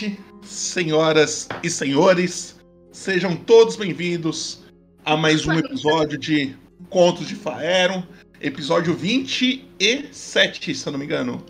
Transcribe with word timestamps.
noite, 0.00 0.18
senhoras 0.42 1.48
e 1.62 1.68
senhores. 1.68 2.58
Sejam 2.90 3.36
todos 3.36 3.76
bem-vindos 3.76 4.64
a 5.04 5.14
mais 5.16 5.46
um 5.46 5.52
episódio 5.52 6.18
de 6.18 6.56
Contos 6.88 7.28
de 7.28 7.34
Faeron, 7.34 8.02
episódio 8.40 8.94
27, 8.94 10.74
se 10.74 10.86
eu 10.86 10.92
não 10.92 10.98
me 10.98 11.04
engano. 11.04 11.44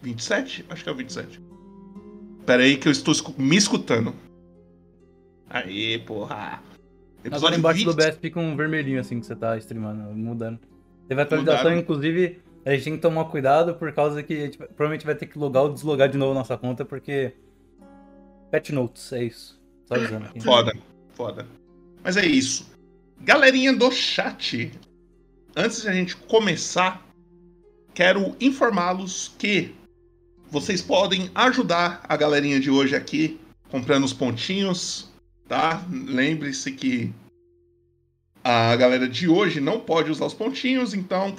27? 0.00 0.64
Acho 0.70 0.84
que 0.84 0.88
é 0.88 0.92
o 0.92 0.94
27. 0.94 1.42
Pera 2.46 2.62
aí 2.62 2.76
que 2.76 2.86
eu 2.86 2.92
estou 2.92 3.14
me 3.36 3.56
escutando. 3.56 4.14
Aí, 5.50 5.98
porra. 5.98 6.62
Agora 7.30 7.56
embaixo 7.56 7.78
20... 7.78 7.86
do 7.86 7.94
BS 7.94 8.18
fica 8.20 8.38
um 8.38 8.56
vermelhinho 8.56 9.00
assim 9.00 9.18
que 9.18 9.26
você 9.26 9.34
tá 9.34 9.56
streamando, 9.58 10.14
mudando. 10.14 10.60
Teve 11.08 11.20
atualização, 11.20 11.64
Mudaram. 11.64 11.78
inclusive, 11.78 12.40
a 12.64 12.70
gente 12.70 12.84
tem 12.84 12.96
que 12.96 13.02
tomar 13.02 13.24
cuidado 13.24 13.74
por 13.74 13.92
causa 13.92 14.22
que 14.22 14.34
a 14.34 14.40
gente 14.40 14.58
provavelmente 14.58 15.04
vai 15.04 15.16
ter 15.16 15.26
que 15.26 15.38
logar 15.38 15.64
ou 15.64 15.72
deslogar 15.72 16.08
de 16.08 16.16
novo 16.16 16.32
nossa 16.32 16.56
conta, 16.56 16.84
porque. 16.84 17.32
Pet 18.52 18.72
Notes, 18.72 19.12
é 19.12 19.24
isso. 19.24 19.60
Só 19.86 19.94
avisando 19.94 20.26
aqui. 20.26 20.40
Foda, 20.40 20.72
foda. 21.14 21.48
Mas 22.04 22.16
é 22.16 22.24
isso. 22.24 22.70
Galerinha 23.20 23.72
do 23.72 23.90
chat, 23.90 24.70
antes 25.56 25.82
de 25.82 25.88
a 25.88 25.92
gente 25.92 26.14
começar, 26.14 27.04
quero 27.94 28.36
informá-los 28.40 29.34
que 29.38 29.74
vocês 30.50 30.82
podem 30.82 31.30
ajudar 31.34 32.04
a 32.08 32.16
galerinha 32.16 32.60
de 32.60 32.70
hoje 32.70 32.94
aqui 32.94 33.40
comprando 33.70 34.04
os 34.04 34.12
pontinhos, 34.12 35.10
tá? 35.48 35.84
Lembre-se 35.90 36.72
que 36.72 37.12
a 38.44 38.76
galera 38.76 39.08
de 39.08 39.28
hoje 39.28 39.60
não 39.60 39.80
pode 39.80 40.10
usar 40.10 40.26
os 40.26 40.34
pontinhos, 40.34 40.92
então 40.92 41.34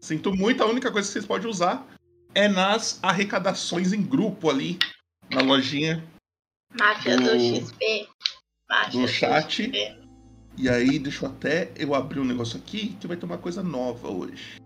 Sinto 0.00 0.34
muito, 0.34 0.62
a 0.62 0.66
única 0.66 0.90
coisa 0.90 1.06
que 1.06 1.12
vocês 1.12 1.26
podem 1.26 1.50
usar 1.50 1.86
é 2.34 2.48
nas 2.48 2.98
arrecadações 3.02 3.92
em 3.92 4.00
grupo 4.00 4.48
ali, 4.48 4.78
na 5.30 5.40
lojinha. 5.40 6.04
Máfia 6.76 7.16
do, 7.16 7.24
do 7.24 7.38
XP. 7.38 8.08
Máfia 8.68 9.00
do 9.00 9.08
chat. 9.08 9.68
Do 9.68 9.76
XP. 9.76 10.08
E 10.56 10.68
aí, 10.68 10.98
deixa 10.98 11.24
eu 11.24 11.30
até 11.30 11.70
eu 11.76 11.94
abrir 11.94 12.18
um 12.18 12.24
negócio 12.24 12.58
aqui 12.58 12.96
que 13.00 13.06
vai 13.06 13.16
ter 13.16 13.24
uma 13.24 13.38
coisa 13.38 13.62
nova 13.62 14.08
hoje. 14.08 14.60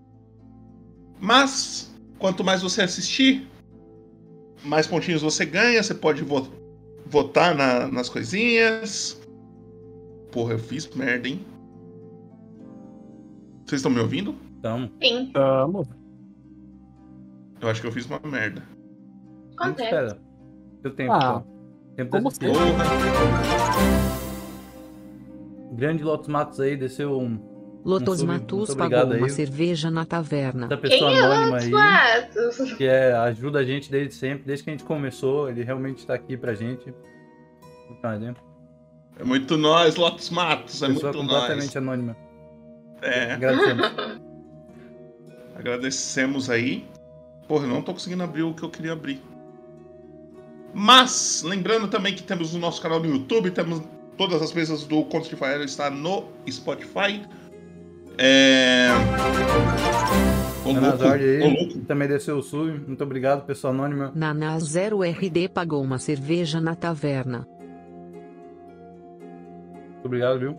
Mas, 1.20 1.94
quanto 2.18 2.42
mais 2.42 2.62
você 2.62 2.82
assistir, 2.82 3.46
mais 4.64 4.86
pontinhos 4.86 5.22
você 5.22 5.44
ganha. 5.44 5.82
Você 5.82 5.94
pode 5.94 6.22
vo 6.22 6.48
votar 7.06 7.54
na, 7.54 7.88
nas 7.88 8.08
coisinhas. 8.08 9.20
Porra, 10.30 10.54
eu 10.54 10.58
fiz 10.58 10.88
merda, 10.94 11.28
hein? 11.28 11.44
Vocês 13.66 13.80
estão 13.80 13.90
me 13.90 14.00
ouvindo? 14.00 14.34
Tamo. 14.62 14.90
Sim. 15.02 15.30
Tamo. 15.32 15.86
Eu 17.60 17.68
acho 17.68 17.80
que 17.80 17.86
eu 17.86 17.92
fiz 17.92 18.06
uma 18.06 18.20
merda. 18.24 18.62
Acontece. 19.56 19.84
Espera. 19.84 20.18
Deu 20.82 20.94
tempo. 20.94 21.12
Ah, 21.12 21.44
tempo 21.96 22.10
como 22.10 22.30
de 22.30 22.46
assistir. 22.46 22.62
Grande 25.72 26.02
Lotus 26.04 26.28
Matos 26.28 26.60
aí, 26.60 26.76
desceu 26.76 27.18
um. 27.18 27.38
Lotus 27.84 28.22
Matus 28.22 28.68
muito 28.68 28.76
pagou 28.78 28.98
obrigado 29.00 29.18
uma 29.18 29.26
aí. 29.26 29.32
cerveja 29.32 29.90
na 29.90 30.04
taverna. 30.04 30.66
Essa 30.66 30.76
pessoa 30.76 31.10
Quem 31.10 31.18
é 31.18 31.22
anônima 31.22 31.46
Lotus 31.50 31.64
aí, 31.64 31.70
Matos? 31.70 32.72
que 32.74 32.84
é, 32.84 33.12
ajuda 33.14 33.58
a 33.58 33.64
gente 33.64 33.90
desde 33.90 34.14
sempre, 34.14 34.44
desde 34.44 34.64
que 34.64 34.70
a 34.70 34.72
gente 34.74 34.84
começou, 34.84 35.48
ele 35.48 35.64
realmente 35.64 36.06
tá 36.06 36.14
aqui 36.14 36.36
pra 36.36 36.54
gente. 36.54 36.94
Tá, 38.00 38.16
né? 38.18 38.34
É 39.18 39.24
muito 39.24 39.56
nós, 39.58 39.96
Lotus 39.96 40.30
Matos. 40.30 40.82
É 40.82 40.88
Pessoa 40.88 41.12
muito 41.12 41.18
completamente 41.22 41.66
nós. 41.66 41.76
anônima. 41.76 42.16
É, 43.02 43.32
Agradecemos. 43.32 43.92
agradecemos 45.56 46.50
aí. 46.50 46.84
Porra, 47.48 47.64
eu 47.64 47.68
não 47.70 47.82
tô 47.82 47.92
conseguindo 47.92 48.22
abrir 48.22 48.42
o 48.42 48.54
que 48.54 48.62
eu 48.62 48.70
queria 48.70 48.92
abrir. 48.92 49.20
Mas, 50.74 51.42
lembrando 51.44 51.88
também 51.88 52.14
que 52.14 52.22
temos 52.22 52.54
o 52.54 52.58
nosso 52.58 52.80
canal 52.80 53.00
no 53.00 53.06
YouTube, 53.06 53.50
temos 53.50 53.82
todas 54.16 54.40
as 54.40 54.52
mesas 54.52 54.84
do 54.84 55.04
Contos 55.04 55.28
de 55.28 55.36
Faero 55.36 55.64
está 55.64 55.90
no 55.90 56.24
Spotify. 56.48 57.22
É. 58.18 58.88
Louco, 60.64 60.80
Nanazord 60.80 61.24
aí, 61.24 61.40
louco. 61.40 61.78
também 61.80 62.08
desceu 62.08 62.38
o 62.38 62.42
sub. 62.42 62.70
Muito 62.86 63.02
obrigado, 63.02 63.44
pessoa 63.44 63.72
anônima. 63.72 64.12
Naná 64.14 64.56
0RD 64.56 65.48
pagou 65.48 65.82
uma 65.82 65.98
cerveja 65.98 66.60
na 66.60 66.74
taverna. 66.74 67.46
Muito 69.92 70.06
obrigado, 70.06 70.38
viu? 70.38 70.58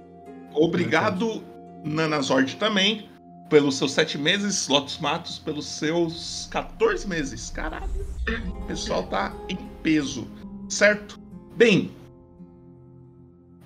Obrigado, 0.54 1.44
Nanazord, 1.84 2.56
também, 2.58 3.10
pelos 3.50 3.78
seus 3.78 3.92
sete 3.92 4.18
meses, 4.18 4.68
Lotus 4.68 4.98
Matos, 5.00 5.38
pelos 5.40 5.66
seus 5.68 6.48
14 6.52 7.08
meses. 7.08 7.50
Caralho, 7.50 7.90
o 8.48 8.66
pessoal 8.66 9.04
tá 9.04 9.34
em 9.50 9.56
peso, 9.84 10.28
certo? 10.70 11.20
Bem, 11.56 11.92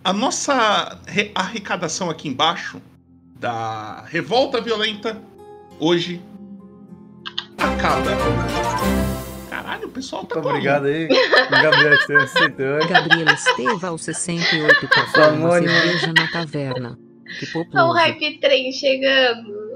a 0.04 0.12
nossa 0.14 1.00
re- 1.08 1.32
arrecadação 1.36 2.10
aqui 2.10 2.28
embaixo 2.28 2.82
da 3.40 4.02
Revolta 4.08 4.60
Violenta 4.60 5.22
hoje 5.80 6.22
acaba. 7.58 8.12
Caralho, 9.50 9.88
o 9.88 9.92
pessoal 9.92 10.26
tá 10.26 10.36
Muito 10.36 10.50
obrigado 10.50 10.86
aí, 10.86 11.08
Gabriel 11.50 11.94
Esteves, 11.94 12.36
aceitando. 12.36 12.88
Gabriela 12.88 13.32
Esteva, 13.34 13.98
68 13.98 14.88
pagou 14.90 15.14
uma 15.16 15.26
Anônima. 15.56 15.72
cerveja 15.72 16.14
na 16.14 16.28
taverna. 16.32 17.00
Que 17.40 17.46
Olha 17.46 17.62
o 17.62 17.66
populoso. 17.66 17.94
Hype 17.94 18.40
Train 18.40 18.72
chegando. 18.72 19.67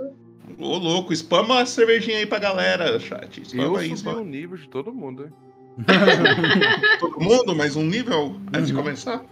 Ô, 0.61 0.77
louco, 0.77 1.11
spama 1.15 1.61
a 1.61 1.65
cervejinha 1.65 2.17
aí 2.19 2.25
pra 2.25 2.37
galera, 2.37 2.99
chat. 2.99 3.39
Eu 3.39 3.45
Spama 3.45 3.79
aí, 3.79 3.87
subi 3.89 3.99
spama. 3.99 4.19
o 4.21 4.25
nível 4.25 4.57
de 4.57 4.67
todo 4.69 4.93
mundo, 4.93 5.23
hein? 5.25 5.31
Todo 6.99 7.19
mundo, 7.19 7.55
mais 7.55 7.75
um 7.75 7.83
nível 7.83 8.35
antes 8.53 8.67
de 8.67 8.73
Uhum. 8.75 8.83
começar? 8.83 9.23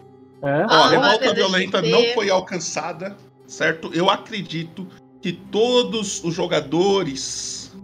É? 0.42 0.66
Ó, 0.66 0.68
Ah, 0.70 0.86
a 0.86 0.90
revolta 0.90 1.26
mas 1.28 1.36
violenta 1.36 1.82
não 1.82 2.04
foi 2.16 2.30
alcançada, 2.30 3.16
certo? 3.46 3.92
Eu 3.94 4.10
acredito 4.10 4.88
que 5.22 5.34
todos 5.34 6.24
os 6.24 6.34
jogadores 6.34 7.76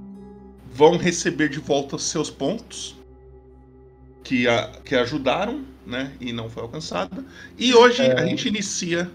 vão 0.73 0.97
receber 0.97 1.49
de 1.49 1.59
volta 1.59 1.99
seus 1.99 2.29
pontos 2.31 2.95
que, 4.23 4.47
a- 4.47 4.71
que 4.83 4.95
ajudaram, 4.95 5.63
né? 5.85 6.13
E 6.19 6.31
não 6.33 6.49
foi 6.49 6.63
alcançada. 6.63 7.23
E 7.59 7.73
hoje 7.75 8.01
É. 8.01 8.13
a 8.19 8.25
gente 8.25 8.47
inicia 8.47 9.11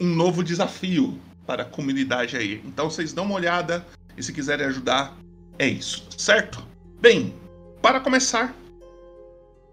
um 0.00 0.06
novo 0.14 0.42
desafio 0.42 1.18
para 1.50 1.62
a 1.64 1.66
comunidade 1.66 2.36
aí. 2.36 2.62
Então 2.64 2.88
vocês 2.88 3.12
dão 3.12 3.24
uma 3.24 3.34
olhada 3.34 3.84
e 4.16 4.22
se 4.22 4.32
quiserem 4.32 4.64
ajudar, 4.66 5.16
é 5.58 5.66
isso, 5.66 6.06
certo? 6.16 6.64
Bem, 7.00 7.34
para 7.82 7.98
começar, 7.98 8.54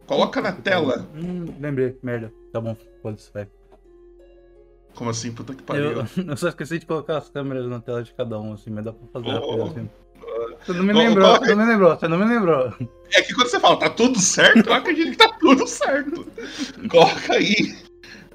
coloca 0.08 0.42
na 0.42 0.52
tela. 0.54 1.08
Hum, 1.14 1.46
lembrei, 1.60 1.96
merda. 2.02 2.34
Tá 2.52 2.60
bom, 2.60 2.76
foda-se, 3.04 3.32
vai. 3.32 3.48
Como 4.96 5.12
assim, 5.12 5.32
puta 5.32 5.54
que 5.54 5.62
pariu? 5.62 5.92
Eu, 5.92 6.06
eu 6.30 6.36
só 6.38 6.48
esqueci 6.50 6.80
de 6.80 6.88
colocar 6.88 7.18
as 7.20 7.30
câmeras 7.30 7.68
na 7.68 7.80
tela 7.80 8.02
de 8.02 8.12
cada 8.12 8.40
um, 8.40 8.54
assim, 8.54 8.72
mas 8.72 8.84
dá 8.84 8.92
pra 8.94 9.08
fazer 9.22 9.40
Oh. 9.44 9.66
assim. 9.66 9.88
Você 10.66 10.74
não 10.74 10.84
me 10.84 10.94
Oh, 10.94 10.98
lembrou, 10.98 11.26
coloca- 11.28 11.46
você 11.46 11.54
não 11.56 11.64
me 11.64 11.72
lembrou, 11.72 11.96
você 11.96 12.08
não 12.08 12.18
me 12.18 12.26
lembrou. 12.26 12.74
É 13.14 13.22
que 13.22 13.36
quando 13.36 13.50
você 13.50 13.60
fala 13.60 13.78
tá 13.78 13.90
tudo 13.92 14.20
certo, 14.20 14.68
eu 14.68 14.74
acredito 14.74 15.12
que 15.12 15.18
tá 15.18 15.32
tudo 15.40 15.68
certo. 15.68 16.26
Coloca 16.90 17.34
aí 17.36 17.78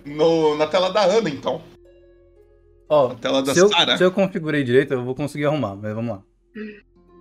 no- 0.07 0.57
na 0.57 0.69
tela 0.69 0.93
da 0.93 1.03
Ana, 1.03 1.29
então. 1.29 1.61
Ó, 2.93 3.09
Na 3.09 3.15
tela 3.15 3.43
da 3.43 3.55
se 3.55 3.61
eu, 3.61 3.69
Sara. 3.71 3.97
se 3.97 4.05
eu 4.05 4.13
configurei 4.13 4.63
direito, 4.63 4.93
eu 4.93 5.03
vou 5.03 5.15
conseguir 5.15 5.47
arrumar, 5.47 5.75
mas 5.75 5.95
vamos 5.95 6.17
lá. 6.17 6.23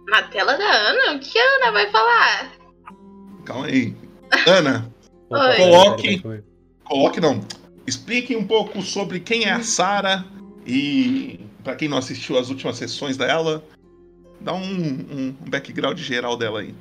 Na 0.09 0.21
tela 0.23 0.57
da 0.57 0.65
Ana? 0.65 1.15
O 1.15 1.19
que 1.19 1.39
a 1.39 1.55
Ana 1.55 1.71
vai 1.71 1.89
falar? 1.89 2.51
Calma 3.45 3.65
aí. 3.67 3.95
Ana, 4.45 4.91
Oi. 5.31 5.55
Coloque. 5.57 6.23
coloque 6.83 7.21
não. 7.21 7.39
Explique 7.87 8.35
um 8.35 8.45
pouco 8.45 8.81
sobre 8.81 9.21
quem 9.21 9.45
é 9.45 9.53
a 9.53 9.63
Sara 9.63 10.25
e 10.67 11.39
pra 11.63 11.73
quem 11.75 11.87
não 11.87 11.97
assistiu 11.97 12.37
as 12.37 12.49
últimas 12.49 12.75
sessões 12.75 13.15
dela, 13.15 13.63
dá 14.41 14.53
um, 14.53 14.59
um 14.61 15.35
background 15.49 15.97
geral 15.99 16.35
dela 16.35 16.59
aí. 16.59 16.75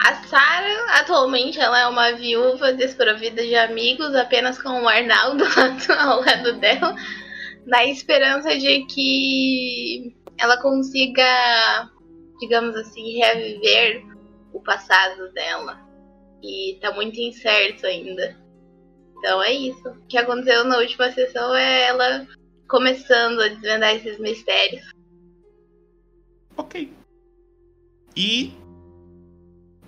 A 0.00 0.14
Sarah, 0.24 1.00
atualmente, 1.00 1.60
ela 1.60 1.78
é 1.78 1.86
uma 1.86 2.12
viúva 2.12 2.72
desprovida 2.72 3.42
de 3.44 3.54
amigos, 3.54 4.12
apenas 4.16 4.60
com 4.60 4.82
o 4.82 4.88
Arnaldo 4.88 5.44
ao 5.98 6.20
lado 6.20 6.52
dela, 6.54 6.94
na 7.66 7.84
esperança 7.84 8.56
de 8.56 8.84
que 8.86 10.16
ela 10.38 10.60
consiga, 10.60 11.90
digamos 12.40 12.74
assim, 12.76 13.18
reviver 13.18 14.02
o 14.52 14.60
passado 14.60 15.32
dela. 15.32 15.80
E 16.42 16.78
tá 16.80 16.92
muito 16.92 17.18
incerto 17.18 17.86
ainda. 17.86 18.36
Então 19.18 19.42
é 19.42 19.52
isso. 19.52 19.88
O 19.88 20.06
que 20.06 20.16
aconteceu 20.16 20.64
na 20.64 20.78
última 20.78 21.10
sessão 21.10 21.54
é 21.54 21.88
ela 21.88 22.26
começando 22.68 23.40
a 23.40 23.48
desvendar 23.48 23.96
esses 23.96 24.18
mistérios. 24.18 24.88
Ok. 26.56 26.92
E 28.16 28.52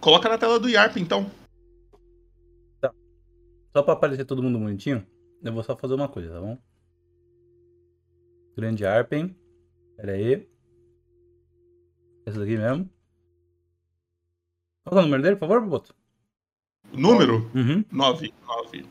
coloca 0.01 0.29
na 0.29 0.39
tela 0.39 0.59
do 0.59 0.69
Yarp, 0.69 0.97
então. 0.97 1.31
Só 3.73 3.83
pra 3.83 3.93
aparecer 3.93 4.25
todo 4.25 4.43
mundo 4.43 4.59
bonitinho, 4.59 5.07
eu 5.43 5.53
vou 5.53 5.63
só 5.63 5.77
fazer 5.77 5.95
uma 5.95 6.09
coisa, 6.09 6.33
tá 6.33 6.41
bom? 6.41 6.59
Grande 8.61 8.85
Arpen. 8.85 9.35
Pera 9.97 10.13
aí. 10.13 10.47
Esse 12.27 12.39
daqui 12.39 12.59
mesmo. 12.59 12.91
Qual 14.85 14.93
que 14.93 14.99
é 14.99 15.01
o 15.01 15.03
número 15.03 15.23
dele, 15.23 15.37
por 15.37 15.49
favor, 15.49 15.67
Boto? 15.67 15.95
Número? 16.93 17.51
Uhum. 17.55 17.83
9. 17.91 18.35
9. 18.47 18.87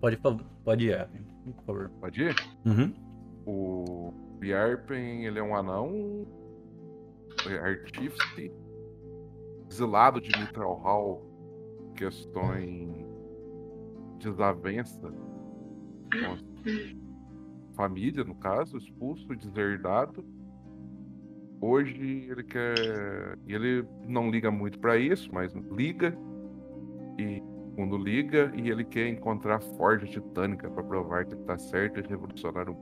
Pode, 0.00 0.16
pode 0.64 0.88
ir, 0.88 1.08
por 1.44 1.64
favor. 1.64 1.90
Pode 2.00 2.20
ir? 2.20 2.34
Uhum. 2.66 2.92
O 3.46 4.12
Yarpen, 4.42 5.26
ele 5.26 5.38
é 5.38 5.42
um 5.42 5.54
anão 5.54 6.26
é 7.46 7.58
artífice, 7.58 8.52
exilado 9.70 10.20
de 10.20 10.36
Mitral 10.36 10.74
Hall, 10.80 11.22
questões 11.94 12.90
desavença 14.18 15.10
família, 17.74 18.24
no 18.24 18.34
caso, 18.34 18.76
expulso, 18.76 19.26
deserdado. 19.34 20.24
Hoje 21.60 22.26
ele 22.30 22.42
quer. 22.42 23.38
Ele 23.46 23.84
não 24.06 24.30
liga 24.30 24.50
muito 24.50 24.78
para 24.78 24.96
isso, 24.96 25.30
mas 25.32 25.52
liga. 25.70 26.16
E 27.18 27.42
quando 27.74 27.96
liga, 27.96 28.52
e 28.54 28.70
ele 28.70 28.84
quer 28.84 29.08
encontrar 29.08 29.60
forja 29.60 30.06
titânica 30.06 30.68
para 30.70 30.82
provar 30.82 31.24
que 31.24 31.34
ele 31.34 31.42
tá 31.44 31.56
certo 31.58 32.00
e 32.00 32.06
revolucionar 32.06 32.68
o 32.68 32.74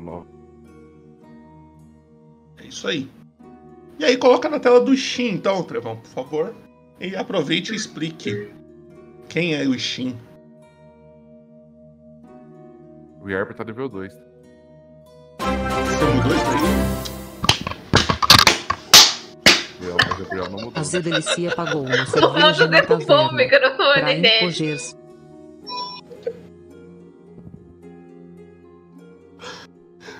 mundo. 0.00 0.26
É 2.58 2.66
isso 2.66 2.86
aí. 2.86 3.08
E 3.98 4.04
aí 4.04 4.16
coloca 4.16 4.48
na 4.48 4.58
tela 4.58 4.80
do 4.80 4.96
Steam, 4.96 5.34
então, 5.34 5.62
Trevão, 5.62 5.96
por 5.96 6.08
favor. 6.08 6.54
E 7.00 7.14
aproveite 7.16 7.72
e 7.72 7.76
explique 7.76 8.50
quem 9.28 9.54
é 9.54 9.66
o 9.66 9.78
Steam. 9.78 10.16
O 13.22 13.30
Yarp 13.30 13.52
tá 13.52 13.64
nível 13.64 13.88
2. 13.88 14.12
Você 14.12 14.20
mudou 16.04 16.34
isso 16.34 16.44
daí? 16.44 17.02
A 20.74 20.82
Zedelicia 20.82 21.50
pagou 21.54 21.84
uma 21.84 22.06
cerveja 22.06 22.66
na 22.66 22.82
taverna. 22.82 23.22
o 23.22 23.34
microfone 23.34 24.00
Pra 24.00 24.12
dele. 24.14 24.50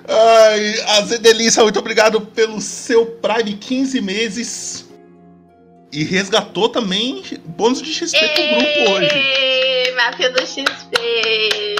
Ai, 0.07 0.81
a 0.97 1.01
Zedelícia, 1.01 1.63
muito 1.63 1.79
obrigado 1.79 2.21
pelo 2.21 2.59
seu 2.59 3.05
Prime 3.05 3.53
15 3.53 4.01
meses. 4.01 4.89
E 5.91 6.03
resgatou 6.03 6.69
também 6.69 7.23
bônus 7.45 7.81
de 7.81 7.93
XP 7.93 8.17
pro 8.17 8.43
grupo 8.47 8.91
hoje. 8.91 9.93
Máfia 9.95 10.29
do 10.31 10.41
XP. 10.45 11.72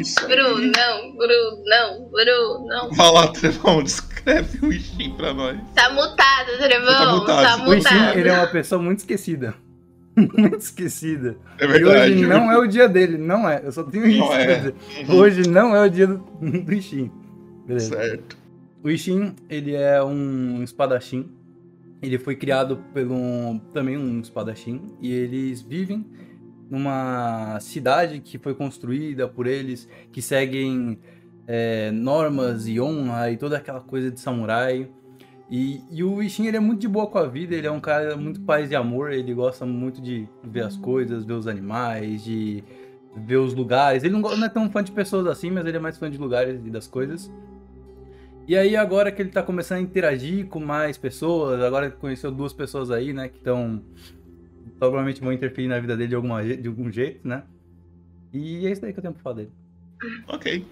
Isso 0.00 0.18
aí. 0.20 0.26
Brunão, 0.28 1.16
Brunão, 1.16 2.08
Brunão. 2.10 2.90
Vai 2.92 3.12
lá, 3.12 3.28
Trevão, 3.28 3.82
descreve 3.82 4.64
o 4.66 4.72
Steam 4.72 5.14
pra 5.16 5.32
nós. 5.34 5.58
Tá 5.74 5.90
mutado, 5.92 6.58
Trevão. 6.58 6.86
Tá 6.94 7.12
mutado. 7.14 7.58
Tá 7.58 7.68
O 7.68 7.74
Ishin, 7.74 7.94
mutado. 7.94 8.18
ele 8.18 8.28
é 8.28 8.32
uma 8.32 8.46
pessoa 8.46 8.80
muito 8.82 8.98
esquecida. 9.00 9.54
muito 10.16 10.58
esquecida. 10.58 11.36
É 11.58 11.64
E 11.64 11.68
verdade. 11.68 12.12
hoje 12.12 12.26
não 12.26 12.50
é 12.50 12.58
o 12.58 12.66
dia 12.66 12.88
dele, 12.88 13.16
não 13.18 13.48
é. 13.48 13.60
Eu 13.64 13.70
só 13.72 13.82
tenho 13.84 14.06
isso 14.06 14.18
Não 14.18 14.34
é. 14.34 14.44
pra 14.44 14.54
dizer. 14.56 14.74
Uhum. 15.08 15.14
Hoje 15.16 15.48
não 15.48 15.76
é 15.76 15.86
o 15.86 15.88
dia 15.90 16.06
do, 16.06 16.16
do 16.40 16.72
Ishin. 16.74 17.10
Beleza. 17.66 17.96
Certo. 17.96 18.36
O 18.82 18.90
Ishin, 18.90 19.34
ele 19.48 19.74
é 19.74 20.02
um 20.02 20.62
espadachim. 20.62 21.28
Ele 22.00 22.16
foi 22.18 22.36
criado 22.36 22.78
por 22.92 23.02
um, 23.02 23.60
também 23.74 23.96
um 23.96 24.20
espadachim. 24.20 24.80
E 25.00 25.12
eles 25.12 25.62
vivem 25.62 26.06
numa 26.70 27.58
cidade 27.60 28.20
que 28.20 28.38
foi 28.38 28.54
construída 28.54 29.28
por 29.28 29.46
eles, 29.46 29.88
que 30.12 30.20
seguem 30.20 30.98
é, 31.46 31.90
normas 31.90 32.66
e 32.68 32.80
honra 32.80 33.30
e 33.30 33.36
toda 33.36 33.56
aquela 33.56 33.80
coisa 33.80 34.10
de 34.10 34.20
samurai. 34.20 34.88
E, 35.50 35.80
e 35.90 36.04
o 36.04 36.22
Ishin, 36.22 36.46
ele 36.46 36.58
é 36.58 36.60
muito 36.60 36.80
de 36.80 36.88
boa 36.88 37.06
com 37.06 37.18
a 37.18 37.26
vida, 37.26 37.54
ele 37.54 37.66
é 37.66 37.70
um 37.70 37.80
cara 37.80 38.16
muito 38.16 38.40
paz 38.42 38.70
e 38.70 38.76
amor, 38.76 39.12
ele 39.12 39.32
gosta 39.32 39.64
muito 39.64 40.00
de 40.00 40.28
ver 40.44 40.64
as 40.64 40.76
coisas, 40.76 41.24
ver 41.24 41.32
os 41.32 41.46
animais, 41.46 42.22
de 42.22 42.62
ver 43.16 43.38
os 43.38 43.54
lugares. 43.54 44.04
Ele 44.04 44.12
não, 44.12 44.20
não 44.20 44.44
é 44.44 44.48
tão 44.48 44.70
fã 44.70 44.84
de 44.84 44.92
pessoas 44.92 45.26
assim, 45.26 45.50
mas 45.50 45.64
ele 45.64 45.78
é 45.78 45.80
mais 45.80 45.96
fã 45.96 46.10
de 46.10 46.18
lugares 46.18 46.60
e 46.64 46.70
das 46.70 46.86
coisas. 46.86 47.30
E 48.46 48.56
aí, 48.56 48.76
agora 48.76 49.12
que 49.12 49.20
ele 49.20 49.30
tá 49.30 49.42
começando 49.42 49.78
a 49.78 49.82
interagir 49.82 50.46
com 50.46 50.58
mais 50.58 50.96
pessoas, 50.96 51.62
agora 51.62 51.90
que 51.90 51.98
conheceu 51.98 52.30
duas 52.30 52.52
pessoas 52.52 52.90
aí, 52.90 53.12
né, 53.12 53.28
que 53.28 53.36
estão. 53.36 53.82
Provavelmente 54.78 55.20
vão 55.20 55.32
interferir 55.32 55.68
na 55.68 55.78
vida 55.78 55.96
dele 55.96 56.08
de, 56.10 56.14
alguma, 56.14 56.42
de 56.44 56.68
algum 56.68 56.90
jeito, 56.90 57.26
né? 57.26 57.42
E 58.32 58.66
é 58.66 58.70
isso 58.70 58.84
aí 58.84 58.92
que 58.92 58.98
eu 58.98 59.02
tenho 59.02 59.14
pra 59.14 59.22
falar 59.22 59.36
dele. 59.36 59.52
Ok. 60.28 60.64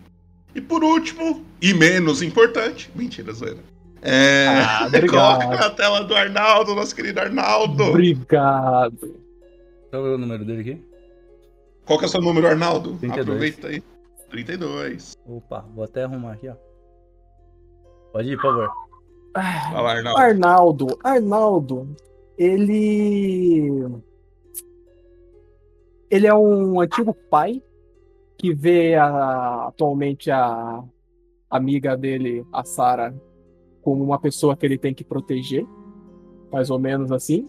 E 0.54 0.60
por 0.60 0.82
último, 0.84 1.44
e 1.60 1.75
menos 1.75 2.22
importante, 2.22 2.90
mentira, 2.94 3.32
zoeira. 3.32 3.58
É, 4.02 4.46
Ah, 4.48 4.84
obrigado. 4.88 5.38
coloca 5.40 5.56
na 5.56 5.70
tela 5.70 6.04
do 6.04 6.14
Arnaldo, 6.14 6.75
nosso 6.75 6.94
querido 6.94 7.20
Arnaldo. 7.20 7.84
Obrigado. 7.84 9.16
Qual 9.90 10.06
é 10.06 10.14
o 10.14 10.19
número 10.19 10.44
dele 10.44 10.60
aqui? 10.60 10.84
Qual 11.84 11.98
que 11.98 12.04
é 12.04 12.08
o 12.08 12.10
seu 12.10 12.20
número, 12.20 12.46
Arnaldo? 12.46 12.96
32. 12.98 13.20
Aproveita 13.20 13.69
aí. 13.69 13.82
32. 14.31 15.16
Opa, 15.25 15.64
vou 15.75 15.84
até 15.84 16.04
arrumar 16.04 16.32
aqui, 16.32 16.48
ó. 16.48 16.54
Pode 18.12 18.31
ir, 18.31 18.37
por 18.37 18.43
favor. 18.43 18.70
Lá, 19.37 19.93
Arnaldo. 19.93 20.19
Arnaldo, 20.20 20.98
Arnaldo, 21.04 21.96
ele. 22.38 23.71
Ele 26.11 26.27
é 26.27 26.35
um 26.35 26.81
antigo 26.81 27.15
pai 27.31 27.62
que 28.38 28.55
vê 28.55 28.94
a- 28.94 29.67
atualmente 29.69 30.31
a 30.31 30.83
amiga 31.50 31.97
dele, 31.97 32.44
a 32.53 32.65
Sarah, 32.65 33.15
como 33.83 34.03
uma 34.05 34.19
pessoa 34.19 34.56
que 34.56 34.65
ele 34.67 34.79
tem 34.79 34.94
que 34.94 35.05
proteger, 35.05 35.67
mais 36.53 36.71
ou 36.71 36.79
menos 36.79 37.11
assim. 37.11 37.49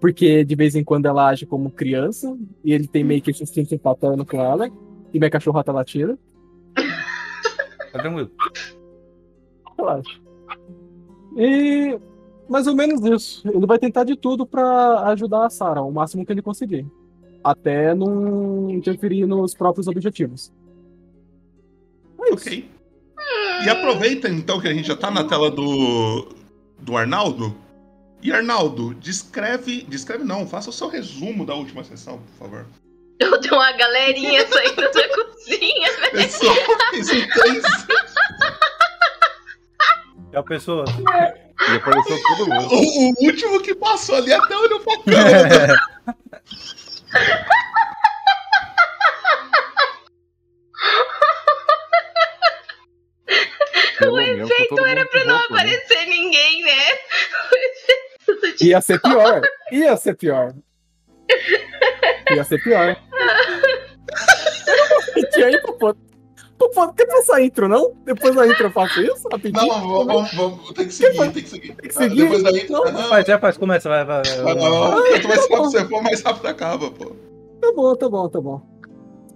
Porque 0.00 0.44
de 0.44 0.56
vez 0.56 0.74
em 0.74 0.82
quando 0.82 1.06
ela 1.06 1.28
age 1.28 1.46
como 1.46 1.70
criança 1.70 2.36
e 2.64 2.72
ele 2.72 2.88
tem 2.88 3.04
meio 3.04 3.22
que 3.22 3.30
esse 3.30 3.42
instinto 3.42 3.78
paterno 3.78 4.26
com 4.26 4.40
ela. 4.40 4.68
E 5.12 5.18
minha 5.18 5.30
cachorra 5.30 5.62
tá 5.62 5.72
latindo. 5.72 6.18
Tá 7.92 8.00
tranquilo. 8.00 8.30
Relaxa. 9.76 10.20
E 11.36 11.98
mais 12.48 12.66
ou 12.66 12.74
menos 12.74 13.04
isso. 13.04 13.48
Ele 13.48 13.66
vai 13.66 13.78
tentar 13.78 14.04
de 14.04 14.16
tudo 14.16 14.46
pra 14.46 15.08
ajudar 15.08 15.46
a 15.46 15.50
Sarah, 15.50 15.82
o 15.82 15.92
máximo 15.92 16.24
que 16.24 16.32
ele 16.32 16.42
conseguir. 16.42 16.86
Até 17.42 17.94
não 17.94 18.70
interferir 18.70 19.26
nos 19.26 19.54
próprios 19.54 19.88
objetivos. 19.88 20.52
É. 22.24 22.32
Ok. 22.32 22.70
E 23.64 23.68
aproveita 23.68 24.28
então 24.28 24.60
que 24.60 24.68
a 24.68 24.74
gente 24.74 24.88
já 24.88 24.96
tá 24.96 25.10
na 25.10 25.24
tela 25.24 25.50
do, 25.50 26.28
do 26.78 26.96
Arnaldo. 26.96 27.54
E 28.22 28.32
Arnaldo, 28.32 28.94
descreve. 28.94 29.82
Descreve 29.88 30.24
não, 30.24 30.46
faça 30.46 30.70
o 30.70 30.72
seu 30.72 30.88
resumo 30.88 31.44
da 31.44 31.54
última 31.54 31.82
sessão, 31.82 32.18
por 32.18 32.46
favor. 32.46 32.66
Eu 33.18 33.40
tenho 33.40 33.54
uma 33.54 33.72
galerinha 33.72 34.46
saindo 34.48 34.82
da 34.82 35.08
cozinha, 35.14 35.92
velho. 36.00 36.18
É 36.18 36.28
só 36.28 36.52
isso 36.94 37.14
em 37.14 37.28
três. 37.28 37.62
É 40.32 40.38
a 40.38 40.42
pessoa. 40.42 40.84
E 41.70 41.76
apareceu 41.76 42.18
todo 42.22 42.46
mundo. 42.48 42.74
O, 42.74 42.76
o 42.76 43.26
último 43.26 43.60
que 43.62 43.74
passou 43.74 44.16
ali 44.16 44.32
até 44.32 44.56
olhou 44.56 44.80
pra 44.80 44.96
câmera. 45.04 45.74
O 54.04 54.16
tá 54.16 54.22
efeito 54.24 54.86
era 54.86 55.06
pra 55.06 55.24
não 55.24 55.38
voltando. 55.38 55.56
aparecer 55.58 56.06
ninguém, 56.06 56.64
né? 56.64 56.98
O 57.50 58.34
efeito 58.34 58.56
de- 58.58 58.66
Ia 58.68 58.80
ser 58.82 59.00
pior. 59.00 59.40
Ia 59.70 59.96
ser 59.96 60.14
pior. 60.16 60.54
Ia 62.30 62.44
ser 62.44 62.62
pior. 62.62 62.96
E 65.34 65.44
aí, 65.44 65.60
Popô? 65.62 65.96
Popô, 66.68 66.92
quer 66.92 67.06
passar 67.06 67.36
a 67.36 67.44
intro, 67.44 67.68
não? 67.68 67.92
Depois 68.04 68.34
da 68.36 68.46
intro 68.46 68.66
eu 68.66 68.70
faço 68.70 69.00
isso? 69.00 69.28
Rapidinho? 69.30 69.66
Não, 69.66 69.80
vamos, 69.80 70.06
vamos, 70.06 70.34
vamos, 70.34 70.72
tem 70.72 70.86
que 70.86 70.94
seguir, 70.94 71.18
tem 71.18 71.42
que 71.42 71.48
seguir. 71.48 71.74
Tem 71.74 71.88
que 71.88 71.94
seguir? 71.94 72.22
Depois 72.22 72.42
daí. 72.42 72.70
Não. 72.70 72.84
Aham. 72.86 73.08
Faz, 73.08 73.26
já 73.26 73.38
faz, 73.38 73.56
começa, 73.56 73.88
vai, 73.88 74.04
vai. 74.04 74.22
vai, 74.22 74.54
Não, 74.54 74.60
vai. 74.60 74.70
não, 74.70 75.02
quanto 75.10 75.28
mais 75.28 75.40
rápido 75.40 75.62
você 75.64 75.84
for, 75.86 76.02
mais 76.02 76.22
rápido 76.22 76.46
acaba, 76.46 76.90
pô. 76.90 77.06
Tá 77.60 77.72
bom, 77.74 77.96
tá 77.96 78.08
bom, 78.08 78.28
tá 78.28 78.40
bom. 78.40 78.60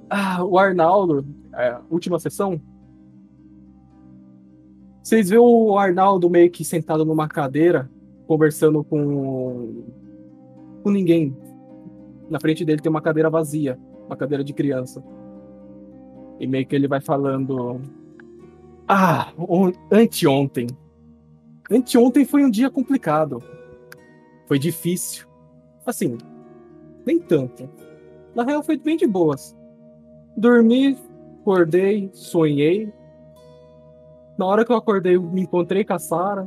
Ah, 0.09 0.45
o 0.45 0.57
Arnaldo, 0.57 1.27
é, 1.55 1.77
última 1.91 2.19
sessão. 2.21 2.61
Vocês 5.03 5.29
vê 5.29 5.39
o 5.39 5.77
Arnaldo 5.79 6.31
meio 6.31 6.51
que 6.51 6.65
sentado 6.65 7.05
numa 7.05 7.29
cadeira, 7.29 7.91
conversando 8.27 8.85
com. 8.85 9.85
com 10.83 10.91
ninguém. 10.91 11.37
Na 12.31 12.39
frente 12.39 12.65
dele 12.65 12.81
tem 12.81 12.91
uma 12.91 13.01
cadeira 13.01 13.31
vazia, 13.31 13.79
uma 14.07 14.17
cadeira 14.17 14.45
de 14.45 14.53
criança. 14.53 15.03
E 16.39 16.47
meio 16.47 16.67
que 16.67 16.75
ele 16.77 16.89
vai 16.89 17.01
falando. 17.01 17.81
Ah, 18.89 19.33
on- 19.39 19.73
anteontem. 19.91 20.67
Anteontem 21.71 22.25
foi 22.25 22.45
um 22.45 22.51
dia 22.51 22.71
complicado. 22.71 23.43
Foi 24.47 24.59
difícil. 24.59 25.27
Assim, 25.85 26.19
nem 27.05 27.19
tanto. 27.19 27.69
Na 28.35 28.45
real, 28.45 28.63
foi 28.63 28.77
bem 28.77 28.97
de 28.97 29.07
boas. 29.07 29.57
Dormi, 30.37 30.97
acordei, 31.41 32.11
sonhei. 32.13 32.93
Na 34.39 34.45
hora 34.47 34.65
que 34.65 34.71
eu 34.71 34.77
acordei, 34.77 35.17
eu 35.17 35.23
me 35.23 35.41
encontrei 35.43 35.85
com 35.85 35.95
a 35.95 35.99
Sarah. 35.99 36.47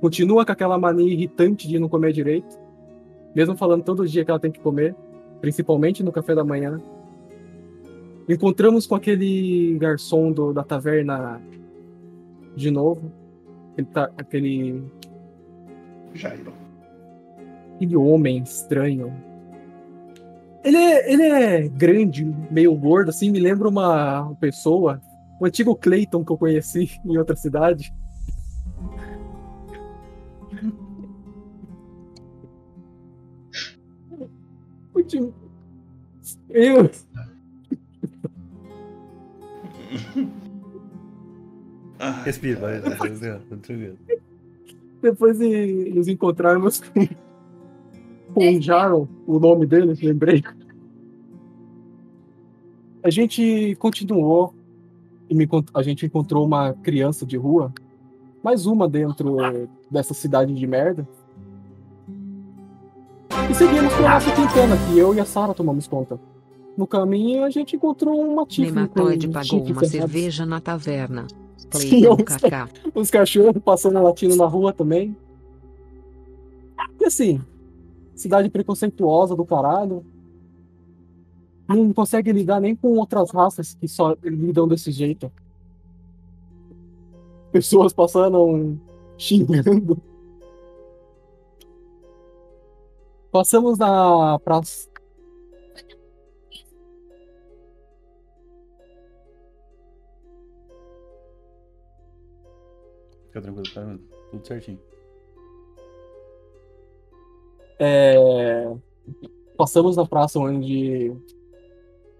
Continua 0.00 0.46
com 0.46 0.52
aquela 0.52 0.78
mania 0.78 1.12
irritante 1.12 1.68
de 1.68 1.78
não 1.78 1.88
comer 1.88 2.12
direito. 2.12 2.58
mesmo 3.34 3.56
falando 3.56 3.84
todo 3.84 4.08
dia 4.08 4.24
que 4.24 4.30
ela 4.30 4.40
tem 4.40 4.50
que 4.50 4.58
comer, 4.58 4.92
principalmente 5.40 6.02
no 6.02 6.10
café 6.10 6.34
da 6.34 6.42
manhã. 6.42 6.80
Encontramos 8.30 8.86
com 8.86 8.94
aquele 8.94 9.76
garçom 9.78 10.30
do, 10.30 10.52
da 10.52 10.62
taverna 10.62 11.42
de 12.54 12.70
novo. 12.70 13.10
Ele 13.76 13.86
tá, 13.88 14.08
aquele. 14.16 14.84
Jairo. 16.14 16.52
Aquele 17.74 17.96
homem 17.96 18.42
estranho. 18.42 19.12
Ele 20.62 20.76
é, 20.76 21.12
ele 21.12 21.22
é 21.22 21.68
grande, 21.68 22.24
meio 22.50 22.72
gordo, 22.76 23.08
assim, 23.08 23.30
me 23.30 23.40
lembra 23.40 23.66
uma 23.66 24.36
pessoa, 24.38 25.00
o 25.40 25.46
antigo 25.46 25.74
Clayton 25.74 26.22
que 26.22 26.30
eu 26.30 26.36
conheci 26.36 27.00
em 27.04 27.16
outra 27.18 27.34
cidade. 27.34 27.92
Eu. 36.50 36.90
Respira, 42.24 42.60
vai. 42.60 42.80
vai, 42.80 42.96
Depois 45.02 45.38
de 45.38 45.92
nos 45.94 46.08
encontrarmos 46.08 46.82
com 48.32 48.56
o 48.56 48.60
Jaron, 48.60 49.06
o 49.26 49.38
nome 49.38 49.66
dele, 49.66 49.94
lembrei. 50.02 50.42
A 53.02 53.10
gente 53.10 53.74
continuou 53.78 54.54
e 55.28 55.34
me, 55.34 55.48
a 55.74 55.82
gente 55.82 56.06
encontrou 56.06 56.44
uma 56.44 56.74
criança 56.74 57.24
de 57.24 57.36
rua, 57.36 57.72
mais 58.42 58.66
uma 58.66 58.88
dentro 58.88 59.36
dessa 59.90 60.14
cidade 60.14 60.54
de 60.54 60.66
merda. 60.66 61.06
E 63.48 63.54
seguimos 63.54 63.92
a 63.94 64.02
nossa 64.02 64.34
quintana, 64.34 64.76
que 64.76 64.98
eu 64.98 65.14
e 65.14 65.20
a 65.20 65.24
Sara 65.24 65.54
tomamos 65.54 65.86
conta. 65.86 66.18
No 66.80 66.86
caminho, 66.86 67.44
a 67.44 67.50
gente 67.50 67.76
encontrou 67.76 68.18
uma 68.18 68.46
tifre. 68.46 68.70
Nematóide 68.70 69.28
pagou 69.28 69.62
uma 69.62 69.84
cerveja 69.84 70.46
na 70.46 70.62
taverna. 70.62 71.26
Cleiton 71.68 72.16
os, 72.94 73.02
os 73.02 73.10
cachorros 73.10 73.62
passando 73.62 74.02
latindo 74.02 74.34
na 74.34 74.46
rua 74.46 74.72
também. 74.72 75.14
E 76.98 77.04
assim, 77.04 77.38
cidade 78.14 78.48
preconceituosa 78.48 79.36
do 79.36 79.44
caralho. 79.44 80.02
Não 81.68 81.92
consegue 81.92 82.32
lidar 82.32 82.62
nem 82.62 82.74
com 82.74 82.96
outras 82.96 83.30
raças 83.30 83.74
que 83.74 83.86
só 83.86 84.16
lidam 84.24 84.66
desse 84.66 84.90
jeito. 84.90 85.30
Pessoas 87.52 87.92
passando 87.92 88.78
xingando. 89.18 90.00
Passamos 93.30 93.76
na 93.78 94.38
praça 94.38 94.89
Fica 103.30 103.40
tranquilo, 103.40 103.72
tá 103.72 103.96
tudo 104.32 104.46
certinho. 104.46 104.80
É... 107.78 108.76
Passamos 109.56 109.96
na 109.96 110.04
praça 110.04 110.38
onde 110.40 111.16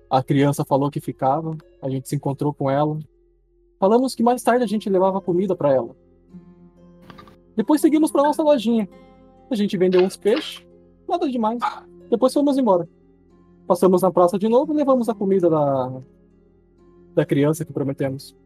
a 0.09 0.23
criança 0.23 0.65
falou 0.65 0.89
que 0.89 1.01
ficava. 1.01 1.57
A 1.83 1.91
gente 1.91 2.09
se 2.09 2.15
encontrou 2.15 2.55
com 2.55 2.71
ela. 2.71 2.97
Falamos 3.79 4.15
que 4.15 4.23
mais 4.23 4.43
tarde 4.43 4.63
a 4.63 4.69
gente 4.69 4.89
levava 4.89 5.21
comida 5.21 5.57
para 5.57 5.75
ela. 5.75 5.97
Depois 7.57 7.81
seguimos 7.81 8.13
para 8.13 8.23
nossa 8.23 8.43
lojinha. 8.43 8.89
A 9.51 9.55
gente 9.57 9.77
vendeu 9.77 10.01
uns 10.01 10.17
peixes, 10.17 10.65
nada 11.09 11.29
demais. 11.29 11.59
Depois 12.09 12.33
fomos 12.33 12.57
embora. 12.57 12.89
Passamos 13.67 14.03
na 14.03 14.13
praça 14.13 14.39
de 14.39 14.49
novo 14.49 14.73
e 14.73 14.77
levamos 14.77 15.09
a 15.09 15.15
comida 15.15 15.51
da, 15.51 16.03
da 17.17 17.27
criança 17.27 17.65
que 17.65 17.73
prometemos. 17.73 18.37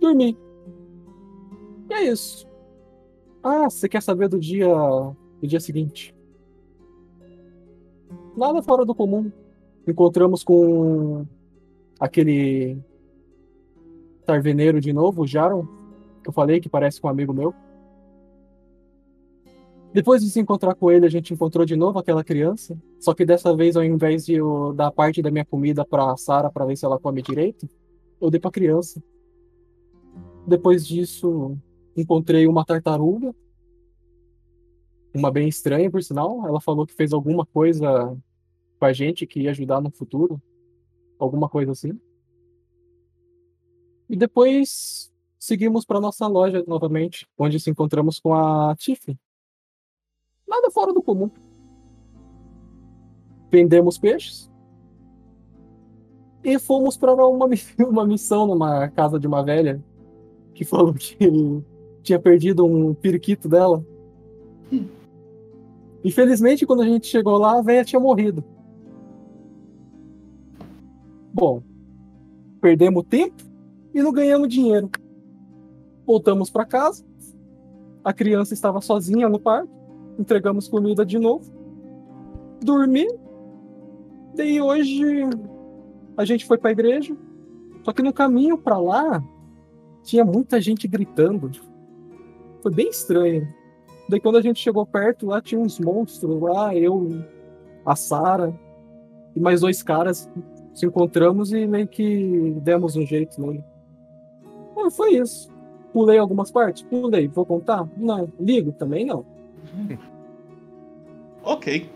Dormi. 0.00 0.38
É 1.94 2.02
isso. 2.02 2.44
Ah, 3.40 3.70
você 3.70 3.88
quer 3.88 4.02
saber 4.02 4.28
do 4.28 4.40
dia 4.40 4.66
do 5.40 5.46
dia 5.46 5.60
seguinte? 5.60 6.12
Nada 8.36 8.60
fora 8.62 8.84
do 8.84 8.94
comum. 8.94 9.30
Encontramos 9.86 10.42
com 10.42 11.24
aquele 12.00 12.76
tarveneiro 14.26 14.80
de 14.80 14.92
novo, 14.92 15.24
Jaron, 15.24 15.66
que 16.20 16.30
eu 16.30 16.32
falei 16.32 16.60
que 16.60 16.68
parece 16.68 17.00
com 17.00 17.06
um 17.06 17.10
amigo 17.10 17.32
meu. 17.32 17.54
Depois 19.92 20.20
de 20.20 20.30
se 20.30 20.40
encontrar 20.40 20.74
com 20.74 20.90
ele, 20.90 21.06
a 21.06 21.08
gente 21.10 21.32
encontrou 21.32 21.64
de 21.64 21.76
novo 21.76 22.00
aquela 22.00 22.24
criança. 22.24 22.76
Só 22.98 23.14
que 23.14 23.24
dessa 23.24 23.54
vez, 23.54 23.76
ao 23.76 23.84
invés 23.84 24.26
de 24.26 24.32
eu 24.32 24.72
dar 24.72 24.90
parte 24.90 25.22
da 25.22 25.30
minha 25.30 25.44
comida 25.44 25.84
para 25.84 26.16
Sara 26.16 26.50
para 26.50 26.64
ver 26.64 26.76
se 26.76 26.84
ela 26.84 26.98
come 26.98 27.22
direito, 27.22 27.68
eu 28.20 28.30
dei 28.30 28.40
para 28.40 28.50
criança. 28.50 29.00
Depois 30.44 30.84
disso, 30.84 31.56
encontrei 31.96 32.46
uma 32.46 32.64
tartaruga, 32.64 33.34
uma 35.14 35.30
bem 35.30 35.48
estranha, 35.48 35.90
por 35.90 36.02
sinal. 36.02 36.46
Ela 36.46 36.60
falou 36.60 36.86
que 36.86 36.94
fez 36.94 37.12
alguma 37.12 37.46
coisa 37.46 38.16
com 38.78 38.84
a 38.84 38.92
gente 38.92 39.26
que 39.26 39.40
ia 39.40 39.50
ajudar 39.50 39.80
no 39.80 39.90
futuro, 39.90 40.42
alguma 41.18 41.48
coisa 41.48 41.72
assim. 41.72 41.98
E 44.08 44.16
depois 44.16 45.12
seguimos 45.38 45.84
para 45.84 46.00
nossa 46.00 46.26
loja 46.26 46.64
novamente, 46.66 47.26
onde 47.38 47.60
se 47.60 47.70
encontramos 47.70 48.18
com 48.18 48.34
a 48.34 48.74
Tiffany. 48.76 49.18
Nada 50.46 50.70
fora 50.70 50.92
do 50.92 51.02
comum. 51.02 51.30
Vendemos 53.50 53.98
peixes 53.98 54.50
e 56.42 56.58
fomos 56.58 56.96
para 56.96 57.14
uma, 57.14 57.48
uma 57.88 58.06
missão 58.06 58.46
numa 58.46 58.88
casa 58.90 59.18
de 59.18 59.26
uma 59.26 59.42
velha 59.42 59.82
que 60.54 60.64
falou 60.64 60.92
que 60.92 61.16
tinha 62.04 62.20
perdido 62.20 62.64
um 62.64 62.94
periquito 62.94 63.48
dela. 63.48 63.84
Infelizmente, 66.04 66.66
quando 66.66 66.82
a 66.82 66.86
gente 66.86 67.06
chegou 67.06 67.38
lá, 67.38 67.58
a 67.58 67.62
velha 67.62 67.84
tinha 67.84 67.98
morrido. 67.98 68.44
Bom, 71.32 71.62
perdemos 72.60 73.04
tempo 73.08 73.42
e 73.94 74.02
não 74.02 74.12
ganhamos 74.12 74.48
dinheiro. 74.48 74.90
Voltamos 76.06 76.50
para 76.50 76.66
casa. 76.66 77.04
A 78.04 78.12
criança 78.12 78.52
estava 78.52 78.82
sozinha 78.82 79.28
no 79.28 79.40
parque. 79.40 79.72
Entregamos 80.18 80.68
comida 80.68 81.06
de 81.06 81.18
novo. 81.18 81.50
Dormi. 82.62 83.08
Daí 84.36 84.60
hoje 84.60 85.02
a 86.16 86.24
gente 86.24 86.44
foi 86.44 86.58
para 86.58 86.68
a 86.68 86.72
igreja. 86.72 87.16
Só 87.82 87.92
que 87.92 88.02
no 88.02 88.12
caminho 88.12 88.58
para 88.58 88.78
lá 88.78 89.24
tinha 90.02 90.24
muita 90.24 90.60
gente 90.60 90.86
gritando. 90.86 91.50
Foi 92.64 92.72
bem 92.72 92.88
estranho. 92.88 93.46
Daí 94.08 94.18
quando 94.18 94.38
a 94.38 94.40
gente 94.40 94.58
chegou 94.58 94.86
perto, 94.86 95.26
lá 95.26 95.38
tinha 95.42 95.60
uns 95.60 95.78
monstros 95.78 96.40
lá, 96.40 96.74
eu, 96.74 97.22
a 97.84 97.94
Sara 97.94 98.58
e 99.36 99.40
mais 99.40 99.60
dois 99.60 99.82
caras 99.82 100.30
se 100.72 100.86
encontramos 100.86 101.52
e 101.52 101.66
meio 101.66 101.86
que 101.86 102.56
demos 102.62 102.96
um 102.96 103.04
jeito 103.04 103.38
nele. 103.38 103.62
Ah, 104.78 104.90
foi 104.90 105.16
isso. 105.16 105.50
Pulei 105.92 106.16
algumas 106.16 106.50
partes? 106.50 106.82
Pulei. 106.84 107.28
Vou 107.28 107.44
contar? 107.44 107.86
Não. 107.98 108.32
Ligo? 108.40 108.72
Também 108.72 109.04
não. 109.04 109.26
ok. 111.44 111.86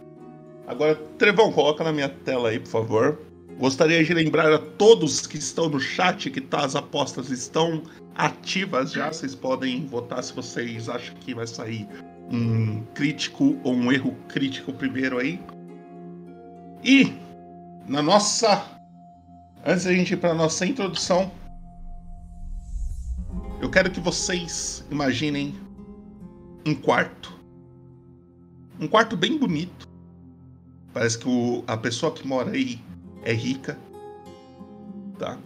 Agora, 0.67 0.97
Trevão, 1.17 1.51
coloca 1.51 1.83
na 1.83 1.95
minha 1.95 2.11
tela 2.11 2.51
aí, 2.51 2.61
por 2.61 2.69
favor. 2.69 3.19
Gostaria 3.59 4.05
de 4.05 4.13
lembrar 4.13 4.53
a 4.53 4.59
todos 4.59 5.27
que 5.27 5.39
estão 5.39 5.71
no 5.71 5.81
chat 5.81 6.31
que 6.31 6.43
tá, 6.43 6.63
as 6.63 6.77
apostas 6.77 7.31
estão 7.31 7.83
ativas 8.19 8.93
já. 8.93 9.13
Vocês 9.13 9.35
podem 9.35 9.87
votar 9.87 10.23
se 10.23 10.35
vocês 10.35 10.89
acham 10.89 11.15
que 11.17 11.35
vai 11.35 11.47
sair 11.47 11.89
um 12.31 12.83
crítico 12.95 13.59
ou 13.63 13.73
um 13.73 13.91
erro 13.91 14.15
crítico 14.29 14.73
primeiro 14.73 15.19
aí. 15.19 15.41
E 16.85 17.13
na 17.87 18.03
nossa. 18.03 18.77
Antes 19.65 19.85
da 19.85 19.93
gente 19.93 20.15
ir 20.15 20.17
para 20.17 20.33
nossa 20.35 20.65
introdução, 20.65 21.31
eu 23.61 23.69
quero 23.69 23.91
que 23.91 24.01
vocês 24.01 24.85
imaginem 24.91 25.55
um 26.65 26.75
quarto. 26.75 27.39
Um 28.81 28.87
quarto 28.87 29.17
bem 29.17 29.37
bonito. 29.37 29.89
Parece 30.95 31.19
que 31.19 31.29
o, 31.29 31.65
a 31.67 31.77
pessoa 31.77 32.13
que 32.13 32.27
mora 32.27 32.53
aí 32.53 32.81
é 33.25 33.33
rica. 33.33 33.77
Tá? 35.19 35.37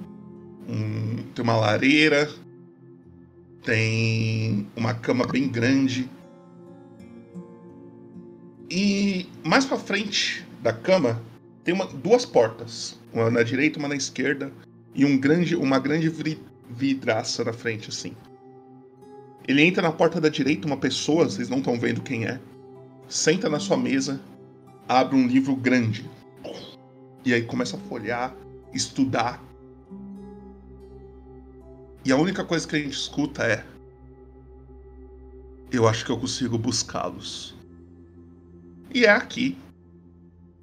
Um, 0.68 1.22
tem 1.34 1.42
uma 1.42 1.56
lareira, 1.56 2.30
tem 3.62 4.66
uma 4.76 4.94
cama 4.94 5.26
bem 5.26 5.48
grande. 5.48 6.10
E 8.70 9.26
mais 9.44 9.64
para 9.64 9.78
frente 9.78 10.46
da 10.62 10.72
cama 10.72 11.22
tem 11.64 11.74
uma, 11.74 11.86
duas 11.86 12.24
portas, 12.24 12.98
uma 13.12 13.30
na 13.30 13.42
direita, 13.42 13.78
uma 13.78 13.88
na 13.88 13.94
esquerda, 13.94 14.52
e 14.94 15.04
um 15.04 15.18
grande, 15.18 15.54
uma 15.54 15.78
grande 15.78 16.10
vidraça 16.68 17.44
na 17.44 17.52
frente 17.52 17.88
assim. 17.88 18.14
Ele 19.46 19.62
entra 19.62 19.82
na 19.82 19.92
porta 19.92 20.20
da 20.20 20.28
direita, 20.28 20.66
uma 20.66 20.76
pessoa, 20.76 21.24
vocês 21.24 21.48
não 21.48 21.58
estão 21.58 21.78
vendo 21.78 22.00
quem 22.00 22.26
é. 22.26 22.40
senta 23.08 23.48
na 23.48 23.58
sua 23.58 23.76
mesa, 23.76 24.20
abre 24.88 25.16
um 25.16 25.26
livro 25.26 25.54
grande. 25.56 26.08
E 27.24 27.32
aí 27.32 27.42
começa 27.42 27.76
a 27.76 27.80
folhear, 27.80 28.34
estudar. 28.72 29.42
E 32.04 32.10
a 32.10 32.16
única 32.16 32.44
coisa 32.44 32.66
que 32.66 32.76
a 32.76 32.78
gente 32.78 32.94
escuta 32.94 33.44
é: 33.44 33.64
Eu 35.70 35.86
acho 35.86 36.04
que 36.04 36.10
eu 36.10 36.18
consigo 36.18 36.58
buscá-los. 36.58 37.54
E 38.92 39.04
é 39.04 39.10
aqui 39.10 39.56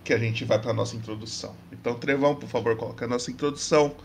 que 0.03 0.13
a 0.13 0.17
gente 0.17 0.43
vai 0.43 0.61
para 0.61 0.73
nossa 0.73 0.95
introdução. 0.95 1.55
Então, 1.71 1.95
Trevão, 1.95 2.35
por 2.35 2.49
favor, 2.49 2.75
coloca 2.75 3.05
a 3.05 3.07
nossa 3.07 3.31
introdução. 3.31 3.95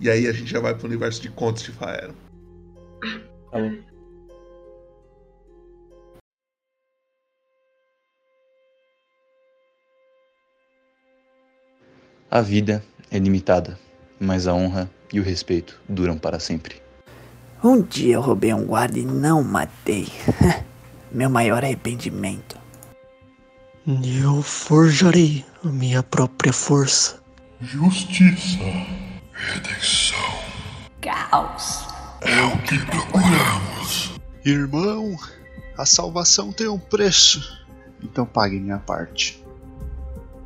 E 0.00 0.10
aí 0.10 0.26
a 0.26 0.32
gente 0.32 0.50
já 0.50 0.60
vai 0.60 0.74
para 0.74 0.82
o 0.82 0.86
universo 0.86 1.22
de 1.22 1.30
contos 1.30 1.62
de 1.62 1.72
Faero. 1.72 2.14
Tá 3.50 3.58
bom. 3.58 3.94
A 12.30 12.40
vida 12.40 12.84
é 13.12 13.18
limitada, 13.18 13.78
mas 14.18 14.48
a 14.48 14.54
honra 14.54 14.90
e 15.14 15.20
o 15.20 15.22
respeito 15.22 15.80
duram 15.88 16.18
para 16.18 16.40
sempre. 16.40 16.82
Um 17.62 17.80
dia 17.80 18.16
eu 18.16 18.20
roubei 18.20 18.52
um 18.52 18.66
guarda 18.66 18.98
e 18.98 19.06
não 19.06 19.42
matei. 19.42 20.08
Meu 21.10 21.30
maior 21.30 21.62
arrependimento. 21.62 22.58
Eu 23.86 24.42
forjarei 24.42 25.44
a 25.64 25.68
minha 25.68 26.02
própria 26.02 26.52
força. 26.52 27.22
Justiça, 27.60 28.58
redenção, 29.32 30.18
caos. 31.00 31.86
É 32.20 32.42
o 32.42 32.58
que 32.62 32.78
procuramos. 32.86 34.18
Irmão, 34.44 35.16
a 35.78 35.86
salvação 35.86 36.52
tem 36.52 36.66
um 36.66 36.78
preço. 36.78 37.64
Então 38.02 38.26
pague 38.26 38.58
minha 38.58 38.78
parte. 38.78 39.44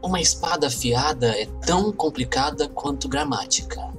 Uma 0.02 0.20
espada 0.20 0.66
afiada 0.66 1.28
é 1.28 1.46
tão 1.64 1.90
complicada 1.90 2.68
quanto 2.68 3.08
gramática. 3.08 3.97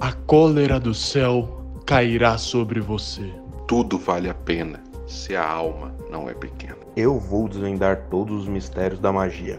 A 0.00 0.12
cólera 0.12 0.78
do 0.78 0.94
céu 0.94 1.60
cairá 1.84 2.38
sobre 2.38 2.80
você. 2.80 3.34
Tudo 3.66 3.98
vale 3.98 4.30
a 4.30 4.34
pena 4.34 4.80
se 5.08 5.34
a 5.34 5.44
alma 5.44 5.92
não 6.08 6.30
é 6.30 6.34
pequena. 6.34 6.76
Eu 6.96 7.18
vou 7.18 7.48
desvendar 7.48 8.04
todos 8.08 8.42
os 8.42 8.48
mistérios 8.48 9.00
da 9.00 9.12
magia. 9.12 9.58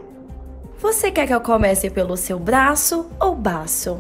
Você 0.80 1.12
quer 1.12 1.28
que 1.28 1.34
eu 1.34 1.42
comece 1.42 1.90
pelo 1.90 2.16
seu 2.16 2.40
braço 2.40 3.10
ou 3.20 3.36
baço? 3.36 4.00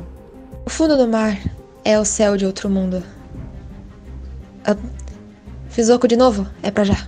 O 0.65 0.69
fundo 0.69 0.95
do 0.95 1.09
mar 1.09 1.37
é 1.83 1.99
o 1.99 2.05
céu 2.05 2.37
de 2.37 2.45
outro 2.45 2.69
mundo. 2.69 3.03
Ah, 4.63 4.77
fiz 5.67 5.89
oco 5.89 6.07
de 6.07 6.15
novo? 6.15 6.47
É 6.63 6.71
pra 6.71 6.85
já. 6.85 7.05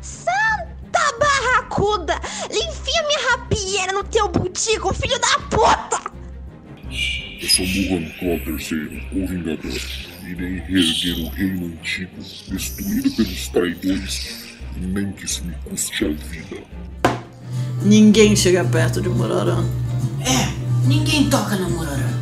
Santa 0.00 1.16
barracuda! 1.20 2.14
Enfia 2.50 3.02
minha 3.06 3.30
rapieira 3.30 3.92
no 3.92 4.02
teu 4.02 4.26
butico, 4.26 4.92
filho 4.92 5.18
da 5.20 5.38
puta! 5.48 6.10
Eu 7.48 7.52
sou 7.54 7.66
Muhan 7.66 8.10
Claw 8.18 8.36
III, 8.46 9.08
o 9.10 9.26
Vingador. 9.26 9.80
Irei 10.22 10.58
reerguer 10.66 11.18
o 11.18 11.28
reino 11.30 11.66
antigo, 11.68 12.10
destruído 12.18 13.10
pelos 13.12 13.48
traidores, 13.48 14.44
nem 14.76 15.10
que 15.12 15.24
isso 15.24 15.42
me 15.46 15.54
custe 15.64 16.04
a 16.04 16.08
vida. 16.08 16.62
Ninguém 17.82 18.36
chega 18.36 18.62
perto 18.66 19.00
de 19.00 19.08
Mororã. 19.08 19.64
É, 20.20 20.86
ninguém 20.86 21.30
toca 21.30 21.56
no 21.56 21.70
Mororã. 21.70 22.20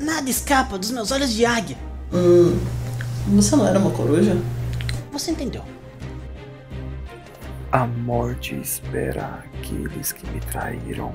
Nada 0.00 0.30
escapa 0.30 0.78
dos 0.78 0.90
meus 0.90 1.10
olhos 1.10 1.34
de 1.34 1.44
águia. 1.44 1.76
Hum, 2.14 2.58
você 3.34 3.54
não 3.54 3.66
era 3.68 3.78
uma 3.78 3.90
coruja? 3.90 4.34
Você 5.12 5.32
entendeu. 5.32 5.62
A 7.70 7.86
morte 7.86 8.58
espera 8.58 9.44
aqueles 9.60 10.12
que 10.12 10.26
me 10.30 10.40
traíram. 10.40 11.14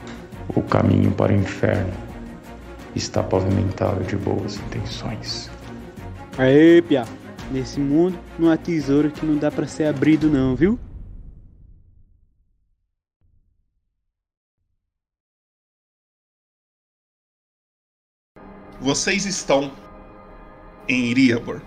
O 0.53 0.61
caminho 0.61 1.11
para 1.11 1.31
o 1.31 1.35
inferno 1.35 1.93
está 2.95 3.23
pavimentado 3.23 4.03
de 4.03 4.17
boas 4.17 4.57
intenções. 4.57 5.49
Aê, 6.37 6.81
Pia. 6.81 7.05
Nesse 7.51 7.79
mundo 7.79 8.17
não 8.39 8.49
há 8.49 8.57
tesouro 8.57 9.11
que 9.11 9.25
não 9.25 9.37
dá 9.37 9.51
para 9.51 9.67
ser 9.67 9.85
abrido 9.85 10.29
não, 10.29 10.55
viu? 10.55 10.79
Vocês 18.79 19.25
estão 19.25 19.71
em 20.87 21.11
Iriabor. 21.11 21.61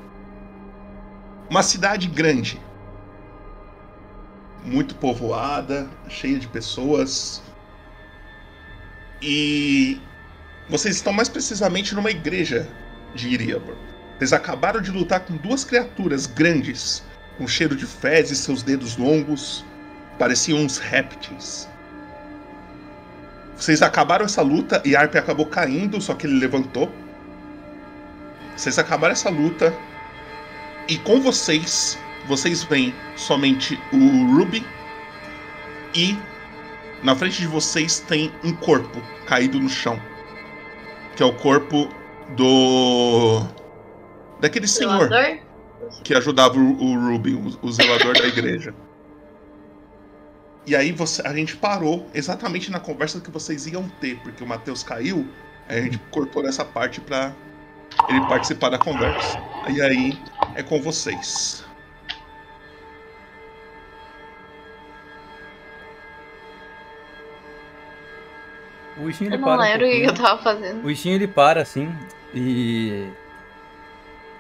Uma 1.49 1.63
cidade 1.63 2.09
grande. 2.09 2.61
Muito 4.65 4.95
povoada, 4.97 5.89
cheia 6.09 6.39
de 6.39 6.49
pessoas. 6.49 7.43
E 9.27 9.99
vocês 10.69 10.97
estão 10.97 11.11
mais 11.11 11.31
precisamente 11.31 11.95
numa 11.95 12.11
igreja 12.11 12.69
de 13.15 13.31
Iriabor. 13.31 13.75
Eles 14.21 14.35
acabaram 14.35 14.83
de 14.83 14.91
lutar 14.91 15.21
com 15.21 15.35
duas 15.39 15.65
criaturas 15.65 16.27
grandes, 16.27 17.03
com 17.39 17.49
cheiro 17.49 17.75
de 17.75 17.87
fezes, 17.87 18.39
seus 18.41 18.63
dedos 18.63 18.99
longos, 18.99 19.65
pareciam 20.19 20.59
uns 20.59 20.77
répteis. 20.77 21.67
Vocês 23.57 23.81
acabaram 23.81 24.27
essa 24.27 24.43
luta 24.43 24.83
e 24.85 24.95
Arpe 24.95 25.17
acabou 25.17 25.47
caindo, 25.47 25.99
só 26.03 26.13
que 26.13 26.27
ele 26.27 26.39
levantou. 26.39 26.93
Vocês 28.55 28.79
acabaram 28.79 29.13
essa 29.13 29.31
luta 29.31 29.75
e 30.87 30.99
com 30.99 31.23
vocês, 31.23 31.99
vocês 32.27 32.63
veem 32.63 32.95
somente 33.17 33.81
o 33.91 34.37
Ruby 34.37 34.67
e 35.95 36.15
na 37.03 37.17
frente 37.17 37.41
de 37.41 37.47
vocês 37.47 38.01
tem 38.01 38.31
um 38.45 38.53
corpo 38.53 39.14
caído 39.27 39.59
no 39.59 39.69
chão, 39.69 40.01
que 41.17 41.23
é 41.23 41.27
o 41.27 41.33
corpo 41.35 41.89
do 42.37 43.43
daquele 44.41 44.67
senhor 44.67 45.09
Zelador? 45.09 45.45
que 46.03 46.15
ajudava 46.15 46.59
o, 46.59 46.83
o 46.83 46.99
Ruby, 46.99 47.35
o, 47.35 47.59
o 47.63 47.73
zelador 47.73 48.15
da 48.15 48.27
igreja. 48.27 48.75
E 50.67 50.75
aí 50.75 50.93
você, 50.93 51.21
a 51.27 51.35
gente 51.35 51.57
parou 51.57 52.09
exatamente 52.15 52.71
na 52.71 52.81
conversa 52.81 53.21
que 53.21 53.31
vocês 53.31 53.67
iam 53.67 53.89
ter, 54.01 54.19
porque 54.21 54.43
o 54.43 54.47
Matheus 54.47 54.83
caiu, 54.83 55.27
aí 55.69 55.79
a 55.79 55.83
gente 55.83 55.99
cortou 56.11 56.47
essa 56.47 56.65
parte 56.65 57.01
pra 57.01 57.35
ele 58.09 58.21
participar 58.23 58.71
da 58.71 58.79
conversa. 58.79 59.39
E 59.69 59.81
aí 59.83 60.19
é 60.55 60.63
com 60.63 60.81
vocês. 60.81 61.64
O 69.03 69.09
Ishin 69.09 69.27
ele 69.27 69.35
Eu 69.35 69.39
não 69.41 69.49
para. 69.49 69.59
um 69.61 69.65
lembro 69.65 69.87
o 69.87 69.91
que 69.91 70.03
eu 70.05 70.15
tava 70.15 70.43
fazendo. 70.43 70.85
O 70.85 70.91
Ishin 70.91 71.11
ele 71.11 71.27
para 71.29 71.61
assim 71.63 71.89
e 72.35 73.07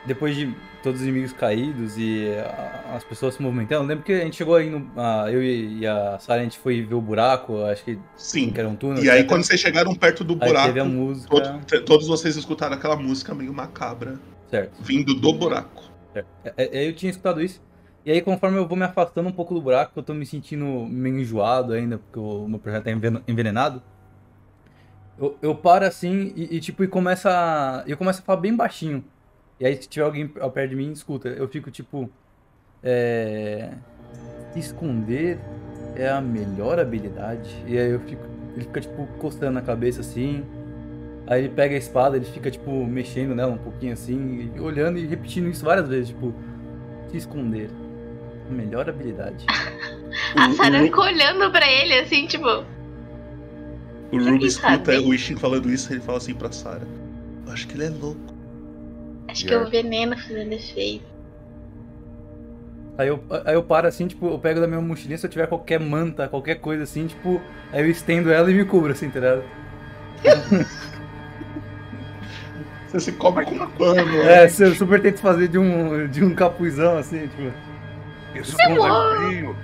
depois 0.06 0.36
de 0.36 0.54
todos 0.82 1.00
os 1.00 1.06
inimigos 1.06 1.32
caídos 1.32 1.96
e 1.96 2.26
as 2.94 3.02
pessoas 3.02 3.34
se 3.34 3.42
movimentando, 3.42 3.86
lembro 3.88 4.04
que 4.04 4.12
a 4.12 4.20
gente 4.20 4.36
chegou 4.36 4.54
aí 4.54 4.68
no, 4.68 4.90
ah, 4.98 5.24
eu 5.30 5.42
e 5.42 5.86
a 5.86 6.18
Sarah 6.18 6.40
a 6.42 6.44
gente 6.44 6.58
foi 6.58 6.82
ver 6.82 6.94
o 6.94 7.00
buraco, 7.00 7.62
acho 7.64 7.82
que 7.84 7.98
Sim. 8.16 8.50
que 8.50 8.60
era 8.60 8.68
um 8.68 8.76
túnel. 8.76 9.02
E 9.02 9.08
aí 9.08 9.20
etc. 9.20 9.28
quando 9.28 9.44
vocês 9.44 9.58
chegaram 9.58 9.94
perto 9.94 10.22
do 10.22 10.34
Aí 10.34 10.48
buraco, 10.48 10.66
teve 10.66 10.80
a 10.80 10.84
música. 10.84 11.28
todo- 11.30 11.84
todos 11.84 12.06
vocês 12.06 12.36
escutaram 12.36 12.74
aquela 12.76 12.96
música 12.96 13.34
meio 13.34 13.52
macabra 13.54 14.20
Certo. 14.50 14.72
vindo 14.82 15.14
do 15.14 15.32
buraco. 15.32 15.84
É, 16.14 16.24
é, 16.44 16.54
é, 16.56 16.86
eu 16.88 16.94
tinha 16.94 17.08
escutado 17.10 17.42
isso. 17.42 17.62
E 18.04 18.12
aí, 18.12 18.20
conforme 18.20 18.58
eu 18.58 18.68
vou 18.68 18.76
me 18.76 18.84
afastando 18.84 19.26
um 19.30 19.32
pouco 19.32 19.54
do 19.54 19.62
buraco, 19.62 19.92
eu 19.98 20.02
tô 20.02 20.12
me 20.12 20.26
sentindo 20.26 20.66
meio 20.86 21.18
enjoado 21.18 21.72
ainda, 21.72 21.96
porque 21.96 22.18
o 22.18 22.46
meu 22.46 22.58
projeto 22.58 22.84
tá 22.84 22.90
enven- 22.90 23.22
envenenado. 23.26 23.82
Eu, 25.18 25.36
eu 25.40 25.54
paro 25.54 25.84
assim 25.84 26.32
e, 26.34 26.56
e, 26.56 26.60
tipo, 26.60 26.82
e 26.82 26.88
começa 26.88 27.30
a, 27.30 27.84
eu 27.86 27.96
começo 27.96 28.20
a 28.20 28.24
falar 28.24 28.40
bem 28.40 28.54
baixinho. 28.54 29.04
E 29.60 29.66
aí, 29.66 29.80
se 29.80 29.88
tiver 29.88 30.04
alguém 30.04 30.30
ao 30.40 30.50
perto 30.50 30.70
de 30.70 30.76
mim, 30.76 30.90
escuta. 30.92 31.28
Eu 31.28 31.48
fico 31.48 31.70
tipo. 31.70 32.10
É. 32.82 33.70
Esconder 34.56 35.38
é 35.96 36.08
a 36.08 36.20
melhor 36.20 36.78
habilidade. 36.78 37.62
E 37.66 37.78
aí 37.78 37.90
eu 37.90 38.00
fico. 38.00 38.22
Ele 38.54 38.64
fica 38.64 38.80
tipo 38.80 39.06
coçando 39.18 39.52
na 39.52 39.62
cabeça 39.62 40.00
assim. 40.00 40.44
Aí 41.26 41.40
ele 41.40 41.48
pega 41.48 41.74
a 41.74 41.78
espada, 41.78 42.16
ele 42.16 42.26
fica 42.26 42.50
tipo 42.50 42.70
mexendo 42.86 43.34
nela 43.34 43.52
um 43.52 43.58
pouquinho 43.58 43.94
assim, 43.94 44.52
e 44.54 44.60
olhando 44.60 44.98
e 44.98 45.06
repetindo 45.06 45.48
isso 45.48 45.64
várias 45.64 45.88
vezes, 45.88 46.08
tipo, 46.08 46.34
se 47.10 47.16
esconder. 47.16 47.70
A 48.48 48.52
melhor 48.52 48.88
habilidade. 48.88 49.46
A 50.36 50.52
Sarah 50.52 50.82
fica 50.82 51.00
olhando 51.00 51.50
pra 51.50 51.66
ele 51.66 51.94
assim, 51.94 52.26
tipo. 52.26 52.46
O 54.12 54.18
Ruby 54.18 54.46
escuta 54.46 55.00
o 55.00 55.12
Ishin 55.12 55.36
falando 55.36 55.70
isso 55.70 55.92
ele 55.92 56.00
fala 56.00 56.18
assim 56.18 56.34
pra 56.34 56.52
Sarah. 56.52 56.86
Eu 57.46 57.52
acho 57.52 57.66
que 57.66 57.74
ele 57.74 57.84
é 57.84 57.90
louco. 57.90 58.34
Acho 59.28 59.46
que 59.46 59.54
é 59.54 59.58
o 59.58 59.68
veneno 59.68 60.16
fazendo 60.16 60.52
efeito. 60.52 61.04
Aí 62.96 63.08
eu, 63.08 63.24
aí 63.44 63.54
eu 63.54 63.62
paro 63.62 63.88
assim, 63.88 64.06
tipo, 64.06 64.28
eu 64.28 64.38
pego 64.38 64.60
da 64.60 64.68
minha 64.68 64.80
mochilinha, 64.80 65.18
se 65.18 65.26
eu 65.26 65.30
tiver 65.30 65.48
qualquer 65.48 65.80
manta, 65.80 66.28
qualquer 66.28 66.60
coisa 66.60 66.84
assim, 66.84 67.08
tipo, 67.08 67.42
aí 67.72 67.82
eu 67.82 67.90
estendo 67.90 68.30
ela 68.30 68.48
e 68.48 68.54
me 68.54 68.64
cubro, 68.64 68.92
assim, 68.92 69.10
tá 69.10 69.18
ligado? 69.18 69.42
Você 72.86 73.00
se 73.00 73.12
cobre 73.12 73.44
com 73.44 73.56
um 73.56 73.70
pano. 73.70 74.16
É, 74.22 74.44
eu 74.44 74.74
super 74.76 75.02
tento 75.02 75.18
fazer 75.18 75.48
de 75.48 75.58
um, 75.58 76.06
de 76.06 76.22
um 76.22 76.32
capuzão, 76.32 76.96
assim, 76.96 77.26
tipo. 77.26 77.52
Isso 78.36 78.56
é 78.60 79.26
frio. 79.26 79.56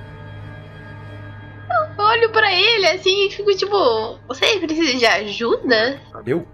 Olho 2.30 2.32
pra 2.32 2.52
ele 2.52 2.86
assim 2.86 3.26
e 3.26 3.30
fico 3.30 3.54
tipo, 3.56 4.18
você 4.28 4.58
precisa 4.60 4.96
de 4.96 5.04
ajuda? 5.04 6.00
Eu? 6.24 6.46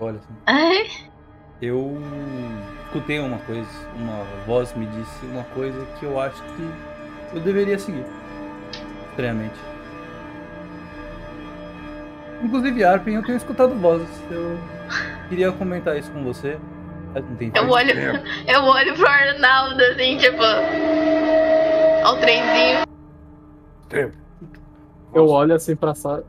Olha 0.00 0.18
assim. 0.18 0.34
É? 0.46 1.06
Eu 1.62 1.96
escutei 2.86 3.20
uma 3.20 3.38
coisa, 3.38 3.68
uma 3.94 4.24
voz 4.44 4.74
me 4.74 4.84
disse 4.86 5.24
uma 5.26 5.44
coisa 5.44 5.86
que 5.98 6.04
eu 6.04 6.20
acho 6.20 6.42
que 6.42 6.70
eu 7.34 7.40
deveria 7.40 7.78
seguir. 7.78 8.04
Estranhamente. 9.10 9.54
Inclusive, 12.42 12.84
Arpen, 12.84 13.14
eu 13.14 13.22
tenho 13.22 13.36
escutado 13.36 13.74
vozes. 13.76 14.08
Eu 14.28 14.58
queria 15.28 15.52
comentar 15.52 15.96
isso 15.96 16.10
com 16.10 16.24
você. 16.24 16.58
Não 17.14 17.36
tem 17.36 17.50
eu 17.54 17.70
olho, 17.70 17.92
eu 18.46 18.62
olho 18.64 18.94
pro 18.94 19.06
Arnaldo 19.06 19.80
assim, 19.82 20.18
tipo. 20.18 20.42
Ao 22.04 22.18
trenzinho. 22.18 22.84
Tempo. 23.88 24.25
Eu 25.16 25.28
olho 25.28 25.54
assim 25.54 25.74
pra 25.74 25.94
Sarah. 25.94 26.24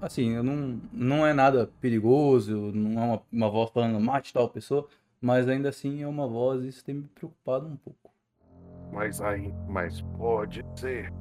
Assim, 0.00 0.30
eu 0.32 0.42
não, 0.42 0.80
não 0.92 1.24
é 1.24 1.32
nada 1.32 1.70
perigoso, 1.80 2.72
não 2.74 3.00
é 3.00 3.04
uma, 3.04 3.22
uma 3.32 3.48
voz 3.48 3.70
falando 3.70 4.00
mate 4.00 4.32
tal 4.32 4.48
pessoa, 4.48 4.88
mas 5.20 5.48
ainda 5.48 5.68
assim 5.68 6.02
é 6.02 6.06
uma 6.08 6.26
voz 6.26 6.64
e 6.64 6.68
isso 6.68 6.84
tem 6.84 6.96
me 6.96 7.04
preocupado 7.04 7.64
um 7.64 7.76
pouco. 7.76 8.10
Mas 8.92 9.20
aí, 9.20 9.54
mas 9.68 10.02
pode 10.18 10.64
ser. 10.74 11.12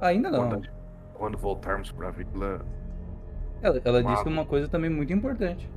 Ainda 0.00 0.30
não. 0.30 0.48
Quando, 0.48 0.68
quando 1.12 1.38
voltarmos 1.38 1.92
pra 1.92 2.10
vila. 2.10 2.64
Ela, 3.60 3.82
ela 3.84 4.02
disse 4.02 4.26
uma 4.26 4.46
coisa 4.46 4.66
também 4.66 4.88
muito 4.88 5.12
importante. 5.12 5.70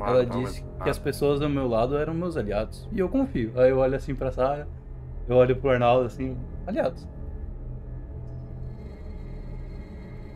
ela 0.00 0.26
disse 0.26 0.64
que 0.82 0.90
as 0.90 0.98
pessoas 0.98 1.40
ao 1.40 1.48
meu 1.48 1.68
lado 1.68 1.96
eram 1.96 2.12
meus 2.12 2.36
aliados. 2.36 2.88
E 2.90 2.98
eu 2.98 3.08
confio. 3.08 3.52
Aí 3.54 3.70
eu 3.70 3.78
olho 3.78 3.94
assim 3.94 4.16
pra 4.16 4.32
Sarah, 4.32 4.66
eu 5.28 5.36
olho 5.36 5.56
pro 5.56 5.70
Arnaldo 5.70 6.06
assim, 6.06 6.36
aliados. 6.66 7.06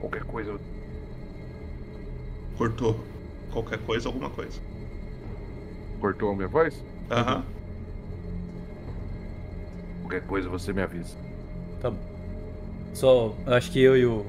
Qualquer 0.01 0.25
coisa. 0.25 0.59
Cortou. 2.57 2.99
Qualquer 3.53 3.79
coisa, 3.79 4.09
alguma 4.09 4.31
coisa. 4.31 4.61
Cortou 6.01 6.31
a 6.31 6.37
minha 6.37 6.49
voz? 6.49 6.85
Aham. 7.11 7.37
Uhum. 7.37 7.43
Qualquer 10.03 10.23
coisa 10.27 10.49
você 10.49 10.73
me 10.73 10.83
avisa. 10.83 11.17
Tá 11.81 11.91
bom. 11.91 11.99
Só, 12.95 13.35
acho 13.47 13.71
que 13.71 13.81
eu 13.81 13.97
e 13.97 14.07
o 14.07 14.25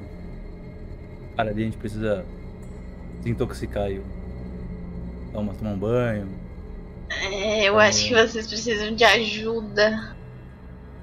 cara 1.36 1.50
ali 1.50 1.62
a 1.62 1.64
gente 1.64 1.78
precisa 1.78 2.24
desintoxicar 3.22 3.90
e 3.90 4.00
dar 5.32 5.40
uma, 5.40 5.54
tomar 5.54 5.70
um 5.70 5.78
banho. 5.78 6.28
É, 7.08 7.64
eu 7.64 7.78
acho 7.78 8.08
que 8.08 8.14
vocês 8.14 8.46
precisam 8.46 8.94
de 8.94 9.04
ajuda. 9.04 10.16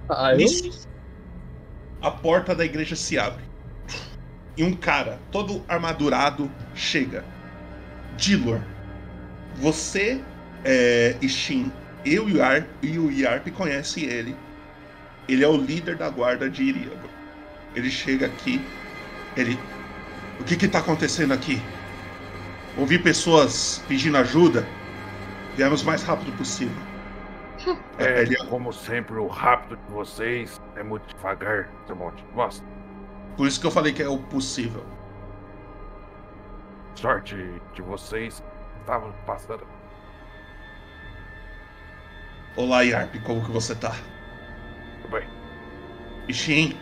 Ah, 0.09 0.33
Nisso, 0.33 0.87
a 2.01 2.11
porta 2.11 2.55
da 2.55 2.65
igreja 2.65 2.95
se 2.95 3.17
abre. 3.17 3.43
E 4.55 4.63
um 4.63 4.73
cara, 4.73 5.19
todo 5.31 5.63
armadurado, 5.67 6.51
chega. 6.73 7.23
Dilor, 8.15 8.61
você, 9.55 10.21
é, 10.63 11.15
Ishin, 11.21 11.71
eu 12.05 12.27
e 12.29 12.33
o, 12.33 12.37
Yarp, 12.37 12.67
e 12.81 12.97
o 12.97 13.11
Yarp 13.11 13.47
conhecem 13.51 14.05
ele. 14.05 14.35
Ele 15.27 15.43
é 15.43 15.47
o 15.47 15.57
líder 15.57 15.97
da 15.97 16.09
guarda 16.09 16.49
de 16.49 16.63
Iriago. 16.63 17.09
Ele 17.75 17.89
chega 17.89 18.25
aqui, 18.25 18.61
ele. 19.35 19.59
O 20.39 20.43
que 20.43 20.55
que 20.55 20.67
tá 20.67 20.79
acontecendo 20.79 21.33
aqui? 21.33 21.61
Ouvi 22.77 22.97
pessoas 22.97 23.83
pedindo 23.87 24.17
ajuda. 24.17 24.65
Viemos 25.55 25.81
o 25.81 25.85
mais 25.85 26.03
rápido 26.03 26.31
possível. 26.37 26.86
É, 27.97 28.21
ele... 28.21 28.37
como 28.47 28.71
sempre, 28.71 29.15
o 29.15 29.27
rápido 29.27 29.77
de 29.77 29.91
vocês 29.91 30.61
é 30.75 30.83
muito 30.83 31.07
devagar, 31.15 31.69
seu 31.85 31.95
monte 31.95 32.23
de 32.23 32.31
bosta. 32.31 32.65
Por 33.35 33.47
isso 33.47 33.59
que 33.59 33.67
eu 33.67 33.71
falei 33.71 33.93
que 33.93 34.03
é 34.03 34.07
o 34.07 34.17
possível. 34.17 34.85
Sorte 36.95 37.35
de 37.73 37.81
vocês 37.81 38.43
estavam 38.79 39.13
passando. 39.25 39.67
Olá, 42.55 42.81
Yarp, 42.81 43.15
como 43.23 43.43
que 43.45 43.51
você 43.51 43.75
tá? 43.75 43.95
Tudo 45.01 45.11
bem. 45.11 45.27
Ishin, 46.27 46.75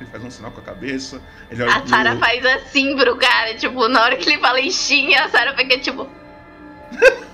ele 0.00 0.10
faz 0.10 0.24
um 0.24 0.30
sinal 0.30 0.50
com 0.50 0.60
a 0.60 0.64
cabeça. 0.64 1.22
Ele 1.50 1.62
olha 1.62 1.76
a 1.76 1.86
Sarah 1.86 2.10
pro... 2.10 2.20
faz 2.20 2.44
assim 2.46 2.96
pro 2.96 3.16
cara, 3.16 3.54
tipo, 3.54 3.86
na 3.86 4.02
hora 4.02 4.16
que 4.16 4.28
ele 4.28 4.40
fala 4.40 4.60
Ishin, 4.60 5.14
a 5.14 5.28
Sarah 5.28 5.56
fica 5.56 5.78
tipo. 5.78 6.08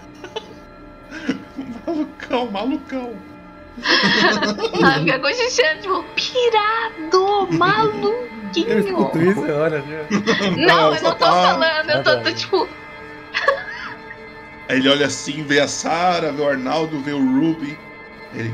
malucão, 1.87 2.51
malucão. 2.51 3.17
Ela 4.79 4.99
fica 5.01 5.19
cochichando, 5.19 5.81
tipo, 5.83 6.05
pirado, 6.15 7.53
maluquinho. 7.53 8.69
Eu 8.69 8.79
escuto 8.81 9.23
isso, 9.23 9.41
olha. 9.41 9.85
Não, 10.57 10.95
eu 10.95 11.03
não 11.03 11.15
tô 11.15 11.27
falando, 11.27 11.91
eu 11.91 12.03
tô, 12.03 12.23
tô 12.23 12.33
tipo. 12.33 12.69
Aí 14.69 14.79
ele 14.79 14.89
olha 14.89 15.07
assim, 15.07 15.45
vê 15.45 15.61
a 15.61 15.69
Sarah, 15.69 16.33
vê 16.33 16.43
o 16.43 16.49
Arnaldo, 16.49 17.01
vê 17.01 17.13
o 17.13 17.19
Ruby. 17.19 17.79
Ele, 18.35 18.53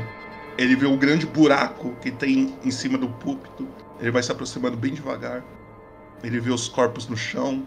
ele 0.57 0.75
vê 0.75 0.85
o 0.85 0.97
grande 0.97 1.25
buraco 1.25 1.95
que 2.01 2.11
tem 2.11 2.57
em 2.63 2.71
cima 2.71 2.97
do 2.97 3.07
púlpito. 3.07 3.67
Ele 3.99 4.11
vai 4.11 4.21
se 4.21 4.31
aproximando 4.31 4.77
bem 4.77 4.93
devagar. 4.93 5.43
Ele 6.23 6.39
vê 6.39 6.51
os 6.51 6.67
corpos 6.67 7.07
no 7.07 7.17
chão. 7.17 7.65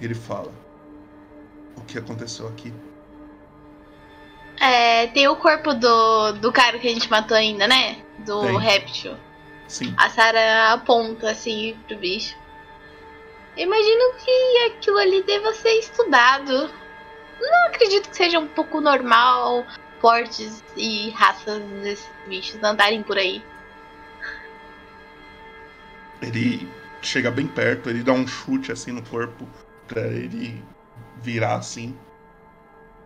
Ele 0.00 0.14
fala: 0.14 0.52
O 1.76 1.82
que 1.82 1.98
aconteceu 1.98 2.48
aqui? 2.48 2.72
É, 4.60 5.06
tem 5.08 5.26
o 5.28 5.36
corpo 5.36 5.74
do, 5.74 6.32
do 6.32 6.52
cara 6.52 6.78
que 6.78 6.86
a 6.86 6.92
gente 6.92 7.10
matou 7.10 7.36
ainda, 7.36 7.66
né? 7.66 7.96
Do 8.18 8.42
Tem. 8.42 8.58
réptil. 8.58 9.16
Sim. 9.66 9.94
A 9.96 10.08
Sarah 10.10 10.74
aponta 10.74 11.30
assim 11.30 11.76
pro 11.86 11.96
bicho. 11.96 12.36
Imagino 13.56 14.14
que 14.24 14.58
aquilo 14.66 14.98
ali 14.98 15.22
deva 15.22 15.52
ser 15.54 15.72
estudado. 15.78 16.70
Não 17.40 17.66
acredito 17.68 18.08
que 18.08 18.16
seja 18.16 18.38
um 18.38 18.46
pouco 18.46 18.80
normal 18.80 19.66
portes 20.00 20.62
e 20.76 21.10
raças 21.10 21.62
desses 21.82 22.10
bichos 22.26 22.62
andarem 22.62 23.02
por 23.02 23.16
aí. 23.16 23.42
Ele 26.20 26.68
chega 27.00 27.30
bem 27.30 27.46
perto, 27.46 27.90
ele 27.90 28.02
dá 28.02 28.12
um 28.12 28.26
chute 28.26 28.70
assim 28.70 28.92
no 28.92 29.02
corpo 29.02 29.48
pra 29.86 30.02
ele 30.02 30.62
virar 31.20 31.56
assim. 31.56 31.96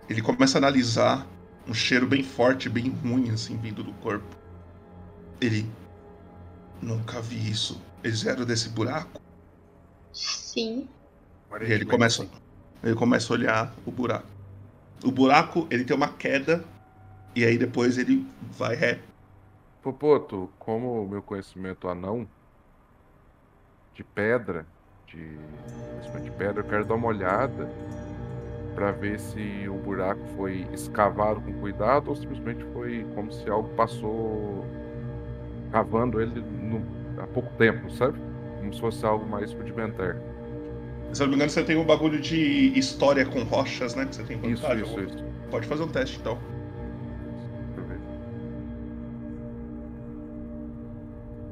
Ele 0.09 0.22
começa 0.22 0.59
a 0.59 0.61
analisar 0.61 1.26
um 1.66 1.74
cheiro 1.74 2.07
bem 2.07 2.22
forte, 2.22 2.68
bem 2.68 2.88
ruim 2.88 3.31
assim 3.31 3.57
vindo 3.57 3.83
do 3.83 3.92
corpo. 3.94 4.37
Ele 5.40 5.68
nunca 6.81 7.20
vi 7.20 7.50
isso. 7.50 7.81
Eles 8.02 8.24
eram 8.24 8.44
desse 8.44 8.68
buraco? 8.68 9.20
Sim. 10.12 10.88
E 11.61 11.72
ele 11.72 11.85
começa, 11.85 12.26
ele 12.83 12.94
começa 12.94 13.33
a 13.33 13.37
olhar 13.37 13.74
o 13.85 13.90
buraco. 13.90 14.29
O 15.05 15.11
buraco, 15.11 15.66
ele 15.70 15.85
tem 15.85 15.96
uma 15.96 16.09
queda 16.09 16.64
e 17.35 17.44
aí 17.44 17.59
depois 17.59 17.98
ele 17.98 18.26
vai 18.50 18.74
ré. 18.74 19.00
Popoto, 19.83 20.50
como 20.59 21.02
o 21.02 21.09
meu 21.09 21.22
conhecimento 21.22 21.88
anão 21.88 22.26
de 23.94 24.02
pedra, 24.02 24.66
de, 25.07 25.38
de 26.22 26.31
pedra, 26.33 26.62
eu 26.62 26.68
quero 26.68 26.85
dar 26.85 26.94
uma 26.94 27.09
olhada 27.09 27.70
Pra 28.76 28.92
ver 28.92 29.18
se 29.18 29.66
o 29.68 29.74
buraco 29.74 30.20
foi 30.36 30.66
escavado 30.72 31.40
com 31.40 31.52
cuidado 31.54 32.10
ou 32.10 32.16
simplesmente 32.16 32.62
foi 32.74 33.06
como 33.14 33.32
se 33.32 33.48
algo 33.50 33.70
passou 33.70 34.64
cavando 35.72 36.20
ele 36.20 36.40
no- 36.40 36.82
há 37.20 37.26
pouco 37.26 37.50
tempo, 37.56 37.90
sabe? 37.90 38.18
Como 38.58 38.72
se 38.74 38.80
fosse 38.80 39.04
algo 39.06 39.26
mais 39.26 39.52
rudimentar. 39.52 40.16
Se 41.12 41.22
eu 41.22 41.26
não 41.26 41.30
me 41.30 41.36
engano, 41.36 41.50
você 41.50 41.64
tem 41.64 41.76
um 41.78 41.86
bagulho 41.86 42.20
de 42.20 42.78
história 42.78 43.24
com 43.24 43.42
rochas, 43.44 43.94
né? 43.94 44.04
Que 44.04 44.16
você 44.16 44.24
tem 44.24 44.36
Isso, 44.52 44.62
vantagem. 44.62 44.84
isso, 44.84 45.00
isso. 45.00 45.24
Pode 45.50 45.66
fazer 45.66 45.82
um 45.84 45.88
teste, 45.88 46.18
então. 46.20 46.38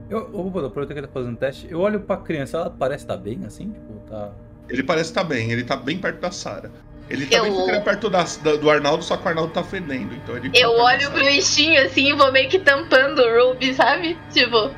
Eu, 0.08 0.28
ô, 0.32 0.50
Buda, 0.50 0.66
aproveitando 0.66 0.94
que 0.94 1.00
ele 1.00 1.06
tá 1.06 1.12
fazendo 1.12 1.36
teste, 1.38 1.66
eu 1.70 1.80
olho 1.80 2.00
pra 2.00 2.18
criança, 2.18 2.58
ela 2.58 2.70
parece 2.70 3.04
estar 3.04 3.16
bem, 3.16 3.44
assim? 3.46 3.72
Tipo, 3.72 3.94
tá. 4.08 4.32
Ele 4.68 4.82
parece 4.82 5.10
estar 5.10 5.24
bem, 5.24 5.50
ele 5.50 5.64
tá 5.64 5.76
bem 5.76 5.98
perto 5.98 6.20
da 6.20 6.30
Sara. 6.30 6.70
Ele 7.10 7.26
tá 7.26 7.36
Eu- 7.36 7.44
bem 7.44 7.52
ficando 7.66 7.84
perto 7.84 8.08
da- 8.10 8.24
da- 8.42 8.56
do 8.56 8.70
Arnaldo, 8.70 9.04
só 9.04 9.16
que 9.16 9.24
o 9.24 9.28
Arnaldo 9.28 9.52
tá 9.52 9.62
fedendo, 9.62 10.14
então 10.14 10.36
ele. 10.36 10.50
Eu 10.54 10.70
olho 10.70 11.10
pro 11.10 11.20
bichinho 11.22 11.84
assim 11.84 12.08
e 12.08 12.12
vou 12.14 12.32
meio 12.32 12.48
que 12.48 12.58
tampando 12.58 13.18
o 13.20 13.48
Ruby, 13.50 13.74
sabe? 13.74 14.18
Tipo. 14.32 14.70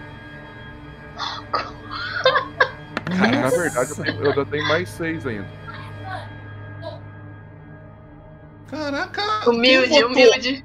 Cara, 3.17 3.41
na 3.41 3.49
verdade, 3.49 3.91
eu, 3.91 3.97
tenho- 4.05 4.21
eu 4.25 4.31
ainda 4.31 4.45
tenho 4.47 4.69
mais 4.69 4.89
seis 4.89 5.27
ainda. 5.27 5.47
Caraca! 8.69 9.49
Humilde, 9.49 10.05
humilde. 10.05 10.65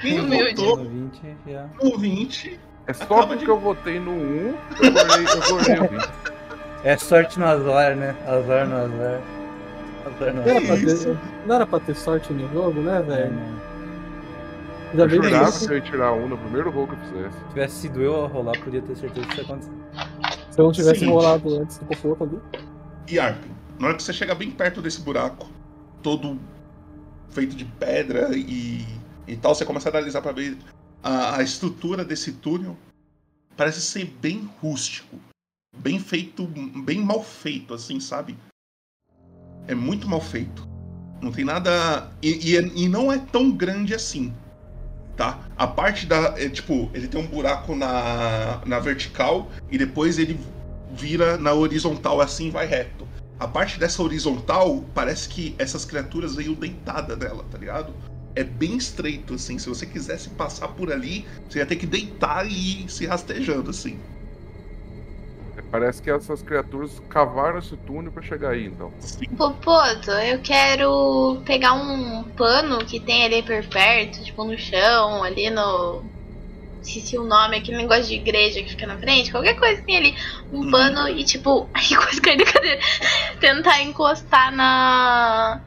Quem 0.00 0.18
Humilde. 0.20 0.54
votou 0.64 0.78
No 0.84 0.90
20 0.90 1.36
já. 1.46 1.66
no 1.82 1.98
20? 1.98 2.60
É 2.86 2.92
só 2.92 3.26
porque 3.26 3.48
eu 3.48 3.58
votei 3.60 4.00
no 4.00 4.10
1, 4.10 4.54
eu 4.82 4.92
gorei, 4.92 5.26
eu 5.26 5.50
gorei 5.50 5.78
o 5.78 5.88
20. 5.88 6.10
É 6.82 6.96
sorte 6.96 7.38
no 7.38 7.46
azar, 7.46 7.94
né? 7.94 8.16
Azar 8.26 8.66
no 8.66 8.76
azar. 8.76 9.20
Não 10.04 10.26
era, 10.26 10.60
pra 10.60 10.76
ter, 10.76 11.18
não 11.46 11.54
era 11.54 11.66
pra 11.66 11.80
ter 11.80 11.94
sorte 11.94 12.32
no 12.32 12.48
jogo, 12.52 12.80
né, 12.80 13.00
velho? 13.02 13.32
Eu 14.94 15.04
Ainda 15.04 15.06
bem 15.08 15.20
que 15.20 15.28
jurava 15.28 15.58
que 15.58 15.64
eu 15.64 15.74
ia 15.74 15.80
tirar 15.80 16.12
um 16.12 16.28
no 16.28 16.36
primeiro 16.36 16.70
rol 16.70 16.86
que 16.86 16.92
eu 16.94 16.98
fizesse. 16.98 17.38
Se 17.38 17.48
tivesse 17.48 17.74
sido 17.76 18.02
eu 18.02 18.24
a 18.24 18.28
rolar, 18.28 18.58
podia 18.60 18.82
ter 18.82 18.96
certeza 18.96 19.26
que 19.26 19.32
isso 19.32 19.40
ia 19.40 19.44
acontecer. 19.44 19.72
se 20.50 20.60
eu 20.60 20.64
não 20.64 20.72
tivesse 20.72 20.98
Seguinte. 21.00 21.12
rolado 21.14 21.60
antes 21.60 21.78
do 21.78 21.86
Popoto 21.86 22.24
ali. 22.24 22.38
E 23.08 23.18
Arp, 23.18 23.42
na 23.78 23.88
hora 23.88 23.96
que 23.96 24.02
você 24.02 24.12
chega 24.12 24.34
bem 24.34 24.50
perto 24.50 24.82
desse 24.82 25.00
buraco, 25.00 25.48
todo 26.02 26.38
feito 27.30 27.56
de 27.56 27.64
pedra 27.64 28.36
e, 28.36 28.84
e 29.26 29.36
tal, 29.36 29.54
você 29.54 29.64
começa 29.64 29.88
a 29.88 29.92
analisar 29.92 30.20
pra 30.20 30.32
ver 30.32 30.58
a, 31.02 31.38
a 31.38 31.42
estrutura 31.42 32.04
desse 32.04 32.32
túnel. 32.32 32.76
Parece 33.56 33.80
ser 33.80 34.04
bem 34.04 34.48
rústico. 34.60 35.16
Bem 35.76 35.98
feito, 35.98 36.46
bem 36.46 37.00
mal 37.00 37.22
feito, 37.22 37.72
assim, 37.72 37.98
sabe? 37.98 38.36
É 39.66 39.74
muito 39.74 40.08
mal 40.08 40.20
feito. 40.20 40.68
Não 41.20 41.30
tem 41.30 41.44
nada. 41.44 42.10
E, 42.20 42.50
e 42.50 42.56
é- 42.56 42.70
e 42.74 42.88
não 42.88 43.12
é 43.12 43.18
tão 43.18 43.50
grande 43.50 43.94
assim. 43.94 44.32
Tá? 45.16 45.40
A 45.56 45.66
parte 45.66 46.06
da. 46.06 46.34
é, 46.36 46.48
tipo, 46.48 46.90
ele 46.94 47.06
tem 47.06 47.20
um 47.20 47.26
buraco 47.26 47.76
na, 47.76 48.60
na 48.64 48.78
vertical 48.80 49.50
e 49.70 49.78
depois 49.78 50.18
ele 50.18 50.38
vira 50.94 51.36
na 51.38 51.52
horizontal 51.52 52.20
assim 52.20 52.50
vai 52.50 52.66
reto. 52.66 53.06
A 53.38 53.46
parte 53.46 53.78
dessa 53.78 54.02
horizontal 54.02 54.84
parece 54.94 55.28
que 55.28 55.54
essas 55.58 55.84
criaturas 55.84 56.34
veio 56.34 56.54
deitada 56.54 57.16
nela, 57.16 57.44
tá 57.50 57.58
ligado? 57.58 57.92
É 58.34 58.44
bem 58.44 58.76
estreito, 58.76 59.34
assim. 59.34 59.58
Se 59.58 59.68
você 59.68 59.84
quisesse 59.84 60.30
passar 60.30 60.68
por 60.68 60.90
ali, 60.92 61.26
você 61.48 61.58
ia 61.58 61.66
ter 61.66 61.76
que 61.76 61.86
deitar 61.86 62.46
e 62.46 62.84
ir 62.84 62.88
se 62.88 63.04
rastejando, 63.04 63.70
assim. 63.70 63.98
Parece 65.72 66.02
que 66.02 66.10
essas 66.10 66.42
criaturas 66.42 67.00
cavaram 67.08 67.58
esse 67.58 67.74
túnel 67.78 68.12
pra 68.12 68.22
chegar 68.22 68.50
aí, 68.50 68.66
então. 68.66 68.92
Popoto, 69.38 70.10
eu 70.10 70.38
quero 70.40 71.40
pegar 71.46 71.72
um 71.72 72.24
pano 72.36 72.84
que 72.84 73.00
tem 73.00 73.24
ali 73.24 73.42
por 73.42 73.64
perto, 73.68 74.22
tipo 74.22 74.44
no 74.44 74.58
chão, 74.58 75.24
ali 75.24 75.48
no. 75.48 76.04
Esqueci 76.82 77.16
o 77.16 77.24
nome, 77.24 77.56
aquele 77.56 77.78
negócio 77.78 78.04
de 78.04 78.16
igreja 78.16 78.60
que 78.62 78.68
fica 78.68 78.86
na 78.86 78.98
frente, 78.98 79.30
qualquer 79.30 79.54
coisa 79.58 79.80
que 79.80 79.86
tem 79.86 79.96
ali. 79.96 80.14
Um 80.52 80.70
pano 80.70 81.08
e 81.08 81.24
tipo. 81.24 81.66
Ai, 81.72 81.82
que 81.82 81.96
coisa 81.96 82.20
caiu 82.20 82.36
da 82.36 82.44
cadeira. 82.44 82.80
Tentar 83.40 83.80
encostar 83.82 84.52
na. 84.54 85.62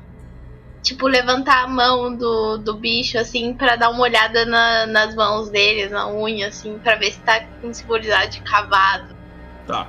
Tipo, 0.83 1.07
levantar 1.07 1.63
a 1.63 1.67
mão 1.67 2.15
do, 2.15 2.57
do 2.59 2.75
bicho, 2.75 3.17
assim, 3.17 3.55
pra 3.55 3.75
dar 3.75 3.89
uma 3.89 4.01
olhada 4.03 4.45
na- 4.45 4.85
nas 4.85 5.15
mãos 5.15 5.49
deles, 5.49 5.89
na 5.89 6.07
unha, 6.07 6.49
assim, 6.49 6.77
pra 6.77 6.93
ver 6.95 7.11
se 7.11 7.19
tá 7.21 7.43
com 7.59 7.73
simbolizado 7.73 8.29
de 8.29 8.41
cavado. 8.41 9.15
Tá. 9.65 9.87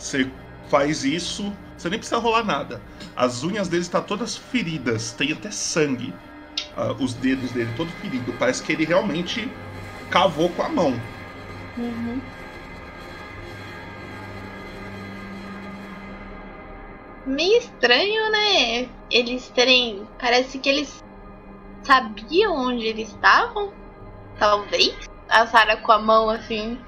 Você 0.00 0.30
faz 0.68 1.04
isso, 1.04 1.52
você 1.76 1.90
nem 1.90 1.98
precisa 1.98 2.18
rolar 2.18 2.42
nada. 2.42 2.80
As 3.14 3.44
unhas 3.44 3.68
dele 3.68 3.82
estão 3.82 4.02
todas 4.02 4.34
feridas, 4.36 5.12
tem 5.12 5.32
até 5.32 5.50
sangue. 5.50 6.14
Ah, 6.76 6.92
os 6.98 7.12
dedos 7.14 7.52
dele 7.52 7.70
todo 7.76 7.90
ferido. 8.00 8.32
Parece 8.38 8.62
que 8.62 8.72
ele 8.72 8.84
realmente 8.84 9.50
cavou 10.10 10.48
com 10.50 10.62
a 10.62 10.68
mão. 10.68 11.00
Meio 17.26 17.58
estranho, 17.58 18.30
né? 18.30 18.88
Eles 19.10 19.48
terem. 19.50 20.08
Parece 20.18 20.58
que 20.58 20.68
eles 20.68 21.04
sabiam 21.82 22.56
onde 22.56 22.86
eles 22.86 23.08
estavam. 23.10 23.72
Talvez. 24.38 24.96
A 25.28 25.46
Sarah 25.46 25.76
com 25.76 25.92
a 25.92 25.98
mão 25.98 26.28
assim, 26.28 26.78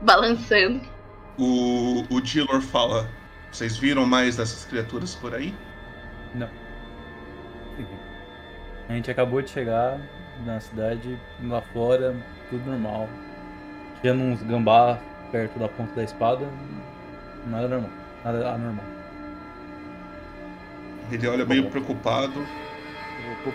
balançando. 0.00 0.80
O, 1.38 2.04
o 2.10 2.20
Dillor 2.20 2.60
fala: 2.60 3.08
Vocês 3.50 3.76
viram 3.76 4.06
mais 4.06 4.36
dessas 4.36 4.64
criaturas 4.64 5.14
por 5.14 5.34
aí? 5.34 5.54
Não. 6.34 6.48
A 8.88 8.92
gente 8.92 9.10
acabou 9.10 9.40
de 9.40 9.50
chegar 9.50 9.98
na 10.44 10.58
cidade, 10.58 11.18
lá 11.44 11.60
fora, 11.60 12.14
tudo 12.48 12.68
normal. 12.70 13.08
Tinha 14.00 14.14
uns 14.14 14.42
gambá 14.42 14.98
perto 15.30 15.58
da 15.58 15.68
ponta 15.68 15.94
da 15.94 16.02
espada, 16.02 16.46
nada 17.46 17.68
normal, 17.68 17.90
nada 18.24 18.48
anormal. 18.50 18.84
Ele 21.10 21.26
olha 21.28 21.44
meio 21.44 21.70
preocupado. 21.70 22.46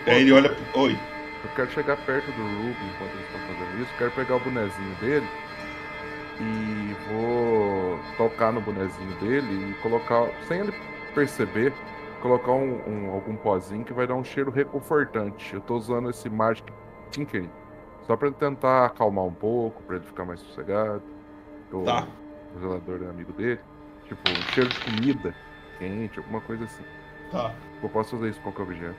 Aí 0.06 0.22
ele 0.22 0.32
olha. 0.32 0.56
Oi. 0.74 0.98
Eu 1.44 1.50
quero 1.54 1.70
chegar 1.70 1.96
perto 1.98 2.26
do 2.32 2.42
Ruby 2.42 2.86
enquanto 2.86 3.12
eles 3.12 3.26
estão 3.26 3.40
fazendo 3.40 3.82
isso. 3.82 3.94
Quero 3.96 4.10
pegar 4.12 4.36
o 4.36 4.40
bonezinho 4.40 4.94
dele 4.96 5.28
e 6.40 6.94
vou 7.08 7.98
tocar 8.16 8.52
no 8.52 8.60
bonezinho 8.60 9.12
dele 9.20 9.70
e 9.70 9.74
colocar, 9.82 10.28
sem 10.46 10.60
ele 10.60 10.72
perceber, 11.14 11.72
colocar 12.20 12.52
um, 12.52 12.80
um- 12.86 13.10
algum 13.12 13.36
pozinho 13.36 13.84
que 13.84 13.92
vai 13.92 14.06
dar 14.06 14.14
um 14.14 14.24
cheiro 14.24 14.50
reconfortante. 14.50 15.54
Eu 15.54 15.60
tô 15.60 15.76
usando 15.76 16.10
esse 16.10 16.28
Magic 16.28 16.70
Tinkering 17.10 17.50
só 18.06 18.16
pra 18.16 18.30
tentar 18.30 18.86
acalmar 18.86 19.24
um 19.24 19.32
pouco, 19.32 19.82
pra 19.82 19.96
ele 19.96 20.04
ficar 20.04 20.24
mais 20.24 20.40
sossegado. 20.40 21.02
O, 21.72 21.82
Tá. 21.84 22.06
o 22.56 22.60
zelador 22.60 23.00
é 23.02 23.10
amigo 23.10 23.32
dele. 23.32 23.60
Tipo, 24.06 24.20
um 24.30 24.42
cheiro 24.54 24.70
de 24.70 24.78
comida 24.80 25.34
quente, 25.78 26.18
alguma 26.18 26.40
coisa 26.40 26.64
assim. 26.64 26.84
Tá. 27.32 27.52
Eu 27.82 27.88
posso 27.88 28.16
fazer 28.16 28.30
isso 28.30 28.40
com 28.40 28.52
qualquer 28.52 28.72
objeto. 28.72 28.96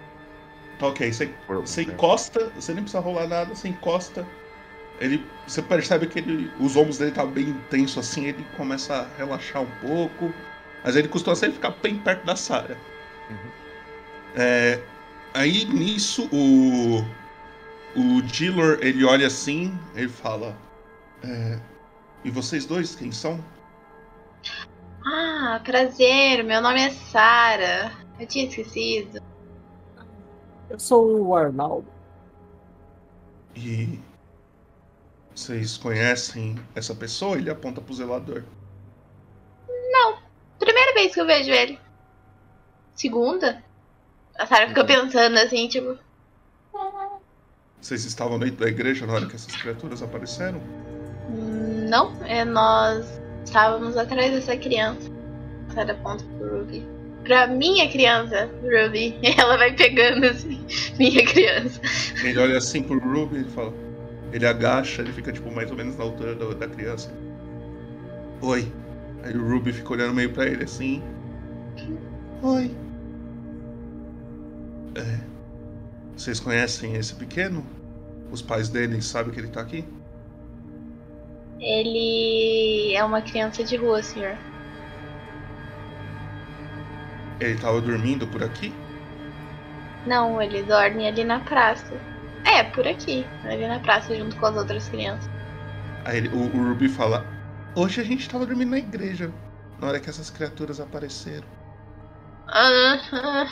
Tá 0.80 0.88
ok, 0.88 1.12
você, 1.12 1.34
você 1.48 1.84
encosta, 1.84 2.50
você 2.50 2.74
nem 2.74 2.84
precisa 2.84 3.00
rolar 3.02 3.28
nada, 3.28 3.56
você 3.56 3.70
encosta. 3.70 4.26
Ele, 5.00 5.24
você 5.48 5.62
percebe 5.62 6.08
que 6.08 6.20
ele, 6.20 6.52
os 6.60 6.76
ombros 6.76 6.98
dele 6.98 7.12
tá 7.12 7.26
bem 7.26 7.54
tenso 7.70 8.00
assim, 8.00 8.26
ele 8.26 8.46
começa 8.56 8.96
a 8.96 9.18
relaxar 9.18 9.62
um 9.62 9.72
pouco. 9.82 10.34
Mas 10.84 10.96
ele 10.96 11.08
costuma 11.08 11.36
sempre 11.36 11.56
ficar 11.56 11.72
bem 11.82 11.98
perto 11.98 12.26
da 12.26 12.36
Sarah. 12.36 12.78
É, 14.36 14.80
aí 15.34 15.66
nisso 15.66 16.30
o 16.32 17.04
o 17.96 18.22
Dillor 18.22 18.78
ele 18.82 19.04
olha 19.04 19.28
assim, 19.28 19.78
ele 19.96 20.10
fala: 20.10 20.56
é, 21.24 21.60
E 22.24 22.30
vocês 22.30 22.66
dois 22.66 22.96
quem 22.96 23.12
são? 23.12 23.44
Ah, 25.04 25.60
prazer, 25.64 26.44
meu 26.44 26.62
nome 26.62 26.82
é 26.82 26.90
Sara. 26.90 27.92
Eu 28.20 28.28
tinha 28.28 28.46
esquecido. 28.46 29.22
Eu 30.70 30.80
sou 30.80 31.22
o 31.22 31.36
Arnaldo. 31.36 31.88
E 33.56 34.00
vocês 35.38 35.78
conhecem 35.78 36.56
essa 36.74 36.96
pessoa? 36.96 37.38
Ele 37.38 37.50
aponta 37.50 37.80
pro 37.80 37.94
zelador. 37.94 38.42
Não, 39.92 40.18
primeira 40.58 40.94
vez 40.96 41.14
que 41.14 41.22
eu 41.22 41.28
vejo 41.28 41.52
ele. 41.52 41.80
Segunda? 42.96 43.64
A 44.38 44.48
Sara 44.48 44.68
fica 44.68 44.84
pensando 44.84 45.38
assim, 45.38 45.68
tipo. 45.68 45.96
Vocês 47.80 48.04
estavam 48.06 48.40
dentro 48.40 48.58
da 48.58 48.68
igreja 48.68 49.06
na 49.06 49.14
hora 49.14 49.28
que 49.28 49.36
essas 49.36 49.56
criaturas 49.56 50.02
apareceram? 50.02 50.60
"Hum, 51.30 51.86
Não, 51.88 52.12
é 52.26 52.44
nós 52.44 53.06
estávamos 53.46 53.96
atrás 53.96 54.32
dessa 54.34 54.58
criança. 54.58 55.10
A 55.70 55.74
Sara 55.76 55.94
aponta 55.94 56.24
pro 56.38 56.58
Ruby. 56.60 56.84
Pra 57.24 57.46
minha 57.46 57.88
criança, 57.92 58.50
Ruby. 58.64 59.20
Ela 59.38 59.56
vai 59.58 59.72
pegando 59.76 60.26
assim, 60.26 60.66
minha 60.98 61.24
criança. 61.26 61.80
Ele 62.24 62.40
olha 62.40 62.58
assim 62.58 62.82
pro 62.82 63.00
Ruby 63.00 63.42
e 63.42 63.52
fala. 63.52 63.87
Ele 64.32 64.46
agacha, 64.48 65.02
ele 65.02 65.12
fica 65.14 65.34
tipo 65.34 65.52
mais 65.52 65.70
ou 65.72 65.76
menos 65.78 65.98
na 65.98 66.04
altura 66.04 66.36
da, 66.36 66.54
da 66.54 66.68
criança. 66.70 67.22
Oi. 68.42 68.76
Aí 69.22 69.36
o 69.38 69.48
Ruby 69.48 69.72
fica 69.74 69.94
olhando 69.94 70.14
meio 70.16 70.34
pra 70.34 70.46
ele 70.48 70.64
assim. 70.64 71.14
Oi. 72.42 72.82
É, 74.96 75.30
vocês 76.16 76.40
conhecem 76.40 76.96
esse 76.96 77.16
pequeno? 77.16 77.66
Os 78.30 78.42
pais 78.42 78.70
dele 78.70 79.02
sabem 79.02 79.34
que 79.34 79.40
ele 79.40 79.50
tá 79.50 79.62
aqui? 79.62 79.94
Ele 81.60 82.96
é 82.96 83.04
uma 83.04 83.22
criança 83.22 83.64
de 83.64 83.76
rua, 83.76 84.02
senhor. 84.02 84.40
Ele 87.40 87.60
tava 87.60 87.82
dormindo 87.82 88.28
por 88.28 88.44
aqui? 88.44 88.80
Não, 90.04 90.42
ele 90.42 90.64
dorme 90.64 91.08
ali 91.08 91.24
na 91.24 91.40
praça. 91.44 92.07
É, 92.50 92.64
por 92.64 92.88
aqui, 92.88 93.26
ali 93.44 93.68
na 93.68 93.80
praça, 93.80 94.16
junto 94.16 94.36
com 94.38 94.46
as 94.46 94.56
outras 94.56 94.88
crianças. 94.90 95.30
Aí 96.06 96.18
ele- 96.18 96.30
o, 96.30 96.56
o 96.56 96.70
Ruby 96.70 96.88
fala: 96.88 97.26
Hoje 97.76 98.00
a 98.00 98.04
gente 98.04 98.30
tava 98.30 98.46
dormindo 98.46 98.70
na 98.72 98.78
igreja, 98.78 99.32
na 99.80 99.88
hora 99.88 100.00
que 100.00 100.10
essas 100.10 100.30
criaturas 100.30 100.80
apareceram. 100.80 101.48
Ah, 102.48 102.98
ah, 103.12 103.48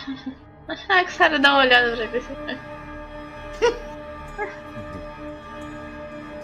ah, 0.90 1.04
que 1.04 1.12
Sarah 1.12 1.38
dá 1.38 1.52
uma 1.54 1.60
olhada 1.64 1.96
pra 1.98 2.06
ver 2.08 2.22
se. 2.22 2.30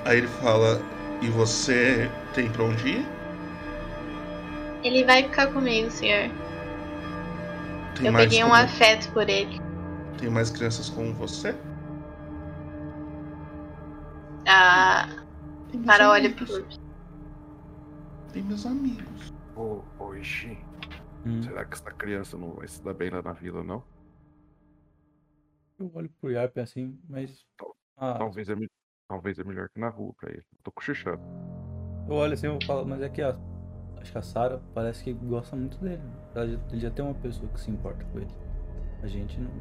Aí 0.06 0.18
ele 0.18 0.28
fala: 0.28 0.82
E 1.22 1.28
você 1.30 2.10
tem 2.34 2.50
pra 2.50 2.64
onde 2.64 2.88
ir? 2.90 3.06
Ele 4.84 5.04
vai 5.06 5.24
ficar 5.24 5.48
comigo, 5.48 5.90
senhor. 5.92 6.30
Tem 7.96 8.08
Eu 8.08 8.14
peguei 8.14 8.40
um 8.44 8.50
como- 8.50 8.56
afeto 8.62 9.10
por 9.12 9.30
ele. 9.30 9.62
Tem 10.18 10.30
mais 10.30 10.50
crianças 10.50 10.90
como 10.90 11.14
você? 11.14 11.56
Ah, 14.54 15.08
Sarah 15.86 16.10
olha 16.12 16.34
pro 16.36 16.46
Ruby. 16.46 16.76
Tem 18.34 18.44
meus 18.44 18.66
amigos. 18.66 19.34
Ô, 19.56 19.82
ô 20.00 20.14
Ishi, 20.16 20.58
será 21.44 21.64
que 21.66 21.74
essa 21.76 21.92
criança 21.92 22.38
não 22.38 22.52
vai 22.54 22.68
se 22.68 22.82
dar 22.84 22.94
bem 22.94 23.10
lá 23.10 23.22
na 23.22 23.32
vila, 23.34 23.64
não? 23.64 23.84
Eu 25.80 25.90
olho 25.96 26.10
pro 26.20 26.32
Yarp 26.32 26.58
assim, 26.58 27.00
mas. 27.10 27.46
Ah, 27.98 28.16
Talvez 28.18 28.50
é, 28.50 28.56
talvez 29.08 29.40
é 29.40 29.44
melhor 29.44 29.70
que 29.70 29.80
na 29.80 29.90
rua 29.90 30.14
pra 30.20 30.30
ele. 30.30 30.44
Tô 30.64 30.72
cochichando. 30.72 31.22
eu 32.08 32.14
olho 32.16 32.34
assim 32.34 32.48
e 32.58 32.66
falo, 32.66 32.86
mas 32.86 33.02
é 33.02 33.10
que 33.10 33.22
a. 33.22 33.38
Acho 34.02 34.12
que 34.12 34.18
a 34.18 34.22
Sarah 34.22 34.60
parece 34.74 35.04
que 35.04 35.14
gosta 35.14 35.56
muito 35.56 35.78
dele. 35.78 36.02
Já- 36.36 36.44
Ele 36.44 36.80
já 36.80 36.90
tem 36.92 37.06
uma 37.06 37.14
pessoa 37.16 37.48
que 37.54 37.60
se 37.60 37.70
importa 37.72 38.04
com 38.06 38.20
ele. 38.20 38.32
A 39.04 39.08
gente 39.08 39.40
não 39.40 39.52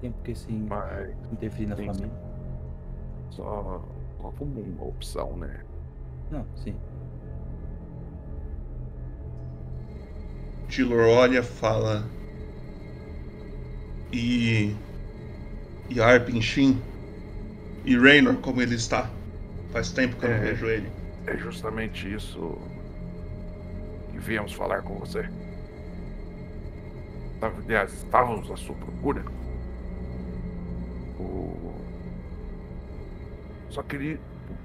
tem 0.00 0.10
por 0.12 0.22
que 0.22 0.34
se 0.34 0.50
Mas, 0.50 1.10
interferir 1.32 1.66
na 1.66 1.76
sim, 1.76 1.86
família. 1.86 2.10
Só, 3.30 3.84
só 4.20 4.30
como 4.32 4.60
uma 4.60 4.84
opção, 4.84 5.36
né? 5.36 5.60
Não, 6.30 6.44
sim. 6.56 6.74
Tilor 10.68 11.08
olha, 11.08 11.42
fala. 11.42 12.04
E. 14.12 14.74
E 15.88 16.00
Arpin 16.00 16.40
Shin? 16.40 16.80
E 17.84 17.96
Raynor, 17.96 18.36
como 18.36 18.60
ele 18.62 18.74
está? 18.74 19.10
Faz 19.72 19.90
tempo 19.90 20.16
que 20.16 20.24
eu 20.26 20.30
não 20.30 20.36
É. 20.36 20.40
vejo 20.40 20.66
ele. 20.66 20.90
É 21.26 21.36
justamente 21.36 22.12
isso 22.12 22.56
que 24.10 24.18
viemos 24.18 24.52
falar 24.52 24.82
com 24.82 24.94
você. 24.98 25.28
Aliás, 27.42 27.92
estávamos 27.94 28.50
à 28.50 28.56
sua 28.56 28.74
procura. 28.76 29.24
Só 33.70 33.82
queria, 33.82 34.18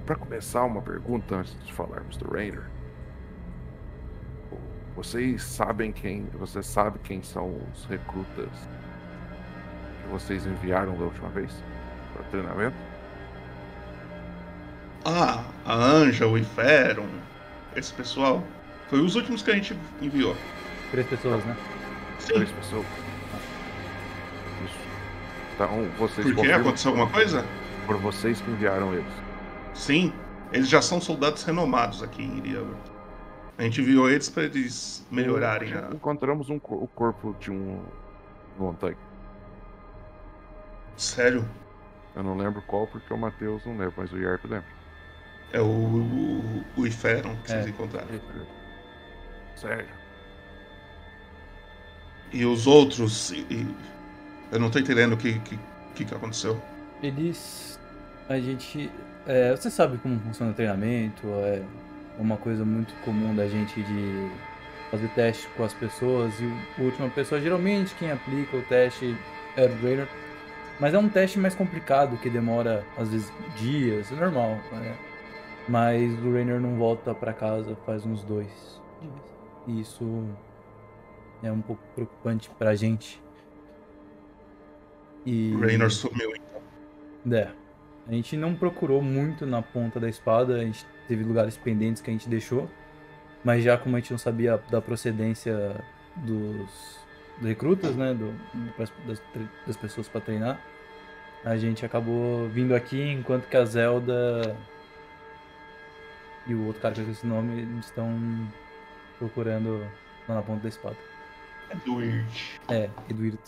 para 0.06 0.16
começar, 0.16 0.64
uma 0.64 0.82
pergunta 0.82 1.36
antes 1.36 1.56
de 1.64 1.72
falarmos 1.74 2.18
do 2.18 2.30
Rainer. 2.32 2.64
Vocês 4.96 5.44
sabem 5.44 5.92
quem. 5.92 6.26
Você 6.34 6.64
sabe 6.64 7.00
quem 7.00 7.22
são 7.22 7.60
os 7.74 7.86
recrutas 7.86 8.50
que 10.02 10.08
vocês 10.10 10.46
enviaram 10.46 10.98
da 10.98 11.04
última 11.06 11.30
vez 11.30 11.52
para 12.14 12.24
treinamento? 12.26 12.76
Ah, 15.04 15.44
a 15.66 15.76
Anja, 15.76 16.26
o 16.28 16.38
Iferon, 16.38 17.08
esse 17.76 17.94
pessoal. 17.94 18.44
Foi 18.90 19.00
os 19.02 19.16
últimos 19.16 19.44
que 19.44 19.52
a 19.52 19.56
gente 19.56 19.78
enviou. 20.02 20.36
Três 20.92 21.06
pessoas, 21.08 21.44
né? 21.46 21.56
Três 22.26 22.50
pessoas. 22.52 22.86
Isso. 24.66 24.80
Então 25.54 25.90
vocês. 25.98 26.26
Por 26.26 26.36
confirmam- 26.36 26.62
Aconteceu 26.62 26.92
alguma 26.92 27.10
coisa? 27.10 27.46
Por 27.86 27.98
vocês 27.98 28.42
que 28.42 28.50
enviaram 28.50 28.94
eles. 28.94 29.14
Sim, 29.74 30.12
eles 30.52 30.68
já 30.70 30.82
são 30.82 31.00
soldados 31.02 31.44
renomados 31.44 32.02
aqui 32.02 32.24
em 32.24 32.38
Iriaber. 32.38 32.76
A 33.58 33.64
gente 33.64 33.82
enviou 33.82 34.10
eles 34.10 34.30
pra 34.30 34.44
eles 34.44 35.06
melhorarem 35.12 35.74
a. 35.74 35.90
Encontramos 35.94 36.50
um, 36.50 36.56
o 36.58 36.88
corpo 36.88 37.36
de 37.40 37.52
um 37.52 37.82
montanha. 38.58 38.98
Sério? 40.98 41.46
Eu 42.16 42.24
não 42.24 42.38
lembro 42.38 42.62
qual 42.64 42.88
porque 42.88 43.14
o 43.14 43.18
Matheus 43.18 43.66
não 43.66 43.74
lembra, 43.78 43.94
mas 43.98 44.12
o 44.12 44.18
Yarp 44.18 44.44
lembra. 44.46 44.66
É 45.52 45.62
o, 45.62 45.66
o, 45.66 46.64
o 46.78 46.88
Iferon 46.88 47.36
que 47.44 47.52
É. 47.52 47.56
vocês 47.56 47.68
encontraram. 47.68 48.08
Sério. 49.56 49.88
E 52.32 52.46
os 52.46 52.68
outros. 52.68 53.32
e- 53.32 53.46
e- 53.50 53.76
eu 54.52 54.60
não 54.60 54.70
tô 54.70 54.80
entendendo 54.80 55.14
o 55.14 55.18
que, 55.18 55.40
que, 55.40 55.60
que, 55.96 56.06
que 56.06 56.16
aconteceu. 56.16 56.60
Eles. 57.02 57.80
A 58.28 58.40
gente. 58.40 58.90
é, 59.28 59.52
você 59.56 59.70
sabe 59.70 59.98
como 60.00 60.20
funciona 60.20 60.52
o 60.52 60.56
treinamento, 60.56 61.28
é 61.28 61.62
uma 62.18 62.38
coisa 62.38 62.64
muito 62.66 62.94
comum 63.04 63.36
da 63.36 63.48
gente 63.48 63.82
de 63.82 64.30
fazer 64.90 65.08
teste 65.10 65.48
com 65.50 65.64
as 65.64 65.74
pessoas 65.74 66.34
e 66.40 66.46
a 66.80 66.82
última 66.84 67.10
pessoa, 67.10 67.42
geralmente 67.42 67.94
quem 67.96 68.12
aplica 68.12 68.56
o 68.58 68.62
teste 68.64 69.16
é 69.58 69.66
o 69.66 69.78
trainer. 69.80 70.08
Mas 70.80 70.94
é 70.94 70.98
um 70.98 71.08
teste 71.08 71.40
mais 71.40 71.56
complicado, 71.56 72.18
que 72.18 72.30
demora 72.30 72.84
às 72.98 73.10
vezes 73.10 73.32
dias, 73.56 74.12
é 74.12 74.16
normal. 74.16 74.58
né? 74.72 74.96
Mas 75.68 76.12
o 76.24 76.32
Rainer 76.34 76.60
não 76.60 76.76
volta 76.76 77.14
pra 77.14 77.34
casa 77.34 77.76
faz 77.86 78.06
uns 78.06 78.24
dois 78.24 78.48
dias. 79.02 79.14
E 79.68 79.82
isso 79.82 80.24
é 81.42 81.52
um 81.52 81.62
pouco 81.62 81.82
preocupante 81.96 82.50
pra 82.58 82.76
gente. 82.76 83.22
E... 85.26 85.54
O 85.56 85.60
Raynor 85.62 85.90
sumiu, 85.90 86.32
então. 86.36 86.55
É. 87.32 87.50
A 88.08 88.12
gente 88.12 88.38
não 88.38 88.56
procurou 88.56 89.02
muito 89.02 89.46
na 89.46 89.62
ponta 89.62 90.00
da 90.00 90.08
espada, 90.08 90.56
a 90.58 90.64
gente 90.64 90.86
teve 91.08 91.24
lugares 91.24 91.58
pendentes 91.58 92.02
que 92.02 92.10
a 92.10 92.14
gente 92.14 92.30
deixou. 92.30 92.70
Mas 93.44 93.64
já 93.64 93.78
como 93.78 93.96
a 93.96 94.00
gente 94.00 94.12
não 94.12 94.18
sabia 94.18 94.58
da 94.70 94.82
procedência 94.82 95.76
dos, 96.16 97.00
dos 97.38 97.48
recrutas, 97.48 97.96
né? 97.96 98.14
Do, 98.14 98.34
das, 98.78 99.22
das, 99.68 99.78
pessoas 99.78 100.08
pra 100.08 100.22
treinar, 100.22 100.60
a 101.44 101.56
gente 101.58 101.86
acabou 101.86 102.48
vindo 102.50 102.74
aqui 102.74 103.02
enquanto 103.02 103.48
que 103.48 103.56
a 103.56 103.66
Zelda 103.66 104.58
e 106.48 106.54
o 106.54 106.66
outro 106.66 106.82
cara 106.82 106.94
que 106.94 107.02
eu 107.02 107.16
o 107.24 107.28
nome 107.28 107.80
estão 107.80 108.10
procurando 109.18 109.80
lá 110.28 110.36
na 110.36 110.42
ponta 110.42 110.62
da 110.62 110.70
espada. 110.70 110.98
Edward. 111.72 112.26
É, 112.70 112.90
Edward. 113.10 113.40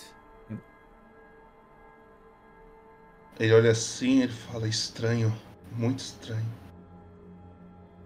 Ele 3.39 3.53
olha 3.53 3.71
assim 3.71 4.21
ele 4.21 4.33
fala: 4.33 4.67
estranho, 4.67 5.33
muito 5.71 5.99
estranho. 5.99 6.45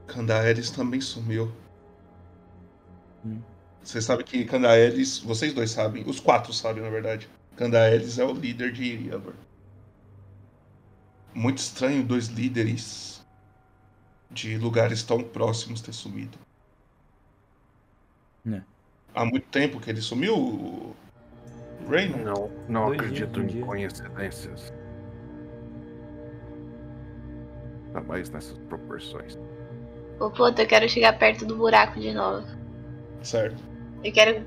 Candaelis 0.08 0.70
também 0.70 1.00
sumiu. 1.00 1.52
Hum. 3.26 3.42
Vocês 3.84 4.04
sabem 4.04 4.26
que 4.26 4.46
Candaelis, 4.46 5.20
vocês 5.20 5.54
dois 5.54 5.72
sabem, 5.72 6.04
os 6.08 6.20
quatro 6.20 6.54
sabem 6.54 6.84
na 6.84 6.90
verdade. 6.90 7.30
Candaelis 7.56 8.20
é 8.20 8.26
o 8.26 8.34
líder 8.34 8.72
de 8.72 8.84
Iriaber. 8.84 9.34
Muito 11.34 11.60
estranho 11.60 12.04
dois 12.04 12.28
líderes 12.28 13.26
de 14.30 14.58
lugares 14.58 15.02
tão 15.04 15.24
próximos 15.24 15.82
ter 15.82 15.94
sumido. 15.94 16.38
É. 18.48 18.62
Há 19.14 19.26
muito 19.26 19.48
tempo 19.48 19.80
que 19.80 19.90
ele 19.90 20.02
sumiu, 20.02 20.36
o 20.36 20.96
Raynor? 21.90 22.20
Não, 22.20 22.52
não 22.68 22.86
Dois 22.88 23.00
acredito 23.00 23.44
dias, 23.44 23.56
em 23.56 23.62
coincidências. 23.62 24.74
Ainda 27.94 28.02
mais 28.08 28.30
nessas 28.30 28.58
proporções. 28.70 29.38
Ô, 30.20 30.30
puta, 30.30 30.62
eu 30.64 30.68
quero 30.68 30.88
chegar 30.88 31.18
perto 31.18 31.46
do 31.46 31.56
buraco 31.58 32.00
de 32.00 32.14
novo. 32.14 32.46
Certo. 33.22 33.62
Eu 34.04 34.12
quero 34.12 34.46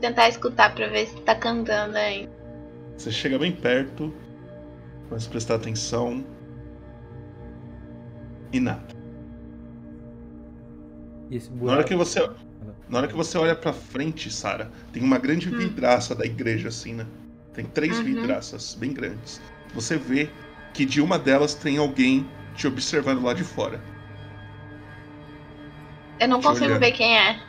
tentar 0.00 0.28
escutar 0.28 0.74
pra 0.74 0.88
ver 0.88 1.06
se 1.06 1.20
tá 1.22 1.34
cantando 1.34 1.96
ainda. 1.96 2.30
Você 2.96 3.10
chega 3.10 3.38
bem 3.38 3.52
perto, 3.52 4.12
começa 5.08 5.28
a 5.28 5.30
prestar 5.30 5.54
atenção. 5.56 6.24
E 8.52 8.60
nada. 8.60 8.94
E 11.30 11.36
esse 11.36 11.50
Na 11.50 11.56
buraco... 11.56 11.78
hora 11.78 11.84
que 11.88 11.94
você, 11.96 12.30
na 12.88 12.98
hora 12.98 13.08
que 13.08 13.14
você 13.14 13.36
olha 13.38 13.54
pra 13.54 13.72
frente, 13.72 14.30
Sara, 14.32 14.70
tem 14.92 15.02
uma 15.02 15.18
grande 15.18 15.48
vidraça 15.50 16.14
da 16.14 16.24
igreja 16.24 16.68
assim, 16.68 16.94
né? 16.94 17.06
Tem 17.52 17.64
três 17.64 17.98
Uhum. 17.98 18.04
vidraças 18.04 18.74
bem 18.74 18.92
grandes. 18.92 19.40
Você 19.74 19.96
vê 19.96 20.28
que 20.72 20.84
de 20.84 21.00
uma 21.00 21.18
delas 21.18 21.54
tem 21.54 21.78
alguém 21.78 22.26
te 22.56 22.66
observando 22.66 23.22
lá 23.22 23.34
de 23.34 23.44
fora. 23.44 23.80
Eu 26.20 26.28
não 26.28 26.38
eu 26.38 26.42
consigo 26.42 26.64
olhar. 26.66 26.78
ver 26.78 26.92
quem 26.92 27.16
é. 27.18 27.40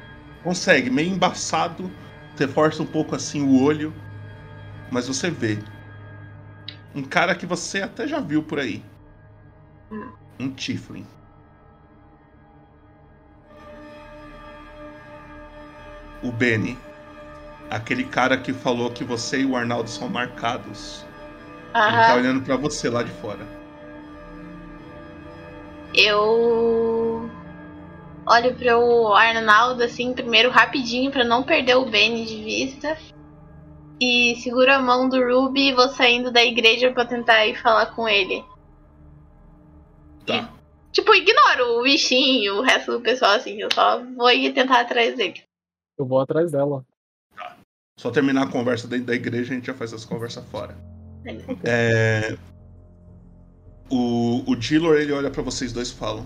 Consegue, 0.44 0.90
meio 0.90 1.10
embaçado, 1.10 1.92
você 2.36 2.48
força 2.48 2.84
um 2.84 2.86
pouco 2.86 3.16
assim 3.16 3.42
o 3.42 3.62
olho 3.64 3.94
mas 4.92 5.08
você 5.08 5.30
vê 5.30 5.58
um 6.94 7.04
cara 7.04 7.36
que 7.36 7.46
você 7.46 7.82
até 7.82 8.08
já 8.08 8.20
viu 8.20 8.42
por 8.42 8.60
aí. 8.60 8.82
Um 10.40 10.50
Tiflin. 10.52 11.06
O 16.24 16.32
Benny. 16.32 16.78
Aquele 17.70 18.06
cara 18.06 18.38
que 18.38 18.54
falou 18.54 18.90
que 18.92 19.04
você 19.04 19.42
e 19.42 19.46
o 19.46 19.56
Arnaldo 19.56 19.90
são 19.90 20.08
marcados. 20.08 21.04
Ele 21.88 21.98
tá 22.06 22.14
Aham. 22.14 22.16
olhando 22.16 22.42
pra 22.42 22.56
você 22.56 22.90
lá 22.90 23.04
de 23.04 23.12
fora. 23.12 23.55
Eu 25.98 27.30
olho 28.26 28.56
pro 28.56 29.14
Arnaldo 29.14 29.84
assim, 29.84 30.14
primeiro 30.14 30.50
rapidinho 30.50 31.12
pra 31.12 31.24
não 31.24 31.44
perder 31.44 31.76
o 31.76 31.86
Benny 31.86 32.26
de 32.26 32.44
vista. 32.44 32.98
E 34.02 34.36
seguro 34.42 34.74
a 34.74 34.80
mão 34.80 35.08
do 35.08 35.18
Ruby 35.18 35.70
e 35.70 35.74
vou 35.74 35.88
saindo 35.88 36.32
da 36.32 36.44
igreja 36.44 36.92
pra 36.92 37.06
tentar 37.06 37.46
ir 37.46 37.56
falar 37.56 37.88
com 37.96 38.08
ele. 38.08 38.44
Tá. 40.26 40.50
Tipo, 40.92 41.14
ignoro 41.14 41.80
o 41.80 41.84
bichinho, 41.84 42.56
o 42.56 42.62
resto 42.62 42.94
do 42.94 43.02
pessoal 43.02 43.34
assim, 43.34 43.62
eu 43.62 43.70
só 43.74 44.04
vou 44.04 44.30
ir 44.32 44.54
tentar 44.54 44.82
atrás 44.82 45.16
dele. 45.16 45.42
Eu 45.98 46.06
vou 46.06 46.20
atrás 46.20 46.52
dela. 46.52 46.86
Só 47.98 48.12
terminar 48.12 48.44
a 48.44 48.52
conversa 48.52 48.88
dentro 48.88 49.06
da 49.06 49.16
igreja, 49.16 49.54
a 49.54 49.56
gente 49.56 49.68
já 49.68 49.74
faz 49.74 49.94
essa 49.94 50.08
conversa 50.08 50.42
fora. 50.42 50.76
É... 51.64 52.38
O, 53.90 54.44
o 54.50 54.56
Dillor, 54.56 54.96
ele 54.96 55.12
olha 55.12 55.30
pra 55.30 55.44
vocês 55.44 55.72
dois 55.72 55.90
e 55.90 55.94
fala: 55.94 56.26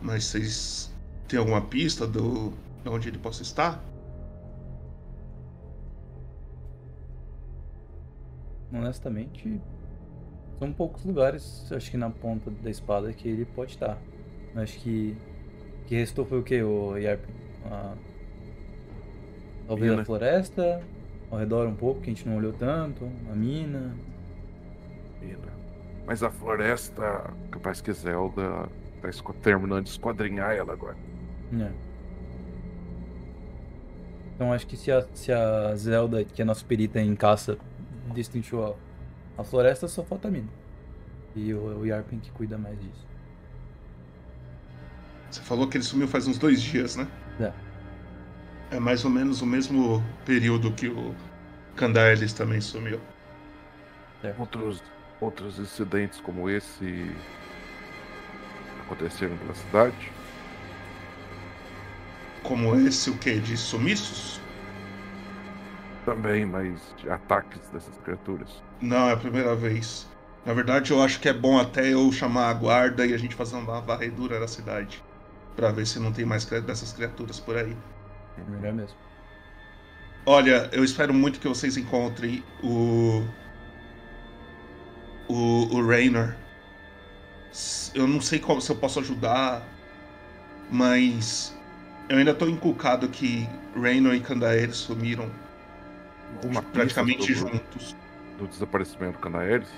Mas 0.00 0.24
vocês 0.24 0.90
têm 1.26 1.38
alguma 1.38 1.60
pista 1.60 2.06
do 2.06 2.52
de 2.82 2.88
onde 2.88 3.08
ele 3.08 3.18
possa 3.18 3.42
estar? 3.42 3.82
Honestamente, 8.72 9.60
são 10.58 10.72
poucos 10.72 11.04
lugares, 11.04 11.70
acho 11.72 11.90
que 11.90 11.96
na 11.96 12.10
ponta 12.10 12.50
da 12.50 12.70
espada, 12.70 13.12
que 13.12 13.28
ele 13.28 13.44
pode 13.44 13.72
estar. 13.72 13.98
Acho 14.54 14.78
que. 14.78 15.16
O 15.82 15.88
que 15.88 15.96
restou 15.96 16.24
foi 16.26 16.38
o 16.38 16.42
que, 16.42 16.62
o 16.62 16.96
Yarp? 16.96 17.24
A... 17.70 17.94
Talvez 19.66 19.90
Mina. 19.90 20.02
a 20.02 20.04
floresta, 20.04 20.82
ao 21.30 21.38
redor 21.38 21.66
um 21.66 21.74
pouco, 21.74 22.00
que 22.00 22.10
a 22.10 22.14
gente 22.14 22.28
não 22.28 22.36
olhou 22.36 22.52
tanto, 22.52 23.04
a 23.30 23.34
mina. 23.34 23.94
Mina. 25.20 25.57
Mas 26.08 26.22
a 26.22 26.30
floresta, 26.30 27.34
capaz 27.50 27.82
que 27.82 27.92
Zelda 27.92 28.66
tá 29.02 29.10
esco- 29.10 29.34
terminando 29.34 29.84
de 29.84 29.90
esquadrinhar 29.90 30.52
ela 30.52 30.72
agora. 30.72 30.96
É. 31.52 31.70
Então 34.34 34.50
acho 34.52 34.66
que 34.66 34.74
se 34.74 34.90
a, 34.90 35.06
se 35.12 35.30
a 35.30 35.76
Zelda, 35.76 36.24
que 36.24 36.40
é 36.40 36.44
nossa 36.46 36.64
perita 36.64 36.98
em 36.98 37.14
caça, 37.14 37.58
destrinchou 38.14 38.78
a, 39.36 39.42
a 39.42 39.44
floresta, 39.44 39.86
só 39.86 40.02
falta 40.02 40.28
a 40.28 40.30
mina. 40.30 40.48
E 41.36 41.52
o, 41.52 41.80
o 41.80 41.86
Yarpen 41.86 42.18
que 42.20 42.30
cuida 42.30 42.56
mais 42.56 42.80
disso. 42.80 43.06
Você 45.30 45.42
falou 45.42 45.68
que 45.68 45.76
ele 45.76 45.84
sumiu 45.84 46.08
faz 46.08 46.26
uns 46.26 46.38
dois 46.38 46.62
dias, 46.62 46.96
né? 46.96 47.06
É. 47.38 47.52
É 48.76 48.80
mais 48.80 49.04
ou 49.04 49.10
menos 49.10 49.42
o 49.42 49.46
mesmo 49.46 50.02
período 50.24 50.72
que 50.72 50.88
o 50.88 51.14
Candaelis 51.76 52.32
também 52.32 52.62
sumiu. 52.62 52.98
Outros, 54.38 54.82
outros 55.20 55.58
incidentes 55.58 56.20
como 56.20 56.48
esse 56.48 57.10
aconteceram 58.80 59.36
pela 59.36 59.54
cidade. 59.54 60.12
Como 62.42 62.74
esse, 62.80 63.10
o 63.10 63.18
que? 63.18 63.38
De 63.40 63.56
sumiços? 63.56 64.40
Também, 66.04 66.46
mas 66.46 66.94
de 66.96 67.10
ataques 67.10 67.60
dessas 67.70 67.96
criaturas. 67.98 68.62
Não, 68.80 69.10
é 69.10 69.12
a 69.12 69.16
primeira 69.16 69.54
vez. 69.54 70.06
Na 70.46 70.54
verdade, 70.54 70.92
eu 70.92 71.02
acho 71.02 71.20
que 71.20 71.28
é 71.28 71.32
bom 71.32 71.58
até 71.58 71.92
eu 71.92 72.10
chamar 72.10 72.48
a 72.48 72.54
guarda 72.54 73.04
e 73.04 73.12
a 73.12 73.18
gente 73.18 73.34
fazer 73.34 73.56
uma 73.56 73.80
varredura 73.80 74.40
na 74.40 74.48
cidade. 74.48 75.02
Pra 75.54 75.70
ver 75.70 75.86
se 75.86 75.98
não 75.98 76.12
tem 76.12 76.24
mais 76.24 76.44
dessas 76.46 76.92
criaturas 76.92 77.38
por 77.38 77.56
aí. 77.56 77.76
É 78.38 78.50
melhor 78.50 78.72
mesmo. 78.72 78.96
Olha, 80.24 80.68
eu 80.72 80.84
espero 80.84 81.12
muito 81.12 81.40
que 81.40 81.48
vocês 81.48 81.76
encontrem 81.76 82.42
o. 82.62 83.26
O, 85.28 85.68
o 85.76 85.86
Raynor. 85.86 86.34
Eu 87.94 88.06
não 88.06 88.20
sei 88.20 88.38
como, 88.38 88.60
se 88.60 88.70
eu 88.70 88.76
posso 88.76 89.00
ajudar, 89.00 89.62
mas. 90.70 91.54
Eu 92.08 92.16
ainda 92.18 92.32
tô 92.32 92.46
inculcado 92.48 93.08
que 93.08 93.46
Raynor 93.74 94.14
e 94.14 94.20
Candaelis 94.20 94.76
sumiram 94.76 95.30
pista 96.40 96.62
praticamente 96.72 97.34
sobre- 97.34 97.52
juntos. 97.52 97.96
Do 98.38 98.46
desaparecimento 98.46 99.12
do 99.14 99.18
Canaeres? 99.18 99.68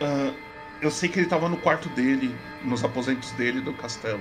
Ah, 0.00 0.32
eu 0.80 0.90
sei 0.90 1.08
que 1.08 1.18
ele 1.18 1.28
tava 1.28 1.48
no 1.48 1.56
quarto 1.56 1.88
dele, 1.90 2.34
nos 2.64 2.84
aposentos 2.84 3.30
dele 3.32 3.60
do 3.60 3.72
castelo. 3.72 4.20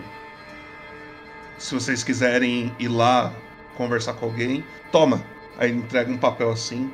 Se 1.58 1.76
vocês 1.76 2.04
quiserem 2.04 2.74
ir 2.80 2.88
lá 2.88 3.32
conversar 3.76 4.14
com 4.14 4.26
alguém, 4.26 4.64
toma. 4.92 5.22
Aí 5.58 5.70
ele 5.70 5.80
entrega 5.80 6.12
um 6.12 6.18
papel 6.18 6.50
assim 6.52 6.92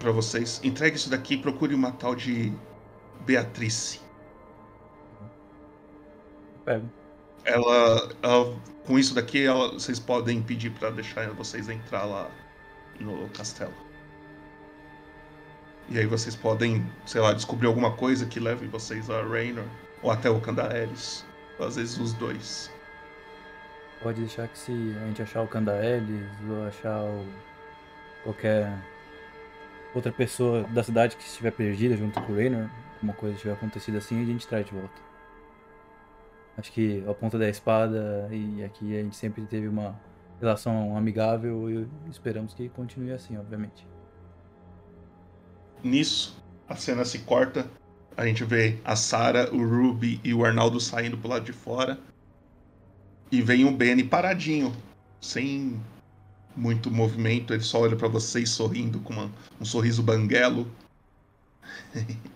pra 0.00 0.10
vocês. 0.10 0.60
Entregue 0.64 0.96
isso 0.96 1.08
daqui 1.10 1.34
e 1.34 1.38
procure 1.38 1.74
uma 1.74 1.92
tal 1.92 2.16
de 2.16 2.52
Beatrice. 3.24 4.00
Pego. 6.64 6.88
Ela, 7.44 8.08
ela- 8.22 8.56
com 8.84 8.98
isso 8.98 9.14
daqui, 9.14 9.44
ela- 9.46 9.72
vocês 9.72 10.00
podem 10.00 10.42
pedir 10.42 10.70
pra 10.70 10.90
deixar 10.90 11.28
vocês 11.30 11.68
entrar 11.68 12.04
lá 12.04 12.28
no 12.98 13.28
castelo. 13.30 13.72
E 15.88 15.98
aí 15.98 16.06
vocês 16.06 16.36
podem, 16.36 16.84
sei 17.06 17.20
lá, 17.20 17.32
descobrir 17.32 17.66
alguma 17.66 17.92
coisa 17.92 18.26
que 18.26 18.38
leve 18.40 18.66
vocês 18.66 19.10
a 19.10 19.22
Raynor 19.22 19.64
ou 20.02 20.10
até 20.10 20.30
o 20.30 20.40
Candaelis. 20.40 21.24
Às 21.58 21.76
vezes 21.76 21.98
os 21.98 22.12
dois. 22.14 22.70
Pode 24.02 24.20
deixar 24.20 24.48
que 24.48 24.58
se 24.58 24.72
a 24.72 25.06
gente 25.06 25.20
achar 25.20 25.42
o 25.42 25.48
Candaelis 25.48 26.30
ou 26.48 26.66
achar 26.66 27.02
o... 27.02 27.26
qualquer 28.22 28.72
outra 29.94 30.12
pessoa 30.12 30.62
da 30.64 30.82
cidade 30.82 31.16
que 31.16 31.22
estiver 31.22 31.50
perdida 31.50 31.96
junto 31.96 32.20
com 32.22 32.32
o 32.32 32.36
Raynor, 32.36 32.68
alguma 32.94 33.12
coisa 33.14 33.36
tiver 33.36 33.52
acontecido 33.52 33.98
assim, 33.98 34.22
a 34.22 34.26
gente 34.26 34.46
traz 34.46 34.66
de 34.66 34.72
volta. 34.72 35.10
Acho 36.56 36.72
que 36.72 37.02
a 37.08 37.14
ponta 37.14 37.38
da 37.38 37.48
espada 37.48 38.28
e 38.30 38.62
aqui 38.62 38.96
a 38.96 39.02
gente 39.02 39.16
sempre 39.16 39.46
teve 39.46 39.66
uma 39.66 39.98
relação 40.40 40.96
amigável 40.96 41.70
e 41.70 41.88
esperamos 42.10 42.54
que 42.54 42.68
continue 42.68 43.12
assim, 43.12 43.36
obviamente. 43.36 43.86
Nisso, 45.82 46.42
a 46.68 46.76
cena 46.76 47.04
se 47.04 47.20
corta. 47.20 47.66
A 48.16 48.26
gente 48.26 48.44
vê 48.44 48.78
a 48.84 48.96
Sarah, 48.96 49.48
o 49.52 49.66
Ruby 49.66 50.20
e 50.22 50.34
o 50.34 50.44
Arnaldo 50.44 50.80
saindo 50.80 51.16
pro 51.16 51.30
lado 51.30 51.44
de 51.44 51.52
fora. 51.52 51.98
E 53.32 53.40
vem 53.40 53.64
o 53.64 53.70
Benny 53.70 54.04
paradinho, 54.04 54.72
sem 55.20 55.80
muito 56.56 56.90
movimento. 56.90 57.52
Ele 57.54 57.62
só 57.62 57.80
olha 57.80 57.96
pra 57.96 58.08
vocês 58.08 58.50
sorrindo 58.50 58.98
com 59.00 59.12
uma- 59.12 59.30
um 59.60 59.64
sorriso 59.64 60.02
banguelo. 60.02 60.66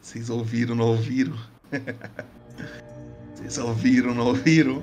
Vocês 0.00 0.28
ouviram, 0.30 0.74
não 0.74 0.86
ouviram? 0.88 1.36
Vocês 3.34 3.58
ouviram, 3.58 4.14
não 4.14 4.26
ouviram? 4.26 4.82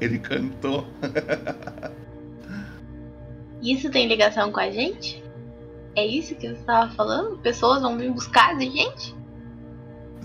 Ele 0.00 0.18
cantou. 0.18 0.86
Isso 3.62 3.90
tem 3.90 4.08
ligação 4.08 4.50
com 4.52 4.60
a 4.60 4.70
gente? 4.70 5.22
É 5.96 6.04
isso 6.04 6.34
que 6.34 6.48
você 6.48 6.58
estava 6.60 6.92
falando? 6.94 7.38
Pessoas 7.38 7.80
vão 7.80 7.96
vir 7.96 8.12
buscar 8.12 8.56
a 8.56 8.60
gente? 8.60 9.14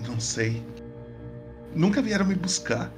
Não 0.06 0.18
sei. 0.18 0.62
Nunca 1.74 2.02
vieram 2.02 2.26
me 2.26 2.34
buscar. 2.34 2.92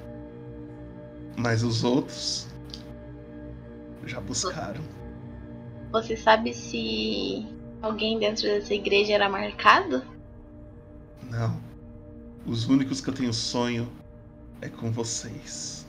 Mas 1.36 1.62
os 1.62 1.84
outros 1.84 2.48
já 4.08 4.20
buscaram. 4.20 4.80
Você 5.90 6.16
sabe 6.16 6.54
se 6.54 7.46
alguém 7.80 8.18
dentro 8.18 8.44
dessa 8.44 8.74
igreja 8.74 9.14
era 9.14 9.28
marcado? 9.28 10.02
Não. 11.30 11.60
Os 12.46 12.66
únicos 12.66 13.00
que 13.00 13.10
eu 13.10 13.14
tenho 13.14 13.32
sonho 13.32 13.88
é 14.60 14.68
com 14.68 14.90
vocês. 14.90 15.86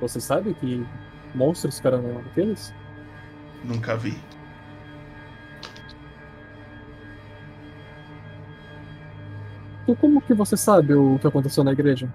Você 0.00 0.20
sabe 0.20 0.54
que 0.54 0.86
monstros 1.34 1.76
ficaram 1.76 2.18
aqueles? 2.18 2.72
Nunca 3.64 3.96
vi. 3.96 4.16
E 9.88 9.96
como 9.96 10.20
que 10.20 10.34
você 10.34 10.56
sabe 10.56 10.94
o 10.94 11.18
que 11.18 11.26
aconteceu 11.26 11.64
na 11.64 11.72
igreja? 11.72 12.12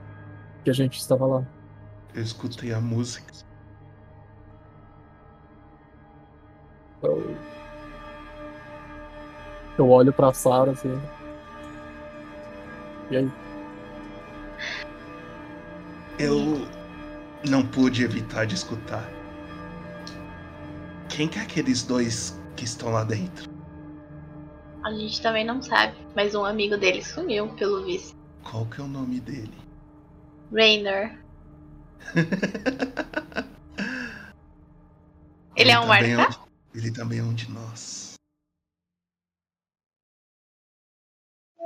Que 0.63 0.69
a 0.69 0.73
gente 0.73 0.99
estava 0.99 1.25
lá. 1.25 1.43
Eu 2.14 2.22
escutei 2.22 2.72
a 2.72 2.80
música. 2.80 3.34
Eu, 7.01 7.36
eu 9.78 9.89
olho 9.89 10.14
pra 10.14 10.32
Sarah 10.32 10.72
assim. 10.72 10.93
E 13.09 13.18
aí? 13.18 13.32
Eu 16.20 16.68
não 17.49 17.66
pude 17.66 18.03
evitar 18.03 18.45
de 18.45 18.55
escutar. 18.55 19.09
Quem 21.09 21.28
que 21.28 21.39
é 21.39 21.41
aqueles 21.41 21.84
dois 21.84 22.39
que 22.55 22.64
estão 22.64 22.91
lá 22.91 23.03
dentro? 23.03 23.51
A 24.84 24.91
gente 24.91 25.22
também 25.22 25.45
não 25.45 25.61
sabe, 25.61 25.95
mas 26.16 26.36
um 26.36 26.43
amigo 26.45 26.78
dele 26.78 27.03
sumiu, 27.03 27.49
pelo 27.55 27.84
visto. 27.86 28.16
Qual 28.43 28.66
que 28.66 28.82
é 28.82 28.84
o 28.84 28.88
nome 28.88 29.20
dele? 29.20 29.57
Rainer. 30.51 31.22
Ele 35.55 35.71
é 35.71 35.79
um 35.79 35.87
também 35.87 36.15
é? 36.15 36.27
Ele 36.73 36.91
também 36.91 37.19
é 37.19 37.23
um 37.23 37.33
de 37.33 37.51
nós. 37.51 38.13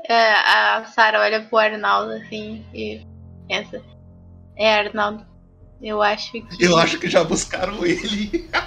É, 0.09 0.33
a 0.33 0.85
Sarah 0.85 1.21
olha 1.21 1.41
pro 1.45 1.57
Arnaldo 1.57 2.11
assim 2.13 2.65
e 2.73 3.01
pensa. 3.47 3.81
É, 4.55 4.79
Arnaldo, 4.79 5.25
eu 5.81 6.01
acho 6.01 6.31
que. 6.31 6.45
Eu 6.59 6.77
acho 6.77 6.99
que 6.99 7.09
já 7.09 7.23
buscaram 7.23 7.85
ele. 7.85 8.49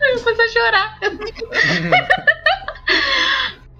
Eu 0.00 0.18
vou 0.18 0.32
a 0.32 0.48
chorar. 0.48 0.98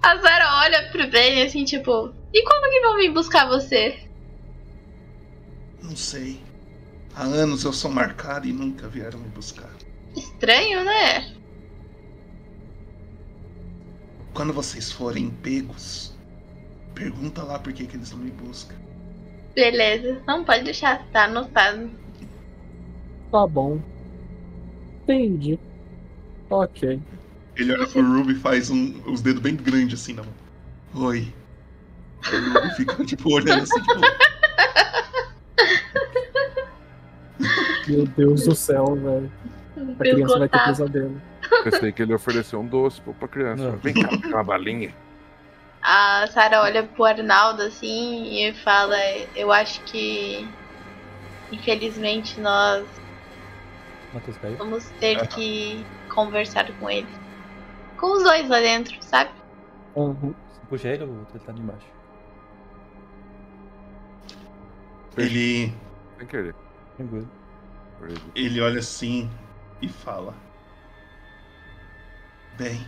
a 0.01 0.19
Sarah 0.19 0.61
olha 0.61 0.89
pro 0.91 1.09
Ben 1.09 1.43
assim, 1.43 1.63
tipo, 1.63 2.13
e 2.33 2.43
como 2.43 2.71
que 2.71 2.81
vão 2.81 2.97
vir 2.97 3.13
buscar 3.13 3.47
você? 3.47 3.99
Não 5.81 5.95
sei. 5.95 6.39
Há 7.15 7.23
anos 7.23 7.63
eu 7.63 7.73
sou 7.73 7.91
marcado 7.91 8.47
e 8.47 8.53
nunca 8.53 8.87
vieram 8.87 9.19
me 9.19 9.29
buscar. 9.29 9.69
Estranho, 10.15 10.83
né? 10.83 11.35
Quando 14.33 14.53
vocês 14.53 14.91
forem 14.91 15.29
pegos, 15.29 16.17
pergunta 16.95 17.43
lá 17.43 17.59
por 17.59 17.73
que, 17.73 17.85
que 17.85 17.97
eles 17.97 18.11
não 18.11 18.19
me 18.19 18.31
buscam. 18.31 18.75
Beleza, 19.53 20.21
não 20.25 20.45
pode 20.45 20.63
deixar, 20.63 21.05
tá 21.11 21.25
anotado. 21.25 21.91
Tá 23.29 23.45
bom. 23.45 23.81
Entendi. 25.03 25.59
Ok. 26.49 26.99
Ele 27.55 27.73
olha 27.73 27.87
pro 27.87 28.01
Ruby 28.01 28.33
e 28.33 28.35
faz 28.35 28.69
um- 28.69 29.01
os 29.05 29.21
dedos 29.21 29.41
bem 29.41 29.55
grandes 29.55 29.99
assim 30.01 30.13
na 30.13 30.23
mão. 30.23 30.33
Oi. 31.07 31.33
O 32.31 32.53
Ruby 32.53 32.75
fica 32.75 33.05
tipo 33.05 33.33
olhando 33.33 33.63
assim, 33.63 33.81
tipo. 33.81 34.01
Meu 37.87 38.05
Deus 38.05 38.43
do 38.45 38.55
céu, 38.55 38.95
velho. 38.95 39.31
A 39.99 40.03
criança 40.03 40.39
vai 40.39 40.49
ter 40.49 40.59
pesadelo. 40.63 41.21
Pensei 41.63 41.91
que 41.91 42.01
ele 42.01 42.13
ofereceu 42.13 42.59
um 42.59 42.65
doce 42.67 43.01
pra- 43.01 43.13
pra 43.13 43.27
criança. 43.27 43.71
Vem 43.83 43.93
cá, 43.93 44.09
uma 44.27 44.43
balinha. 44.43 44.93
A 45.81 46.27
Sarah 46.27 46.61
olha 46.61 46.83
pro 46.83 47.03
Arnaldo 47.05 47.63
assim 47.63 48.27
e 48.47 48.53
fala: 48.63 48.95
Eu 49.35 49.51
acho 49.51 49.81
que. 49.83 50.47
Infelizmente 51.51 52.39
nós 52.39 52.85
vamos 54.57 54.85
ter 55.01 55.27
que 55.27 55.83
conversar 56.07 56.71
com 56.79 56.89
ele. 56.89 57.07
Com 58.01 58.17
os 58.17 58.23
dois 58.23 58.49
lá 58.49 58.59
dentro, 58.59 58.95
sabe? 59.01 59.29
Uhum. 59.95 60.33
Você 60.51 60.67
puxa 60.67 60.87
ele 60.89 61.03
ou 61.03 61.09
o 61.09 61.19
outro 61.19 61.37
ele 61.37 61.45
tá 61.45 61.51
ali 61.51 61.61
embaixo? 61.61 61.87
Ele. 65.17 65.73
Sem 66.17 66.27
querer. 66.27 66.55
Tranquilo. 66.97 67.29
Ele 68.35 68.59
olha 68.61 68.79
assim 68.79 69.29
e 69.81 69.87
fala. 69.87 70.33
Bem. 72.57 72.85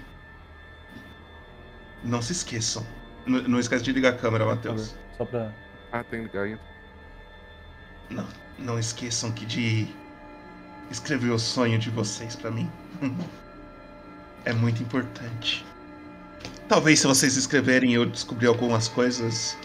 Não 2.04 2.22
se 2.22 2.32
esqueçam. 2.32 2.86
N- 3.28 3.48
não 3.48 3.60
esquece 3.60 3.84
de 3.84 3.92
ligar 3.92 4.14
a 4.14 4.18
câmera, 4.18 4.46
Matheus. 4.46 4.96
Só 5.18 5.26
pra. 5.26 5.54
Ah, 5.92 6.04
tem 6.04 6.22
que 6.22 6.26
ligar 6.28 6.46
ainda. 6.46 6.62
Não, 8.10 8.28
não 8.58 8.80
esqueçam 8.80 9.32
que 9.32 9.46
de 9.46 9.88
escrever 10.90 11.30
o 11.32 11.40
sonho 11.40 11.78
de 11.78 11.90
vocês 11.90 12.36
pra 12.36 12.50
mim. 12.52 12.70
É 14.46 14.54
muito 14.54 14.82
importante. 14.82 15.66
Talvez 16.68 17.00
se 17.00 17.08
vocês 17.08 17.36
escreverem 17.38 17.92
e 17.92 17.94
eu 17.96 18.06
descobrir 18.06 18.48
algumas 18.48 18.88
coisas, 18.88 19.58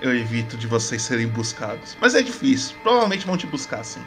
eu 0.00 0.14
evito 0.16 0.56
de 0.56 0.66
vocês 0.66 1.02
serem 1.02 1.26
buscados. 1.28 1.96
Mas 2.00 2.14
é 2.14 2.22
difícil. 2.22 2.76
Provavelmente 2.82 3.26
vão 3.26 3.36
te 3.36 3.46
buscar, 3.46 3.82
sim. 3.84 4.04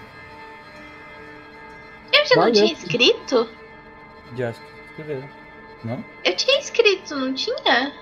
Eu 2.13 2.25
já 2.25 2.35
não 2.35 2.43
Vai, 2.43 2.51
tinha 2.51 2.65
eu- 2.71 2.73
escrito? 2.77 3.49
Já 4.37 4.49
acho 4.49 4.59
que 4.59 4.65
escreveram. 4.89 5.29
Não? 5.83 6.03
Eu 6.23 6.35
tinha 6.35 6.59
escrito, 6.59 7.15
não 7.15 7.33
tinha? 7.33 7.93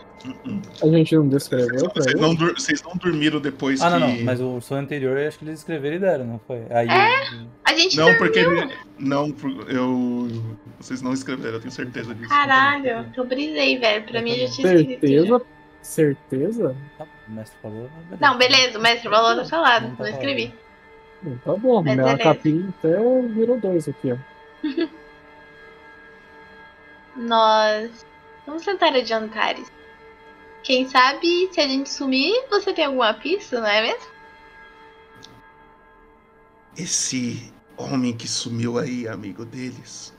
A 0.81 0.87
gente 0.87 1.15
não 1.15 1.27
descreveu 1.27 1.89
pra 1.89 2.03
Vocês 2.03 2.19
não, 2.19 2.35
vocês 2.35 2.83
não 2.83 2.95
dormiram 2.95 3.39
depois 3.39 3.81
Ah, 3.81 3.91
que. 3.91 3.99
não, 3.99 4.07
não. 4.07 4.23
Mas 4.23 4.39
o 4.41 4.61
sonho 4.61 4.81
anterior 4.81 5.17
eu 5.17 5.27
acho 5.27 5.37
que 5.39 5.45
eles 5.45 5.59
escreveram 5.59 5.95
e 5.95 5.99
deram, 5.99 6.25
não 6.25 6.39
foi? 6.47 6.63
Aí. 6.69 6.87
É? 6.87 7.45
A 7.65 7.73
gente 7.75 7.97
Não, 7.97 8.05
dormiu. 8.05 8.19
porque 8.19 8.45
não, 8.99 9.35
eu 9.67 10.27
vocês 10.79 11.01
não 11.01 11.13
escreveram, 11.13 11.55
eu 11.55 11.59
tenho 11.61 11.71
certeza 11.71 12.13
disso. 12.15 12.29
Caralho, 12.29 13.05
eu 13.15 13.25
brisei, 13.25 13.77
velho. 13.79 14.03
Pra 14.05 14.21
mim 14.21 14.31
eu 14.31 14.47
já 14.47 14.53
tinha. 14.53 14.67
Certeza? 14.77 15.41
Certeza? 15.81 16.75
O 17.27 17.31
mestre 17.31 17.57
falou. 17.61 17.89
mas 18.09 18.19
Não, 18.19 18.37
beleza, 18.37 18.79
o 18.79 18.81
mestre 18.81 19.09
falou 19.09 19.35
tá 19.35 19.45
falado, 19.45 19.87
Não 19.89 19.95
tá 19.95 20.03
não 20.03 20.09
escrevi. 20.11 20.53
Hum, 21.25 21.37
Tá 21.43 21.53
bom, 21.55 21.75
Mas 21.83 21.95
minha 21.95 22.05
beleza. 22.05 22.23
capinha 22.23 22.69
até 22.79 22.97
virou 23.29 23.59
dois 23.59 23.87
aqui, 23.87 24.11
ó. 24.13 24.17
Nós 27.15 28.05
vamos 28.45 28.63
tentar 28.65 28.87
adiantar 28.95 29.57
isso. 29.59 29.71
Quem 30.63 30.87
sabe 30.87 31.49
se 31.51 31.59
a 31.59 31.67
gente 31.67 31.89
sumir, 31.89 32.47
você 32.49 32.73
tem 32.73 32.85
alguma 32.85 33.13
pista, 33.13 33.59
não 33.59 33.67
é 33.67 33.81
mesmo? 33.81 34.13
Esse 36.77 37.53
homem 37.77 38.15
que 38.15 38.27
sumiu 38.27 38.79
aí, 38.79 39.07
amigo 39.07 39.43
deles. 39.43 40.13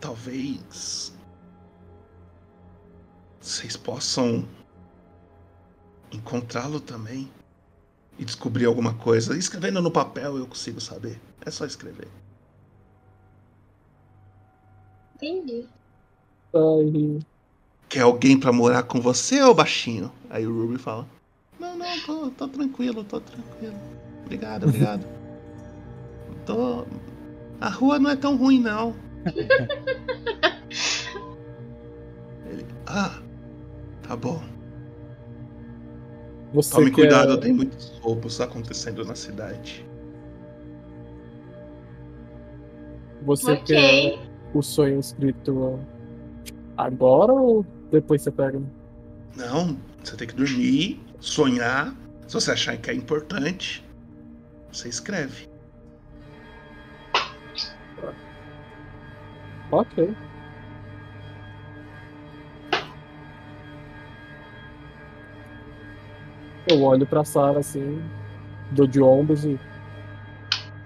Talvez 0.00 1.14
vocês 3.40 3.76
possam 3.76 4.46
encontrá-lo 6.10 6.80
também 6.80 7.30
e 8.18 8.24
descobrir 8.24 8.64
alguma 8.64 8.94
coisa. 8.94 9.36
Escrevendo 9.36 9.80
no 9.80 9.90
papel 9.90 10.36
eu 10.36 10.46
consigo 10.46 10.80
saber. 10.80 11.20
É 11.46 11.50
só 11.50 11.64
escrever. 11.64 12.08
Entendi. 15.14 15.68
Ai, 16.54 17.20
Quer 17.94 18.00
alguém 18.00 18.36
pra 18.36 18.50
morar 18.52 18.82
com 18.82 19.00
você, 19.00 19.40
ô 19.40 19.54
baixinho? 19.54 20.10
Aí 20.28 20.44
o 20.44 20.62
Ruby 20.66 20.78
fala: 20.78 21.06
Não, 21.60 21.78
não, 21.78 22.00
tô, 22.00 22.28
tô 22.30 22.48
tranquilo, 22.48 23.04
tô 23.04 23.20
tranquilo. 23.20 23.76
Obrigado, 24.24 24.64
obrigado. 24.74 25.06
tô. 26.44 26.84
A 27.60 27.68
rua 27.68 28.00
não 28.00 28.10
é 28.10 28.16
tão 28.16 28.36
ruim, 28.36 28.60
não. 28.60 28.96
Ele. 32.50 32.66
Ah, 32.84 33.16
tá 34.02 34.16
bom. 34.16 34.42
Você 36.52 36.72
Tome 36.74 36.86
quer- 36.86 36.94
cuidado, 37.02 37.38
tem 37.38 37.52
muitos 37.52 37.90
roubos 38.00 38.40
acontecendo 38.40 39.04
na 39.04 39.14
cidade. 39.14 39.86
Você 43.22 43.52
Ok. 43.52 43.62
quer 43.66 44.18
o 44.52 44.62
sonho 44.62 44.98
escrito 44.98 45.78
agora 46.76 47.32
ou 47.32 47.64
depois 47.90 48.22
você 48.22 48.30
pega? 48.30 48.60
Não, 49.36 49.76
você 50.02 50.16
tem 50.16 50.28
que 50.28 50.34
dormir, 50.34 51.00
sonhar. 51.20 51.94
Se 52.26 52.34
você 52.34 52.52
achar 52.52 52.76
que 52.76 52.90
é 52.90 52.94
importante, 52.94 53.84
você 54.72 54.88
escreve. 54.88 55.48
Ok. 59.70 60.14
Eu 66.66 66.82
olho 66.82 67.06
pra 67.06 67.24
Sarah 67.24 67.58
assim, 67.58 68.02
dou 68.70 68.86
de 68.86 69.00
ombros 69.00 69.44
e. 69.44 69.58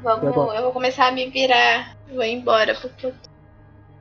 Vamos, 0.03 0.23
E 0.23 0.57
eu 0.57 0.63
vou 0.63 0.73
começar 0.73 1.09
a 1.09 1.13
me 1.13 1.29
virar. 1.31 1.97
Vou 2.09 2.25
embora, 2.25 2.75
porque 2.75 3.07
eu 3.07 3.15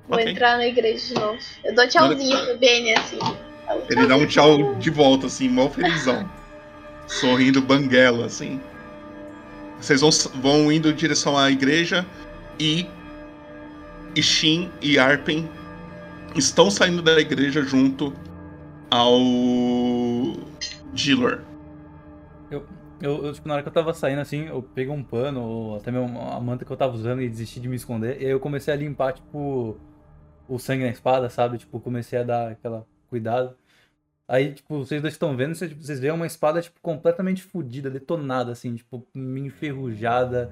vou 0.08 0.18
Ok. 0.18 0.32
entrar 0.32 0.58
na 0.58 0.68
igreja 0.68 1.08
de 1.08 1.14
novo. 1.14 1.38
Eu 1.64 1.76
dou 1.76 1.88
tchauzinho 1.88 2.46
pro 2.46 2.58
Benny, 2.58 2.94
assim. 2.94 3.20
Ele 3.90 4.08
dá 4.08 4.16
um 4.16 4.26
tchau 4.26 4.76
de 4.76 4.90
volta, 4.90 5.28
assim, 5.28 5.50
mó 5.50 5.70
felizão. 5.70 6.30
Sorrindo 7.08 7.62
banguela, 7.62 8.26
assim. 8.26 8.60
Vocês 9.80 10.02
vão, 10.02 10.10
vão 10.42 10.72
indo 10.72 10.90
em 10.90 10.96
direção 10.96 11.38
à 11.38 11.52
igreja 11.52 12.06
e 12.60 12.88
Ishin 14.16 14.72
e 14.82 14.98
Arpen 14.98 15.50
estão 16.36 16.72
saindo 16.72 17.02
da 17.02 17.20
igreja 17.20 17.62
junto 17.62 18.14
ao 18.90 19.20
Gilor. 20.94 21.42
Eu, 22.50 22.66
eu, 23.02 23.26
eu, 23.26 23.34
tipo, 23.34 23.48
na 23.48 23.56
hora 23.56 23.64
que 23.64 23.70
eu 23.70 23.74
tava 23.74 23.94
saindo 23.94 24.22
assim, 24.22 24.48
eu 24.48 24.62
peguei 24.62 24.92
um 24.92 25.04
pano, 25.04 25.42
ou 25.42 25.76
até 25.76 25.92
mesmo 25.92 26.20
a 26.20 26.40
manta 26.40 26.66
que 26.66 26.72
eu 26.72 26.78
tava 26.78 26.96
usando 26.96 27.22
e 27.22 27.30
desisti 27.30 27.60
de 27.60 27.68
me 27.68 27.76
esconder. 27.76 28.22
E 28.22 28.26
aí 28.26 28.32
eu 28.32 28.40
comecei 28.40 28.74
a 28.74 28.78
limpar, 28.78 29.14
tipo, 29.14 29.78
o 30.48 30.58
sangue 30.58 30.84
na 30.84 30.90
espada, 30.90 31.30
sabe? 31.30 31.58
Tipo, 31.58 31.80
comecei 31.80 32.20
a 32.20 32.24
dar 32.24 32.52
aquela 32.52 32.86
cuidado. 33.10 33.56
Aí, 34.28 34.54
tipo, 34.54 34.80
vocês 34.80 35.02
dois 35.02 35.14
estão 35.14 35.38
vendo, 35.38 35.56
vocês, 35.56 35.72
tipo, 35.72 35.82
vocês 35.82 36.00
veem 36.00 36.14
uma 36.14 36.28
espada, 36.28 36.62
tipo, 36.62 36.80
completamente 36.82 37.42
fodida, 37.42 37.90
detonada, 37.90 38.52
assim, 38.52 38.76
tipo, 38.76 39.06
meio 39.14 39.46
enferrujada. 39.46 40.52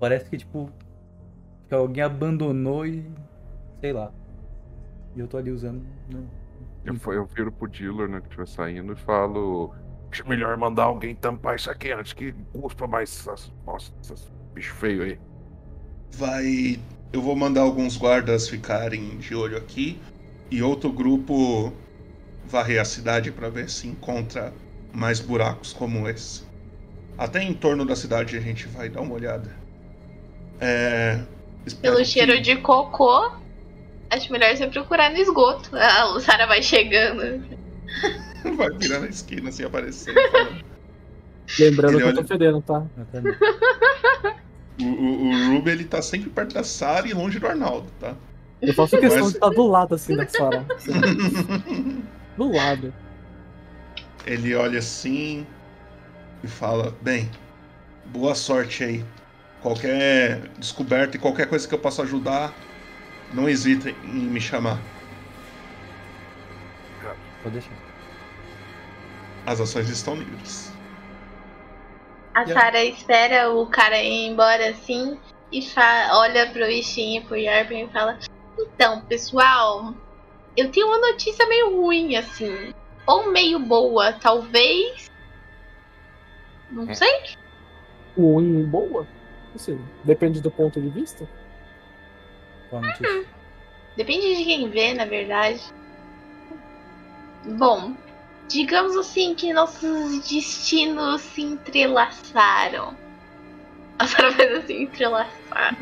Parece 0.00 0.30
que, 0.30 0.38
tipo, 0.38 0.70
que 1.68 1.74
alguém 1.74 2.02
abandonou 2.02 2.86
e. 2.86 3.04
sei 3.80 3.92
lá. 3.92 4.12
E 5.14 5.20
eu 5.20 5.28
tô 5.28 5.36
ali 5.36 5.50
usando. 5.50 5.84
Não. 6.10 6.26
Eu, 6.84 7.12
eu 7.12 7.26
viro 7.26 7.52
pro 7.52 7.68
dealer, 7.68 8.08
né, 8.08 8.20
que 8.20 8.26
estiver 8.26 8.48
saindo, 8.48 8.92
e 8.94 8.96
falo. 8.96 9.74
Acho 10.10 10.28
melhor 10.28 10.56
mandar 10.58 10.84
alguém 10.84 11.14
tampar 11.14 11.56
isso 11.56 11.70
aqui 11.70 11.90
antes 11.90 12.12
que 12.12 12.34
cuspa 12.52 12.86
mais 12.86 13.08
essas 13.10 13.50
esses 14.02 14.30
bicho 14.52 14.74
feio 14.74 15.02
aí. 15.04 15.18
Vai. 16.12 16.78
Eu 17.12 17.20
vou 17.20 17.36
mandar 17.36 17.60
alguns 17.62 17.96
guardas 17.96 18.48
ficarem 18.48 19.18
de 19.18 19.34
olho 19.34 19.56
aqui 19.56 20.00
e 20.50 20.62
outro 20.62 20.90
grupo 20.90 21.72
varrer 22.46 22.80
a 22.80 22.84
cidade 22.84 23.30
para 23.30 23.48
ver 23.48 23.68
se 23.68 23.86
encontra 23.86 24.52
mais 24.92 25.20
buracos 25.20 25.72
como 25.72 26.08
esse. 26.08 26.42
Até 27.18 27.42
em 27.42 27.52
torno 27.52 27.84
da 27.84 27.94
cidade 27.94 28.36
a 28.36 28.40
gente 28.40 28.66
vai 28.66 28.88
dar 28.88 29.02
uma 29.02 29.14
olhada. 29.14 29.54
É. 30.60 31.20
Pelo 31.80 31.98
que- 31.98 32.04
cheiro 32.06 32.40
de 32.40 32.56
cocô, 32.56 33.30
acho 34.10 34.32
melhor 34.32 34.56
você 34.56 34.66
procurar 34.66 35.10
no 35.10 35.18
esgoto. 35.18 35.70
A 35.76 36.18
Sara 36.20 36.46
vai 36.46 36.62
chegando. 36.62 37.42
Vai 38.56 38.70
virar 38.76 38.98
na 38.98 39.06
esquina 39.06 39.50
assim 39.50 39.62
aparecer. 39.64 40.12
Lembrando 41.60 42.00
Ele 42.00 42.02
que 42.02 42.08
eu 42.08 42.12
tô 42.14 42.18
olha- 42.20 42.26
fedendo, 42.26 42.60
tá? 42.62 42.84
O, 44.80 44.84
o, 44.84 45.30
o 45.30 45.54
Ruby 45.54 45.70
ele 45.70 45.84
tá 45.84 46.00
sempre 46.00 46.30
perto 46.30 46.54
da 46.54 46.64
Sara 46.64 47.06
e 47.06 47.12
longe 47.12 47.38
do 47.38 47.46
Arnaldo, 47.46 47.88
tá? 48.00 48.14
Eu 48.60 48.72
faço 48.74 48.98
questão 48.98 49.22
Mas- 49.22 49.30
de 49.30 49.36
estar 49.36 49.48
do 49.50 49.66
lado 49.66 49.94
assim 49.94 50.16
da 50.16 50.26
Sara. 50.28 50.64
do 52.36 52.52
lado. 52.52 52.94
Ele 54.24 54.54
olha 54.54 54.78
assim 54.78 55.46
e 56.42 56.46
fala: 56.48 56.96
Bem, 57.02 57.28
boa 58.06 58.34
sorte 58.34 58.84
aí. 58.84 59.04
Qualquer 59.60 60.48
descoberta 60.58 61.16
e 61.16 61.20
qualquer 61.20 61.48
coisa 61.48 61.66
que 61.68 61.74
eu 61.74 61.78
possa 61.78 62.02
ajudar, 62.02 62.52
não 63.32 63.48
hesite 63.48 63.94
em 64.04 64.24
me 64.26 64.40
chamar. 64.40 64.80
Pode 67.42 67.54
deixar. 67.54 67.72
As 69.46 69.60
ações 69.60 69.88
estão 69.88 70.14
livres. 70.14 70.71
A 72.34 72.46
Sara 72.46 72.82
espera 72.84 73.52
o 73.52 73.66
cara 73.66 74.02
ir 74.02 74.28
embora 74.28 74.70
assim 74.70 75.18
e 75.52 75.62
olha 76.12 76.50
pro 76.50 76.66
Ishin 76.66 77.18
e 77.18 77.20
pro 77.20 77.36
Yarpen 77.36 77.84
e 77.84 77.88
fala: 77.88 78.18
Então, 78.58 79.02
pessoal, 79.02 79.94
eu 80.56 80.70
tenho 80.70 80.86
uma 80.86 80.98
notícia 80.98 81.46
meio 81.46 81.76
ruim, 81.76 82.16
assim. 82.16 82.72
Ou 83.06 83.30
meio 83.30 83.58
boa, 83.58 84.12
talvez. 84.14 85.10
Não 86.70 86.94
sei. 86.94 87.36
Ruim 88.16 88.60
e 88.60 88.62
boa? 88.64 89.06
Assim, 89.54 89.78
depende 90.04 90.40
do 90.40 90.50
ponto 90.50 90.80
de 90.80 90.88
vista. 90.88 91.28
Notícia? 92.70 93.26
Depende 93.96 94.36
de 94.36 94.44
quem 94.44 94.70
vê, 94.70 94.94
na 94.94 95.04
verdade. 95.04 95.60
Bom, 97.58 97.94
digamos 98.52 98.96
assim 98.96 99.34
que 99.34 99.52
nossos 99.52 100.28
destinos 100.28 101.22
se 101.22 101.42
entrelaçaram. 101.42 102.96
A 103.98 104.06
Sara 104.06 104.32
faz 104.32 104.52
assim, 104.52 104.82
entrelaçaram. 104.82 105.76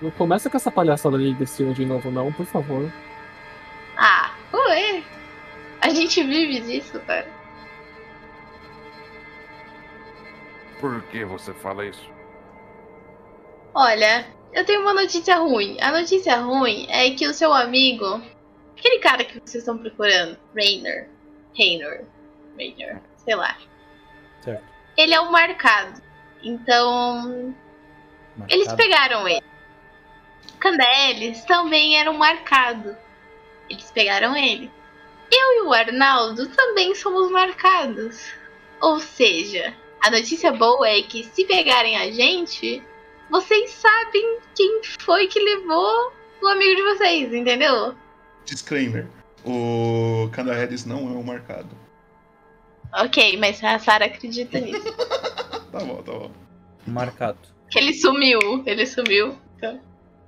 Não 0.00 0.10
começa 0.12 0.48
com 0.48 0.56
essa 0.56 0.70
palhaçada 0.70 1.18
de 1.18 1.34
destino 1.34 1.74
de 1.74 1.84
novo, 1.84 2.10
não, 2.10 2.32
por 2.32 2.46
favor. 2.46 2.90
Ah, 3.96 4.32
ué. 4.52 5.02
A 5.80 5.88
gente 5.90 6.22
vive 6.22 6.60
disso, 6.60 7.00
cara. 7.00 7.26
Por 10.78 11.02
que 11.04 11.24
você 11.24 11.52
fala 11.54 11.86
isso? 11.86 12.08
Olha, 13.74 14.26
eu 14.52 14.64
tenho 14.64 14.80
uma 14.82 14.94
notícia 14.94 15.36
ruim. 15.36 15.76
A 15.80 15.92
notícia 15.92 16.36
ruim 16.36 16.86
é 16.88 17.10
que 17.10 17.26
o 17.26 17.34
seu 17.34 17.52
amigo, 17.52 18.20
aquele 18.76 18.98
cara 18.98 19.24
que 19.24 19.34
vocês 19.34 19.62
estão 19.62 19.78
procurando, 19.78 20.38
Rainer, 20.54 21.08
Rainer, 21.56 22.04
Rainer, 22.56 23.00
sei 23.16 23.34
lá, 23.34 23.56
Certo. 24.40 24.64
ele 24.96 25.14
é 25.14 25.20
o 25.20 25.30
marcado. 25.30 26.00
Então, 26.42 27.54
eles 28.48 28.66
Marcado. 28.66 28.76
pegaram 28.76 29.28
ele. 29.28 29.44
Candeles 30.58 31.44
também 31.44 31.98
eram 31.98 32.14
marcados. 32.14 32.94
Eles 33.68 33.90
pegaram 33.90 34.36
ele. 34.36 34.70
Eu 35.30 35.52
e 35.58 35.60
o 35.62 35.72
Arnaldo 35.72 36.48
também 36.48 36.94
somos 36.94 37.30
marcados. 37.30 38.32
Ou 38.80 38.98
seja, 38.98 39.74
a 40.00 40.10
notícia 40.10 40.50
boa 40.52 40.88
é 40.88 41.02
que 41.02 41.24
se 41.24 41.44
pegarem 41.44 41.96
a 41.96 42.10
gente, 42.10 42.82
vocês 43.28 43.70
sabem 43.70 44.38
quem 44.54 44.80
foi 45.00 45.28
que 45.28 45.38
levou 45.38 46.12
o 46.42 46.46
amigo 46.48 46.74
de 46.76 46.82
vocês, 46.82 47.32
entendeu? 47.32 47.94
Disclaimer: 48.44 49.06
o 49.44 50.28
Candahedes 50.32 50.84
não 50.84 50.98
é 51.08 51.12
um 51.12 51.22
marcado. 51.22 51.68
Ok, 52.92 53.36
mas 53.38 53.62
a 53.62 53.78
Sarah 53.78 54.06
acredita 54.06 54.58
nisso. 54.60 54.82
Tá 55.70 55.78
bom, 55.84 56.02
tá 56.02 56.10
bom. 56.10 56.32
Marcado. 56.84 57.38
que 57.70 57.78
ele 57.78 57.94
sumiu, 57.94 58.40
ele 58.66 58.84
sumiu. 58.84 59.38
Então, 59.56 59.80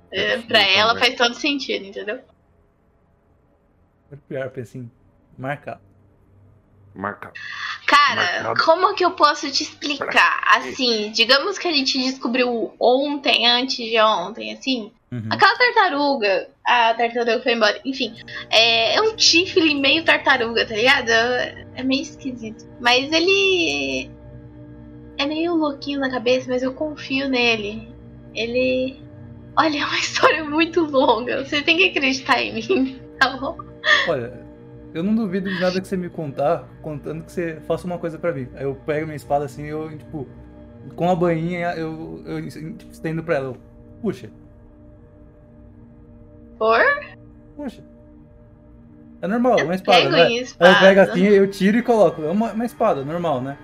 é, 0.09 0.37
pra 0.37 0.61
ela 0.61 0.97
faz 0.97 1.15
todo 1.15 1.33
sentido, 1.35 1.83
entendeu? 1.83 2.21
Olha 4.09 4.21
pro 4.25 4.37
Yarp 4.37 4.57
assim. 4.59 4.89
Marcado. 5.37 5.81
Marcado. 6.95 7.33
Cara, 7.85 8.43
Marcado. 8.43 8.63
como 8.63 8.95
que 8.95 9.03
eu 9.03 9.11
posso 9.11 9.51
te 9.51 9.63
explicar? 9.63 10.41
Assim, 10.55 11.11
digamos 11.11 11.57
que 11.57 11.67
a 11.67 11.73
gente 11.73 11.97
descobriu 11.97 12.73
ontem, 12.79 13.45
antes 13.45 13.77
de 13.77 13.99
ontem, 13.99 14.53
assim. 14.53 14.93
Uhum. 15.13 15.29
Aquela 15.29 15.55
tartaruga, 15.55 16.49
a 16.65 16.93
tartaruga 16.95 17.39
foi 17.43 17.53
embora. 17.53 17.79
Enfim, 17.85 18.15
é, 18.49 18.95
é 18.95 19.01
um 19.01 19.15
Tiflin 19.15 19.79
meio 19.79 20.03
tartaruga, 20.03 20.65
tá 20.65 20.73
ligado? 20.73 21.09
É 21.75 21.83
meio 21.83 22.01
esquisito. 22.01 22.65
Mas 22.81 23.11
ele 23.11 24.09
é 25.19 25.25
meio 25.27 25.53
louquinho 25.53 25.99
na 25.99 26.09
cabeça, 26.09 26.49
mas 26.49 26.63
eu 26.63 26.73
confio 26.73 27.29
nele. 27.29 27.87
Ele. 28.33 28.99
Olha, 29.55 29.77
é 29.77 29.85
uma 29.85 29.97
história 30.01 30.43
muito 30.43 30.81
longa. 30.81 31.45
Você 31.45 31.61
tem 31.61 31.77
que 31.77 31.89
acreditar 31.89 32.41
em 32.41 32.55
mim, 32.55 32.99
tá 33.21 33.37
bom? 33.37 33.55
Olha, 34.07 34.33
eu 34.95 35.03
não 35.03 35.13
duvido 35.13 35.47
de 35.47 35.59
nada 35.61 35.79
que 35.79 35.87
você 35.87 35.95
me 35.95 36.09
contar, 36.09 36.67
contando 36.81 37.23
que 37.23 37.31
você 37.31 37.61
faça 37.67 37.85
uma 37.85 37.99
coisa 37.99 38.17
pra 38.17 38.31
mim. 38.31 38.47
Aí 38.55 38.63
eu 38.63 38.73
pego 38.73 39.05
minha 39.05 39.15
espada 39.15 39.45
assim, 39.45 39.65
eu, 39.65 39.95
tipo, 39.95 40.27
com 40.95 41.07
a 41.07 41.15
bainha, 41.15 41.75
eu, 41.75 42.23
eu 42.25 42.49
tipo, 42.49 42.91
estendo 42.91 43.21
pra 43.21 43.35
ela. 43.35 43.45
Eu, 43.49 43.73
Puxa, 44.01 44.29
Puxa. 47.55 47.83
É 49.21 49.27
normal, 49.27 49.57
uma 49.63 49.75
espada, 49.75 49.99
pego 49.99 50.11
né? 50.11 50.31
eu 50.31 50.43
espada. 50.43 50.79
pego 50.79 50.99
assim, 50.99 51.23
eu 51.23 51.49
tiro 51.49 51.77
e 51.77 51.81
coloco. 51.81 52.21
É 52.23 52.29
uma, 52.29 52.51
uma 52.51 52.65
espada, 52.65 53.05
normal, 53.05 53.41
né? 53.41 53.57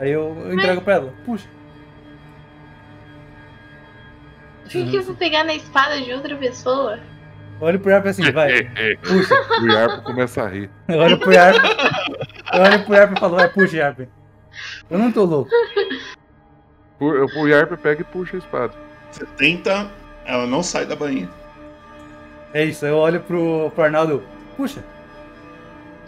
Aí 0.00 0.10
eu, 0.10 0.36
eu 0.46 0.54
entrego 0.54 0.80
pra 0.80 0.94
ela. 0.94 1.14
Puxa. 1.24 1.46
Por 4.62 4.70
que, 4.70 4.90
que 4.90 4.96
eu 4.96 5.02
vou 5.02 5.14
pegar 5.14 5.44
na 5.44 5.54
espada 5.54 6.00
de 6.00 6.12
outra 6.12 6.34
pessoa? 6.36 6.98
Olha 7.60 7.78
pro 7.78 7.90
Yarp 7.90 8.06
assim, 8.06 8.30
vai. 8.32 8.64
Puxa. 9.04 9.34
O 9.60 9.66
Yarp 9.66 10.02
começa 10.02 10.42
a 10.42 10.48
rir. 10.48 10.70
Eu 10.88 10.98
olho 10.98 11.18
pro 11.18 11.32
Yarp. 11.32 11.62
Eu 12.52 12.62
olho 12.62 12.84
pro 12.84 12.94
Yarp 12.94 13.16
e 13.16 13.20
falo, 13.20 13.36
vai, 13.36 13.48
puxa, 13.48 13.76
Yarp. 13.76 14.00
Eu 14.90 14.98
não 14.98 15.12
tô 15.12 15.24
louco. 15.24 15.50
O, 16.98 17.06
o 17.42 17.48
Yarp 17.48 17.72
pega 17.80 18.00
e 18.00 18.04
puxa 18.04 18.36
a 18.36 18.38
espada. 18.38 18.74
Você 19.10 19.26
tenta, 19.36 19.90
ela 20.24 20.46
não 20.46 20.62
sai 20.62 20.86
da 20.86 20.96
bainha. 20.96 21.28
É 22.52 22.64
isso, 22.64 22.86
eu 22.86 22.96
olho 22.96 23.20
pro, 23.20 23.70
pro 23.74 23.84
Arnaldo. 23.84 24.22
Puxa. 24.56 24.84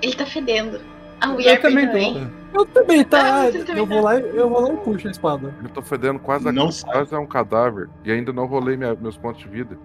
Ele 0.01 0.14
tá 0.14 0.25
fedendo. 0.27 0.81
Ah, 1.21 1.31
o 1.33 1.41
Eu 1.41 1.61
também 1.61 1.87
também. 1.87 2.14
tô. 2.53 2.59
Eu 2.61 2.67
também, 2.67 3.05
tá? 3.05 3.47
Ah, 3.47 3.53
também 3.53 3.77
eu, 3.79 3.87
vou 3.87 4.01
lá, 4.03 4.19
e- 4.19 4.37
eu 4.37 4.49
vou 4.49 4.61
lá 4.61 4.73
e 4.73 4.77
puxo 4.79 5.09
a 5.09 5.11
espada. 5.11 5.53
Eu 5.62 5.69
tô 5.71 5.83
fedendo 5.83 6.19
quase, 6.19 6.49
a, 6.49 6.53
Não 6.53 6.69
quase 6.71 7.14
é 7.14 7.19
um 7.19 7.27
cadáver. 7.27 7.89
E 8.05 8.12
ainda 8.12 8.33
não 8.33 8.47
rolei 8.47 8.77
minha- 8.77 8.95
meus 8.95 9.17
pontos 9.17 9.43
de 9.43 9.49
vida. 9.49 9.77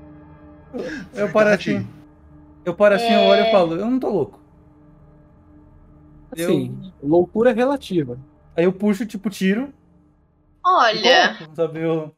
Eu 1.13 1.29
paro 1.31 1.49
assim. 1.49 1.87
Eu 2.63 2.73
paro 2.75 2.95
assim, 2.95 3.11
eu 3.11 3.21
olho 3.21 3.41
e 3.45 3.51
falo, 3.51 3.75
eu 3.75 3.89
não 3.89 3.99
tô 3.99 4.09
louco. 4.09 4.39
Assim, 6.31 6.77
loucura 7.03 7.51
relativa. 7.51 8.17
Aí 8.55 8.63
eu 8.65 8.71
puxo, 8.71 9.05
tipo, 9.05 9.29
tiro. 9.29 9.73
Olha, 10.63 11.37
sabe? 11.55 11.79
Eu... 11.81 12.13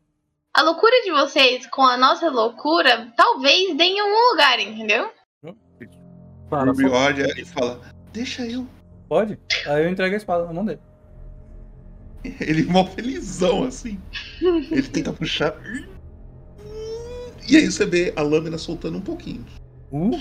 a 0.53 0.61
loucura 0.61 1.01
de 1.03 1.11
vocês 1.11 1.65
com 1.67 1.81
a 1.81 1.97
nossa 1.97 2.29
loucura 2.29 3.11
talvez 3.17 3.75
dê 3.75 3.85
em 3.85 3.99
algum 3.99 4.31
lugar, 4.31 4.59
entendeu? 4.59 5.11
O 6.51 6.55
Ruby 6.55 6.85
olha 6.85 7.27
e 7.39 7.43
fala: 7.43 7.81
Deixa 8.11 8.45
eu. 8.45 8.67
Pode? 9.09 9.39
Aí 9.65 9.83
eu 9.83 9.89
entrego 9.89 10.13
a 10.13 10.17
espada 10.17 10.45
na 10.45 10.53
mão 10.53 10.63
dele. 10.63 10.79
Ele 12.39 12.63
mó 12.65 12.85
felizão 12.85 13.63
assim. 13.63 13.99
Ele 14.41 14.87
tenta 14.87 15.11
puxar. 15.13 15.55
E 17.49 17.57
aí 17.57 17.65
você 17.65 17.85
vê 17.85 18.13
a 18.15 18.21
lâmina 18.21 18.57
soltando 18.57 18.97
um 18.97 19.01
pouquinho. 19.01 19.45
Uh. 19.91 20.17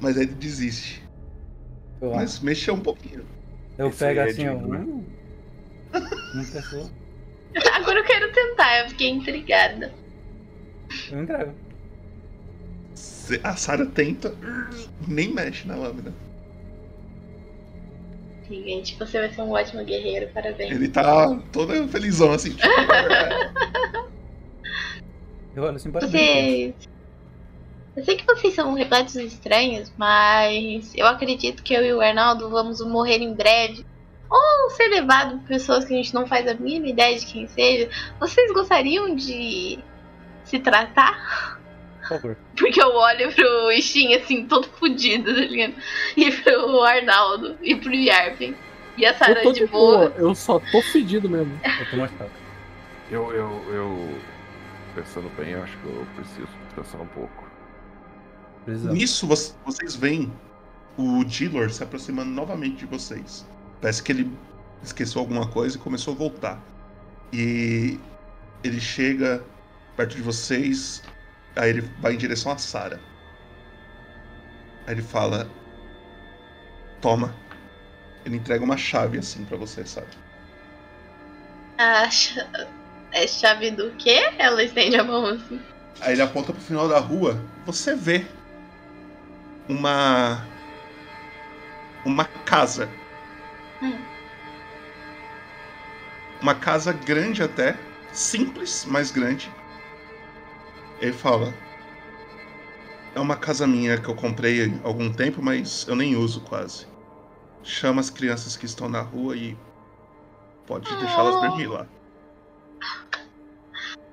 Mas 0.00 0.16
aí 0.16 0.24
ele 0.24 0.34
desiste. 0.34 1.06
Mas 2.00 2.40
mexeu 2.40 2.74
um 2.74 2.80
pouquinho. 2.80 3.24
Eu 3.78 3.88
Esse 3.88 3.98
pego 4.00 4.20
é 4.20 4.24
assim, 4.24 4.48
ó. 4.48 4.54
Uma 4.56 5.04
pessoa. 6.52 6.90
Agora 7.74 7.98
eu 8.00 8.04
quero 8.04 8.32
tentar, 8.32 8.80
eu 8.80 8.88
fiquei 8.90 9.10
intrigada. 9.10 9.92
Eu 11.10 11.22
entrego. 11.22 11.54
A 13.44 13.56
Sarah 13.56 13.86
tenta, 13.86 14.34
nem 15.06 15.32
mexe 15.32 15.66
na 15.66 15.76
lâmina. 15.76 16.12
Gente, 18.48 18.98
você 18.98 19.18
vai 19.18 19.32
ser 19.32 19.40
um 19.40 19.50
ótimo 19.52 19.82
guerreiro, 19.84 20.28
parabéns. 20.34 20.72
Ele 20.72 20.88
tá 20.88 21.34
todo 21.50 21.88
felizão 21.88 22.32
assim. 22.32 22.50
tipo, 22.50 22.68
Eu 25.54 25.62
olho 25.64 25.76
assim 25.76 25.90
para 25.90 26.06
Vocês. 26.06 26.74
Eu 27.94 28.04
sei 28.04 28.16
que 28.16 28.24
vocês 28.24 28.54
são 28.54 28.72
repletos 28.72 29.12
de 29.12 29.26
estranhos, 29.26 29.92
mas 29.98 30.94
eu 30.94 31.06
acredito 31.06 31.62
que 31.62 31.74
eu 31.74 31.84
e 31.84 31.92
o 31.92 32.00
Arnaldo 32.00 32.48
vamos 32.48 32.80
morrer 32.80 33.18
em 33.18 33.34
breve. 33.34 33.84
Ou 34.34 34.70
ser 34.70 34.88
levado 34.88 35.38
por 35.40 35.48
pessoas 35.48 35.84
que 35.84 35.92
a 35.92 35.96
gente 35.96 36.14
não 36.14 36.26
faz 36.26 36.46
a 36.48 36.54
mínima 36.54 36.88
ideia 36.88 37.18
de 37.18 37.26
quem 37.26 37.46
seja. 37.46 37.90
Vocês 38.18 38.50
gostariam 38.52 39.14
de 39.14 39.78
se 40.44 40.58
tratar? 40.58 41.60
Por 42.00 42.08
favor. 42.08 42.36
Porque 42.56 42.82
eu 42.82 42.88
olho 42.94 43.30
pro 43.34 43.70
Ishin 43.72 44.14
assim, 44.14 44.46
todo 44.46 44.66
fudido, 44.68 45.34
tá 45.34 45.40
ligado? 45.40 45.74
E 46.16 46.30
pro 46.30 46.80
Arnaldo, 46.82 47.58
e 47.62 47.74
pro 47.76 47.92
Yarvin. 47.92 48.54
E 48.96 49.04
a 49.06 49.14
Sarah 49.14 49.42
de 49.42 49.52
de 49.52 49.66
boa. 49.66 50.08
boa, 50.10 50.14
eu 50.18 50.34
só 50.34 50.58
tô 50.58 50.80
fedido 50.82 51.28
mesmo. 51.28 51.58
Eu 51.80 51.90
tô 51.90 51.96
machucado. 51.96 52.30
Eu, 53.10 53.32
eu, 53.32 53.62
eu. 53.72 54.18
Pensando 54.94 55.30
bem, 55.36 55.50
eu 55.50 55.62
acho 55.62 55.76
que 55.78 55.84
eu 55.86 56.06
preciso 56.14 56.48
descansar 56.66 57.00
um 57.00 57.06
pouco. 57.06 57.50
Nisso, 58.66 59.26
vo- 59.26 59.34
vocês 59.64 59.96
veem 59.96 60.32
o 60.96 61.24
Dillor 61.24 61.70
se 61.70 61.82
aproximando 61.82 62.30
novamente 62.30 62.76
de 62.76 62.86
vocês. 62.86 63.46
Parece 63.82 64.00
que 64.00 64.12
ele 64.12 64.32
esqueceu 64.80 65.20
alguma 65.20 65.48
coisa 65.48 65.76
e 65.76 65.80
começou 65.80 66.14
a 66.14 66.16
voltar. 66.16 66.62
E 67.32 67.98
ele 68.62 68.80
chega 68.80 69.44
perto 69.96 70.14
de 70.14 70.22
vocês, 70.22 71.02
aí 71.56 71.70
ele 71.70 71.80
vai 72.00 72.14
em 72.14 72.16
direção 72.16 72.52
a 72.52 72.58
Sara. 72.58 73.00
Aí 74.86 74.94
ele 74.94 75.02
fala: 75.02 75.50
Toma. 77.00 77.34
Ele 78.24 78.36
entrega 78.36 78.64
uma 78.64 78.76
chave 78.76 79.18
assim 79.18 79.44
pra 79.44 79.56
você, 79.56 79.84
Sara. 79.84 80.06
A 81.78 82.08
é 83.10 83.26
chave 83.26 83.72
do 83.72 83.90
quê? 83.96 84.32
Ela 84.38 84.62
estende 84.62 84.96
a 84.96 85.02
mão 85.02 85.26
assim. 85.26 85.60
Aí 86.00 86.12
ele 86.12 86.22
aponta 86.22 86.52
pro 86.52 86.62
final 86.62 86.88
da 86.88 87.00
rua. 87.00 87.42
Você 87.66 87.96
vê 87.96 88.24
uma 89.68 90.46
uma 92.04 92.24
casa, 92.24 92.88
Hum. 93.82 93.98
uma 96.42 96.54
casa 96.56 96.92
grande 96.92 97.42
até, 97.42 97.76
simples, 98.12 98.84
mas 98.88 99.10
grande. 99.10 99.50
Ele 101.00 101.12
fala: 101.12 101.54
É 103.14 103.20
uma 103.20 103.36
casa 103.36 103.66
minha 103.66 103.98
que 103.98 104.08
eu 104.08 104.14
comprei 104.14 104.64
há 104.64 104.86
algum 104.86 105.12
tempo, 105.12 105.40
mas 105.40 105.86
eu 105.88 105.94
nem 105.94 106.16
uso 106.16 106.40
quase. 106.42 106.86
Chama 107.62 108.00
as 108.00 108.10
crianças 108.10 108.56
que 108.56 108.66
estão 108.66 108.88
na 108.88 109.00
rua 109.00 109.36
e 109.36 109.56
pode 110.66 110.88
deixá-las 110.98 111.40
dormir 111.40 111.68
lá. 111.68 111.86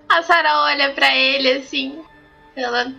A 0.07 0.23
Sarah 0.23 0.63
olha 0.63 0.93
pra 0.93 1.15
ele 1.15 1.51
assim. 1.53 2.03
Ela. 2.55 2.93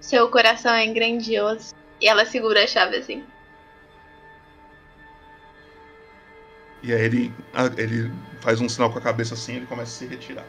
Seu 0.00 0.30
coração 0.30 0.72
é 0.72 0.86
grandioso. 0.86 1.74
E 2.00 2.08
ela 2.08 2.24
segura 2.24 2.64
a 2.64 2.66
chave 2.66 2.96
assim. 2.96 3.24
E 6.84 6.92
aí 6.92 7.00
ele, 7.00 7.32
ah, 7.54 7.70
ele 7.78 8.12
faz 8.42 8.60
um 8.60 8.68
sinal 8.68 8.92
com 8.92 8.98
a 8.98 9.02
cabeça 9.02 9.32
assim 9.32 9.54
e 9.54 9.56
ele 9.56 9.66
começa 9.66 9.90
a 9.90 9.98
se 9.98 10.06
retirar. 10.06 10.44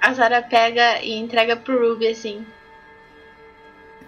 A 0.00 0.14
Sarah 0.14 0.40
pega 0.40 1.02
e 1.02 1.18
entrega 1.18 1.56
pro 1.56 1.90
Ruby 1.90 2.06
assim. 2.06 2.46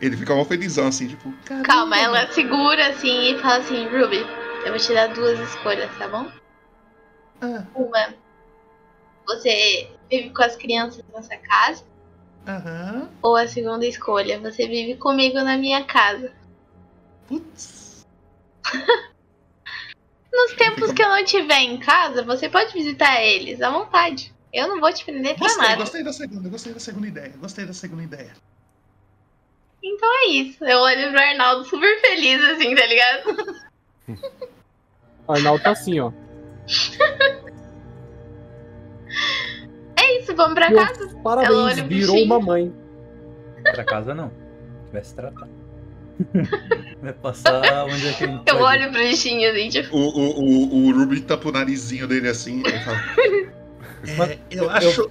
Ele 0.01 0.17
fica 0.17 0.33
mal 0.33 0.45
felizão 0.45 0.87
assim, 0.87 1.09
tipo, 1.09 1.35
Calma, 1.65 1.99
ela 1.99 2.31
segura 2.33 2.87
assim 2.87 3.35
e 3.35 3.39
fala 3.41 3.57
assim: 3.57 3.85
Ruby, 3.89 4.25
eu 4.65 4.71
vou 4.71 4.79
te 4.79 4.95
dar 4.95 5.09
duas 5.09 5.41
escolhas, 5.41 5.91
tá 5.99 6.07
bom? 6.07 6.31
Uma, 7.75 8.15
você 9.27 9.91
vive 10.09 10.31
com 10.31 10.43
as 10.43 10.55
crianças 10.55 11.03
nessa 11.13 11.37
casa. 11.37 11.85
Aham. 12.47 13.09
Ou 13.21 13.35
a 13.35 13.49
segunda 13.49 13.85
escolha, 13.85 14.39
você 14.39 14.69
vive 14.69 14.95
comigo 14.97 15.41
na 15.43 15.57
minha 15.57 15.85
casa. 15.85 16.33
Putz. 17.27 18.07
Nos 20.41 20.53
tempos 20.55 20.93
que 20.93 21.03
eu 21.03 21.09
não 21.09 21.19
estiver 21.19 21.61
em 21.61 21.79
casa, 21.79 22.23
você 22.23 22.49
pode 22.49 22.73
visitar 22.73 23.23
eles 23.23 23.61
à 23.61 23.71
vontade. 23.71 24.35
Eu 24.53 24.69
não 24.69 24.81
vou 24.81 24.91
te 24.93 25.05
prender 25.05 25.35
pra 25.37 25.47
Gostei, 25.47 25.69
nada. 25.69 25.77
gostei 25.77 26.03
da 26.03 26.13
segunda, 26.13 26.49
gostei 26.49 26.73
da 26.73 26.81
segunda 26.81 27.07
ideia, 27.07 27.33
gostei 27.39 27.67
da 27.67 27.73
segunda 27.75 28.03
ideia. 28.03 28.33
Então 29.83 30.09
é 30.09 30.31
isso. 30.31 30.65
Eu 30.65 30.79
olho 30.79 31.11
pro 31.11 31.21
Arnaldo 31.21 31.65
super 31.65 32.01
feliz, 32.01 32.43
assim, 32.43 32.75
tá 32.75 32.87
ligado? 32.87 33.61
Arnaldo 35.29 35.63
tá 35.63 35.71
assim, 35.71 36.01
ó. 36.01 36.11
É 39.99 40.19
isso, 40.19 40.35
vamos 40.35 40.55
pra 40.55 40.71
Meu, 40.71 40.79
casa. 40.79 41.17
Parabéns, 41.23 41.81
virou 41.81 42.17
uma 42.25 42.41
mãe. 42.41 42.75
Pra 43.63 43.85
casa 43.85 44.15
não. 44.15 44.33
Vai 44.91 45.05
se 45.05 45.15
tratar. 45.15 45.49
Vai 47.01 47.13
passar 47.15 47.85
onde 47.85 48.09
é 48.09 48.13
que 48.13 48.27
gente 48.27 48.43
Eu 48.47 48.59
olho 48.59 48.91
pro 48.91 49.01
bichinho 49.01 49.51
assim, 49.51 49.69
tipo. 49.69 49.97
O, 49.97 50.01
o, 50.01 50.41
o, 50.41 50.87
o 50.87 50.93
Ruby 50.93 51.21
tapa 51.21 51.49
o 51.49 51.53
narizinho 51.53 52.07
dele 52.07 52.29
assim 52.29 52.63
e 52.65 52.85
fala. 52.85 54.31
"É, 54.31 54.39
eu, 54.51 54.71
acho, 54.71 55.11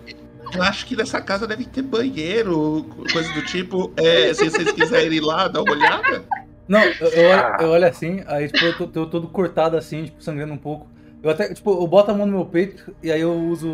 eu 0.54 0.62
acho 0.62 0.86
que 0.86 0.96
nessa 0.96 1.22
casa 1.22 1.48
deve 1.48 1.66
ter 1.66 1.82
banheiro, 1.82 2.86
coisa 3.12 3.32
do 3.34 3.44
tipo. 3.44 3.92
É, 3.98 4.34
se 4.34 4.50
vocês 4.50 4.72
quiserem 4.72 5.14
ir 5.14 5.22
lá, 5.22 5.48
dar 5.48 5.62
uma 5.62 5.72
olhada. 5.72 6.24
Não, 6.68 6.84
eu, 6.84 7.08
eu 7.08 7.30
olho, 7.30 7.62
eu 7.62 7.70
olho 7.70 7.88
assim, 7.88 8.24
aí 8.28 8.48
tipo, 8.48 8.66
eu 8.66 8.78
tô, 8.78 8.88
tô 8.88 9.06
todo 9.08 9.28
cortado 9.28 9.76
assim, 9.76 10.06
tipo, 10.06 10.22
sangrando 10.22 10.54
um 10.54 10.58
pouco. 10.58 10.88
Eu 11.22 11.32
até, 11.32 11.54
tipo, 11.54 11.72
eu 11.72 11.88
boto 11.88 12.12
a 12.12 12.14
mão 12.14 12.26
no 12.26 12.32
meu 12.32 12.46
peito 12.46 12.96
e 13.02 13.12
aí 13.12 13.22
eu 13.22 13.34
uso 13.34 13.74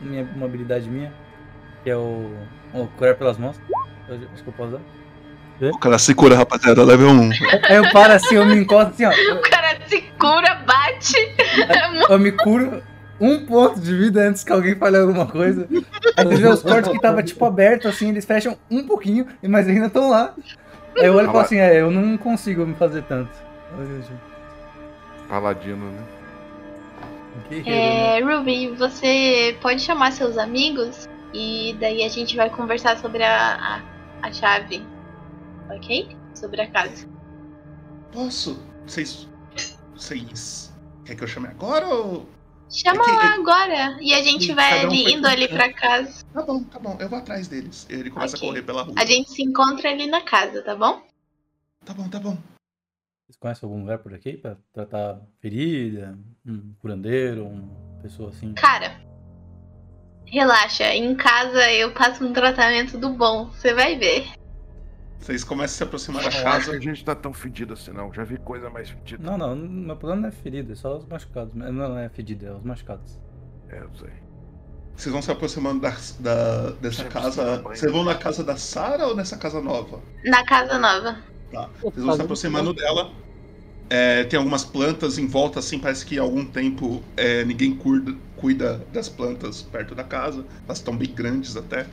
minha, 0.00 0.24
uma 0.24 0.46
habilidade 0.46 0.90
minha, 0.90 1.12
que 1.82 1.90
é 1.90 1.96
o, 1.96 2.30
o 2.74 2.86
curar 2.98 3.16
pelas 3.16 3.38
mãos. 3.38 3.58
Eu, 4.08 4.16
acho 4.34 4.42
que 4.42 4.48
eu 4.48 4.52
posso 4.52 4.80
dar. 5.60 5.70
O 5.70 5.78
cara 5.78 5.98
se 5.98 6.14
cura, 6.14 6.36
rapaziada, 6.36 6.82
level 6.84 7.08
1. 7.10 7.30
Aí 7.68 7.76
eu 7.76 7.90
paro 7.92 8.12
assim, 8.12 8.34
eu 8.36 8.44
me 8.46 8.56
encosto 8.56 8.92
assim, 8.92 9.04
ó. 9.04 9.34
O 9.34 9.42
cara 9.42 9.76
se 9.86 10.00
cura, 10.18 10.54
bate. 10.66 11.16
É 11.68 11.88
muito- 11.88 12.12
Eu 12.12 12.18
me 12.18 12.32
curo 12.32 12.82
um 13.20 13.46
ponto 13.46 13.78
de 13.80 13.96
vida 13.96 14.20
antes 14.28 14.42
que 14.42 14.52
alguém 14.52 14.74
fale 14.74 14.96
alguma 14.98 15.26
coisa. 15.26 15.68
Aí 16.16 16.24
você 16.24 16.36
vê 16.36 16.48
os 16.48 16.62
cortes 16.62 16.90
que 16.90 17.00
tava 17.00 17.22
tipo 17.22 17.44
aberto 17.44 17.86
assim, 17.88 18.08
eles 18.08 18.24
fecham 18.24 18.56
um 18.70 18.84
pouquinho, 18.86 19.26
mas 19.48 19.68
ainda 19.68 19.86
estão 19.86 20.10
lá. 20.10 20.34
Aí 20.98 21.06
eu 21.06 21.14
olho 21.14 21.24
e 21.24 21.26
falo 21.26 21.40
assim, 21.40 21.58
é, 21.58 21.80
eu 21.80 21.90
não 21.90 22.16
consigo 22.16 22.66
me 22.66 22.74
fazer 22.74 23.02
tanto. 23.04 23.30
Paladino, 25.28 25.90
né? 25.90 26.02
É, 27.64 28.20
Ruby, 28.20 28.74
você 28.76 29.56
pode 29.62 29.80
chamar 29.80 30.12
seus 30.12 30.36
amigos 30.36 31.08
e 31.32 31.74
daí 31.80 32.02
a 32.04 32.08
gente 32.08 32.36
vai 32.36 32.50
conversar 32.50 32.98
sobre 32.98 33.22
a, 33.22 33.54
a, 33.54 34.26
a 34.28 34.32
chave. 34.32 34.82
Ok? 35.76 36.16
Sobre 36.34 36.60
a 36.62 36.70
casa. 36.70 37.08
Posso? 38.12 38.62
Vocês. 38.86 39.28
Vocês. 39.94 40.72
Quer 41.04 41.14
que 41.16 41.24
eu 41.24 41.28
chame 41.28 41.48
agora 41.48 41.86
ou. 41.88 42.26
Chama 42.70 43.02
É 43.02 43.04
que- 43.04 43.10
lá 43.10 43.34
agora 43.34 43.98
e 44.00 44.14
a 44.14 44.22
gente 44.22 44.50
E 44.50 44.54
vai 44.54 44.84
um 44.86 44.88
ali, 44.88 45.12
indo 45.12 45.26
ali 45.28 45.46
pra- 45.46 45.72
casa. 45.72 46.24
Tá 46.32 46.42
bom, 46.42 46.64
tá 46.64 46.78
bom, 46.78 46.96
eu 46.98 47.08
vou 47.08 47.18
atrás 47.18 47.46
deles. 47.46 47.86
Ele 47.90 48.10
começa 48.10 48.34
Ok. 48.36 48.48
a 48.48 48.50
correr 48.52 48.62
pela 48.62 48.82
rua. 48.82 48.94
A 48.98 49.04
gente 49.04 49.30
se 49.30 49.42
encontra 49.42 49.90
ali 49.90 50.06
na 50.06 50.22
casa, 50.22 50.62
tá 50.62 50.74
bom? 50.74 51.02
Tá 51.84 51.92
bom, 51.92 52.08
tá 52.08 52.18
bom. 52.18 52.38
Vocês 53.26 53.36
conhecem 53.38 53.66
algum 53.66 53.80
lugar 53.80 53.98
por 53.98 54.14
aqui 54.14 54.38
pra 54.38 54.56
tratar 54.72 55.20
ferida? 55.40 56.18
Um 56.46 56.72
curandeiro, 56.80 57.46
uma 57.46 58.00
pessoa 58.02 58.30
assim? 58.30 58.54
Cara, 58.54 58.98
relaxa. 60.24 60.94
Em 60.94 61.14
casa 61.14 61.70
eu 61.72 61.92
passo 61.92 62.24
um 62.24 62.32
tratamento 62.32 62.96
do 62.98 63.10
bom. 63.10 63.46
Você 63.50 63.74
vai 63.74 63.98
ver. 63.98 64.30
Vocês 65.22 65.44
começam 65.44 65.74
a 65.74 65.76
se 65.78 65.82
aproximar 65.84 66.22
da 66.24 66.30
Não 66.30 66.36
acho 66.36 66.42
casa. 66.44 66.70
que 66.72 66.76
a 66.76 66.80
gente 66.80 67.04
tá 67.04 67.14
tão 67.14 67.32
fedido 67.32 67.74
assim, 67.74 67.92
não. 67.92 68.12
Já 68.12 68.24
vi 68.24 68.36
coisa 68.38 68.68
mais 68.68 68.90
fedida. 68.90 69.22
Não, 69.24 69.38
não, 69.38 69.54
meu 69.54 69.96
problema 69.96 70.22
não 70.22 70.28
é 70.28 70.32
ferida, 70.32 70.72
é 70.72 70.76
só 70.76 70.96
os 70.98 71.06
machucados. 71.06 71.54
Não, 71.54 71.96
é 71.98 72.08
fedida, 72.08 72.46
é 72.48 72.52
os 72.52 72.62
machucados. 72.64 73.20
É, 73.68 73.78
eu 73.78 73.90
sei. 73.98 74.10
Vocês 74.96 75.12
vão 75.12 75.22
se 75.22 75.30
aproximando 75.30 75.80
da, 75.80 75.96
da- 76.18 76.70
dessa 76.72 77.04
casa. 77.04 77.62
Vocês 77.62 77.90
vão 77.90 78.04
na 78.04 78.14
casa 78.16 78.42
da 78.42 78.56
Sara 78.56 79.06
ou 79.06 79.16
nessa 79.16 79.36
casa 79.36 79.60
nova? 79.60 80.00
Na 80.24 80.44
casa 80.44 80.76
nova. 80.78 81.18
Tá. 81.52 81.68
Vocês 81.80 82.04
vão 82.04 82.14
se 82.16 82.22
aproximando 82.22 82.74
dela. 82.74 83.10
É, 83.88 84.24
tem 84.24 84.38
algumas 84.38 84.64
plantas 84.64 85.18
em 85.18 85.26
volta, 85.26 85.58
assim, 85.58 85.78
parece 85.78 86.04
que 86.04 86.18
há 86.18 86.22
algum 86.22 86.44
tempo 86.44 87.02
é, 87.16 87.44
ninguém 87.44 87.76
cuida, 87.76 88.14
cuida 88.36 88.84
das 88.92 89.08
plantas 89.08 89.62
perto 89.62 89.94
da 89.94 90.02
casa. 90.02 90.44
Elas 90.66 90.78
estão 90.78 90.96
bem 90.96 91.12
grandes 91.14 91.56
até. 91.56 91.86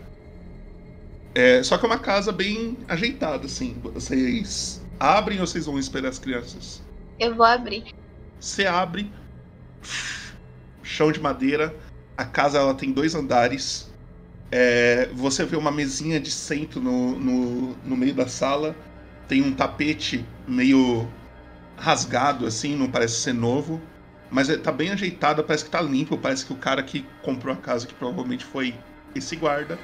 É, 1.34 1.62
só 1.64 1.78
que 1.78 1.86
é 1.86 1.88
uma 1.88 2.00
casa 2.00 2.32
bem 2.32 2.78
ajeitada, 2.88 3.46
assim. 3.46 3.76
Vocês 3.82 4.82
abrem 5.00 5.40
ou 5.40 5.48
vocês 5.48 5.66
vão 5.66 5.78
esperar 5.78 6.10
as 6.10 6.20
crianças? 6.20 6.82
Eu 7.20 7.36
vou 7.36 7.46
abrir. 7.46 7.86
Você 8.40 8.66
abre, 8.66 9.12
chão 10.82 11.12
de 11.12 11.20
madeira. 11.20 11.76
A 12.18 12.26
casa 12.26 12.58
ela 12.58 12.74
tem 12.74 12.92
dois 12.92 13.16
andares. 13.16 13.92
É, 14.52 15.10
você 15.14 15.46
vê 15.46 15.56
uma 15.56 15.72
mesinha 15.72 16.20
de 16.20 16.32
centro 16.32 16.82
no, 16.82 17.18
no, 17.20 17.76
no 17.86 17.98
meio 17.98 18.14
da 18.14 18.28
sala. 18.28 18.76
Tem 19.28 19.42
um 19.42 19.54
tapete 19.54 20.26
meio 20.48 21.08
rasgado, 21.78 22.46
assim, 22.46 22.76
não 22.76 22.90
parece 22.90 23.16
ser 23.22 23.34
novo. 23.34 23.80
Mas 24.32 24.50
é, 24.50 24.58
tá 24.58 24.72
bem 24.72 24.90
ajeitado, 24.90 25.44
parece 25.44 25.66
que 25.66 25.72
tá 25.72 25.82
limpo. 25.82 26.18
Parece 26.18 26.46
que 26.46 26.54
o 26.54 26.58
cara 26.58 26.82
que 26.82 27.06
comprou 27.22 27.54
a 27.54 27.58
casa, 27.58 27.86
que 27.86 27.94
provavelmente 27.94 28.44
foi 28.44 28.74
esse 29.16 29.36
guarda, 29.36 29.78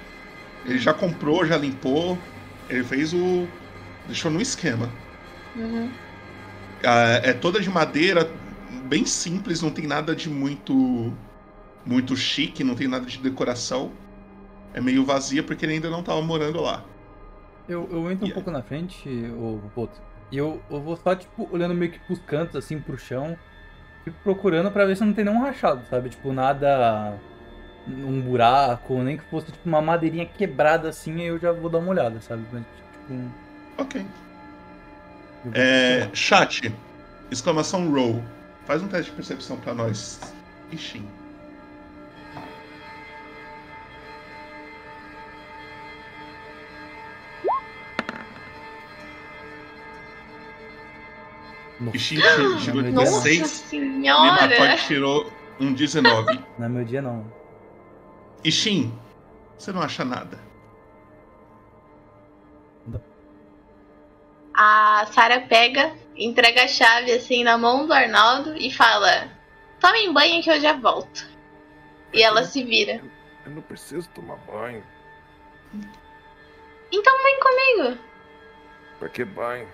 ele 0.65 0.79
já 0.79 0.93
comprou, 0.93 1.45
já 1.45 1.57
limpou. 1.57 2.17
Ele 2.69 2.83
fez 2.83 3.13
o. 3.13 3.47
deixou 4.07 4.31
no 4.31 4.41
esquema. 4.41 4.89
Uhum. 5.55 5.89
Ah, 6.83 7.21
é 7.23 7.33
toda 7.33 7.59
de 7.59 7.69
madeira, 7.69 8.29
bem 8.85 9.05
simples, 9.05 9.61
não 9.61 9.71
tem 9.71 9.87
nada 9.87 10.15
de 10.15 10.29
muito 10.29 11.13
muito 11.85 12.15
chique, 12.15 12.63
não 12.63 12.75
tem 12.75 12.87
nada 12.87 13.05
de 13.05 13.17
decoração. 13.19 13.91
É 14.73 14.81
meio 14.81 15.05
vazia 15.05 15.43
porque 15.43 15.65
ele 15.65 15.73
ainda 15.73 15.89
não 15.89 16.03
tava 16.03 16.21
morando 16.21 16.61
lá. 16.61 16.83
Eu, 17.67 17.87
eu 17.91 18.11
entro 18.11 18.27
um 18.27 18.31
pouco 18.31 18.51
na 18.51 18.61
frente, 18.61 19.07
o 19.09 19.59
Poto, 19.73 19.99
e 20.31 20.37
eu, 20.37 20.61
eu 20.69 20.81
vou 20.81 20.95
só, 20.95 21.15
tipo, 21.15 21.47
olhando 21.51 21.73
meio 21.73 21.91
que 21.91 21.99
pros 21.99 22.19
cantos, 22.19 22.55
assim, 22.55 22.79
pro 22.79 22.97
chão, 22.97 23.37
fico 24.03 24.17
procurando 24.23 24.71
pra 24.71 24.85
ver 24.85 24.97
se 24.97 25.03
não 25.03 25.13
tem 25.13 25.25
nenhum 25.25 25.41
rachado, 25.41 25.85
sabe? 25.89 26.09
Tipo, 26.09 26.33
nada. 26.33 27.19
Um 27.87 28.21
buraco, 28.21 29.01
nem 29.01 29.17
que 29.17 29.23
fosse, 29.25 29.47
tipo, 29.47 29.67
uma 29.67 29.81
madeirinha 29.81 30.25
quebrada 30.25 30.89
assim, 30.89 31.21
aí 31.21 31.27
eu 31.27 31.39
já 31.39 31.51
vou 31.51 31.69
dar 31.69 31.79
uma 31.79 31.89
olhada, 31.91 32.19
sabe? 32.21 32.43
Mas, 32.51 32.63
tipo. 33.07 33.31
Ok. 33.77 34.05
É, 35.53 36.09
chat, 36.13 36.73
exclamação 37.29 37.91
roll. 37.91 38.23
Faz 38.65 38.81
um 38.81 38.87
teste 38.87 39.11
de 39.11 39.15
percepção 39.15 39.57
pra 39.57 39.73
nós. 39.75 40.19
Ixi. 40.71 41.03
Ixi 51.93 52.15
tirou 52.63 52.83
Nossa 52.91 53.21
16. 53.21 53.47
senhora! 53.47 54.47
Nematóide 54.47 54.87
tirou 54.87 55.31
um 55.59 55.73
19. 55.73 56.39
Não 56.57 56.65
é 56.65 56.69
meu 56.69 56.83
dia, 56.83 57.01
não. 57.01 57.25
Ishin, 58.45 58.93
você 59.57 59.71
não 59.71 59.81
acha 59.81 60.05
nada. 60.05 60.39
A 64.53 65.05
Sarah 65.11 65.41
pega, 65.41 65.93
entrega 66.15 66.63
a 66.63 66.67
chave 66.67 67.11
assim 67.11 67.43
na 67.43 67.57
mão 67.57 67.87
do 67.87 67.93
Arnaldo 67.93 68.55
e 68.55 68.71
fala: 68.71 69.29
Tomem 69.79 70.13
banho 70.13 70.41
que 70.41 70.49
eu 70.49 70.61
já 70.61 70.73
volto. 70.73 71.27
E 72.13 72.21
ela 72.21 72.45
se 72.45 72.63
vira. 72.63 73.01
Eu 73.45 73.51
não 73.51 73.61
preciso 73.61 74.07
tomar 74.11 74.37
banho. 74.37 74.83
Então 76.91 77.23
vem 77.23 77.39
comigo. 77.39 77.99
Pra 78.99 79.09
que 79.09 79.25
banho? 79.25 79.67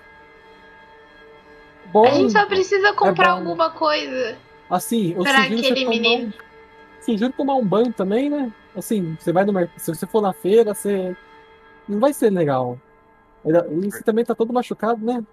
Bom, 1.87 2.07
a 2.07 2.11
gente 2.11 2.31
só 2.31 2.45
precisa 2.45 2.93
comprar 2.93 3.33
bom. 3.33 3.39
alguma 3.39 3.69
coisa 3.71 4.37
Assim, 4.71 5.13
eu 5.13 5.23
pra 5.23 5.43
sugiro 5.43 5.59
aquele 5.59 5.81
tomar 5.81 5.89
menino. 5.89 6.27
Um, 6.27 7.03
sugiro 7.03 7.33
tomar 7.33 7.55
um 7.55 7.65
banho 7.65 7.91
também, 7.91 8.29
né? 8.29 8.49
Assim, 8.75 9.15
você 9.19 9.31
vai 9.33 9.43
no 9.45 9.53
mercado. 9.53 9.79
Se 9.79 9.93
você 9.93 10.05
for 10.07 10.21
na 10.21 10.33
feira, 10.33 10.73
você. 10.73 11.15
Não 11.87 11.99
vai 11.99 12.13
ser 12.13 12.29
legal. 12.29 12.79
E 13.43 13.91
você 13.91 14.03
também 14.03 14.23
tá 14.23 14.33
todo 14.35 14.53
machucado, 14.53 15.03
né? 15.05 15.23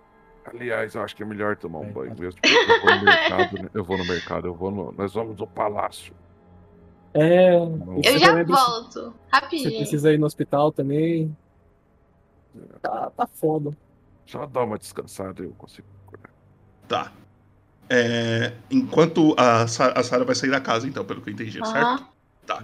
Aliás, 0.44 0.94
eu 0.94 1.02
acho 1.02 1.14
que 1.14 1.22
é 1.22 1.26
melhor 1.26 1.56
tomar 1.56 1.80
um 1.80 1.92
banho 1.92 2.14
mesmo. 2.18 2.40
Eu 2.42 2.80
vou 2.80 2.96
no 2.96 3.04
mercado, 3.04 3.62
né? 3.62 3.68
eu 3.74 3.84
vou 3.84 3.98
no 3.98 4.04
mercado, 4.06 4.46
eu 4.48 4.54
vou 4.54 4.70
no. 4.70 4.92
Nós 4.92 5.12
vamos 5.12 5.36
no 5.36 5.46
palácio. 5.46 6.14
É. 7.12 7.54
Eu 7.56 8.18
já 8.18 8.28
também 8.28 8.44
precisa- 8.46 8.66
volto. 8.66 8.92
Você 8.92 9.12
Rapidinho. 9.30 9.76
precisa 9.76 10.12
ir 10.12 10.18
no 10.18 10.26
hospital 10.26 10.72
também. 10.72 11.36
Tá, 12.80 13.10
tá 13.16 13.26
foda. 13.26 13.76
Só 14.26 14.46
dá 14.46 14.64
uma 14.64 14.78
descansada 14.78 15.42
eu 15.42 15.50
consigo. 15.50 15.86
Tá. 16.88 17.12
É, 17.90 18.52
enquanto 18.70 19.34
a, 19.38 19.66
Sa- 19.66 19.92
a 19.92 20.02
Sarah 20.02 20.24
vai 20.24 20.34
sair 20.34 20.50
da 20.50 20.60
casa, 20.60 20.86
então, 20.88 21.04
pelo 21.04 21.20
que 21.20 21.28
eu 21.30 21.34
entendi, 21.34 21.52
certo? 21.58 21.76
Aham. 21.76 22.08
Tá. 22.46 22.62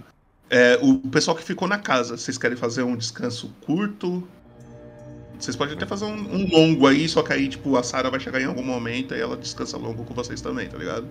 É, 0.49 0.77
o 0.81 0.99
pessoal 0.99 1.35
que 1.35 1.43
ficou 1.43 1.67
na 1.67 1.77
casa, 1.77 2.15
vocês 2.17 2.37
querem 2.37 2.55
fazer 2.57 2.83
um 2.83 2.95
descanso 2.95 3.51
curto? 3.65 4.27
Vocês 5.39 5.55
podem 5.55 5.75
até 5.75 5.85
fazer 5.85 6.05
um, 6.05 6.13
um 6.33 6.47
longo 6.49 6.87
aí, 6.87 7.09
só 7.09 7.21
que 7.21 7.33
aí, 7.33 7.47
tipo, 7.49 7.75
a 7.75 7.83
Sarah 7.83 8.09
vai 8.09 8.19
chegar 8.19 8.39
em 8.39 8.45
algum 8.45 8.63
momento 8.63 9.13
e 9.13 9.19
ela 9.19 9.35
descansa 9.35 9.77
longo 9.77 10.03
com 10.05 10.13
vocês 10.13 10.39
também, 10.41 10.69
tá 10.69 10.77
ligado? 10.77 11.07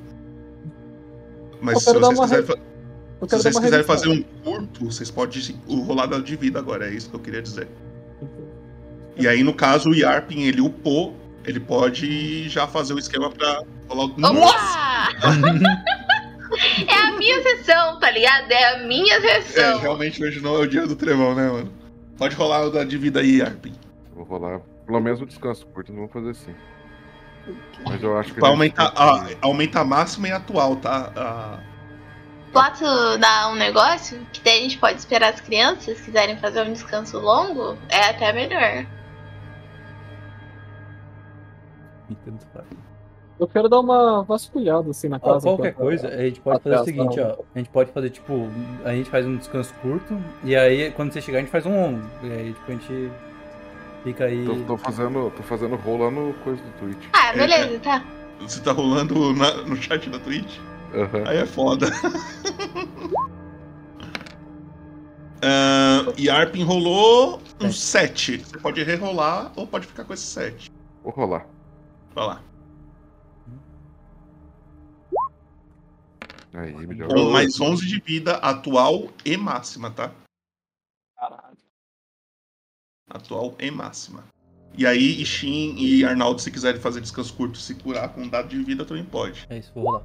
Mas 1.60 1.82
se 1.82 1.92
vocês 1.92 2.20
quiserem, 2.20 2.44
re- 2.46 3.28
se 3.28 3.36
vocês 3.38 3.58
quiserem 3.64 3.84
fazer 3.86 4.08
um 4.08 4.22
curto, 4.22 4.84
vocês 4.86 5.10
podem 5.10 5.42
o 5.66 5.80
rolar 5.82 6.06
dado 6.06 6.22
de 6.22 6.36
vida 6.36 6.58
agora, 6.58 6.88
é 6.88 6.94
isso 6.94 7.10
que 7.10 7.16
eu 7.16 7.20
queria 7.20 7.42
dizer. 7.42 7.68
E 9.16 9.28
aí, 9.28 9.42
no 9.42 9.52
caso, 9.54 9.90
o 9.90 9.94
Yarpin, 9.94 10.40
ele 10.42 10.60
upou, 10.60 11.14
ele 11.44 11.60
pode 11.60 12.48
já 12.48 12.66
fazer 12.66 12.94
o 12.94 12.98
esquema 12.98 13.30
pra 13.30 13.62
rolar 13.88 14.04
o. 14.06 14.38
Opa! 14.38 15.08
é 16.88 16.94
a 17.08 17.12
minha 17.16 17.42
sessão, 17.42 17.98
tá 17.98 18.10
ligado? 18.10 18.50
É 18.50 18.74
a 18.74 18.78
minha 18.86 19.14
É, 19.16 19.40
sessão. 19.42 19.78
realmente 19.80 20.22
hoje 20.24 20.40
não 20.40 20.56
é 20.56 20.58
o 20.60 20.66
dia 20.66 20.86
do 20.86 20.96
trevão, 20.96 21.34
né, 21.34 21.48
mano? 21.50 21.72
Pode 22.16 22.34
rolar 22.36 22.62
o 22.66 22.70
da 22.70 22.84
de 22.84 22.96
vida 22.98 23.20
aí, 23.20 23.38
Yarpin. 23.38 23.74
Eu 24.10 24.24
vou 24.24 24.24
rolar. 24.24 24.60
Pelo 24.86 25.00
menos 25.00 25.20
o 25.20 25.26
descanso 25.26 25.66
curto, 25.66 25.92
não 25.92 26.00
vou 26.00 26.08
fazer 26.08 26.30
assim. 26.30 26.54
Mas 27.84 28.02
eu 28.02 28.16
acho 28.18 28.32
que. 28.32 28.40
Pra 28.40 28.48
aumentar, 28.50 28.92
a, 28.96 29.26
aumenta 29.42 29.80
a 29.80 29.84
máxima 29.84 30.28
e 30.28 30.32
a 30.32 30.36
atual, 30.36 30.76
tá? 30.76 31.12
A- 31.16 31.58
Posso 32.52 32.84
dar 33.18 33.50
um 33.50 33.56
negócio? 33.56 34.24
Que 34.32 34.40
daí 34.40 34.60
a 34.60 34.62
gente 34.62 34.78
pode 34.78 34.98
esperar 34.98 35.34
as 35.34 35.40
crianças, 35.40 35.98
se 35.98 36.04
quiserem 36.04 36.38
fazer 36.38 36.62
um 36.62 36.72
descanso 36.72 37.18
longo, 37.18 37.76
é 37.88 38.10
até 38.10 38.32
melhor. 38.32 38.86
Eu 43.38 43.48
quero 43.48 43.68
dar 43.68 43.80
uma 43.80 44.22
vasculhada 44.22 44.90
assim 44.90 45.08
na 45.08 45.18
casa. 45.18 45.40
qualquer 45.48 45.74
pra- 45.74 45.84
coisa, 45.84 46.08
a 46.08 46.16
gente 46.24 46.40
pode 46.40 46.62
fazer 46.62 46.76
o 46.76 46.84
seguinte, 46.84 47.20
ó. 47.20 47.36
A 47.54 47.58
gente 47.58 47.70
pode 47.70 47.90
fazer, 47.90 48.10
tipo, 48.10 48.48
a 48.84 48.92
gente 48.92 49.10
faz 49.10 49.26
um 49.26 49.36
descanso 49.36 49.74
curto, 49.82 50.16
e 50.44 50.54
aí 50.54 50.92
quando 50.92 51.12
você 51.12 51.20
chegar 51.20 51.38
a 51.38 51.40
gente 51.40 51.50
faz 51.50 51.66
um 51.66 51.74
longo. 51.74 52.02
E 52.22 52.32
aí, 52.32 52.52
tipo, 52.52 52.70
a 52.70 52.74
gente 52.74 53.12
fica 54.04 54.24
aí. 54.26 54.44
Tô, 54.44 54.54
tô 54.64 54.76
fazendo, 54.76 55.30
tô 55.36 55.42
fazendo 55.42 55.74
roll 55.76 55.98
lá 55.98 56.10
no 56.10 56.32
coisa 56.44 56.62
do 56.62 56.70
Twitch. 56.78 57.04
Ah, 57.12 57.32
beleza, 57.32 57.78
tá. 57.80 58.04
Você 58.40 58.60
tá 58.60 58.72
rolando 58.72 59.34
na- 59.34 59.62
no 59.62 59.74
chat 59.76 60.08
da 60.10 60.18
Twitch? 60.20 60.58
Aham. 60.94 61.24
Aí 61.26 61.38
é 61.38 61.46
foda. 61.46 61.86
Ah, 65.46 66.10
e 66.16 66.30
Arpin 66.30 66.64
rolou 66.64 67.38
um 67.60 67.70
7. 67.70 68.38
Você 68.38 68.58
pode 68.58 68.82
rerolar 68.82 69.52
ou 69.56 69.66
pode 69.66 69.86
ficar 69.86 70.04
com 70.04 70.14
esse 70.14 70.22
7. 70.24 70.72
Vou 71.02 71.12
rolar. 71.12 71.46
Vai 72.14 72.26
lá. 72.26 72.40
Aí, 76.54 76.86
melhor. 76.86 77.08
Com 77.08 77.30
mais 77.30 77.60
11 77.60 77.86
de 77.86 78.00
vida 78.00 78.36
atual 78.36 79.08
e 79.24 79.36
máxima, 79.36 79.90
tá? 79.90 80.12
Atual 83.10 83.56
e 83.58 83.70
máxima. 83.70 84.24
E 84.76 84.86
aí, 84.86 85.20
Ishin 85.20 85.76
e 85.76 86.04
Arnaldo, 86.04 86.40
se 86.40 86.50
quiserem 86.50 86.80
fazer 86.80 87.00
descanso 87.00 87.34
curto 87.34 87.58
se 87.58 87.74
curar 87.74 88.12
com 88.12 88.22
um 88.22 88.28
dado 88.28 88.48
de 88.48 88.62
vida, 88.62 88.84
também 88.84 89.04
pode. 89.04 89.46
É 89.48 89.58
isso, 89.58 89.72
vou 89.74 89.84
rolar. 89.84 90.02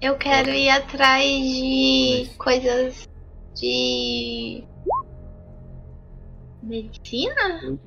Eu 0.00 0.16
quero 0.18 0.50
ir 0.50 0.68
atrás 0.68 1.24
de 1.24 2.30
coisas 2.36 3.08
de. 3.54 4.64
medicina? 6.62 7.78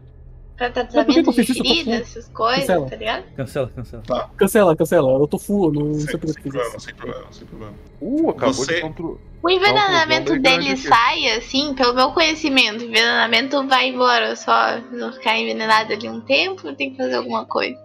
Pra 0.57 0.71
Mas 0.73 0.73
por 0.73 0.87
que 0.87 0.91
tratamento 0.91 1.33
que 1.33 1.41
eu 1.41 1.45
de 1.45 1.83
full. 1.85 1.93
essas 1.93 2.27
coisas, 2.29 2.61
Cancela. 2.65 2.89
tá 2.89 2.95
ligado? 2.95 3.23
Cancela, 3.35 3.69
cancela. 3.75 4.03
Tá. 4.03 4.29
Cancela, 4.35 4.75
cancela. 4.75 5.11
Eu 5.19 5.27
tô 5.27 5.37
full, 5.37 5.71
não 5.71 5.93
sei 5.93 6.17
por 6.17 6.33
que 6.35 6.41
problema, 6.41 6.67
isso. 6.69 6.79
sem 6.79 6.95
problema, 6.95 7.25
sem 7.31 7.47
problema. 7.47 7.73
Uh, 8.01 8.29
acabou 8.31 8.53
Você- 8.55 8.75
de 8.75 8.81
contro... 8.81 9.21
O 9.43 9.49
envenenamento 9.51 10.33
não, 10.33 10.41
dele 10.41 10.75
sai, 10.75 11.29
assim, 11.37 11.75
pelo 11.75 11.93
meu 11.93 12.11
conhecimento. 12.11 12.81
O 12.81 12.85
envenenamento 12.85 13.67
vai 13.67 13.89
embora 13.89 14.35
só. 14.35 14.79
Não 14.91 15.13
ficar 15.13 15.37
envenenado 15.37 15.93
ali 15.93 16.09
um 16.09 16.19
tempo, 16.21 16.73
tem 16.73 16.89
que 16.91 16.97
fazer 16.97 17.15
alguma 17.17 17.45
coisa. 17.45 17.79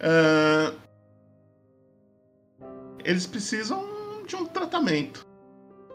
Ah, 0.00 0.72
eles 3.04 3.26
precisam 3.26 3.82
de 4.26 4.36
um 4.36 4.44
tratamento. 4.44 5.26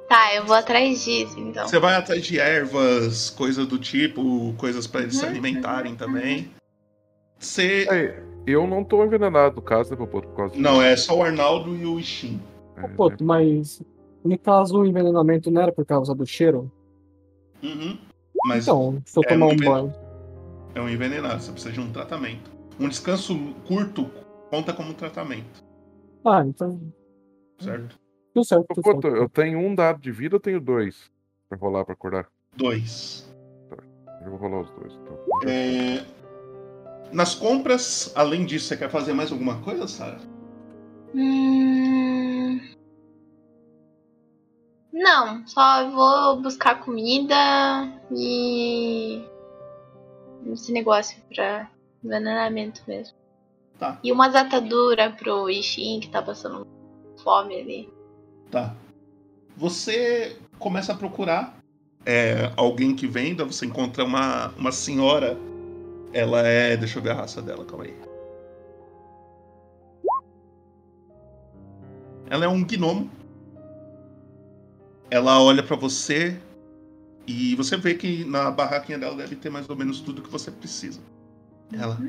Tá, 0.08 0.36
eu 0.36 0.46
vou 0.46 0.56
atrás 0.56 1.04
disso, 1.04 1.40
então. 1.40 1.68
Você 1.68 1.80
vai 1.80 1.96
atrás 1.96 2.24
de 2.24 2.40
ervas, 2.40 3.30
coisas 3.32 3.66
do 3.68 3.80
tipo, 3.80 4.54
coisas 4.58 4.86
pra 4.86 5.02
eles 5.02 5.16
se 5.18 5.24
Uhum, 5.24 5.32
alimentarem 5.32 5.96
também. 5.96 6.52
Você. 7.40 7.88
Aí, 7.90 8.24
eu 8.46 8.68
não 8.68 8.84
tô 8.84 9.04
envenenado 9.04 9.56
no 9.56 9.62
caso, 9.62 9.90
né, 9.92 9.98
Popoto, 9.98 10.28
por 10.28 10.36
causa 10.36 10.56
Não, 10.58 10.82
é 10.82 10.96
só 10.96 11.18
o 11.18 11.24
Arnaldo 11.24 11.76
e 11.76 11.86
o 11.86 12.00
Ishin. 12.00 12.40
É, 12.78 12.88
Pô, 12.90 13.12
mas 13.22 13.82
no 14.24 14.38
caso 14.38 14.80
o 14.80 14.86
envenenamento 14.86 15.50
não 15.50 15.62
era 15.62 15.72
por 15.72 15.86
causa 15.86 16.14
do 16.14 16.26
cheiro? 16.26 16.72
Uhum. 17.64 17.98
Mas 18.46 18.64
Então, 18.68 19.02
se 19.06 19.18
eu 19.18 19.24
é 19.26 19.28
tomar 19.30 19.48
um 19.48 19.54
enven- 19.54 19.70
banho. 19.70 19.94
É 20.76 20.82
um 20.82 20.90
envenenado, 20.90 21.42
você 21.42 21.52
precisa 21.52 21.74
de 21.74 21.80
um 21.80 21.92
tratamento. 21.92 22.52
Um 22.80 22.88
descanso 22.90 23.36
curto 23.66 24.10
conta 24.52 24.72
como 24.74 24.94
tratamento, 24.94 25.64
Ah, 26.24 26.44
então. 26.46 26.80
certo? 27.60 27.96
Tudo 28.36 28.46
certo, 28.46 28.66
tudo 28.68 28.84
certo. 28.84 29.08
eu 29.08 29.30
tenho 29.30 29.58
um 29.60 29.74
dado 29.74 30.02
de 30.02 30.12
vida 30.12 30.36
ou 30.36 30.40
tenho 30.42 30.60
dois? 30.60 31.10
Pra 31.48 31.58
rolar 31.58 31.86
pra 31.86 31.94
acordar? 31.94 32.28
Dois. 32.58 33.34
Eu 34.22 34.32
vou 34.32 34.38
rolar 34.38 34.60
os 34.60 34.70
dois, 34.72 34.94
então. 34.94 35.18
É, 35.50 36.06
Nas 37.14 37.34
compras, 37.34 38.12
além 38.14 38.46
disso, 38.46 38.68
você 38.68 38.76
quer 38.76 38.90
fazer 38.90 39.14
mais 39.14 39.32
alguma 39.32 39.62
coisa, 39.62 39.88
Sara? 39.88 40.20
Hum... 41.14 42.60
Não, 44.92 45.48
só 45.48 45.90
vou 45.90 46.42
buscar 46.42 46.84
comida 46.84 47.36
e. 48.12 49.24
esse 50.48 50.74
negócio 50.74 51.22
pra 51.34 51.72
envenenamento 52.04 52.82
mesmo. 52.86 53.16
Tá. 53.80 53.98
E 54.04 54.12
umas 54.12 54.36
ataduras 54.36 55.16
pro 55.16 55.50
Ishin 55.50 56.02
que 56.02 56.10
tá 56.10 56.22
passando 56.22 56.68
fome 57.24 57.62
ali. 57.62 57.95
Tá. 58.56 58.74
Você 59.58 60.38
começa 60.58 60.94
a 60.94 60.96
procurar 60.96 61.58
é, 62.06 62.54
alguém 62.56 62.96
que 62.96 63.06
venda, 63.06 63.44
você 63.44 63.66
encontra 63.66 64.06
uma, 64.06 64.48
uma 64.58 64.72
senhora. 64.72 65.38
Ela 66.14 66.48
é. 66.48 66.78
Deixa 66.78 67.00
eu 67.00 67.04
ver 67.04 67.10
a 67.10 67.16
raça 67.16 67.42
dela, 67.42 67.66
calma 67.66 67.84
aí. 67.84 67.94
Ela 72.30 72.46
é 72.46 72.48
um 72.48 72.64
gnomo. 72.64 73.12
Ela 75.12 75.44
olha 75.44 75.62
pra 75.62 75.76
você 75.76 76.40
e 77.28 77.56
você 77.56 77.76
vê 77.76 77.96
que 77.96 78.24
na 78.24 78.52
barraquinha 78.52 78.98
dela 78.98 79.18
deve 79.18 79.36
ter 79.36 79.50
mais 79.50 79.70
ou 79.70 79.76
menos 79.76 80.00
tudo 80.00 80.22
que 80.22 80.32
você 80.32 80.50
precisa. 80.50 81.02
Ela 81.74 82.00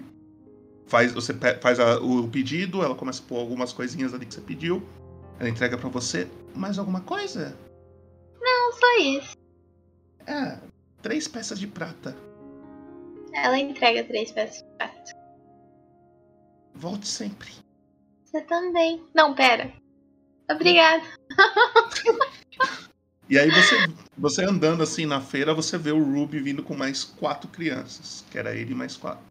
faz, 0.87 1.13
você 1.13 1.35
faz 1.61 1.81
a- 1.81 1.99
o 1.99 2.29
pedido, 2.29 2.85
ela 2.85 2.95
começa 2.95 3.21
a 3.21 3.27
pôr 3.27 3.41
algumas 3.41 3.73
coisinhas 3.73 4.15
ali 4.15 4.25
que 4.25 4.35
você 4.35 4.41
pediu. 4.41 4.81
Ela 5.39 5.49
entrega 5.49 5.77
pra 5.77 5.89
você. 5.89 6.29
Mais 6.55 6.79
alguma 6.79 7.01
coisa? 7.01 7.57
Não, 8.41 8.73
só 8.73 8.99
isso. 9.01 9.37
É, 10.27 10.59
três 11.03 11.29
peças 11.29 11.59
de 11.59 11.67
prata. 11.67 12.17
Ela 13.33 13.59
entrega 13.59 14.05
três 14.05 14.33
peças 14.33 14.63
de 14.63 14.77
prata. 14.77 15.13
Volte 16.75 17.07
sempre. 17.07 17.51
Você 18.25 18.41
também. 18.43 19.05
Não, 19.15 19.35
pera. 19.35 19.73
Obrigada. 20.51 21.03
E 23.29 23.37
aí 23.41 23.51
você, 23.51 23.75
você 24.17 24.45
andando 24.45 24.85
assim 24.85 25.05
na 25.05 25.21
feira, 25.21 25.53
você 25.53 25.77
vê 25.77 25.91
o 25.91 26.01
Ruby 26.01 26.39
vindo 26.39 26.63
com 26.63 26.77
mais 26.77 27.03
quatro 27.03 27.49
crianças. 27.49 28.25
Que 28.31 28.39
era 28.39 28.55
ele 28.55 28.71
e 28.71 28.75
mais 28.75 28.97
quatro. 28.97 29.25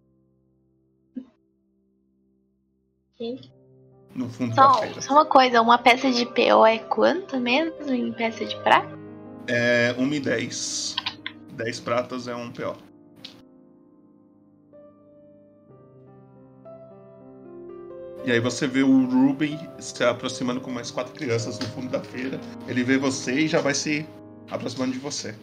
No 4.16 4.30
fundo 4.30 4.56
da 4.56 4.64
Só, 4.74 4.80
feira. 4.80 5.02
só 5.02 5.14
uma 5.14 5.26
coisa, 5.26 5.62
uma 5.62 5.78
peça 5.78 6.10
de 6.10 6.26
PO 6.26 6.66
é 6.66 6.80
quanto 6.80 7.38
mesmo 7.38 7.92
em 7.94 8.14
peça 8.14 8.46
de 8.46 8.56
prata? 8.64 8.98
É 9.48 9.94
1 9.98 10.14
e 10.14 10.20
10. 10.22 10.96
10 11.52 11.80
pratas 11.82 12.28
é 12.28 12.36
um 12.36 12.50
PO. 12.50 12.76
E 18.26 18.32
aí 18.32 18.40
você 18.40 18.66
vê 18.68 18.82
o 18.82 19.06
Ruby 19.06 19.60
se 19.78 20.04
aproximando 20.04 20.60
com 20.60 20.72
mais 20.72 20.90
quatro 20.90 21.14
crianças 21.14 21.60
no 21.60 21.66
fundo 21.68 21.90
da 21.90 22.00
feira. 22.02 22.40
Ele 22.68 22.84
vê 22.84 22.98
você 22.98 23.42
e 23.42 23.48
já 23.48 23.62
vai 23.62 23.76
se 23.76 24.06
aproximando 24.50 24.94
de 24.94 25.00
você. 25.00 25.36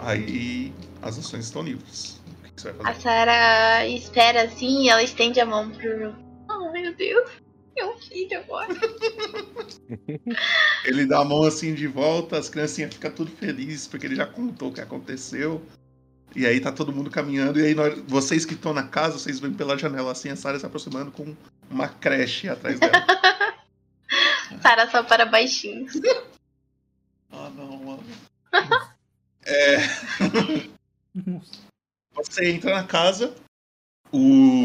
Aí 0.00 0.74
as 1.00 1.18
ações 1.18 1.46
estão 1.46 1.62
livres. 1.62 2.20
O 2.26 2.42
que 2.42 2.50
que 2.52 2.60
você 2.60 2.72
vai 2.72 2.92
A? 2.92 2.94
Sarah 2.96 3.86
espera 3.86 4.42
assim 4.42 4.82
e 4.82 4.88
ela 4.90 5.02
estende 5.02 5.40
a 5.40 5.46
mão 5.46 5.70
pro. 5.70 6.23
Oh 6.94 6.94
meu 6.94 6.96
Deus, 6.96 7.30
meu 7.76 7.98
filho 7.98 8.38
agora. 8.38 8.74
Ele 10.84 11.06
dá 11.06 11.20
a 11.20 11.24
mão 11.24 11.42
assim 11.42 11.74
de 11.74 11.86
volta, 11.86 12.38
as 12.38 12.48
criancinhas 12.48 12.94
ficam 12.94 13.10
tudo 13.10 13.30
felizes 13.30 13.86
porque 13.86 14.06
ele 14.06 14.16
já 14.16 14.26
contou 14.26 14.70
o 14.70 14.72
que 14.72 14.80
aconteceu. 14.80 15.62
E 16.36 16.46
aí 16.46 16.60
tá 16.60 16.72
todo 16.72 16.92
mundo 16.92 17.10
caminhando, 17.10 17.60
e 17.60 17.66
aí 17.66 17.74
nós- 17.74 17.98
vocês 18.08 18.44
que 18.44 18.54
estão 18.54 18.74
na 18.74 18.82
casa, 18.88 19.18
vocês 19.18 19.38
veem 19.38 19.54
pela 19.54 19.78
janela 19.78 20.10
assim 20.10 20.30
a 20.30 20.36
Sarah 20.36 20.58
se 20.58 20.66
aproximando 20.66 21.12
com 21.12 21.34
uma 21.70 21.86
creche 21.88 22.48
atrás 22.48 22.78
dela. 22.80 22.92
Sarah 24.60 24.90
só 24.90 25.02
para 25.02 25.26
baixinhos. 25.26 25.92
Ah, 27.36 27.50
não, 27.50 27.76
mano. 27.78 28.04
É. 29.44 29.78
Você 32.14 32.48
entra 32.48 32.72
na 32.76 32.84
casa, 32.84 33.34
o 34.12 34.63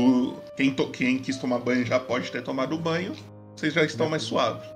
quem, 0.60 0.74
to- 0.74 0.90
quem 0.92 1.18
quis 1.18 1.38
tomar 1.38 1.60
banho 1.60 1.86
já 1.86 1.98
pode 1.98 2.30
ter 2.30 2.44
tomado 2.44 2.76
o 2.76 2.78
banho, 2.78 3.14
vocês 3.56 3.74
já 3.74 3.82
estão 3.86 4.10
mais 4.10 4.24
suaves. 4.24 4.68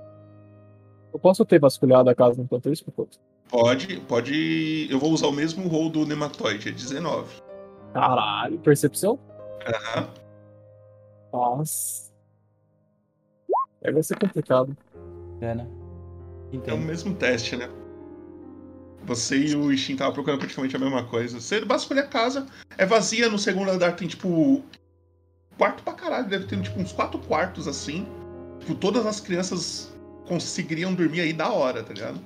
Eu 1.12 1.18
posso 1.18 1.44
ter 1.44 1.60
vasculhado 1.60 2.08
a 2.08 2.14
casa 2.14 2.40
enquanto 2.40 2.72
isso, 2.72 2.86
Picoto? 2.86 3.18
Pode, 3.50 4.00
pode. 4.00 4.88
Eu 4.90 4.98
vou 4.98 5.12
usar 5.12 5.26
o 5.26 5.32
mesmo 5.32 5.68
roll 5.68 5.90
do 5.90 6.06
Nematoide, 6.06 6.70
é 6.70 6.72
19. 6.72 7.36
Caralho, 7.92 8.58
percepção? 8.60 9.18
Aham. 9.66 10.08
Nossa. 11.30 12.10
Aí 13.84 13.92
vai 13.92 14.02
ser 14.02 14.18
complicado. 14.18 14.74
É, 15.42 15.54
né? 15.54 15.66
É 16.66 16.72
o 16.72 16.78
mesmo 16.78 17.14
teste, 17.14 17.56
né? 17.56 17.68
Você 19.04 19.36
e 19.36 19.54
o 19.54 19.70
Ishin 19.70 19.92
estavam 19.92 20.14
procurando 20.14 20.38
praticamente 20.40 20.74
a 20.74 20.78
mesma 20.78 21.04
coisa. 21.04 21.38
Você 21.38 21.62
vasculha 21.62 22.00
a 22.00 22.06
casa, 22.06 22.46
é 22.78 22.86
vazia, 22.86 23.28
no 23.28 23.38
segundo 23.38 23.70
andar 23.70 23.92
tem 23.96 24.08
tipo. 24.08 24.62
Quarto 25.56 25.82
pra 25.82 25.92
caralho, 25.92 26.28
deve 26.28 26.46
ter 26.46 26.60
tipo 26.60 26.80
uns 26.80 26.92
quatro 26.92 27.18
quartos 27.20 27.68
assim. 27.68 28.06
Tipo, 28.60 28.74
todas 28.74 29.06
as 29.06 29.20
crianças 29.20 29.92
conseguiriam 30.26 30.94
dormir 30.94 31.20
aí 31.20 31.32
da 31.32 31.50
hora, 31.50 31.82
tá 31.82 31.92
ligado? 31.92 32.20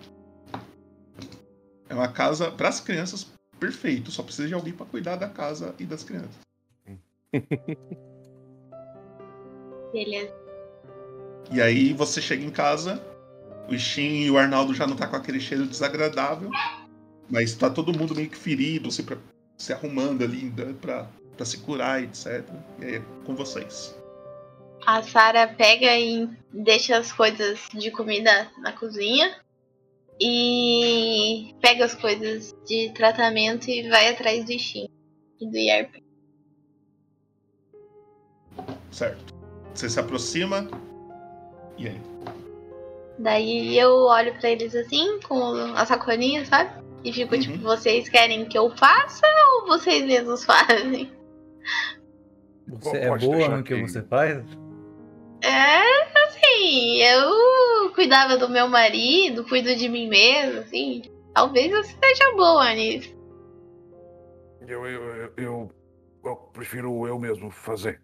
É 1.89 1.95
uma 1.95 2.09
casa 2.09 2.51
pras 2.51 2.81
crianças 2.81 3.27
perfeito, 3.59 4.11
só 4.11 4.23
precisa 4.23 4.49
de 4.49 4.55
alguém 4.55 4.73
pra 4.73 4.87
cuidar 4.87 5.17
da 5.17 5.29
casa 5.29 5.75
e 5.79 5.85
das 5.85 6.05
crianças. 6.05 6.31
Beleza. 9.93 10.33
E 11.51 11.63
aí 11.63 11.93
você 11.93 12.21
chega 12.21 12.45
em 12.45 12.51
casa, 12.51 13.03
o 13.69 13.75
Ishin 13.75 14.25
e 14.25 14.31
o 14.31 14.39
Arnaldo 14.39 14.75
já 14.75 14.87
não 14.87 14.97
tá 14.97 15.07
com 15.07 15.17
aquele 15.17 15.41
cheiro 15.41 15.67
desagradável, 15.67 16.51
mas 17.29 17.55
tá 17.55 17.71
todo 17.71 17.97
mundo 17.97 18.15
meio 18.15 18.29
que 18.29 18.37
ferido, 18.37 18.91
se, 18.91 19.05
se 19.57 19.73
arrumando 19.73 20.23
ali 20.23 20.53
pra, 20.81 21.07
pra 21.39 21.47
se 21.47 21.59
curar, 21.59 22.03
etc. 22.03 22.45
E 22.81 22.85
aí 22.85 22.95
é 22.97 23.03
com 23.25 23.35
vocês. 23.35 23.97
A 24.85 25.03
Sarah 25.03 25.47
pega 25.49 25.97
e 25.97 26.29
deixa 26.53 26.99
as 26.99 27.13
coisas 27.13 27.61
de 27.73 27.91
comida 27.91 28.51
na 28.59 28.73
cozinha. 28.73 29.41
E 30.21 31.55
pega 31.61 31.85
as 31.85 31.95
coisas 31.95 32.53
de 32.67 32.91
tratamento 32.91 33.71
e 33.71 33.89
vai 33.89 34.09
atrás 34.09 34.45
do 34.45 34.59
Shin 34.59 34.89
e 35.41 35.49
do 35.49 35.57
Yarp. 35.57 35.95
Certo. 38.91 39.33
Você 39.73 39.89
se 39.89 40.01
aproxima. 40.01 40.69
E 41.77 41.87
aí? 41.87 42.01
Daí 43.17 43.79
eu 43.79 43.93
olho 44.07 44.37
pra 44.41 44.51
eles 44.51 44.75
assim, 44.75 45.21
com 45.21 45.55
a 45.77 45.87
sacolinha, 45.87 46.45
sabe? 46.45 46.83
E 47.05 47.13
fico 47.13 47.39
tipo, 47.39 47.59
vocês 47.59 48.09
querem 48.09 48.45
que 48.47 48.59
eu 48.59 48.71
faça 48.77 49.27
ou 49.53 49.69
vocês 49.69 50.05
mesmos 50.05 50.43
fazem? 50.47 51.18
Você 52.69 52.99
é 52.99 53.17
boa 53.17 53.49
no 53.49 53.63
que 53.63 53.75
você 53.75 54.03
faz? 54.03 54.45
É, 55.43 56.25
assim, 56.25 57.03
eu 57.03 57.93
cuidava 57.95 58.37
do 58.37 58.49
meu 58.49 58.69
marido, 58.69 59.45
cuido 59.45 59.75
de 59.75 59.89
mim 59.89 60.09
mesmo, 60.09 60.61
assim. 60.61 61.03
Talvez 61.33 61.73
eu 61.73 61.83
seja 61.83 62.35
boa 62.37 62.75
nisso. 62.75 63.17
Eu, 64.67 64.87
eu, 64.87 65.03
eu, 65.03 65.33
eu, 65.37 65.71
eu 66.25 66.37
prefiro 66.53 67.07
eu 67.07 67.19
mesmo 67.19 67.51
fazer. 67.51 68.03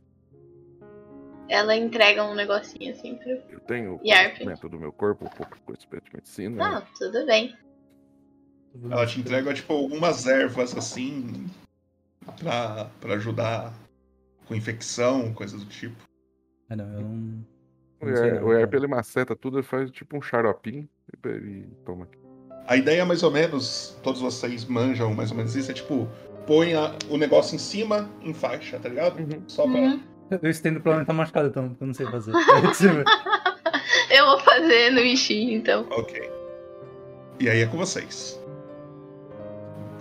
Ela 1.48 1.76
entrega 1.76 2.24
um 2.24 2.34
negocinho 2.34 2.92
assim 2.92 3.16
pro. 3.16 3.30
Eu 3.50 3.60
tenho 3.60 4.00
Yarp. 4.02 4.38
conhecimento 4.38 4.68
do 4.68 4.80
meu 4.80 4.92
corpo, 4.92 5.26
um 5.26 5.28
pouco 5.28 5.58
conhecimento 5.66 6.04
de 6.04 6.14
medicina. 6.14 6.56
Não, 6.56 6.86
tudo 6.98 7.26
bem. 7.26 7.54
Ela 8.90 9.06
te 9.06 9.20
entrega, 9.20 9.52
tipo, 9.52 9.72
algumas 9.72 10.26
ervas 10.26 10.76
assim. 10.76 11.46
Pra, 12.32 12.86
pra 13.00 13.14
ajudar 13.14 13.72
com 14.46 14.54
infecção, 14.54 15.32
coisas 15.32 15.60
do 15.62 15.66
tipo. 15.68 15.96
Ah, 16.70 16.76
não, 16.76 16.84
eu 16.94 17.00
não. 17.00 17.44
O 18.00 18.06
não 18.06 18.16
sei 18.16 18.32
o 18.32 18.52
Yarp, 18.52 18.70
cara. 18.70 18.76
ele 18.76 18.86
maceta 18.86 19.36
tudo, 19.36 19.58
ele 19.58 19.62
faz 19.66 19.90
tipo 19.90 20.16
um 20.16 20.22
xaropinho 20.22 20.88
e, 21.24 21.28
e 21.28 21.62
toma 21.84 22.04
aqui. 22.04 22.18
A 22.66 22.76
ideia 22.76 23.02
é 23.02 23.04
mais 23.04 23.22
ou 23.22 23.30
menos, 23.30 23.96
todos 24.02 24.20
vocês 24.20 24.64
manjam 24.64 25.12
mais 25.14 25.30
ou 25.30 25.36
menos 25.36 25.54
isso, 25.54 25.70
é 25.70 25.74
tipo, 25.74 26.08
põe 26.46 26.74
a- 26.74 26.94
o 27.10 27.16
negócio 27.16 27.54
em 27.54 27.58
cima, 27.58 28.10
em 28.22 28.32
faixa, 28.34 28.78
tá 28.78 28.88
ligado? 28.88 29.16
Só 29.46 29.62
pra. 29.64 29.72
Uhum. 29.80 30.02
Eu 30.42 30.50
estendo 30.50 30.80
pra 30.80 30.96
onde 30.96 31.04
tá 31.06 31.12
machucado, 31.12 31.48
então, 31.48 31.68
porque 31.68 31.84
eu 31.84 31.86
não 31.86 31.94
sei 31.94 32.06
fazer. 32.06 32.32
Eu 34.10 34.26
vou 34.26 34.40
fazer 34.40 34.90
no 34.90 35.00
Ishin, 35.00 35.54
então. 35.54 35.86
Ok. 35.90 36.30
E 37.40 37.48
aí 37.48 37.60
é 37.60 37.66
com 37.66 37.76
vocês. 37.76 38.40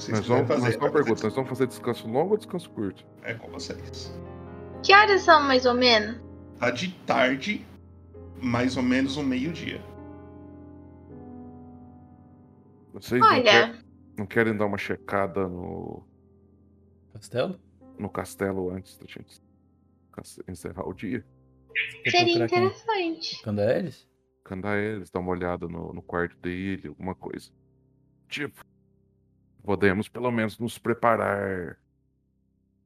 Vocês 0.04 0.18
Nós 0.20 0.28
vamos, 0.28 0.49
nós 0.49 0.60
fazer. 0.64 0.78
vamos 0.78 0.93
perguntar, 0.93 1.24
nós 1.24 1.34
vamos 1.36 1.49
fazer 1.49 1.68
descanso 1.68 2.08
longo 2.10 2.32
ou 2.32 2.38
descanso 2.38 2.70
curto? 2.72 3.06
É 3.22 3.34
com 3.36 3.49
vocês. 3.49 4.14
Que 4.84 4.93
horas 4.93 5.22
são 5.22 5.41
mais 5.43 5.66
ou 5.66 5.74
menos? 5.74 6.22
Tá 6.60 6.70
de 6.72 6.91
tarde, 7.06 7.66
mais 8.41 8.76
ou 8.76 8.84
menos 8.84 9.16
um 9.16 9.24
meio-dia. 9.24 9.82
Vocês 12.91 13.20
não, 13.20 13.28
Olha. 13.30 13.43
quer- 13.43 13.84
não 14.18 14.26
querem 14.26 14.56
dar 14.56 14.66
uma 14.66 14.78
checada 14.78 15.47
no, 15.47 16.04
Castelo? 17.14 17.60
no 17.97 18.10
castelo 18.10 18.70
antes 18.72 18.97
da 18.97 19.06
gente 19.08 19.41
encerrar 20.47 20.88
o 20.88 20.93
dia? 20.93 21.26
Seria 22.08 22.43
interessante. 22.45 23.41
Candaelis? 23.41 24.08
Cantar 24.43 24.78
eles, 24.78 25.10
dar 25.10 25.22
uma 25.22 25.32
olhada 25.32 25.68
no, 25.68 25.93
no 25.93 26.01
quarto 26.01 26.38
dele, 26.38 26.89
alguma 26.89 27.16
coisa. 27.16 27.49
Tipo, 28.28 28.64
podemos 29.64 30.07
pelo 30.09 30.32
menos 30.32 30.59
nos 30.59 30.78
preparar 30.78 31.80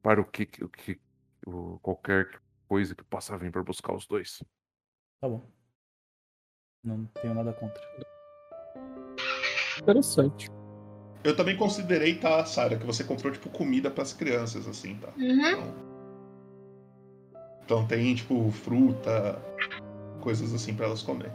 para 0.01 0.21
o 0.21 0.25
que, 0.25 0.47
o 0.63 0.69
que 0.69 0.99
o, 1.45 1.79
qualquer 1.79 2.39
coisa 2.67 2.95
que 2.95 3.03
possa 3.03 3.37
vir 3.37 3.51
para 3.51 3.63
buscar 3.63 3.93
os 3.93 4.05
dois. 4.05 4.43
Tá 5.19 5.27
bom. 5.27 5.43
Não 6.83 7.05
tenho 7.21 7.33
nada 7.33 7.51
contra. 7.53 7.81
Interessante. 9.81 10.49
Eu 11.23 11.35
também 11.35 11.57
considerei, 11.57 12.17
tá, 12.19 12.45
Sara, 12.45 12.77
que 12.77 12.85
você 12.85 13.03
comprou, 13.03 13.33
tipo, 13.33 13.49
comida 13.49 13.91
pras 13.91 14.13
crianças, 14.13 14.67
assim, 14.67 14.95
tá? 14.95 15.09
Uhum. 15.17 15.87
Então 17.63 17.85
tem, 17.85 18.15
tipo, 18.15 18.49
fruta, 18.51 19.41
coisas 20.21 20.53
assim 20.53 20.73
pra 20.73 20.85
elas 20.85 21.01
comer. 21.01 21.31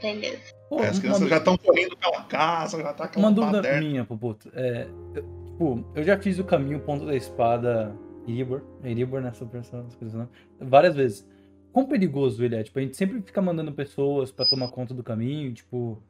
Beleza. 0.00 0.53
Pô, 0.68 0.80
É, 0.80 0.88
as 0.88 0.96
uma 0.96 1.00
crianças 1.00 1.22
dú- 1.22 1.28
já 1.28 1.36
estão 1.38 1.56
correndo 1.58 1.96
pela 1.96 2.22
casa, 2.24 2.78
já 2.82 2.92
tá 2.92 3.04
aquela 3.04 3.26
Uma 3.26 3.32
dúvida 3.34 3.58
baderna. 3.62 3.80
minha, 3.80 4.04
Popoto. 4.04 4.50
É, 4.54 4.88
eu, 5.14 5.22
tipo, 5.46 5.84
eu 5.94 6.02
já 6.04 6.18
fiz 6.18 6.38
o 6.38 6.44
caminho 6.44 6.80
ponto 6.80 7.04
da 7.06 7.14
espada 7.14 7.94
Iribor. 8.26 8.62
É 8.82 8.90
Iribor 8.90 9.20
nessa 9.20 9.44
das 9.44 9.94
coisas 9.94 10.14
não. 10.14 10.28
Várias 10.60 10.94
vezes. 10.96 11.26
Quão 11.72 11.86
perigoso 11.86 12.42
ele 12.44 12.56
é? 12.56 12.62
Tipo, 12.62 12.78
a 12.78 12.82
gente 12.82 12.96
sempre 12.96 13.20
fica 13.20 13.42
mandando 13.42 13.72
pessoas 13.72 14.30
pra 14.32 14.46
tomar 14.46 14.68
conta 14.70 14.94
do 14.94 15.02
caminho, 15.02 15.52
tipo. 15.52 16.00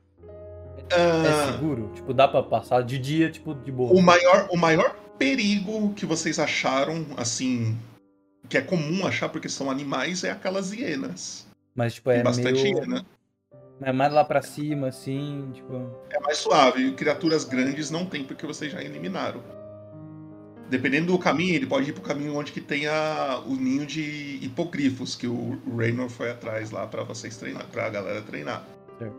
É 0.91 0.95
Ah. 0.95 1.53
seguro? 1.53 1.91
Tipo, 1.95 2.13
dá 2.13 2.29
pra 2.29 2.43
passar 2.43 2.83
de 2.83 2.99
dia, 2.99 3.31
tipo, 3.31 3.55
de 3.55 3.73
boa. 3.73 3.93
O 3.93 4.03
maior, 4.03 4.49
o 4.51 4.57
maior 4.57 4.95
perigo 5.19 5.93
que 5.95 6.05
vocês 6.05 6.39
acharam, 6.39 7.07
assim, 7.17 7.77
que 8.49 8.59
é 8.59 8.61
comum 8.61 9.07
achar 9.07 9.29
porque 9.31 9.49
são 9.49 9.71
animais, 9.71 10.23
é 10.25 10.31
aquelas 10.31 10.73
hienas. 10.73 11.47
Mas, 11.75 11.95
tipo, 11.95 12.11
é 12.11 12.17
Tem 12.17 12.25
bastante 12.25 12.63
meio... 12.63 12.79
hiena. 12.79 13.07
É 13.85 13.93
mais 13.93 14.13
lá 14.13 14.25
pra 14.25 14.41
cima, 14.43 14.89
assim, 14.89 15.51
tipo... 15.53 15.91
É 16.11 16.19
mais 16.21 16.39
suave. 16.39 16.93
Criaturas 16.93 17.45
grandes 17.45 17.91
não 17.91 18.07
tem 18.07 18.25
porque 18.25 18.47
vocês 18.47 18.73
já 18.73 18.83
eliminaram. 18.83 19.43
Dependendo 20.71 21.13
do 21.13 21.19
caminho, 21.19 21.55
ele 21.55 21.67
pode 21.67 21.91
ir 21.91 21.93
pro 21.93 22.03
caminho 22.03 22.35
onde 22.35 22.51
que 22.51 22.61
tem 22.61 22.87
a- 22.87 23.43
o 23.47 23.55
ninho 23.55 23.85
de 23.85 24.39
hipogrifos, 24.43 25.15
que 25.15 25.27
o 25.27 25.61
Raynor 25.77 26.09
foi 26.09 26.31
atrás 26.31 26.71
lá 26.71 26.87
pra 26.87 27.05
vocês 27.05 27.37
treinar, 27.37 27.67
pra 27.71 27.91
galera 27.91 28.23
treinar. 28.23 28.65
Certo. 28.99 29.15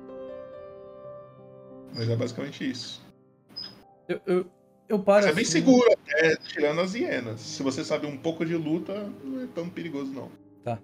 Mas 1.94 2.10
é 2.10 2.16
basicamente 2.16 2.70
isso. 2.70 3.06
Eu, 4.10 4.20
eu, 4.26 4.46
eu 4.90 5.00
paro 5.00 5.26
Mas 5.26 5.32
é 5.32 5.34
bem 5.36 5.44
assim- 5.44 5.52
seguro, 5.52 5.88
até 5.92 6.36
tirando 6.38 6.82
as 6.82 6.94
hienas. 6.96 7.40
Se 7.42 7.62
você 7.64 7.84
sabe 7.86 8.08
um 8.08 8.18
pouco 8.18 8.44
de 8.46 8.56
luta, 8.56 9.08
não 9.24 9.44
é 9.44 9.48
tão 9.54 9.70
perigoso 9.70 10.12
não. 10.12 10.30
Tá. 10.64 10.80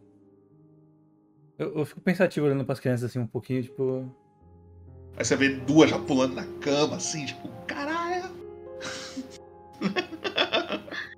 Eu, 1.61 1.77
eu 1.77 1.85
fico 1.85 2.01
pensativo 2.01 2.47
olhando 2.47 2.65
pras 2.65 2.79
crianças 2.79 3.11
assim 3.11 3.19
um 3.19 3.27
pouquinho, 3.27 3.61
tipo. 3.61 4.11
Aí 5.15 5.23
você 5.23 5.35
vê 5.35 5.49
duas 5.49 5.91
já 5.91 5.99
pulando 5.99 6.33
na 6.33 6.45
cama, 6.59 6.95
assim, 6.95 7.27
tipo, 7.27 7.47
caralho. 7.67 8.31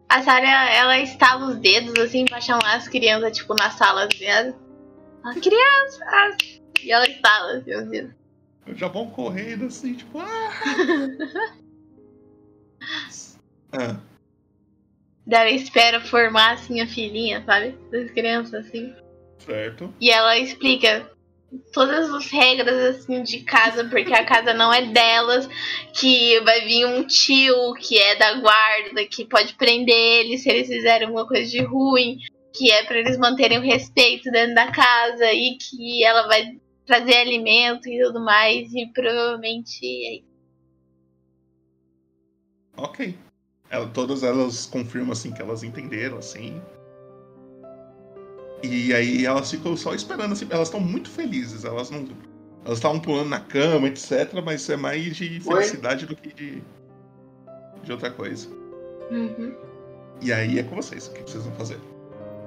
A 0.09 0.21
Sarah, 0.21 0.69
ela 0.69 0.99
estala 0.99 1.45
os 1.47 1.55
dedos 1.55 1.97
assim 1.97 2.25
pra 2.25 2.41
chamar 2.41 2.75
as 2.75 2.89
crianças, 2.89 3.37
tipo, 3.37 3.55
na 3.55 3.71
sala 3.71 4.05
dela. 4.07 4.53
Ela, 5.23 5.33
Crianças! 5.35 6.61
E 6.83 6.91
ela 6.91 7.07
estala 7.07 7.53
assim, 7.53 7.75
os 7.75 7.89
dedos. 7.89 8.13
Já 8.75 8.89
vão 8.89 9.09
correndo 9.09 9.67
assim, 9.67 9.93
tipo, 9.93 10.19
ah! 10.19 10.51
ah. 13.71 13.95
Daí 15.25 15.53
ela 15.53 15.61
espera 15.61 16.01
formar 16.01 16.55
assim 16.55 16.81
a 16.81 16.87
filhinha, 16.87 17.41
sabe? 17.45 17.77
Das 17.89 18.11
crianças 18.11 18.67
assim. 18.67 18.93
Certo. 19.45 19.93
E 19.99 20.09
ela 20.09 20.37
explica 20.37 21.09
todas 21.71 22.09
as 22.11 22.31
regras 22.31 22.95
assim 22.95 23.21
de 23.21 23.41
casa, 23.41 23.85
porque 23.85 24.13
a 24.13 24.25
casa 24.25 24.53
não 24.53 24.73
é 24.73 24.85
delas, 24.87 25.47
que 25.93 26.39
vai 26.41 26.61
vir 26.61 26.85
um 26.85 27.05
tio 27.05 27.73
que 27.75 27.97
é 27.97 28.15
da 28.15 28.33
guarda, 28.39 29.05
que 29.05 29.25
pode 29.25 29.53
prender 29.55 29.95
eles 29.95 30.41
se 30.41 30.49
eles 30.49 30.67
fizerem 30.67 31.07
alguma 31.07 31.27
coisa 31.27 31.49
de 31.49 31.61
ruim, 31.61 32.17
que 32.53 32.71
é 32.71 32.83
pra 32.83 32.97
eles 32.97 33.17
manterem 33.17 33.59
o 33.59 33.61
respeito 33.61 34.31
dentro 34.31 34.55
da 34.55 34.71
casa 34.71 35.31
e 35.31 35.57
que 35.57 36.03
ela 36.03 36.27
vai 36.27 36.57
trazer 36.85 37.17
alimento 37.17 37.87
e 37.87 38.03
tudo 38.03 38.19
mais 38.23 38.73
e 38.73 38.87
provavelmente 38.87 39.85
é 39.85 40.15
isso. 40.15 40.33
Ok. 42.75 43.15
Ela- 43.69 43.87
todas 43.87 44.23
elas 44.23 44.65
confirmam 44.65 45.13
assim 45.13 45.31
que 45.31 45.41
elas 45.41 45.63
entenderam, 45.63 46.17
assim. 46.17 46.61
E 48.63 48.93
aí 48.93 49.25
elas 49.25 49.51
ficam 49.51 49.75
só 49.75 49.93
esperando, 49.93 50.31
assim, 50.31 50.47
elas 50.49 50.69
estão 50.69 50.79
muito 50.79 51.09
felizes, 51.09 51.65
elas 51.65 51.91
não. 51.91 52.07
Elas 52.65 52.77
estavam 52.77 52.97
pulando 52.97 53.27
na 53.27 53.41
cama, 53.41 53.87
etc., 53.87 54.41
mas 54.43 54.69
é 54.69 54.77
mais 54.77 55.17
de 55.17 55.41
felicidade 55.41 56.05
do 56.05 56.15
que 56.15 56.33
de. 56.33 56.63
de 57.83 57.91
outra 57.91 58.09
coisa. 58.09 58.47
Uhum. 59.11 59.53
E 60.21 60.31
aí 60.31 60.57
é 60.57 60.63
com 60.63 60.77
vocês, 60.77 61.07
o 61.07 61.13
que 61.13 61.23
vocês 61.23 61.43
vão 61.43 61.53
fazer? 61.55 61.77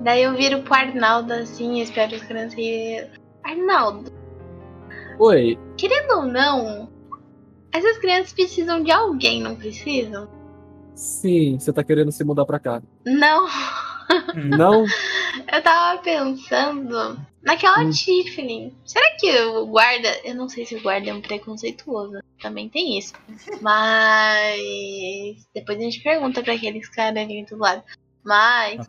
Daí 0.01 0.23
eu 0.23 0.35
viro 0.35 0.63
pro 0.63 0.75
Arnaldo 0.75 1.35
assim, 1.35 1.81
espero 1.83 2.15
as 2.15 2.23
crianças. 2.23 2.59
Arnaldo, 3.45 4.11
Oi. 5.19 5.59
querendo 5.77 6.11
ou 6.13 6.27
não, 6.27 6.89
essas 7.73 7.99
crianças 7.99 8.33
precisam 8.33 8.83
de 8.83 8.91
alguém, 8.91 9.43
não 9.43 9.55
precisam? 9.55 10.29
Sim, 10.95 11.59
você 11.59 11.73
tá 11.73 11.85
querendo 11.85 12.11
se 12.11 12.25
mudar 12.25 12.47
pra 12.47 12.59
cá. 12.59 12.83
Não. 13.05 13.47
Não? 14.35 14.85
Eu 15.53 15.63
tava 15.63 16.01
pensando 16.03 17.19
naquela 17.43 17.83
Hum. 17.83 17.91
Tiffany. 17.91 18.75
Será 18.85 19.17
que 19.19 19.31
o 19.43 19.67
guarda. 19.67 20.09
Eu 20.25 20.35
não 20.35 20.49
sei 20.49 20.65
se 20.67 20.77
o 20.77 20.83
guarda 20.83 21.11
é 21.11 21.15
um 21.15 21.21
preconceituoso. 21.21 22.19
Também 22.41 22.69
tem 22.69 22.99
isso. 22.99 23.15
Mas. 23.61 25.47
Depois 25.55 25.79
a 25.79 25.83
gente 25.83 26.03
pergunta 26.03 26.43
pra 26.43 26.55
aqueles 26.55 26.89
caras 26.89 27.23
ali 27.23 27.45
do 27.45 27.57
lado. 27.57 27.83
Mas. 28.25 28.89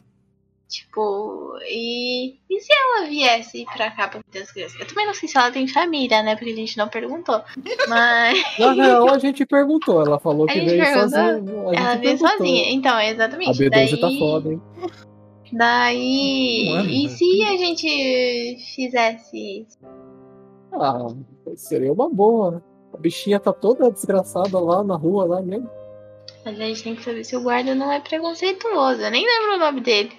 Tipo. 0.68 1.58
E. 1.64 2.36
E 2.50 2.60
se 2.60 2.74
ela 2.74 3.08
viesse 3.08 3.66
pra 3.74 3.90
cá 3.90 4.08
pra 4.10 4.20
ter 4.30 4.40
as 4.40 4.52
crianças? 4.52 4.80
Eu 4.80 4.88
também 4.88 5.06
não 5.06 5.14
sei 5.14 5.30
se 5.30 5.38
ela 5.38 5.50
tem 5.50 5.68
família, 5.68 6.22
né? 6.22 6.36
Porque 6.36 6.52
a 6.52 6.56
gente 6.56 6.78
não 6.78 6.90
perguntou. 6.90 7.42
Mas. 7.88 8.60
Na 8.60 8.74
real, 8.74 9.10
a 9.10 9.18
gente 9.18 9.46
perguntou. 9.46 10.02
Ela 10.02 10.20
falou 10.20 10.46
A 10.46 10.52
que 10.52 10.60
veio 10.60 10.84
perguntou? 10.84 11.10
sozinha. 11.10 11.32
A 11.32 11.74
Ela 11.74 11.96
veio 11.96 12.02
perguntou. 12.02 12.28
sozinha. 12.30 12.72
Então, 12.72 12.96
A 12.96 13.06
exatamente. 13.06 13.58
B12 13.58 13.70
Daí... 13.70 14.00
tá 14.02 14.10
foda, 14.20 14.52
hein? 14.52 14.62
Daí. 15.54 16.70
Mano, 16.70 16.90
e 16.90 17.04
né? 17.04 17.10
se 17.10 17.44
a 17.44 17.58
gente 17.58 18.58
fizesse 18.76 19.62
isso? 19.62 19.78
Ah, 20.74 21.08
seria 21.56 21.94
uma 21.94 22.10
boa. 22.10 22.62
A 22.94 22.98
bichinha 22.98 23.40
tá 23.40 23.54
toda 23.54 23.90
desgraçada 23.90 24.60
lá 24.60 24.84
na 24.84 24.96
rua, 24.96 25.26
lá 25.26 25.42
mesmo. 25.42 25.70
Mas 26.44 26.60
a 26.60 26.64
gente 26.64 26.84
tem 26.84 26.96
que 26.96 27.04
saber 27.04 27.24
se 27.24 27.36
o 27.36 27.42
guarda 27.42 27.74
não 27.74 27.92
é 27.92 28.00
preconceituoso. 28.00 29.02
Eu 29.02 29.12
nem 29.12 29.26
lembro 29.26 29.56
o 29.56 29.60
nome 29.60 29.82
dele. 29.82 30.12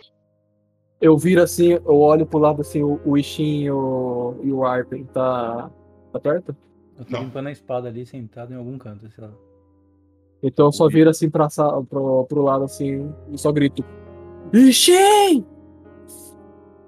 Eu 1.00 1.16
viro 1.16 1.42
assim, 1.42 1.72
eu 1.72 1.96
olho 2.00 2.26
pro 2.26 2.38
lado 2.40 2.60
assim, 2.60 2.82
o, 2.82 3.00
o 3.04 3.16
Ishin 3.16 3.62
e 3.64 3.70
o, 3.70 4.34
e 4.42 4.52
o 4.52 4.64
Arpen 4.64 5.04
tá, 5.04 5.70
tá 6.12 6.18
perto? 6.20 6.56
Eu 6.98 7.04
tô 7.04 7.16
limpando 7.18 7.46
a 7.46 7.52
espada 7.52 7.86
ali, 7.88 8.04
sentado 8.04 8.52
em 8.52 8.56
algum 8.56 8.76
canto, 8.76 9.08
sei 9.08 9.22
lá. 9.24 9.30
Então 10.42 10.66
eu 10.66 10.72
só 10.72 10.88
viro 10.88 11.08
assim 11.10 11.30
pra, 11.30 11.48
sa- 11.48 11.80
pro, 11.82 12.24
pro 12.24 12.42
lado 12.42 12.64
assim 12.64 13.12
e 13.30 13.38
só 13.38 13.52
grito. 13.52 13.84
Ishin! 14.52 15.44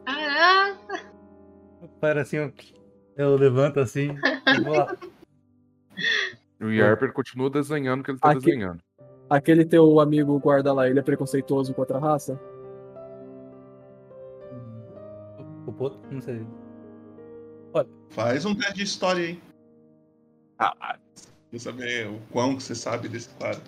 Caraca! 0.05 1.05
Para 2.01 2.23
assim, 2.23 2.37
eu, 2.39 2.53
eu 3.17 3.37
levanto 3.37 3.79
assim 3.79 4.17
e 4.57 4.61
vou 4.63 4.75
lá. 4.77 4.97
E 6.61 6.65
o 6.65 6.73
Yarper 6.73 7.13
continua 7.13 7.49
desenhando 7.51 8.01
o 8.01 8.05
que 8.05 8.11
ele 8.11 8.19
tá 8.19 8.31
Aqui- 8.33 8.41
desenhando. 8.41 8.81
Aquele 9.29 9.65
teu 9.65 10.01
amigo 10.01 10.37
guarda 10.41 10.73
lá, 10.73 10.89
ele 10.89 10.99
é 10.99 11.03
preconceituoso 11.03 11.73
com 11.73 11.83
outra 11.83 12.01
raça? 12.01 12.41
O 15.67 15.73
Poto? 15.73 15.99
Não 16.11 16.21
sei. 16.21 16.47
Faz 18.11 18.45
um 18.45 18.55
teste 18.55 18.75
de 18.75 18.83
história 18.83 19.25
aí. 19.25 19.41
Ah, 20.59 20.99
Pra 21.51 21.59
saber 21.59 22.09
o 22.09 22.21
quão 22.31 22.57
que 22.57 22.63
você 22.63 22.75
sabe 22.75 23.09
desse 23.09 23.29
cara. 23.31 23.61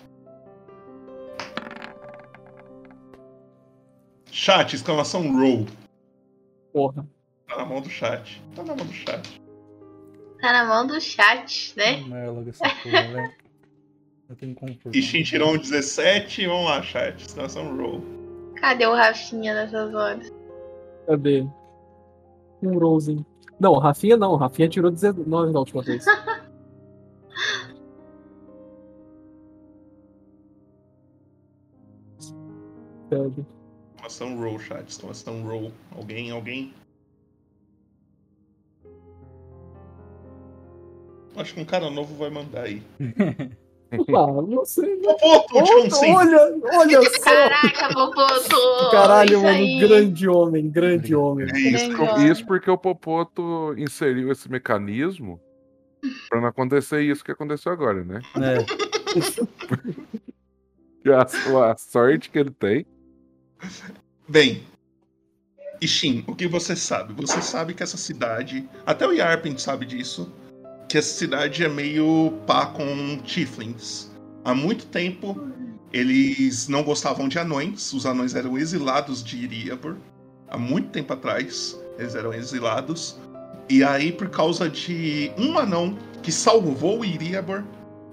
Chat, 4.31 4.73
exclamação 4.75 5.21
roll. 5.37 5.65
Porra. 6.71 7.05
Tá 7.47 7.57
na 7.57 7.65
mão 7.65 7.81
do 7.81 7.89
chat. 7.89 8.41
Tá 8.55 8.63
na 8.63 8.75
mão 8.75 8.85
do 8.85 8.93
chat. 8.93 9.41
Tá 10.41 10.51
na 10.53 10.65
mão 10.65 10.87
do 10.87 10.99
chat, 10.99 11.73
né? 11.77 11.97
Mas 12.07 12.27
logo 12.27 12.49
essa 12.49 12.63
porra, 12.63 13.01
velho. 13.13 13.33
Eu 14.29 14.35
tenho 14.35 14.55
conforto. 14.55 14.97
Ishin 14.97 15.23
tirou 15.23 15.53
um 15.53 15.57
17. 15.57 16.47
Vamos 16.47 16.65
lá, 16.65 16.81
chat. 16.81 17.21
Situação 17.29 17.77
roll. 17.77 18.01
Cadê 18.55 18.85
o 18.87 18.93
Rafinha 18.93 19.53
nessas 19.53 19.93
horas? 19.93 20.31
Cadê? 21.05 21.45
Um 22.63 22.79
Rosen. 22.79 23.25
Não, 23.59 23.77
Rafinha 23.77 24.17
não. 24.17 24.35
Rafinha 24.35 24.69
tirou 24.69 24.89
19 24.89 25.51
na 25.51 25.59
última 25.59 25.83
vez. 25.83 26.05
Exclamação 34.03 34.39
roll, 34.39 34.59
chat. 34.59 34.87
Exclamação 34.87 35.43
roll. 35.43 35.71
Alguém, 35.95 36.31
alguém? 36.31 36.73
Acho 41.35 41.53
que 41.53 41.61
um 41.61 41.65
cara 41.65 41.89
novo 41.89 42.15
vai 42.15 42.29
mandar 42.29 42.63
aí. 42.63 42.81
Não 44.47 44.65
sei. 44.65 44.99
Sim. 45.91 46.13
Olha, 46.13 46.39
olha 46.73 47.01
só. 47.03 47.19
Caraca, 47.21 47.93
Popoto! 47.93 48.91
Caralho, 48.91 49.33
isso 49.33 49.43
mano, 49.43 49.57
aí. 49.57 49.79
grande 49.79 50.27
homem, 50.27 50.69
grande 50.69 51.15
homem. 51.15 51.47
É 51.53 51.57
Isso, 51.57 51.91
isso 52.31 52.45
porque 52.45 52.69
o 52.69 52.77
Popoto 52.77 53.73
inseriu 53.77 54.31
esse 54.31 54.49
mecanismo 54.49 55.39
pra 56.29 56.41
não 56.41 56.47
acontecer 56.47 57.01
isso 57.01 57.23
que 57.23 57.31
aconteceu 57.31 57.71
agora, 57.71 58.03
né? 58.03 58.21
É. 58.37 58.57
A, 61.05 61.71
a 61.71 61.75
sorte 61.75 62.29
que 62.29 62.39
ele 62.39 62.49
tem. 62.51 62.85
Bem, 64.25 64.63
Ishin, 65.81 66.23
o 66.27 66.33
que 66.33 66.47
você 66.47 66.77
sabe? 66.77 67.13
Você 67.13 67.41
sabe 67.41 67.73
que 67.73 67.83
essa 67.83 67.97
cidade, 67.97 68.69
até 68.85 69.05
o 69.05 69.11
Yarpin 69.11 69.57
sabe 69.57 69.85
disso, 69.85 70.31
que 70.93 70.99
essa 70.99 71.17
cidade 71.17 71.63
é 71.63 71.67
meio 71.67 72.31
pá 72.45 72.67
com 72.67 73.17
Tiflins. 73.23 74.11
Há 74.45 74.53
muito 74.53 74.85
tempo 74.85 75.49
eles 75.91 76.67
não 76.67 76.83
gostavam 76.83 77.27
de 77.27 77.39
anões, 77.39 77.91
os 77.93 78.05
anões 78.05 78.35
eram 78.35 78.59
exilados 78.59 79.23
de 79.23 79.37
Iriabor. 79.37 79.97
Há 80.47 80.55
muito 80.55 80.89
tempo 80.89 81.11
atrás 81.11 81.75
eles 81.97 82.13
eram 82.13 82.31
exilados. 82.31 83.19
E 83.67 83.83
aí, 83.83 84.11
por 84.11 84.29
causa 84.29 84.69
de 84.69 85.31
um 85.35 85.57
anão 85.57 85.97
que 86.21 86.31
salvou 86.31 87.03
Iriabor, 87.03 87.63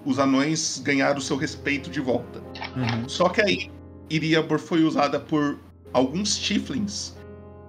os 0.03 0.17
anões 0.17 0.81
ganharam 0.83 1.21
seu 1.21 1.37
respeito 1.37 1.87
de 1.87 2.01
volta. 2.01 2.41
Uhum. 2.75 3.07
Só 3.07 3.29
que 3.29 3.41
aí, 3.41 3.69
Iriabor 4.09 4.57
foi 4.57 4.83
usada 4.83 5.19
por 5.19 5.59
alguns 5.93 6.35
Tiflins 6.35 7.13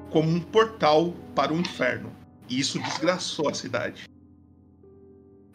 como 0.09 0.31
um 0.31 0.41
portal 0.41 1.13
para 1.35 1.53
o 1.53 1.61
inferno. 1.61 2.11
E 2.49 2.59
isso 2.59 2.79
desgraçou 2.79 3.51
a 3.51 3.53
cidade. 3.53 4.11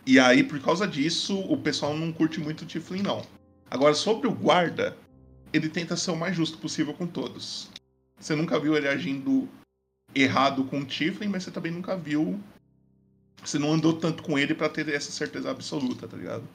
E 0.07 0.21
aí, 0.21 0.41
por 0.41 0.57
causa 0.61 0.87
disso, 0.87 1.37
o 1.37 1.57
pessoal 1.57 1.93
não 1.93 2.13
curte 2.13 2.39
muito 2.39 2.61
o 2.61 2.65
Tiflin, 2.65 3.01
não. 3.01 3.21
Agora, 3.69 3.93
sobre 3.93 4.25
o 4.25 4.33
guarda, 4.33 4.95
ele 5.51 5.67
tenta 5.67 5.97
ser 5.97 6.11
o 6.11 6.15
mais 6.15 6.33
justo 6.33 6.57
possível 6.59 6.93
com 6.93 7.05
todos. 7.05 7.69
Você 8.17 8.33
nunca 8.33 8.57
viu 8.57 8.77
ele 8.77 8.87
agindo 8.87 9.49
errado 10.15 10.63
com 10.63 10.79
o 10.79 10.85
Tiflin, 10.85 11.27
mas 11.27 11.43
você 11.43 11.51
também 11.51 11.73
nunca 11.73 11.97
viu. 11.97 12.39
Você 13.43 13.59
não 13.59 13.73
andou 13.73 13.91
tanto 13.99 14.23
com 14.23 14.39
ele 14.39 14.55
pra 14.55 14.69
ter 14.69 14.87
essa 14.87 15.11
certeza 15.11 15.51
absoluta, 15.51 16.07
tá 16.07 16.15
ligado? 16.15 16.45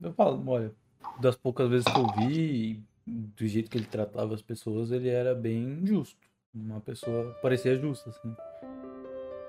Eu 0.00 0.12
falo, 0.12 0.40
olha, 0.46 0.72
das 1.20 1.34
poucas 1.34 1.68
vezes 1.68 1.86
que 1.92 1.98
eu 1.98 2.06
vi, 2.16 2.80
do 3.04 3.44
jeito 3.44 3.68
que 3.68 3.76
ele 3.76 3.86
tratava 3.86 4.34
as 4.34 4.42
pessoas, 4.42 4.92
ele 4.92 5.08
era 5.08 5.34
bem 5.34 5.84
justo. 5.84 6.16
Uma 6.54 6.80
pessoa 6.80 7.36
parecia 7.42 7.76
justa, 7.76 8.10
assim. 8.10 8.36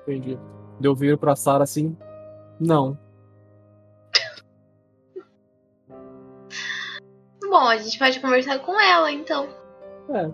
Entendi. 0.01 0.35
Deu 0.79 0.95
viro 0.95 1.15
pra 1.15 1.35
Sara 1.35 1.63
assim. 1.63 1.95
Não. 2.65 2.97
Bom, 7.41 7.67
a 7.67 7.77
gente 7.77 7.99
pode 7.99 8.19
conversar 8.19 8.59
com 8.59 8.79
ela, 8.79 9.11
então. 9.11 9.47
É. 10.09 10.31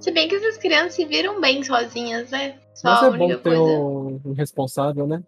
Se 0.00 0.10
bem 0.10 0.28
que 0.28 0.36
essas 0.36 0.56
crianças 0.56 0.94
se 0.94 1.04
viram 1.04 1.40
bem 1.40 1.62
sozinhas, 1.62 2.30
né? 2.30 2.58
Só 2.74 2.88
Mas 2.88 3.14
é 3.14 3.18
bom 3.18 3.28
ter 3.28 3.42
coisa. 3.42 3.60
um 3.60 4.32
responsável, 4.32 5.06
né? 5.06 5.22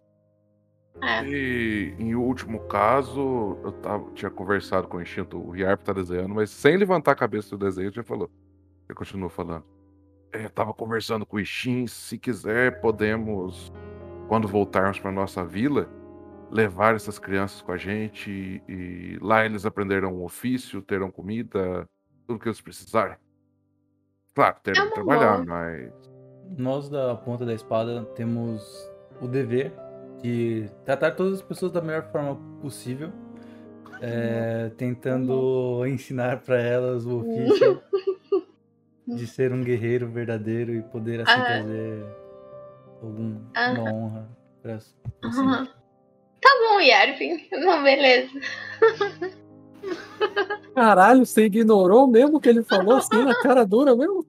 É. 1.03 1.23
E 1.25 1.95
em 1.99 2.15
último 2.15 2.61
caso, 2.61 3.57
eu 3.63 3.71
tava, 3.73 4.09
tinha 4.13 4.31
conversado 4.31 4.87
com 4.87 4.97
o 4.97 5.01
instinto, 5.01 5.37
o 5.37 5.55
Yarp 5.55 5.81
tá 5.81 5.93
desenhando, 5.93 6.35
mas 6.35 6.49
sem 6.49 6.77
levantar 6.77 7.11
a 7.11 7.15
cabeça 7.15 7.55
do 7.57 7.65
desenho, 7.65 7.91
já 7.91 8.03
falou. 8.03 8.29
Ele 8.87 8.95
continuou 8.95 9.29
falando. 9.29 9.65
É, 10.33 10.45
eu 10.45 10.49
tava 10.49 10.73
conversando 10.73 11.25
com 11.25 11.37
o 11.37 11.39
Ishin, 11.39 11.87
se 11.87 12.17
quiser, 12.17 12.79
podemos, 12.81 13.71
quando 14.27 14.47
voltarmos 14.47 14.99
pra 14.99 15.11
nossa 15.11 15.43
vila, 15.43 15.89
levar 16.51 16.95
essas 16.95 17.17
crianças 17.17 17.61
com 17.61 17.71
a 17.71 17.77
gente 17.77 18.61
e 18.67 19.17
lá 19.21 19.45
eles 19.45 19.65
aprenderão 19.65 20.13
um 20.13 20.23
ofício, 20.23 20.81
terão 20.81 21.09
comida, 21.09 21.87
tudo 22.27 22.39
que 22.39 22.47
eles 22.47 22.61
precisarem. 22.61 23.15
Claro, 24.35 24.57
terão 24.61 24.87
que 24.87 24.93
trabalhar, 24.93 25.43
mas. 25.45 25.91
Nós 26.57 26.89
da 26.89 27.15
ponta 27.15 27.45
da 27.45 27.53
espada 27.53 28.03
temos 28.15 28.91
o 29.21 29.27
dever 29.27 29.71
de 30.21 30.69
tratar 30.85 31.11
todas 31.11 31.35
as 31.35 31.41
pessoas 31.41 31.71
da 31.71 31.81
melhor 31.81 32.11
forma 32.11 32.35
possível, 32.61 33.11
é, 34.01 34.69
tentando 34.77 35.85
ensinar 35.87 36.41
para 36.41 36.59
elas 36.59 37.05
o 37.05 37.19
ofício 37.19 37.81
de 39.07 39.25
ser 39.25 39.53
um 39.53 39.63
guerreiro 39.63 40.09
verdadeiro 40.09 40.73
e 40.73 40.81
poder 40.81 41.21
assim 41.21 41.39
Ah. 41.39 41.43
trazer 41.43 42.05
alguma 43.01 43.41
honra 43.81 44.29
para 44.61 44.79
Aham. 45.23 45.80
Tá 46.41 46.49
bom, 46.59 46.79
Yarvin. 46.79 47.47
Não, 47.53 47.83
beleza. 47.83 48.31
Caralho, 50.75 51.25
você 51.25 51.45
ignorou 51.45 52.07
mesmo 52.07 52.37
o 52.37 52.41
que 52.41 52.49
ele 52.49 52.63
falou 52.63 52.97
assim 52.97 53.23
na 53.23 53.35
cara 53.41 53.65
dura 53.65 53.95
mesmo? 53.95 54.25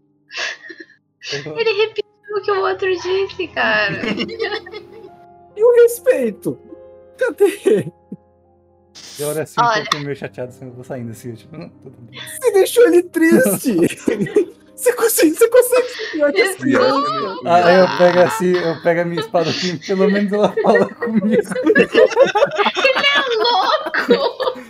Ele 1.33 1.73
repetiu 1.87 2.05
o 2.37 2.43
que 2.43 2.51
o 2.51 2.61
outro 2.63 2.89
disse, 2.91 3.49
cara. 3.49 3.95
E 5.55 5.63
o 5.63 5.83
respeito? 5.83 6.59
Cadê? 7.19 7.93
Eu 9.19 9.29
olho 9.29 9.43
assim, 9.43 9.61
um 9.61 9.65
Olha. 9.65 9.85
pouco 9.91 10.05
meio 10.07 10.17
chateado, 10.17 10.49
assim, 10.49 10.65
eu 10.65 10.73
vou 10.73 10.83
saindo 10.83 11.11
assim, 11.11 11.35
tipo, 11.35 11.55
"Hum, 11.55 11.69
tudo 11.83 11.97
bem." 12.01 12.19
Você 12.19 12.53
deixou 12.53 12.87
ele 12.89 13.03
triste. 13.03 13.77
Você 14.75 14.93
consegue, 14.95 15.35
você 15.35 15.49
consegue 15.49 15.89
ser 15.89 16.11
pior 16.13 16.33
que 16.33 16.41
as 16.43 16.57
crianças. 16.57 17.11
Ah, 17.45 17.67
Aí 17.67 17.81
eu 17.81 17.99
pego 17.99 18.19
assim, 18.21 18.53
eu 18.53 18.83
pego 18.83 19.01
a 19.01 19.05
minha 19.05 19.21
espada 19.21 19.51
assim, 19.51 19.77
pelo 19.79 20.11
menos 20.11 20.33
ela 20.33 20.55
fala 20.63 20.95
comigo. 20.95 21.27
Ele 21.27 23.07
é 23.07 23.21
louco! 23.39 24.63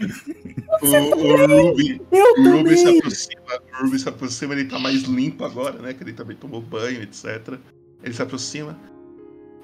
O, 0.83 0.87
o 0.87 1.47
Ruby, 1.47 2.03
Eu 2.11 2.33
o 2.35 2.57
Ruby 2.57 2.77
se 2.77 2.89
aproxima, 2.99 3.43
o 3.81 3.85
Ruby 3.85 3.99
se 3.99 4.09
aproxima, 4.09 4.55
ele 4.55 4.65
tá 4.65 4.79
mais 4.79 5.03
limpo 5.03 5.45
agora, 5.45 5.79
né? 5.81 5.95
Que 5.95 6.03
ele 6.03 6.13
também 6.13 6.37
tomou 6.37 6.61
banho, 6.61 7.03
etc. 7.03 7.59
Ele 8.03 8.13
se 8.13 8.23
aproxima. 8.23 8.79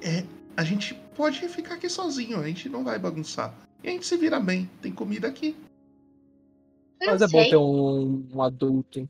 É, 0.00 0.22
a 0.56 0.62
gente 0.62 0.94
pode 1.16 1.40
ficar 1.48 1.74
aqui 1.74 1.88
sozinho, 1.88 2.38
a 2.38 2.46
gente 2.46 2.68
não 2.68 2.84
vai 2.84 2.98
bagunçar. 2.98 3.52
E 3.82 3.88
a 3.88 3.90
gente 3.90 4.06
se 4.06 4.16
vira 4.16 4.38
bem, 4.38 4.70
tem 4.80 4.92
comida 4.92 5.26
aqui. 5.26 5.56
Mas 7.04 7.22
é 7.22 7.28
bom 7.28 7.44
ter 7.44 7.56
um, 7.56 8.24
um 8.32 8.42
adulto. 8.42 9.08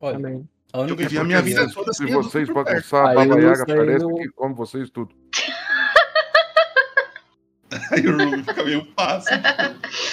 Olha, 0.00 0.16
também. 0.16 0.48
A 0.72 0.80
única 0.80 0.92
Eu 0.92 0.96
vivi 1.08 1.18
a 1.18 1.24
minha 1.24 1.42
vida 1.42 1.68
toda 1.72 1.92
Se 1.92 2.04
sem 2.04 2.12
vocês 2.12 2.48
bagunçar, 2.48 3.10
a 3.10 3.14
Baba 3.14 3.40
Yaga 3.40 3.64
sei, 3.64 3.74
aparece 3.74 4.04
eu- 4.04 4.14
que 4.14 4.28
come 4.30 4.54
vocês 4.54 4.90
tudo. 4.90 5.14
Aí 7.92 8.04
o 8.06 8.16
Ruby 8.16 8.42
fica 8.42 8.64
meio 8.64 8.84
passo, 8.94 9.28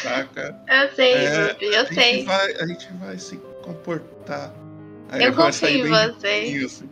saca? 0.04 0.60
Eu 0.68 0.90
sei, 0.96 1.14
É, 1.14 1.52
Ruby, 1.54 1.66
eu 1.66 1.82
a 1.82 1.84
gente 1.86 1.94
sei. 1.96 2.26
vai- 2.26 2.56
a 2.56 2.68
gente 2.68 2.94
vai 2.94 3.18
se 3.18 3.38
comportar. 3.64 4.54
Aí 5.10 5.24
Eu 5.24 5.34
confio 5.36 5.70
em 5.70 5.88
vocês. 5.88 6.66
assim. 6.66 6.90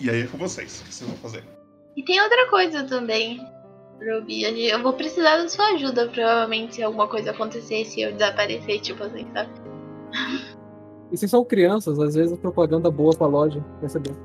E 0.00 0.10
aí 0.10 0.22
é 0.22 0.26
com 0.26 0.38
vocês, 0.38 0.80
o 0.80 0.84
que 0.84 0.94
vocês 0.94 1.08
vão 1.08 1.18
fazer? 1.18 1.44
E 1.96 2.02
tem 2.04 2.20
outra 2.20 2.48
coisa 2.50 2.82
também, 2.84 3.46
Ruby. 4.00 4.40
gente- 4.40 4.62
Eu 4.62 4.82
vou 4.82 4.92
precisar 4.94 5.36
da 5.36 5.48
sua 5.48 5.66
ajuda, 5.74 6.08
provavelmente, 6.08 6.76
se 6.76 6.82
alguma 6.82 7.06
coisa 7.06 7.30
acontecer, 7.30 7.84
se 7.84 8.00
eu 8.00 8.12
desaparecer, 8.12 8.80
tipo 8.80 9.04
assim, 9.04 9.26
sabe? 9.32 9.50
E 11.12 11.16
se 11.18 11.28
são 11.28 11.44
crianças, 11.44 11.98
às 11.98 12.14
vezes 12.14 12.32
a 12.32 12.36
propaganda 12.36 12.90
boa 12.90 13.14
pra 13.14 13.26
loja. 13.26 13.62
Percebeu? 13.80 14.16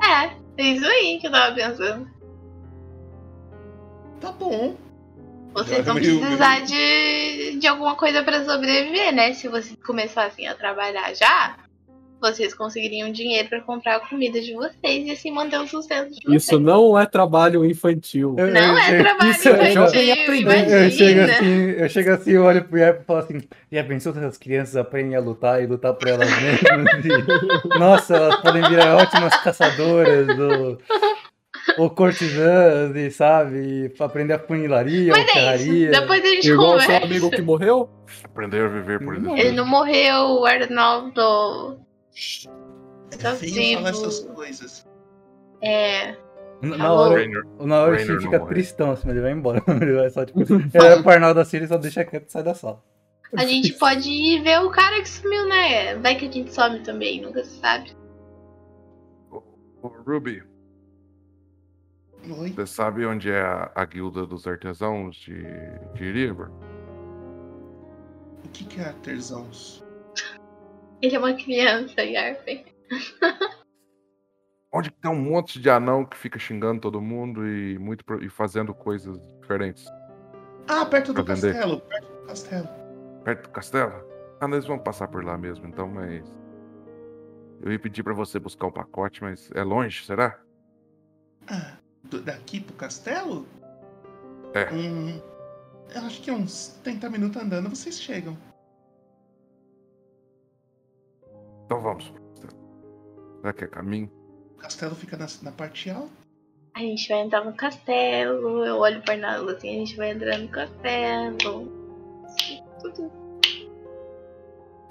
É, 0.00 0.30
é 0.56 0.62
isso 0.62 0.86
aí 0.86 1.18
que 1.20 1.26
eu 1.26 1.32
tava 1.32 1.54
pensando. 1.54 2.08
Tá 4.20 4.30
bom. 4.30 4.76
Vocês 5.52 5.84
vão 5.84 5.94
precisar 5.94 6.60
de, 6.60 7.58
de 7.58 7.66
alguma 7.66 7.96
coisa 7.96 8.22
pra 8.22 8.44
sobreviver, 8.44 9.12
né? 9.12 9.32
Se 9.32 9.48
vocês 9.48 9.76
começassem 9.84 10.46
a 10.46 10.54
trabalhar 10.54 11.14
já, 11.14 11.56
vocês 12.20 12.54
conseguiriam 12.54 13.12
dinheiro 13.12 13.48
pra 13.48 13.60
comprar 13.60 13.96
a 13.96 14.00
comida 14.00 14.40
de 14.40 14.54
vocês 14.54 15.06
e 15.06 15.10
assim 15.10 15.30
manter 15.30 15.58
o 15.60 15.66
sustento 15.66 16.08
de 16.10 16.20
vocês. 16.24 16.42
Isso 16.42 16.58
não 16.58 16.98
é 16.98 17.04
trabalho 17.06 17.64
infantil. 17.64 18.34
Eu- 18.38 18.46
Não 18.48 18.60
eu 18.60 18.78
é 18.78 19.02
trabalho 19.02 19.30
isso 19.30 19.48
é 19.48 19.52
infantil, 19.52 19.74
jovem 19.74 20.40
imagina. 20.40 20.76
Eu 20.76 20.90
chego 20.90 21.20
assim, 21.20 21.70
eu 21.70 21.88
chego 21.88 22.10
assim, 22.12 22.36
olho 22.38 22.64
pro 22.64 22.78
Yap 22.78 23.00
e 23.00 23.04
falo 23.04 23.18
assim, 23.20 23.40
já 23.70 23.84
pensou 23.84 24.12
se 24.12 24.18
as 24.20 24.36
crianças 24.38 24.76
aprendem 24.76 25.14
a 25.16 25.20
lutar 25.20 25.62
e 25.62 25.66
lutar 25.66 25.92
por 25.94 26.08
elas 26.08 26.28
mesmas? 26.40 27.04
E, 27.04 27.68
nossa, 27.78 28.16
elas 28.16 28.36
podem 28.40 28.62
virar 28.68 28.96
ótimas 28.96 29.36
caçadoras 29.42 30.26
do, 30.36 30.78
ou 31.78 31.90
cortisãs, 31.90 32.94
e 32.96 33.10
sabe? 33.10 33.56
e 33.98 34.02
aprender 34.02 34.34
a 34.34 34.38
funilaria, 34.38 35.12
Mas 35.12 35.20
é 35.20 35.24
isso. 35.24 35.32
ferraria. 35.32 35.90
Depois 35.90 36.24
a 36.24 36.28
gente 36.28 36.48
Igual 36.50 36.68
o 36.76 36.80
seu 36.80 36.86
conversa. 36.86 37.06
amigo 37.06 37.30
que 37.30 37.42
morreu? 37.42 37.90
Aprender 38.24 38.64
a 38.64 38.68
viver 38.68 38.98
por 39.04 39.16
isso. 39.16 39.36
Ele 39.36 39.52
não 39.52 39.66
morreu, 39.66 40.40
o 40.40 40.46
Arnaldo. 40.46 41.80
Tá 43.20 43.30
É 43.30 43.34
feio 43.36 43.78
falar 43.78 43.90
vivo. 43.92 44.06
essas 44.06 44.20
coisas. 44.34 44.86
É. 45.62 46.16
Na 46.62 46.86
Alô? 46.86 47.00
hora, 47.02 47.14
Rainer- 47.16 47.46
o 47.58 47.66
na 47.66 47.80
hora 47.82 47.96
Rainer 47.96 48.20
fica 48.20 48.38
morre. 48.38 48.54
tristão, 48.54 48.90
assim, 48.92 49.02
mas 49.06 49.14
ele 49.16 49.22
vai 49.22 49.32
embora. 49.32 49.62
Ele 49.82 49.92
vai 49.94 50.08
só, 50.10 50.24
tipo, 50.24 50.40
ele 50.42 50.70
olha 50.74 51.02
pro 51.02 51.12
Arnaldo 51.12 51.40
assim, 51.40 51.58
ele 51.58 51.66
só 51.68 51.76
deixa 51.76 52.04
quieto 52.04 52.28
e 52.28 52.32
sai 52.32 52.42
da 52.42 52.54
sala. 52.54 52.82
A 53.36 53.44
gente 53.44 53.72
pode 53.74 54.08
ir 54.08 54.42
ver 54.42 54.60
o 54.62 54.70
cara 54.70 55.00
que 55.02 55.08
sumiu, 55.08 55.46
né? 55.48 55.96
Vai 55.96 56.14
que 56.16 56.26
a 56.26 56.30
gente 56.30 56.52
some 56.54 56.80
também, 56.82 57.20
nunca 57.20 57.44
se 57.44 57.58
sabe. 57.60 57.94
Ô, 59.30 59.42
Ruby, 59.88 60.42
Oi? 62.38 62.50
você 62.50 62.66
sabe 62.66 63.04
onde 63.04 63.30
é 63.30 63.40
a, 63.42 63.70
a 63.74 63.84
guilda 63.84 64.24
dos 64.26 64.46
artesãos 64.46 65.16
de, 65.16 65.42
de 65.94 66.12
River? 66.12 66.48
O 68.44 68.48
que, 68.52 68.64
que 68.64 68.80
é 68.80 68.84
artesãos? 68.86 69.84
Ele 71.02 71.14
é 71.14 71.18
uma 71.18 71.34
criança, 71.34 72.02
Yarpen. 72.02 72.64
Onde 74.72 74.90
que 74.90 74.98
tem 75.00 75.10
um 75.10 75.14
monte 75.20 75.60
de 75.60 75.70
anão 75.70 76.04
que 76.04 76.16
fica 76.16 76.38
xingando 76.38 76.80
todo 76.80 77.00
mundo 77.00 77.46
e, 77.46 77.78
muito, 77.78 78.04
pro- 78.04 78.22
e 78.22 78.28
fazendo 78.28 78.74
coisas 78.74 79.18
diferentes? 79.40 79.86
Ah, 80.68 80.84
perto 80.84 81.12
do 81.12 81.22
vender. 81.24 81.52
castelo. 81.54 81.80
Perto 81.80 82.08
do 82.12 82.26
castelo. 82.26 82.68
Perto 83.24 83.42
do 83.44 83.50
castelo? 83.50 83.92
Ah, 84.40 84.48
nós 84.48 84.66
vamos 84.66 84.82
passar 84.82 85.08
por 85.08 85.24
lá 85.24 85.38
mesmo, 85.38 85.66
então, 85.66 85.88
mas. 85.88 86.24
Eu 87.62 87.72
ia 87.72 87.78
pedir 87.78 88.02
pra 88.02 88.12
você 88.12 88.38
buscar 88.38 88.66
um 88.66 88.72
pacote, 88.72 89.22
mas 89.22 89.50
é 89.54 89.62
longe, 89.62 90.04
será? 90.04 90.38
Ah, 91.48 91.78
daqui 92.24 92.60
pro 92.60 92.74
castelo? 92.74 93.46
É. 94.52 94.70
Hum, 94.72 95.20
eu 95.94 96.02
acho 96.02 96.20
que 96.20 96.30
uns 96.30 96.78
30 96.84 97.08
minutos 97.08 97.40
andando 97.40 97.70
vocês 97.70 97.98
chegam. 98.00 98.36
Então 101.66 101.80
vamos. 101.80 102.08
pro 102.08 102.22
castelo. 102.22 102.56
Será 103.40 103.52
que 103.52 103.64
é 103.64 103.66
caminho? 103.66 104.10
O 104.54 104.58
castelo 104.58 104.94
fica 104.94 105.16
na, 105.16 105.26
na 105.42 105.52
parte 105.52 105.90
alta. 105.90 106.10
A 106.74 106.80
gente 106.80 107.08
vai 107.08 107.20
entrar 107.22 107.44
no 107.44 107.54
castelo, 107.54 108.64
eu 108.64 108.76
olho 108.76 109.00
pro 109.02 109.12
Arnaldo 109.12 109.50
assim, 109.50 109.68
a 109.68 109.78
gente 109.78 109.96
vai 109.96 110.10
entrar 110.10 110.38
no 110.38 110.48
castelo. 110.48 111.72
Tudo. 112.82 113.10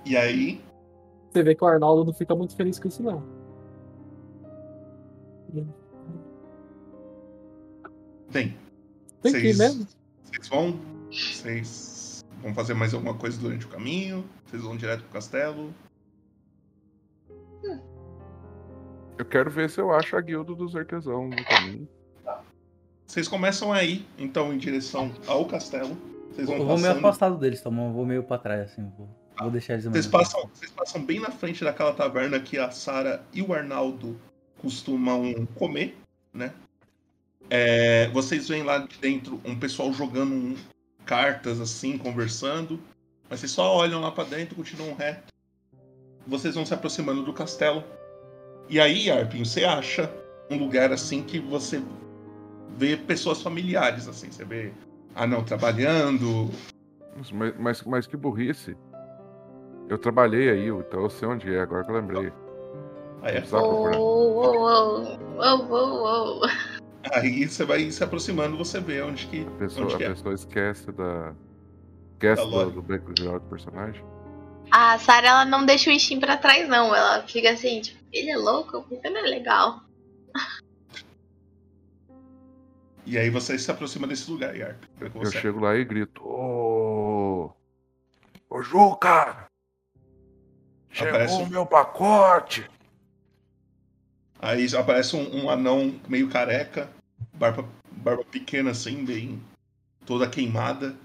E 0.05 0.17
aí, 0.17 0.61
Você 1.31 1.43
vê 1.43 1.53
que 1.55 1.63
o 1.63 1.67
Arnaldo 1.67 2.05
não 2.05 2.13
fica 2.13 2.35
muito 2.35 2.55
feliz 2.55 2.79
com 2.79 2.87
isso, 2.87 3.01
não. 3.03 3.23
bem. 8.31 8.57
Tem 9.21 9.31
que 9.31 9.37
ir 9.39 9.53
vocês- 9.53 9.57
mesmo? 9.57 9.87
Vocês 10.23 10.47
vão? 10.49 10.79
Vocês 11.11 12.25
vão 12.41 12.53
fazer 12.53 12.73
mais 12.73 12.93
alguma 12.93 13.13
coisa 13.13 13.39
durante 13.39 13.65
o 13.65 13.69
caminho? 13.69 14.25
Vocês 14.45 14.61
vão 14.61 14.75
direto 14.75 15.01
pro 15.03 15.11
castelo? 15.13 15.73
Eu 19.17 19.25
quero 19.25 19.49
ver 19.49 19.69
se 19.69 19.79
eu 19.79 19.93
acho 19.93 20.15
a 20.17 20.21
guilda 20.21 20.53
dos 20.53 20.75
artesãos 20.75 21.29
no 21.29 21.45
caminho. 21.45 21.87
Vocês 23.05 23.27
começam 23.27 23.71
a 23.71 23.83
ir, 23.83 24.05
então, 24.17 24.51
em 24.53 24.57
direção 24.57 25.11
ao 25.27 25.45
castelo. 25.45 25.95
Vocês 26.31 26.47
vão 26.47 26.57
Eu 26.57 26.65
vou 26.65 26.75
meio 26.77 26.87
passando. 26.87 27.05
afastado 27.05 27.37
deles, 27.37 27.61
tá? 27.61 27.69
Eu 27.69 27.91
vou 27.93 28.05
meio 28.05 28.23
pra 28.23 28.37
trás, 28.37 28.71
assim. 28.71 28.91
Vou, 28.97 29.07
vou 29.39 29.51
deixar 29.51 29.73
eles 29.73 29.85
Vocês 29.85 30.07
passam, 30.07 30.49
vocês 30.53 30.71
passam 30.71 31.05
bem 31.05 31.19
na 31.19 31.31
frente 31.31 31.63
daquela 31.63 31.93
taverna 31.93 32.39
que 32.39 32.57
a 32.57 32.71
Sara 32.71 33.23
e 33.33 33.41
o 33.41 33.53
Arnaldo 33.53 34.19
costumam 34.57 35.45
comer, 35.55 35.95
né? 36.33 36.51
É, 37.49 38.09
vocês 38.09 38.47
veem 38.49 38.63
lá 38.63 38.79
de 38.79 38.97
dentro 38.97 39.39
um 39.45 39.57
pessoal 39.57 39.93
jogando 39.93 40.33
um- 40.33 40.55
cartas 41.05 41.61
assim, 41.61 41.97
conversando. 41.97 42.79
Mas 43.29 43.39
vocês 43.39 43.51
só 43.51 43.75
olham 43.75 44.01
lá 44.01 44.11
pra 44.11 44.23
dentro, 44.23 44.55
continuam 44.55 44.95
reto. 44.95 45.31
Vocês 46.27 46.55
vão 46.55 46.65
se 46.65 46.73
aproximando 46.73 47.23
do 47.23 47.33
castelo. 47.33 47.83
E 48.69 48.79
aí, 48.79 49.11
Arpinho, 49.11 49.45
você 49.45 49.63
acha 49.63 50.11
um 50.49 50.57
lugar 50.57 50.91
assim 50.91 51.21
que 51.23 51.39
você 51.39 51.81
vê 52.77 52.97
pessoas 52.97 53.41
familiares, 53.41 54.07
assim. 54.07 54.31
Você 54.31 54.43
vê 54.43 54.71
anão 55.13 55.43
trabalhando, 55.43 56.49
Nossa, 57.15 57.33
Mas, 57.33 57.53
mas, 57.57 57.83
mas 57.83 58.07
que 58.07 58.17
burrice. 58.17 58.75
Eu 59.87 59.97
trabalhei 59.99 60.49
aí, 60.49 60.67
então 60.67 61.01
eu 61.03 61.09
sei 61.09 61.27
onde 61.27 61.53
é, 61.53 61.61
agora 61.61 61.83
que 61.83 61.91
eu 61.91 61.95
lembrei. 61.95 62.33
Aí 63.21 63.31
é 63.31 63.33
Não 63.33 63.39
precisava 63.41 63.67
procurar. 63.67 63.97
Uou, 63.97 64.33
uou, 64.33 65.19
uou, 65.37 65.67
uou, 65.69 66.39
uou. 66.39 66.41
Aí 67.13 67.47
você 67.47 67.63
vai 67.63 67.91
se 67.91 68.03
aproximando, 68.03 68.57
você 68.57 68.79
vê 68.79 69.01
onde 69.03 69.27
que, 69.27 69.45
A 69.45 69.51
pessoa, 69.59 69.85
onde 69.85 69.93
a 69.93 69.97
que 69.97 70.03
é. 70.05 70.09
pessoa 70.09 70.33
esquece 70.33 70.91
da. 70.91 71.33
Esquece 72.13 72.49
Da 72.49 72.63
do, 72.65 72.71
do 72.71 72.81
background 72.81 73.41
do 73.43 73.47
personagem. 73.49 74.03
A 74.71 74.99
Sarah, 74.99 75.27
ela 75.27 75.45
não 75.45 75.65
deixa 75.65 75.89
o 75.89 75.99
Steam 75.99 76.19
pra 76.19 76.37
trás, 76.37 76.67
não. 76.67 76.93
Ela 76.93 77.23
fica 77.27 77.51
assim, 77.51 77.81
tipo, 77.81 77.99
ele 78.11 78.29
é 78.29 78.37
louco, 78.37 78.83
porque 78.83 79.09
não 79.09 79.19
é 79.19 79.27
legal. 79.27 79.81
E 83.05 83.17
aí 83.17 83.29
você 83.29 83.57
se 83.57 83.69
aproxima 83.69 84.07
desse 84.07 84.29
lugar, 84.29 84.55
Yarp. 84.55 84.83
Eu 84.99 85.09
você- 85.11 85.39
chego 85.39 85.59
lá 85.59 85.75
e 85.75 85.85
grito: 85.85 86.21
Ô. 86.23 87.51
Ô 88.49 88.61
Juca! 88.61 89.47
Chegou 90.89 91.09
Aparece 91.09 91.41
o 91.43 91.47
meu 91.47 91.65
pacote! 91.65 92.69
Aí 94.39 94.65
aparece 94.75 95.15
um, 95.15 95.43
um 95.43 95.49
anão 95.49 95.99
meio 96.07 96.29
careca, 96.29 96.89
barba, 97.33 97.67
barba 97.91 98.23
pequena 98.23 98.71
assim, 98.71 99.03
bem 99.03 99.41
toda 100.05 100.29
queimada. 100.29 100.95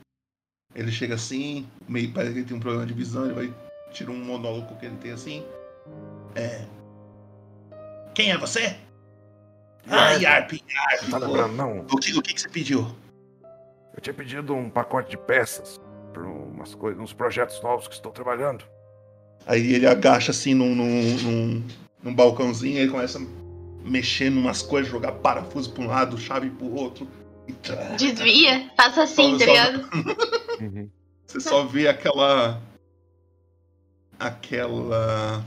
Ele 0.75 0.93
chega 0.93 1.15
assim, 1.15 1.67
meio 1.89 2.13
parece 2.13 2.33
que 2.33 2.39
ele 2.41 2.47
tem 2.47 2.57
um 2.57 2.61
problema 2.61 2.87
de 2.87 2.95
visão, 2.95 3.25
ele 3.25 3.35
vai 3.35 3.55
tira 3.93 4.11
um 4.11 4.25
monólogo 4.25 4.77
que 4.77 4.87
ele 4.87 4.97
tem 4.97 5.13
assim. 5.13 5.45
É. 6.35 6.65
Quem 8.15 8.31
é 8.31 8.39
você? 8.39 8.77
Ah, 9.89 10.13
Yarp, 10.13 10.53
Yarp. 10.53 11.11
Tá 11.11 11.19
lembrando, 11.19 11.55
não? 11.55 11.81
O 11.81 11.97
que, 11.99 12.17
o 12.17 12.23
que, 12.23 12.35
que 12.35 12.41
você 12.41 12.49
pediu? 12.49 12.95
Eu 13.95 14.01
tinha 14.01 14.15
pedido 14.15 14.55
um 14.55 14.71
pacote 14.71 15.11
de 15.11 15.17
peças 15.17 15.81
para 16.13 16.23
umas 16.23 16.75
coisas, 16.75 17.01
uns 17.03 17.13
projetos 17.13 17.61
novos 17.63 17.89
que 17.89 17.95
estou 17.95 18.13
trabalhando. 18.13 18.65
Aí 19.47 19.73
ele 19.73 19.87
agacha 19.87 20.31
assim 20.31 20.55
num, 20.55 20.75
num, 20.75 21.17
num, 21.19 21.67
num 22.03 22.15
balcãozinho, 22.15 22.79
ele 22.79 22.91
começa 22.91 23.19
a 23.19 23.23
mexer 23.89 24.31
em 24.31 24.37
umas 24.37 24.63
coisas, 24.63 24.91
jogar 24.91 25.13
parafuso 25.13 25.73
pra 25.73 25.83
um 25.83 25.87
lado, 25.87 26.19
chave 26.19 26.51
pro 26.51 26.73
outro. 26.73 27.09
Desvia, 27.97 28.71
faça 28.77 29.03
assim, 29.03 29.39
tá 29.39 29.47
ligado? 29.47 29.89
Uhum. 30.61 30.91
Você 31.27 31.41
só 31.41 31.65
vê 31.65 31.89
aquela. 31.89 32.61
Aquela. 34.19 35.45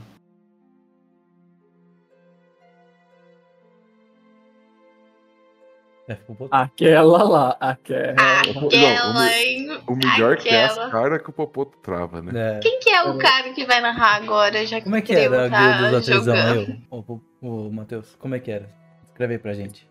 É. 6.06 6.18
Aquela 6.50 7.22
lá, 7.22 7.56
aquela. 7.58 8.40
Aquela, 8.40 9.32
hein? 9.32 9.68
O 9.86 9.96
melhor 9.96 10.36
que 10.36 10.50
é 10.50 10.66
Aquela. 10.66 10.86
as 10.86 10.92
caras 10.92 11.22
que 11.22 11.30
o 11.30 11.32
Popoto 11.32 11.78
trava, 11.78 12.20
né? 12.20 12.56
É. 12.56 12.60
Quem 12.60 12.78
que 12.78 12.90
é 12.90 13.02
o 13.04 13.16
cara 13.16 13.52
que 13.54 13.64
vai 13.64 13.80
narrar 13.80 14.16
agora? 14.16 14.66
Já 14.66 14.78
que 14.78 14.84
Como 14.84 14.96
é 14.96 15.00
que 15.00 15.14
o 15.14 15.18
era 15.18 15.44
a 15.46 15.48
guilda 15.48 16.02
jogando? 16.02 16.70
aí, 16.70 16.82
ô, 16.90 16.98
ô, 16.98 17.20
ô, 17.40 17.66
ô, 17.66 17.70
Matheus? 17.70 18.14
Como 18.18 18.34
é 18.34 18.38
que 18.38 18.50
era? 18.50 18.68
Escreve 19.08 19.34
aí 19.34 19.38
pra 19.38 19.54
gente. 19.54 19.88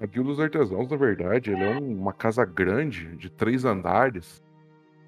A 0.00 0.06
Guilda 0.06 0.28
dos 0.30 0.40
Artesãos, 0.40 0.88
na 0.90 0.96
verdade, 0.96 1.52
é 1.52 1.56
um- 1.56 1.98
uma 2.00 2.12
casa 2.12 2.44
grande 2.44 3.16
de 3.16 3.30
três 3.30 3.64
andares, 3.64 4.42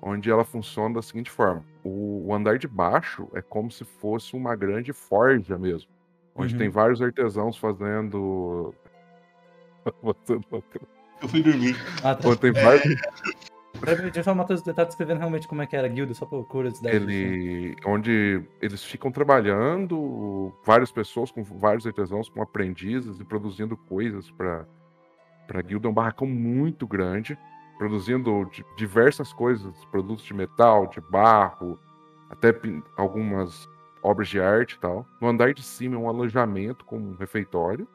onde 0.00 0.30
ela 0.30 0.44
funciona 0.44 0.94
da 0.94 1.02
seguinte 1.02 1.30
forma: 1.30 1.64
o, 1.84 2.26
o 2.28 2.34
andar 2.34 2.58
de 2.58 2.66
baixo 2.66 3.28
é 3.34 3.42
como 3.42 3.70
se 3.70 3.84
fosse 3.84 4.34
uma 4.34 4.56
grande 4.56 4.92
forja 4.92 5.58
mesmo, 5.58 5.90
onde 6.34 6.54
Uhum. 6.54 6.58
tem 6.58 6.68
vários 6.70 7.02
artesãos 7.02 7.56
fazendo. 7.58 8.74
Eu 11.20 11.28
fui 11.28 11.42
dormir. 11.42 11.76
Ah, 12.04 12.14
tá. 12.14 12.28
Onde 12.28 12.38
tem 12.38 12.52
vários. 12.52 12.82
Peraí, 13.80 14.02
Deixa 14.02 14.20
eu 14.20 14.24
só 14.24 14.32
o 14.32 14.36
Matheus 14.36 14.62
tá 14.62 14.84
descrevendo 14.84 15.18
realmente 15.18 15.46
como 15.48 15.62
é 15.62 15.66
que 15.66 15.76
era 15.76 15.86
a 15.86 15.90
guilda, 15.90 16.14
só 16.14 16.24
por 16.26 16.44
curiosidade. 16.46 16.96
assim. 16.96 17.06
Ele, 17.12 17.76
onde 17.86 18.42
eles 18.60 18.82
ficam 18.84 19.10
trabalhando, 19.10 20.52
várias 20.64 20.90
pessoas 20.90 21.30
com 21.30 21.42
vários 21.42 21.86
artesãos, 21.86 22.28
com 22.28 22.40
aprendizes 22.42 23.20
e 23.20 23.24
produzindo 23.24 23.76
coisas 23.76 24.30
para 24.30 24.64
para 25.48 25.60
guilda. 25.62 25.88
É 25.88 25.90
um 25.90 25.94
barracão 25.94 26.28
muito 26.28 26.86
grande, 26.86 27.36
produzindo 27.76 28.44
di- 28.52 28.64
diversas 28.76 29.32
coisas, 29.32 29.84
produtos 29.86 30.24
de 30.24 30.32
metal, 30.32 30.86
de 30.86 31.00
barro, 31.00 31.76
até 32.30 32.54
algumas 32.96 33.68
obras 34.02 34.28
de 34.28 34.40
arte 34.40 34.74
e 34.74 34.78
tal. 34.78 35.04
No 35.20 35.26
andar 35.26 35.52
de 35.52 35.62
cima 35.62 35.96
é 35.96 35.98
um 35.98 36.08
alojamento 36.08 36.84
com 36.84 36.98
um 36.98 37.16
refeitório, 37.16 37.88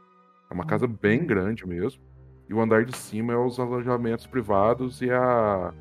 é 0.50 0.54
uma 0.54 0.66
casa 0.66 0.86
bem 0.88 1.26
grande 1.26 1.66
mesmo. 1.66 2.02
E 2.50 2.54
o 2.54 2.60
andar 2.60 2.84
de 2.84 2.96
cima 2.98 3.32
é 3.32 3.38
os 3.38 3.58
alojamentos 3.58 4.28
privados 4.28 5.02
e 5.02 5.10
a 5.10 5.74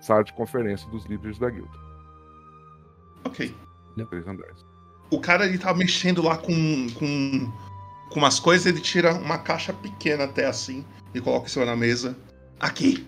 sala 0.00 0.24
de 0.24 0.32
conferência 0.32 0.88
dos 0.90 1.04
líderes 1.04 1.38
da 1.38 1.50
guilda. 1.50 1.76
Ok. 3.24 3.54
Três 4.08 4.26
andares. 4.26 4.64
O 5.10 5.20
cara 5.20 5.46
ele 5.46 5.58
tá 5.58 5.72
mexendo 5.74 6.22
lá 6.22 6.36
com, 6.38 6.86
com 6.98 7.52
com 8.10 8.18
umas 8.18 8.38
coisas, 8.38 8.66
ele 8.66 8.80
tira 8.80 9.14
uma 9.14 9.38
caixa 9.38 9.72
pequena 9.72 10.24
até 10.24 10.46
assim 10.46 10.84
e 11.14 11.20
coloca 11.20 11.46
em 11.46 11.50
cima 11.50 11.66
da 11.66 11.76
mesa. 11.76 12.16
Aqui. 12.60 13.06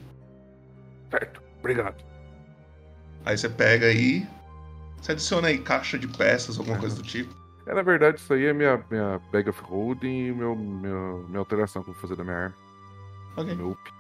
Certo, 1.10 1.42
obrigado. 1.58 2.04
Aí 3.24 3.36
você 3.36 3.48
pega 3.48 3.86
aí. 3.86 4.26
Você 5.00 5.12
adiciona 5.12 5.48
aí 5.48 5.58
caixa 5.58 5.98
de 5.98 6.08
peças, 6.08 6.58
alguma 6.58 6.78
coisa 6.78 6.96
do 6.96 7.02
tipo. 7.02 7.34
É, 7.66 7.74
na 7.74 7.82
verdade, 7.82 8.18
isso 8.18 8.32
aí 8.32 8.46
é 8.46 8.52
minha, 8.52 8.82
minha 8.90 9.20
bag 9.30 9.48
of 9.50 9.60
holding 9.62 10.28
e 10.28 10.32
meu, 10.32 10.56
meu, 10.56 11.26
minha 11.28 11.38
alteração 11.38 11.82
que 11.82 11.90
eu 11.90 11.94
vou 11.94 12.00
fazer 12.00 12.16
da 12.16 12.24
minha 12.24 12.36
arma. 12.36 12.56
Ok. 13.36 13.54
Meu 13.54 13.70
up. 13.72 13.92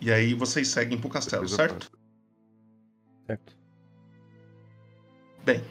E 0.00 0.10
aí 0.10 0.32
vocês 0.32 0.68
seguem 0.68 0.98
pro 0.98 1.10
castelo, 1.10 1.46
certo? 1.48 1.90
Certo. 3.26 3.56
Bem, 5.44 5.62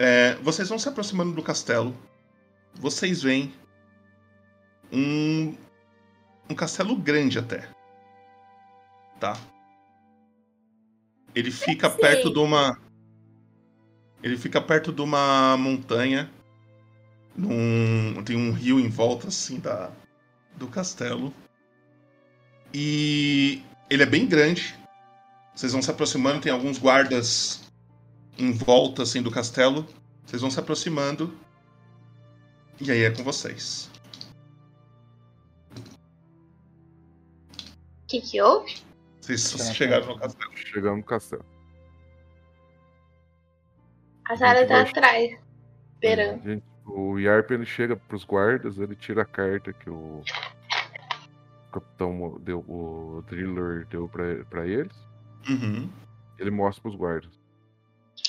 é, 0.00 0.34
vocês 0.36 0.66
vão 0.66 0.78
se 0.78 0.88
aproximando 0.88 1.34
do 1.34 1.42
castelo. 1.42 1.94
Vocês 2.72 3.22
veem 3.22 3.52
um, 4.90 5.54
um 6.48 6.54
castelo 6.54 6.96
grande 6.96 7.38
até. 7.38 7.68
Tá? 9.20 9.38
Ele 11.34 11.50
fica 11.50 11.90
Sim. 11.90 11.98
perto 11.98 12.32
de 12.32 12.38
uma. 12.38 12.80
Ele 14.22 14.38
fica 14.38 14.58
perto 14.58 14.90
de 14.90 15.02
uma 15.02 15.54
montanha. 15.58 16.30
Num, 17.36 18.22
tem 18.24 18.36
um 18.36 18.52
rio 18.52 18.80
em 18.80 18.88
volta 18.88 19.28
assim 19.28 19.60
da, 19.60 19.90
do 20.56 20.66
castelo. 20.66 21.34
E 22.72 23.62
ele 23.90 24.02
é 24.02 24.06
bem 24.06 24.26
grande. 24.26 24.74
Vocês 25.54 25.72
vão 25.72 25.82
se 25.82 25.90
aproximando, 25.90 26.40
tem 26.40 26.50
alguns 26.50 26.78
guardas 26.78 27.69
em 28.40 28.52
volta 28.52 29.02
assim 29.02 29.22
do 29.22 29.30
castelo. 29.30 29.86
Vocês 30.24 30.40
vão 30.40 30.50
se 30.50 30.58
aproximando. 30.58 31.32
E 32.80 32.90
aí 32.90 33.02
é 33.02 33.10
com 33.10 33.22
vocês. 33.22 33.90
O 38.02 38.06
que, 38.08 38.20
que 38.20 38.40
houve? 38.40 38.74
Vocês 39.20 39.74
chegaram 39.74 40.06
no 40.06 40.18
castelo. 40.18 40.50
Chegamos 40.56 40.98
no 41.00 41.04
castelo. 41.04 41.44
A 44.28 44.36
Sarah 44.36 44.66
tá 44.66 44.74
vai- 44.82 44.90
atrás, 44.90 45.38
esperando. 45.94 46.42
Gente, 46.42 46.64
o 46.86 47.18
Yarp 47.18 47.50
ele 47.50 47.66
chega 47.66 47.96
pros 47.96 48.24
guardas, 48.24 48.78
ele 48.78 48.96
tira 48.96 49.22
a 49.22 49.26
carta 49.26 49.72
que 49.72 49.90
o 49.90 50.22
capitão 51.72 52.38
deu, 52.40 52.60
o 52.60 53.22
Driller 53.28 53.86
deu 53.88 54.08
pra, 54.08 54.44
pra 54.48 54.66
eles. 54.66 54.96
Uhum. 55.48 55.90
Ele 56.38 56.50
mostra 56.50 56.82
pros 56.82 56.94
guardas. 56.96 57.39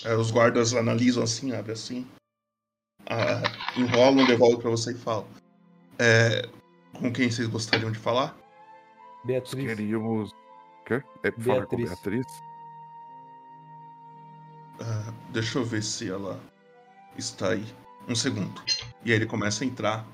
É, 0.06 0.16
os 0.16 0.32
guardas 0.32 0.74
analisam 0.74 1.24
assim, 1.24 1.54
abrem 1.54 1.74
assim. 1.74 2.08
ah, 3.10 3.42
enrolam, 3.78 4.26
devolvem 4.26 4.60
pra 4.60 4.70
você 4.70 4.92
e 4.92 4.98
falam. 4.98 5.28
É, 6.00 6.48
com 6.94 7.12
quem 7.12 7.30
vocês 7.30 7.48
gostariam 7.48 7.92
de 7.92 8.00
falar? 8.00 8.36
Beatriz. 9.24 9.66
Queríamos. 9.66 10.32
Quê? 10.86 11.04
É, 11.24 11.32
falar 11.32 11.66
com 11.66 11.76
a 11.76 11.78
Beatriz. 11.78 11.90
Beatriz? 11.90 12.28
Ah, 14.80 15.14
deixa 15.30 15.60
eu 15.60 15.66
ver 15.66 15.84
se 15.84 16.10
ela 16.10 16.40
está 17.18 17.50
aí. 17.50 17.66
Um 18.08 18.16
segundo. 18.16 18.60
E 19.06 19.12
aí 19.12 19.18
ele 19.18 19.28
começa 19.28 19.64
a 19.64 19.68
entrar 19.68 20.06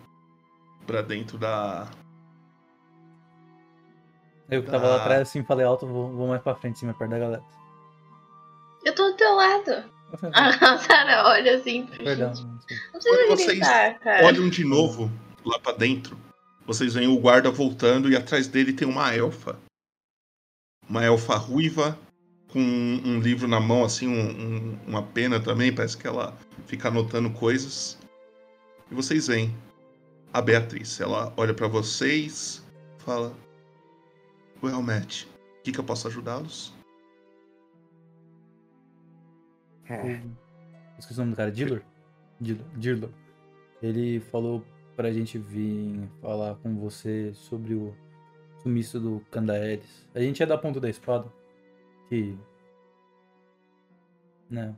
pra 0.85 1.01
dentro 1.01 1.37
da. 1.37 1.87
Eu 4.49 4.63
que 4.63 4.69
tava 4.69 4.87
lá 4.87 4.95
atrás 4.97 5.21
assim, 5.21 5.43
falei 5.43 5.65
alto, 5.65 5.87
vou, 5.87 6.09
vou 6.11 6.27
mais 6.27 6.41
pra 6.41 6.55
frente, 6.55 6.75
assim, 6.75 6.85
mais 6.85 6.97
perto 6.97 7.11
da 7.11 7.19
galera. 7.19 7.43
Eu 8.87 8.95
tô 8.95 9.09
do 9.09 9.17
teu 9.17 9.35
lado. 9.35 9.83
A 10.33 10.77
Sarah 10.77 11.27
olha 11.27 11.57
assim. 11.57 11.85
Perdão. 11.87 12.31
Não 12.33 12.99
Quando 13.01 13.27
vocês 13.27 13.59
cara. 13.59 13.99
olham 14.25 14.47
de 14.49 14.63
novo 14.63 15.11
lá 15.43 15.59
pra 15.59 15.73
dentro, 15.73 16.17
vocês 16.65 16.93
veem 16.93 17.07
o 17.09 17.19
guarda 17.19 17.51
voltando 17.51 18.09
e 18.09 18.15
atrás 18.15 18.47
dele 18.47 18.71
tem 18.71 18.87
uma 18.87 19.13
elfa. 19.13 19.59
Uma 20.89 21.03
elfa 21.03 21.35
ruiva 21.35 21.99
com 22.49 22.59
um 22.61 23.19
livro 23.19 23.45
na 23.45 23.59
mão, 23.59 23.83
assim, 23.83 24.07
um- 24.07 24.29
um- 24.29 24.79
uma 24.87 25.03
pena 25.03 25.37
também, 25.37 25.73
parece 25.73 25.97
que 25.97 26.07
ela 26.07 26.33
fica 26.65 26.87
anotando 26.87 27.29
coisas. 27.31 27.97
E 28.89 28.95
vocês 28.95 29.27
veem 29.27 29.53
a 30.31 30.41
Beatriz. 30.41 31.01
Ela 31.01 31.33
olha 31.35 31.53
pra 31.53 31.67
vocês, 31.67 32.63
fala: 32.99 33.33
Well, 34.63 34.81
Matt, 34.81 35.23
o 35.23 35.63
que, 35.63 35.73
que 35.73 35.79
eu 35.79 35.83
posso 35.83 36.07
ajudá-los? 36.07 36.73
O- 39.89 40.47
Esqueci 40.99 41.19
o 41.19 41.23
nome 41.23 41.31
do 41.33 41.37
cara, 41.37 41.51
Dillor? 41.51 41.81
Dillor. 42.41 42.65
Dillor. 42.75 43.09
Ele 43.81 44.19
falou 44.19 44.63
pra 44.95 45.11
gente 45.13 45.37
vir 45.37 46.09
falar 46.21 46.55
com 46.55 46.75
você 46.75 47.31
sobre 47.33 47.73
o 47.75 47.95
sumiço 48.63 48.99
do 48.99 49.19
Candaelis. 49.31 50.07
A 50.15 50.19
gente 50.19 50.41
é 50.41 50.45
da 50.45 50.57
ponta 50.57 50.79
da 50.79 50.89
espada. 50.89 51.31
Que. 52.09 52.35
Né? 54.49 54.75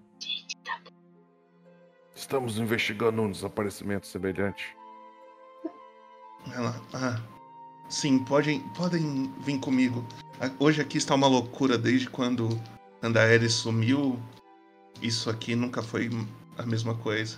Estamos 2.16 2.58
investigando 2.58 3.22
um 3.22 3.32
desaparecimento 3.32 4.06
semelhante. 4.08 4.76
Ela, 6.54 6.76
ah, 6.94 7.22
sim, 7.90 8.24
podem, 8.26 8.60
podem 8.74 9.32
vir 9.42 9.60
comigo. 9.60 10.06
A- 10.42 10.52
Hoje 10.60 10.82
aqui 10.82 10.98
está 10.98 11.16
uma 11.16 11.28
loucura 11.28 11.78
desde 11.78 12.10
quando 12.10 12.50
Andaelis 13.02 13.54
sumiu. 13.54 14.20
Isso 15.02 15.30
aqui 15.30 15.56
nunca 15.56 15.82
foi 15.82 16.10
a 16.58 16.66
mesma 16.66 16.96
coisa. 16.96 17.38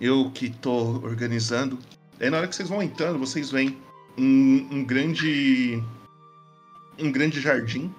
Eu 0.00 0.30
que 0.30 0.50
tô 0.50 1.00
organizando. 1.02 1.78
Aí 2.20 2.30
na 2.30 2.38
hora 2.38 2.48
que 2.48 2.54
vocês 2.54 2.68
vão 2.68 2.82
entrando, 2.82 3.18
vocês 3.18 3.50
veem 3.50 3.76
um, 4.16 4.68
um 4.70 4.84
grande. 4.84 5.82
Um 6.98 7.10
grande 7.10 7.40
jardim, 7.40 7.92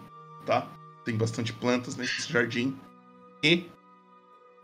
tá? 0.45 0.71
Tem 1.03 1.15
bastante 1.15 1.51
plantas 1.51 1.95
nesse 1.95 2.31
jardim. 2.31 2.75
E 3.43 3.65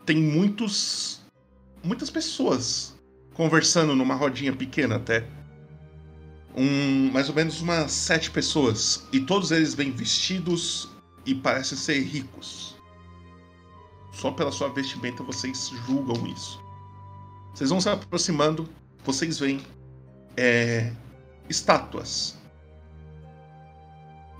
tem 0.06 0.16
muitos. 0.16 1.20
Muitas 1.84 2.10
pessoas 2.10 2.94
conversando 3.34 3.94
numa 3.96 4.14
rodinha 4.14 4.54
pequena 4.54 4.96
até 4.96 5.26
um, 6.56 7.10
mais 7.10 7.28
ou 7.28 7.34
menos 7.34 7.60
umas 7.60 7.92
sete 7.92 8.30
pessoas. 8.30 9.04
E 9.12 9.20
todos 9.20 9.50
eles 9.50 9.74
bem 9.74 9.90
vestidos 9.90 10.88
e 11.24 11.34
parecem 11.34 11.76
ser 11.76 12.00
ricos. 12.00 12.76
Só 14.12 14.30
pela 14.30 14.52
sua 14.52 14.68
vestimenta 14.68 15.22
vocês 15.22 15.72
julgam 15.86 16.26
isso. 16.26 16.62
Vocês 17.54 17.70
vão 17.70 17.80
se 17.80 17.88
aproximando, 17.88 18.68
vocês 19.04 19.38
veem 19.38 19.60
é, 20.36 20.92
estátuas. 21.48 22.38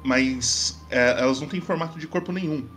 Mas 0.05 0.79
é, 0.91 1.21
elas 1.21 1.41
não 1.41 1.49
têm 1.49 1.61
formato 1.61 1.99
de 1.99 2.07
corpo 2.07 2.33
nenhum. 2.33 2.69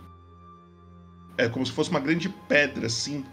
É 1.38 1.48
como 1.48 1.66
se 1.66 1.72
fosse 1.72 1.90
uma 1.90 2.00
grande 2.00 2.28
pedra, 2.28 2.86
assim. 2.86 3.24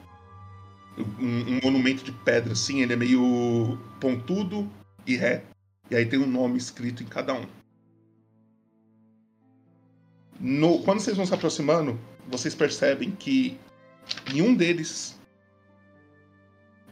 Um, 1.20 1.56
um 1.56 1.60
monumento 1.64 2.04
de 2.04 2.12
pedra, 2.12 2.54
assim. 2.54 2.82
Ele 2.82 2.94
é 2.94 2.96
meio 2.96 3.78
pontudo 4.00 4.70
e 5.06 5.16
reto. 5.16 5.48
E 5.90 5.96
aí 5.96 6.06
tem 6.06 6.20
um 6.20 6.28
nome 6.28 6.58
escrito 6.58 7.04
em 7.04 7.06
cada 7.06 7.34
um. 7.34 7.46
No- 10.40 10.80
quando 10.84 11.00
vocês 11.00 11.16
vão 11.16 11.26
se 11.26 11.34
aproximando, 11.34 12.00
vocês 12.28 12.56
percebem 12.56 13.12
que 13.12 13.60
em 14.34 14.42
um 14.42 14.56
deles 14.56 15.20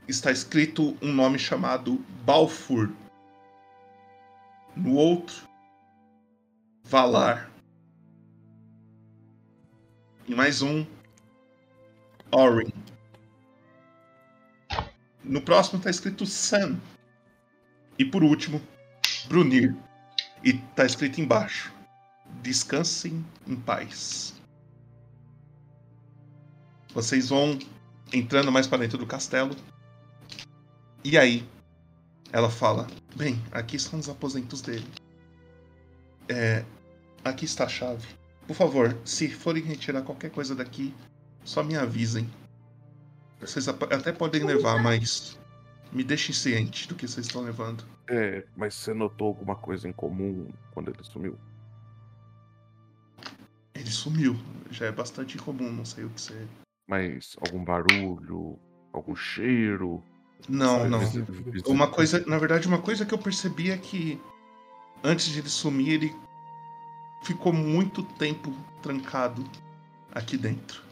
está 0.07 0.31
escrito 0.31 0.97
um 1.01 1.11
nome 1.11 1.39
chamado 1.39 1.97
Balfour. 2.25 2.89
No 4.75 4.95
outro, 4.95 5.47
Valar. 6.83 7.51
E 10.27 10.35
mais 10.35 10.61
um, 10.61 10.85
Orin. 12.31 12.73
No 15.23 15.41
próximo 15.41 15.77
está 15.77 15.89
escrito 15.89 16.25
Sam. 16.25 16.79
E 17.97 18.05
por 18.05 18.23
último, 18.23 18.61
Brunir. 19.27 19.75
E 20.43 20.53
tá 20.53 20.85
escrito 20.85 21.21
embaixo: 21.21 21.73
Descansem 22.41 23.23
em 23.47 23.55
paz. 23.55 24.40
Vocês 26.93 27.29
vão 27.29 27.57
entrando 28.13 28.51
mais 28.51 28.67
para 28.67 28.79
dentro 28.79 28.97
do 28.97 29.05
castelo. 29.05 29.55
E 31.03 31.17
aí, 31.17 31.47
ela 32.31 32.49
fala: 32.49 32.87
Bem, 33.15 33.41
aqui 33.51 33.75
estão 33.75 33.99
os 33.99 34.09
aposentos 34.09 34.61
dele. 34.61 34.87
É, 36.27 36.63
aqui 37.23 37.45
está 37.45 37.65
a 37.65 37.69
chave. 37.69 38.07
Por 38.47 38.55
favor, 38.55 38.97
se 39.05 39.29
forem 39.29 39.63
retirar 39.63 40.01
qualquer 40.01 40.31
coisa 40.31 40.55
daqui, 40.55 40.93
só 41.43 41.63
me 41.63 41.75
avisem. 41.75 42.29
Vocês 43.39 43.67
até 43.67 44.11
podem 44.11 44.43
levar, 44.43 44.81
mas 44.81 45.37
me 45.91 46.03
deixem 46.03 46.33
ciente 46.33 46.87
do 46.87 46.95
que 46.95 47.07
vocês 47.07 47.25
estão 47.25 47.41
levando. 47.41 47.83
É, 48.07 48.45
mas 48.55 48.75
você 48.75 48.93
notou 48.93 49.29
alguma 49.29 49.55
coisa 49.55 49.87
em 49.87 49.93
comum 49.93 50.49
quando 50.71 50.89
ele 50.89 51.03
sumiu? 51.03 51.37
Ele 53.73 53.89
sumiu. 53.89 54.39
Já 54.69 54.85
é 54.85 54.91
bastante 54.91 55.37
comum, 55.37 55.71
não 55.71 55.85
sei 55.85 56.05
o 56.05 56.09
que 56.09 56.21
ser. 56.21 56.47
Mas 56.91 57.37
algum 57.39 57.63
barulho, 57.63 58.59
algum 58.91 59.15
cheiro? 59.15 60.03
Não, 60.49 60.89
não. 60.89 60.99
Uma 61.65 61.89
coisa, 61.89 62.21
na 62.27 62.37
verdade, 62.37 62.67
uma 62.67 62.81
coisa 62.81 63.05
que 63.05 63.13
eu 63.13 63.17
percebi 63.17 63.71
é 63.71 63.77
que 63.77 64.19
antes 65.01 65.27
de 65.27 65.39
ele 65.39 65.47
sumir, 65.47 65.93
ele 65.93 66.15
ficou 67.23 67.53
muito 67.53 68.03
tempo 68.03 68.53
trancado 68.81 69.41
aqui 70.11 70.35
dentro. 70.35 70.83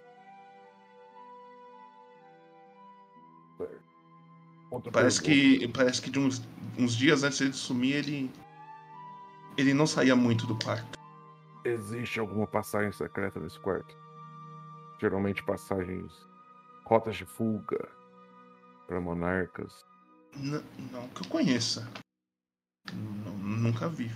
Outra 4.72 4.92
Parece 4.94 5.22
pergunta. 5.22 5.60
que, 5.60 5.68
parece 5.68 6.02
que 6.02 6.10
de 6.10 6.20
uns, 6.20 6.42
uns 6.78 6.96
dias 6.96 7.24
antes 7.24 7.40
de 7.40 7.58
sumir, 7.58 7.96
ele 7.96 8.32
ele 9.58 9.74
não 9.74 9.86
saía 9.86 10.16
muito 10.16 10.48
do 10.48 10.56
quarto. 10.64 10.98
Existe 11.66 12.22
alguma 12.22 12.48
passagem 12.48 12.94
secreta 12.94 13.38
nesse 13.38 13.60
quarto? 13.60 13.94
Geralmente 15.00 15.44
passagens, 15.44 16.12
rotas 16.86 17.16
de 17.16 17.26
fuga 17.26 17.90
para 18.88 19.00
monarcas. 19.00 19.86
N- 20.36 20.64
não 20.92 21.08
que 21.10 21.22
eu 21.26 21.30
conheça. 21.30 21.90
N- 22.92 23.32
nunca 23.62 23.88
vi. 23.88 24.12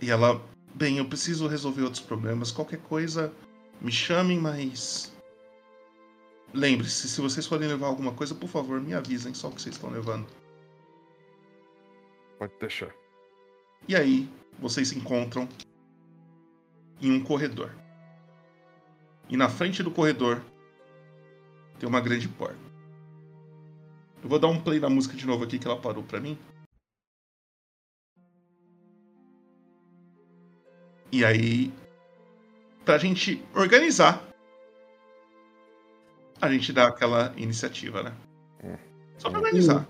E 0.00 0.10
ela, 0.10 0.40
bem, 0.74 0.98
eu 0.98 1.08
preciso 1.08 1.46
resolver 1.46 1.82
outros 1.82 2.02
problemas. 2.02 2.52
Qualquer 2.52 2.80
coisa, 2.82 3.32
me 3.80 3.92
chamem, 3.92 4.38
mas. 4.38 5.14
Lembre-se, 6.52 7.08
se 7.08 7.20
vocês 7.20 7.46
forem 7.46 7.68
levar 7.68 7.86
alguma 7.86 8.12
coisa, 8.12 8.34
por 8.34 8.48
favor, 8.48 8.80
me 8.80 8.92
avisem 8.92 9.32
só 9.32 9.48
o 9.48 9.52
que 9.52 9.62
vocês 9.62 9.76
estão 9.76 9.90
levando. 9.90 10.26
Pode 12.38 12.52
deixar. 12.58 12.92
E 13.86 13.94
aí, 13.94 14.28
vocês 14.58 14.88
se 14.88 14.98
encontram 14.98 15.48
em 17.00 17.12
um 17.12 17.22
corredor. 17.22 17.70
E 19.30 19.36
na 19.36 19.48
frente 19.48 19.82
do 19.82 19.92
corredor 19.92 20.42
tem 21.78 21.88
uma 21.88 22.00
grande 22.00 22.28
porta. 22.28 22.58
Eu 24.22 24.28
vou 24.28 24.38
dar 24.38 24.48
um 24.48 24.60
play 24.60 24.80
na 24.80 24.90
música 24.90 25.16
de 25.16 25.26
novo 25.26 25.44
aqui 25.44 25.58
que 25.58 25.66
ela 25.66 25.80
parou 25.80 26.02
pra 26.02 26.20
mim. 26.20 26.36
E 31.12 31.24
aí, 31.24 31.72
pra 32.84 32.98
gente 32.98 33.42
organizar, 33.54 34.22
a 36.40 36.50
gente 36.50 36.72
dá 36.72 36.88
aquela 36.88 37.32
iniciativa, 37.36 38.02
né? 38.02 38.14
Só 39.18 39.30
pra 39.30 39.40
organizar. 39.40 39.88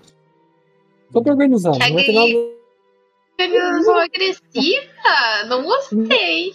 Só 1.11 1.21
pra 1.21 1.33
organizar, 1.33 1.71
não 1.71 1.93
vai 1.93 2.03
ter 2.03 2.13
nada. 2.13 2.61
Organização 3.39 3.97
agressiva? 3.97 5.43
Não 5.47 5.63
gostei. 5.63 6.53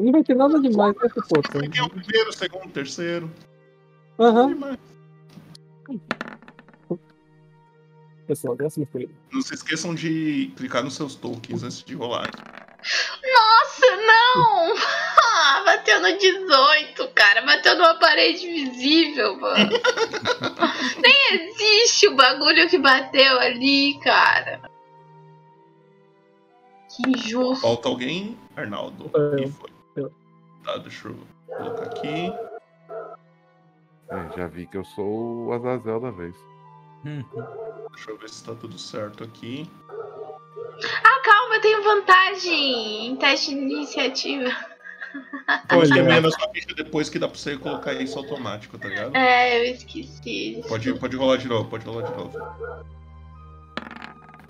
Não 0.00 0.12
vai 0.12 0.24
ter 0.24 0.34
nada 0.34 0.58
demais, 0.58 0.96
né, 0.96 1.08
pô? 1.28 1.42
Quem 1.42 1.78
é 1.78 1.82
o 1.82 1.90
primeiro, 1.90 2.30
o 2.30 2.32
segundo, 2.32 2.64
o 2.64 2.70
terceiro? 2.70 3.30
Aham. 4.18 4.78
Pessoal, 8.26 8.56
décimo 8.56 8.86
primeiro. 8.86 9.14
Não 9.30 9.42
se 9.42 9.52
esqueçam 9.52 9.94
de 9.94 10.52
clicar 10.56 10.82
nos 10.82 10.94
seus 10.94 11.14
tokens 11.14 11.62
antes 11.62 11.84
de 11.84 11.94
rolar. 11.94 12.30
Nossa, 13.22 13.96
não! 14.06 14.74
Ah, 15.22 15.62
bateu 15.66 16.00
no 16.00 16.16
18, 16.16 17.08
cara. 17.08 17.42
Bateu 17.42 17.76
numa 17.76 17.94
parede 17.96 18.46
visível, 18.46 19.38
mano. 19.38 19.70
Nem 21.02 21.34
existe 21.34 22.08
o 22.08 22.16
bagulho 22.16 22.68
que 22.70 22.78
bateu 22.78 23.38
ali, 23.38 23.98
cara. 24.02 24.62
Que 26.88 27.10
injusto. 27.10 27.60
Falta 27.60 27.88
alguém? 27.88 28.38
Arnaldo. 28.56 29.10
Quem 29.36 29.50
foi? 29.50 29.79
Tá, 30.64 30.76
deixa 30.78 31.08
eu 31.08 31.16
colocar 31.46 31.84
aqui. 31.84 32.32
É, 34.10 34.36
já 34.36 34.46
vi 34.46 34.66
que 34.66 34.76
eu 34.76 34.84
sou 34.84 35.46
o 35.46 35.52
Azazel 35.52 36.00
da 36.00 36.10
vez. 36.10 36.34
Deixa 37.04 38.10
eu 38.10 38.18
ver 38.18 38.28
se 38.28 38.44
tá 38.44 38.54
tudo 38.54 38.78
certo 38.78 39.24
aqui. 39.24 39.70
Ah, 41.04 41.20
calma, 41.22 41.54
eu 41.56 41.60
tenho 41.60 41.82
vantagem 41.82 43.06
em 43.06 43.16
teste 43.16 43.54
de 43.54 43.60
iniciativa. 43.60 44.50
Pode 45.68 45.92
ver 45.92 46.22
na 46.22 46.30
sua 46.30 46.48
ficha 46.50 46.74
depois 46.74 47.08
que 47.08 47.18
dá 47.18 47.28
pra 47.28 47.38
você 47.38 47.56
colocar 47.56 47.92
isso 47.94 48.18
automático, 48.18 48.78
tá 48.78 48.88
ligado? 48.88 49.16
É, 49.16 49.58
eu 49.60 49.74
esqueci. 49.74 50.62
Pode, 50.68 50.92
pode 50.94 51.16
rolar 51.16 51.36
de 51.36 51.48
novo, 51.48 51.68
pode 51.68 51.84
rolar 51.84 52.08
de 52.08 52.16
novo. 52.16 52.38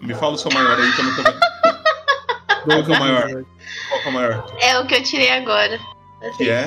Me 0.00 0.14
fala 0.14 0.34
o 0.34 0.38
seu 0.38 0.50
maior 0.52 0.78
aí 0.78 0.92
que 0.92 1.00
eu 1.00 1.04
não 1.04 1.16
tô 1.16 1.22
vendo. 1.22 1.40
Qual 2.64 2.84
que 2.84 2.92
é 2.92 2.96
o 2.96 3.00
maior? 3.00 3.30
Qual 3.30 4.00
que 4.02 4.06
é 4.06 4.10
o 4.10 4.12
maior? 4.12 4.56
É 4.60 4.78
o 4.78 4.86
que 4.86 4.94
eu 4.94 5.02
tirei 5.02 5.30
agora. 5.30 5.78
Que 6.36 6.50
é? 6.50 6.66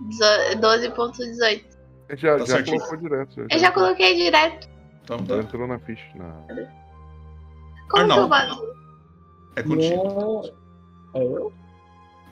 Dezo- 0.00 0.60
12.18. 0.60 1.64
Já, 2.16 2.32
Tá 2.32 2.38
já 2.40 2.46
certinho. 2.46 2.78
colocou 2.80 2.98
direto. 2.98 3.46
Eu 3.50 3.58
já 3.58 3.72
coloquei 3.72 4.14
direto. 4.16 4.68
Então 5.02 5.18
Já 5.20 5.24
tá. 5.26 5.36
entrou 5.42 5.66
na 5.66 5.78
ficha. 5.78 6.04
Na... 6.16 6.30
Como 6.44 6.56
que 7.88 7.96
eu 7.96 8.00
Arnaldo. 8.00 8.28
bato? 8.28 8.74
É 9.56 9.62
contigo. 9.62 10.50
É 11.14 11.22
eu? 11.24 11.52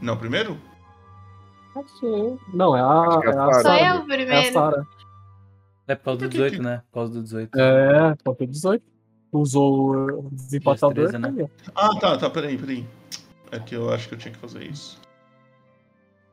Não, 0.01 0.16
primeiro? 0.16 0.59
É 1.76 1.80
eu. 2.02 2.39
Não, 2.52 2.76
é 2.76 2.80
a, 2.80 2.84
é 3.24 3.28
a 3.28 3.30
é 3.30 3.39
a. 3.39 3.52
Sou 3.62 3.70
eu 3.70 3.76
É 3.76 3.89
a 3.89 4.01
primeiro. 4.01 4.52
Sara. 4.52 4.86
É 5.89 5.94
por 5.94 6.05
causa 6.05 6.20
do 6.20 6.28
18, 6.28 6.62
né? 6.62 6.82
Por 6.90 6.94
causa 6.94 7.12
do 7.14 7.22
18. 7.22 7.59
É, 7.59 8.14
faltou 8.24 8.47
18. 8.47 8.84
Usou 9.32 9.90
o 10.26 10.28
desempatador. 10.30 10.94
Destreza, 11.09 11.18
né? 11.18 11.34
aí, 11.39 11.43
ó. 11.44 11.70
Ah, 11.74 11.98
tá, 11.98 12.18
tá, 12.18 12.28
peraí, 12.30 12.56
peraí. 12.59 12.86
É 13.51 13.59
que 13.59 13.74
eu 13.74 13.90
acho 13.93 14.09
que 14.09 14.14
eu 14.14 14.18
tinha 14.18 14.32
que 14.32 14.39
fazer 14.39 14.62
isso. 14.64 15.01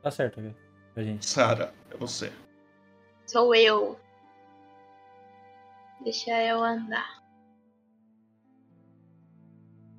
Tá 0.02 0.12
certo, 0.12 0.40
aqui. 0.40 0.56
Pra 0.94 1.04
gente. 1.04 1.26
Sara, 1.26 1.74
é 1.92 1.98
você. 1.98 2.32
Sou 3.26 3.54
eu. 3.54 4.00
Deixa 6.04 6.32
eu 6.44 6.64
andar. 6.64 7.20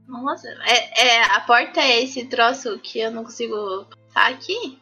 Nossa, 0.09 0.49
é, 0.49 1.07
é, 1.07 1.23
a 1.23 1.41
porta 1.43 1.81
é 1.81 2.03
esse 2.03 2.27
troço 2.27 2.79
que 2.81 2.99
eu 2.99 3.11
não 3.13 3.23
consigo 3.25 3.87
passar 4.13 4.33
aqui? 4.33 4.81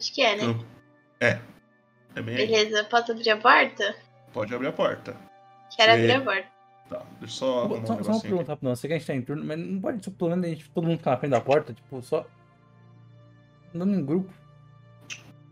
Acho 0.00 0.14
que 0.14 0.22
é, 0.22 0.36
né? 0.36 0.64
É. 1.20 1.40
É 2.14 2.22
bem 2.22 2.36
aí. 2.36 2.46
Beleza, 2.46 2.84
posso 2.84 3.12
abrir 3.12 3.30
a 3.30 3.36
porta? 3.36 3.94
Pode 4.32 4.54
abrir 4.54 4.68
a 4.68 4.72
porta. 4.72 5.14
Quero 5.76 5.92
Você- 5.92 5.98
abrir 5.98 6.12
a 6.12 6.20
porta. 6.22 6.56
Tá, 6.88 7.02
deixa 7.20 7.24
eu 7.24 7.28
só 7.28 7.68
Só, 7.68 7.74
um 7.74 7.86
só 7.86 8.12
uma 8.12 8.20
pergunta 8.20 8.52
rapidão. 8.52 8.72
Eu 8.72 8.76
sei 8.76 8.88
que 8.88 8.94
a 8.94 8.98
gente 8.98 9.06
tá 9.06 9.14
em 9.14 9.22
turno, 9.22 9.44
mas 9.44 9.58
não 9.58 9.80
pode, 9.80 10.10
pelo 10.10 10.30
menos 10.30 10.44
a 10.44 10.48
gente, 10.48 10.70
todo 10.70 10.86
mundo 10.86 10.98
ficar 10.98 11.10
na 11.10 11.16
frente 11.18 11.30
da 11.32 11.40
porta, 11.40 11.74
tipo, 11.74 12.00
só. 12.02 12.24
Andando 13.76 13.94
em 13.94 14.04
grupo. 14.04 14.32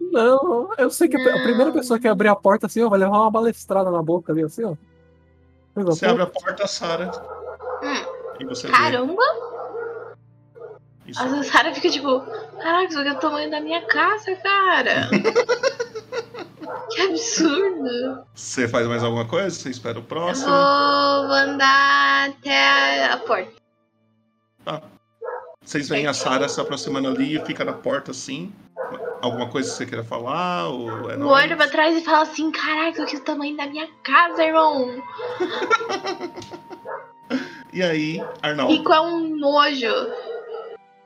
Não, 0.01 0.71
eu 0.79 0.91
sei 0.91 1.09
que 1.09 1.17
a 1.17 1.37
a 1.37 1.43
primeira 1.43 1.73
pessoa 1.73 1.99
que 2.01 2.09
abrir 2.09 2.29
a 2.29 2.37
porta 2.37 2.67
assim, 2.67 2.83
ó, 2.83 2.89
vai 2.89 2.99
levar 2.99 3.19
uma 3.19 3.31
balestrada 3.31 3.91
na 3.91 4.03
boca 4.03 4.33
ali, 4.33 4.43
assim, 4.43 4.65
ó. 4.65 4.75
Coisa 5.75 5.91
Você 5.91 6.07
abre 6.07 6.23
a 6.23 6.27
porta, 6.27 6.67
Sara. 6.67 7.11
Você 8.49 8.67
vê. 8.67 8.73
Caramba! 8.73 9.23
Isso. 11.07 11.21
A 11.23 11.43
Sara 11.43 11.75
fica 11.75 11.91
tipo, 11.91 12.21
caraca, 12.63 12.85
isso 12.85 12.99
aqui 12.99 13.09
é 13.09 13.13
o 13.13 13.19
tamanho 13.19 13.51
da 13.51 13.61
minha 13.61 13.83
casa, 13.83 14.35
cara. 14.37 15.09
que 16.91 17.01
absurdo. 17.03 18.25
Você 18.35 18.67
faz 18.67 18.87
mais 18.87 19.03
alguma 19.03 19.27
coisa? 19.27 19.51
Você 19.51 19.69
espera 19.69 19.99
o 19.99 20.01
Eu 20.03 20.07
próximo? 20.07 20.47
vou 20.49 21.35
andar 21.35 22.31
até 22.31 23.05
a 23.07 23.19
porta. 23.19 23.53
Tá. 24.65 24.83
Vocês 25.65 25.89
veem 25.89 26.07
a 26.07 26.13
Sara 26.15 26.49
se 26.49 26.61
aproximando 26.61 27.09
ali 27.09 27.37
e 27.37 27.45
fica 27.45 27.65
na 27.65 27.73
porta 27.73 28.11
assim. 28.11 28.53
Alguma 29.23 29.49
coisa 29.49 29.71
que 29.71 29.77
você 29.77 29.87
queira 29.87 30.05
falar? 30.05 30.69
Ou 30.69 31.11
é 31.11 31.15
Eu 31.15 31.19
nóis? 31.21 31.45
olho 31.45 31.57
pra 31.57 31.69
trás 31.69 31.97
e 31.97 32.05
falo 32.05 32.23
assim, 32.23 32.51
caraca, 32.51 33.07
que 33.07 33.17
o 33.17 33.25
tamanho 33.25 33.57
da 33.57 33.67
minha 33.67 33.89
casa, 34.03 34.45
irmão. 34.45 35.03
E 37.73 37.83
aí, 37.83 38.25
Arnaldo? 38.41 38.73
Rico 38.73 38.93
é 38.93 39.01
um 39.01 39.37
nojo. 39.37 39.87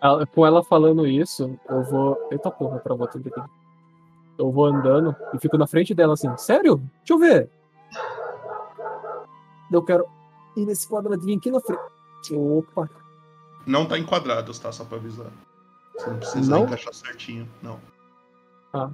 Ela- 0.03 0.27
com 0.27 0.45
ela 0.47 0.63
falando 0.63 1.07
isso, 1.07 1.59
eu 1.67 1.83
vou. 1.85 2.29
Eita 2.31 2.51
porra, 2.51 2.79
pra 2.79 2.95
botar 2.95 3.19
aqui. 3.19 3.31
Eu 4.39 4.51
vou 4.53 4.67
andando 4.67 5.17
e 5.33 5.39
fico 5.41 5.57
na 5.57 5.67
frente 5.67 5.95
dela 5.95 6.13
assim, 6.13 6.29
sério? 6.37 6.77
Deixa 6.99 7.15
eu 7.15 7.19
ver. 7.19 7.51
Eu 9.73 9.83
quero 9.83 10.05
ir 10.57 10.67
nesse 10.67 10.87
quadradinho 10.87 11.39
aqui 11.39 11.51
na 11.51 11.61
frente. 11.61 11.81
Opa. 12.35 12.89
Não 13.69 13.87
tá 13.87 13.99
enquadrado, 13.99 14.53
tá? 14.59 14.73
Só 14.73 14.85
pra 14.85 14.97
avisar. 14.97 15.31
Você 15.95 16.11
não 16.11 16.19
precisa 16.19 16.51
Não? 16.51 16.65
encaixar 16.65 16.95
certinho, 16.95 17.49
não. 17.63 17.79
Ah. 18.73 18.91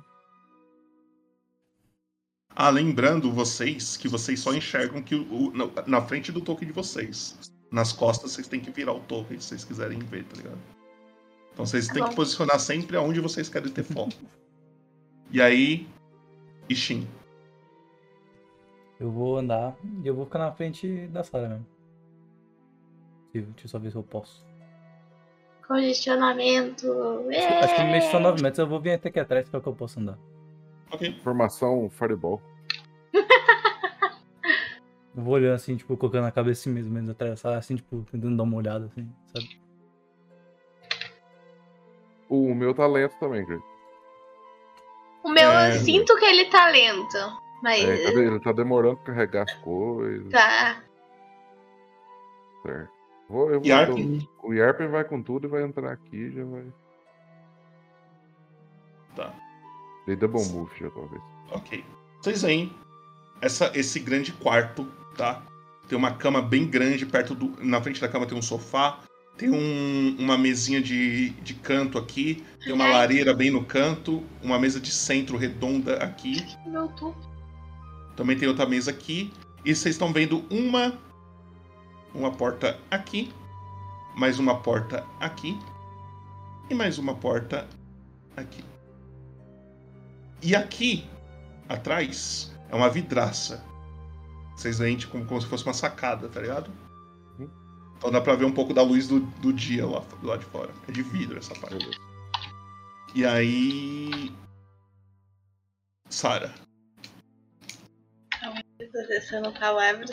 Ah, 2.56 2.70
lembrando 2.70 3.32
vocês 3.32 3.96
que 3.96 4.08
vocês 4.08 4.40
só 4.40 4.52
enxergam 4.54 5.02
que 5.02 5.14
o, 5.14 5.32
o- 5.48 5.52
na, 5.52 5.66
na 5.86 6.02
frente 6.02 6.30
do 6.32 6.40
token 6.40 6.66
de 6.68 6.74
vocês. 6.74 7.52
Nas 7.70 7.92
costas 7.92 8.32
vocês 8.32 8.46
têm 8.48 8.60
que 8.60 8.70
virar 8.70 8.92
o 8.92 9.00
token 9.00 9.38
se 9.40 9.48
vocês 9.48 9.64
quiserem 9.64 9.98
ver, 9.98 10.24
tá 10.24 10.36
ligado? 10.36 10.58
Então 11.52 11.66
vocês 11.66 11.86
Tá 11.88 11.94
têm 11.94 12.02
bom. 12.02 12.08
que 12.10 12.16
posicionar 12.16 12.58
sempre 12.60 12.96
aonde 12.96 13.20
vocês 13.20 13.48
querem 13.48 13.70
ter 13.72 13.82
foco. 13.84 14.12
E 15.30 15.40
aí, 15.42 15.88
Ishin. 16.68 17.08
Eu 19.00 19.10
vou 19.10 19.38
andar 19.38 19.76
e 20.02 20.06
eu 20.06 20.14
vou 20.14 20.24
ficar 20.24 20.38
na 20.38 20.52
frente 20.52 21.06
da 21.08 21.22
sala 21.24 21.48
mesmo. 21.48 21.66
Deixa 23.32 23.64
eu 23.64 23.68
só 23.68 23.78
ver 23.80 23.90
se 23.90 23.96
eu 23.96 24.02
posso. 24.04 24.44
Congestionamento. 25.66 26.86
Acho 27.62 27.74
que 27.76 27.82
me 27.84 27.92
mexo 27.92 28.10
só 28.10 28.18
É. 28.18 28.20
9 28.20 28.42
metros, 28.42 28.58
eu 28.58 28.66
vou 28.66 28.80
vir 28.80 28.92
até 28.92 29.08
aqui 29.08 29.20
atrás 29.20 29.46
é 29.52 29.56
o 29.56 29.60
que 29.60 29.68
eu 29.68 29.74
posso 29.74 30.00
andar. 30.00 30.18
Ok. 30.92 31.18
Formação 31.22 31.88
Fireball. 31.90 32.40
Eu 33.12 33.14
vou 35.22 35.34
olhando 35.34 35.54
assim, 35.54 35.76
tipo, 35.76 35.96
colocando 35.96 36.26
a 36.26 36.30
cabeça 36.30 36.62
assim 36.62 36.70
mesmo, 36.70 36.92
menos 36.92 37.10
atravessar, 37.10 37.56
assim, 37.56 37.76
tipo, 37.76 38.04
tentando 38.10 38.36
dar 38.36 38.42
uma 38.42 38.56
olhada, 38.56 38.86
assim, 38.86 39.08
sabe? 39.32 39.60
O 42.28 42.54
meu 42.54 42.74
tá 42.74 42.86
lento 42.86 43.16
também, 43.18 43.44
Greg. 43.44 43.62
O 45.22 45.30
meu 45.30 45.48
É. 45.50 45.76
eu 45.76 45.80
sinto 45.80 46.16
que 46.16 46.24
ele 46.24 46.46
tá 46.46 46.68
lento. 46.68 47.16
Mas. 47.62 47.82
É, 47.82 48.04
cadê? 48.04 48.26
ele 48.26 48.40
tá 48.40 48.52
demorando 48.52 48.96
pra 48.98 49.14
carregar 49.14 49.44
as 49.44 49.54
coisas. 49.54 50.30
Tá. 50.30 50.82
Certo. 52.62 52.93
Vou, 53.28 53.50
eu 53.50 53.60
vou, 53.60 53.64
o 54.42 54.52
Yarpen 54.52 54.88
vai 54.88 55.04
com 55.04 55.22
tudo 55.22 55.46
e 55.46 55.50
vai 55.50 55.62
entrar 55.62 55.92
aqui 55.92 56.16
e 56.16 56.30
já 56.32 56.44
vai. 56.44 56.64
Tá. 59.16 59.32
Dei 60.06 60.16
double 60.16 60.44
move 60.48 60.70
já, 60.78 60.90
talvez. 60.90 61.22
Ok. 61.50 61.84
Vocês 62.20 62.42
veem 62.42 62.72
essa, 63.40 63.70
esse 63.74 63.98
grande 64.00 64.32
quarto, 64.32 64.84
tá? 65.16 65.42
Tem 65.88 65.96
uma 65.96 66.12
cama 66.12 66.42
bem 66.42 66.66
grande 66.66 67.06
perto 67.06 67.34
do. 67.34 67.54
Na 67.64 67.80
frente 67.80 68.00
da 68.00 68.08
cama 68.08 68.26
tem 68.26 68.36
um 68.36 68.42
sofá. 68.42 69.00
Tem 69.36 69.50
um- 69.50 70.16
uma 70.18 70.38
mesinha 70.38 70.80
de, 70.80 71.30
de 71.30 71.54
canto 71.54 71.98
aqui. 71.98 72.44
Tem 72.62 72.72
uma 72.72 72.86
lareira 72.88 73.34
bem 73.34 73.50
no 73.50 73.64
canto. 73.64 74.22
Uma 74.42 74.58
mesa 74.58 74.80
de 74.80 74.90
centro 74.92 75.36
redonda 75.36 75.96
aqui. 76.02 76.36
Também 78.16 78.36
tem 78.38 78.48
outra 78.48 78.64
mesa 78.66 78.90
aqui. 78.90 79.32
E 79.64 79.74
vocês 79.74 79.94
estão 79.94 80.12
vendo 80.12 80.44
uma. 80.50 80.98
Uma 82.14 82.30
porta 82.30 82.78
aqui. 82.90 83.32
Mais 84.16 84.38
uma 84.38 84.60
porta 84.60 85.04
aqui. 85.18 85.58
E 86.70 86.74
mais 86.74 86.96
uma 86.96 87.14
porta 87.14 87.68
aqui. 88.36 88.64
E 90.40 90.54
aqui, 90.54 91.06
atrás, 91.68 92.54
é 92.68 92.74
uma 92.74 92.88
vidraça. 92.88 93.64
Vocês 94.54 94.78
veem 94.78 94.96
tipo, 94.96 95.12
como, 95.12 95.26
como 95.26 95.40
se 95.40 95.48
fosse 95.48 95.64
uma 95.64 95.74
sacada, 95.74 96.28
tá 96.28 96.40
ligado? 96.40 96.70
Então 97.96 98.12
dá 98.12 98.20
pra 98.20 98.34
ver 98.34 98.44
um 98.44 98.52
pouco 98.52 98.74
da 98.74 98.82
luz 98.82 99.08
do, 99.08 99.20
do 99.20 99.52
dia 99.52 99.86
lá 99.86 100.00
do 100.20 100.26
lado 100.26 100.40
de 100.40 100.46
fora. 100.46 100.70
É 100.86 100.92
de 100.92 101.02
vidro 101.02 101.38
essa 101.38 101.54
parte. 101.54 101.90
E 103.14 103.24
aí. 103.24 104.32
Sara. 106.08 106.54
Tô 108.92 108.98
acessando 109.00 109.52
palavras. 109.52 110.10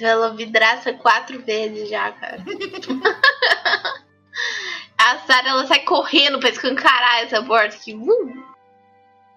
Ela 0.00 0.34
vidraça 0.34 0.92
quatro 0.92 1.40
vezes 1.42 1.88
já, 1.88 2.12
cara. 2.12 2.38
A 4.98 5.18
Sarah 5.26 5.50
ela 5.50 5.66
sai 5.66 5.80
correndo 5.84 6.40
pra 6.40 6.48
escancarar 6.48 7.22
essa 7.22 7.42
porta. 7.42 7.76
Assim, 7.76 7.94
uh, 7.96 8.44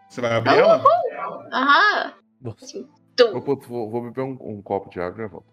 Você 0.09 0.21
vai 0.21 0.33
abrir 0.35 0.57
ela? 0.57 0.83
aham. 1.51 2.13
Vou, 2.41 3.41
vou, 3.41 3.59
vou- 3.59 3.89
vou 3.89 4.01
beber 4.03 4.21
um, 4.21 4.37
um 4.41 4.61
copo 4.61 4.89
de 4.89 4.99
água 4.99 5.17
e 5.19 5.21
já 5.23 5.27
volto. 5.27 5.45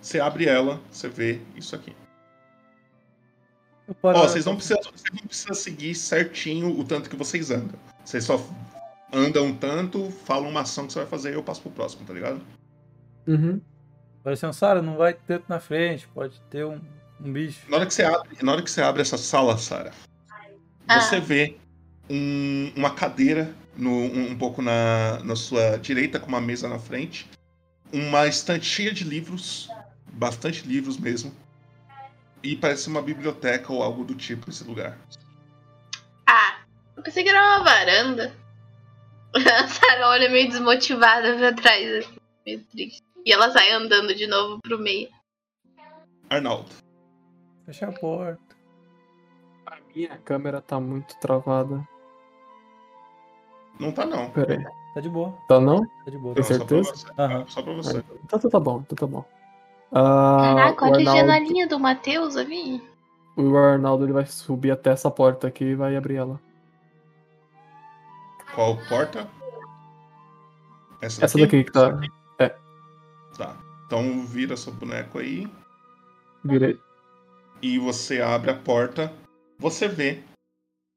Você 0.00 0.20
abre 0.20 0.46
ela, 0.46 0.80
você 0.90 1.08
vê 1.08 1.40
isso 1.56 1.74
aqui. 1.74 1.94
Ó, 3.88 3.94
paro- 3.94 4.18
vocês 4.18 4.44
não 4.44 4.56
precisam, 4.56 4.82
vocês 4.82 5.12
não 5.12 5.26
precisam 5.26 5.54
seguir 5.54 5.94
certinho 5.94 6.78
o 6.78 6.84
tanto 6.84 7.08
que 7.08 7.16
vocês 7.16 7.50
andam. 7.50 7.78
Vocês 8.04 8.24
só 8.24 8.38
andam 9.12 9.46
um 9.46 9.56
tanto, 9.56 10.10
falam 10.26 10.50
uma 10.50 10.62
ação 10.62 10.86
que 10.86 10.92
você 10.92 10.98
vai 11.00 11.08
fazer 11.08 11.30
e 11.30 11.34
eu 11.34 11.42
passo 11.42 11.62
pro 11.62 11.70
próximo, 11.70 12.04
tá 12.04 12.12
ligado? 12.12 12.40
Uhum. 13.26 13.60
Parecendo, 14.22 14.52
Sara, 14.52 14.80
não 14.80 14.96
vai 14.96 15.12
tanto 15.14 15.44
na 15.48 15.60
frente, 15.60 16.08
pode 16.08 16.40
ter 16.50 16.64
um, 16.64 16.80
um 17.20 17.32
bicho. 17.32 17.60
Na 17.68 17.76
hora 17.76 17.86
que 17.86 17.94
você 17.94 18.02
abre, 18.04 18.36
na 18.42 18.52
hora 18.52 18.62
que 18.62 18.70
você 18.70 18.82
abre 18.82 19.02
essa 19.02 19.18
sala, 19.18 19.58
Sara, 19.58 19.92
você 20.88 21.20
vê 21.20 21.56
um- 22.08 22.72
uma 22.76 22.94
cadeira 22.94 23.54
no- 23.76 23.90
um, 23.90 24.30
um 24.30 24.38
pouco 24.38 24.62
na, 24.62 25.20
na 25.24 25.36
sua 25.36 25.76
direita, 25.76 26.18
com 26.18 26.28
uma 26.28 26.40
mesa 26.40 26.68
na 26.68 26.78
frente, 26.78 27.28
uma 27.92 28.26
estante 28.26 28.64
cheia 28.64 28.92
de 28.92 29.04
livros, 29.04 29.68
bastante 30.12 30.66
livros 30.66 30.98
mesmo, 30.98 31.34
e 32.42 32.56
parece 32.56 32.88
uma 32.88 33.02
biblioteca 33.02 33.72
ou 33.72 33.82
algo 33.82 34.04
do 34.04 34.14
tipo 34.14 34.50
esse 34.50 34.64
lugar. 34.64 34.98
Ah, 36.26 36.58
eu 36.96 37.02
pensei 37.02 37.22
que 37.22 37.28
era 37.28 37.40
uma 37.58 37.64
varanda. 37.64 38.34
A 39.34 39.66
Sarah 39.68 40.08
olha 40.08 40.30
meio 40.30 40.48
desmotivada 40.48 41.36
pra 41.36 41.52
trás, 41.52 42.04
assim, 42.06 42.16
meio 42.46 42.60
triste. 42.72 43.02
E 43.24 43.32
ela 43.32 43.50
sai 43.50 43.70
andando 43.72 44.14
de 44.14 44.26
novo 44.26 44.58
pro 44.62 44.78
meio. 44.78 45.08
Arnaldo. 46.28 46.68
Fecha 47.66 47.88
a 47.88 47.92
porta. 47.92 48.40
A 49.66 49.76
minha 49.94 50.18
câmera 50.18 50.60
tá 50.60 50.78
muito 50.78 51.16
travada. 51.18 51.86
Não 53.80 53.90
tá 53.92 54.04
não. 54.04 54.30
Pera 54.30 54.54
aí. 54.54 54.64
Tá 54.94 55.00
de 55.00 55.08
boa. 55.08 55.36
Tá 55.48 55.58
não? 55.58 55.84
Tá 56.04 56.10
de 56.10 56.18
boa. 56.18 56.34
Tem 56.34 56.42
Não, 56.44 56.48
só 56.50 56.58
pra 56.58 56.66
certeza? 56.68 56.90
você. 56.96 57.06
Aham. 57.18 57.46
Só 57.48 57.62
pra 57.62 57.72
você. 57.72 58.04
Então 58.24 58.38
tá, 58.38 58.48
tá 58.48 58.60
bom, 58.60 58.80
então 58.84 58.96
tá 58.96 59.06
bom. 59.06 59.24
Ah, 59.92 60.54
Caraca, 60.56 60.84
olha 60.86 61.10
a 61.10 61.16
janelinha 61.16 61.66
do 61.68 61.78
Matheus 61.78 62.36
ali. 62.36 62.82
o 63.36 63.56
Arnaldo 63.56 64.04
ele 64.04 64.12
vai 64.12 64.26
subir 64.26 64.70
até 64.70 64.90
essa 64.90 65.10
porta 65.10 65.46
aqui 65.48 65.64
e 65.64 65.74
vai 65.74 65.96
abrir 65.96 66.16
ela. 66.16 66.40
Qual 68.54 68.76
porta? 68.88 69.28
Essa, 71.00 71.24
Essa 71.24 71.38
daqui 71.38 71.64
que 71.64 71.72
tá. 71.72 72.00
É, 72.38 72.54
Tá. 73.36 73.56
Então 73.86 74.24
vira 74.24 74.56
seu 74.56 74.72
boneco 74.72 75.18
aí 75.18 75.48
virei. 76.44 76.78
e 77.60 77.78
você 77.78 78.20
abre 78.20 78.50
a 78.50 78.58
porta. 78.58 79.12
Você 79.58 79.88
vê. 79.88 80.22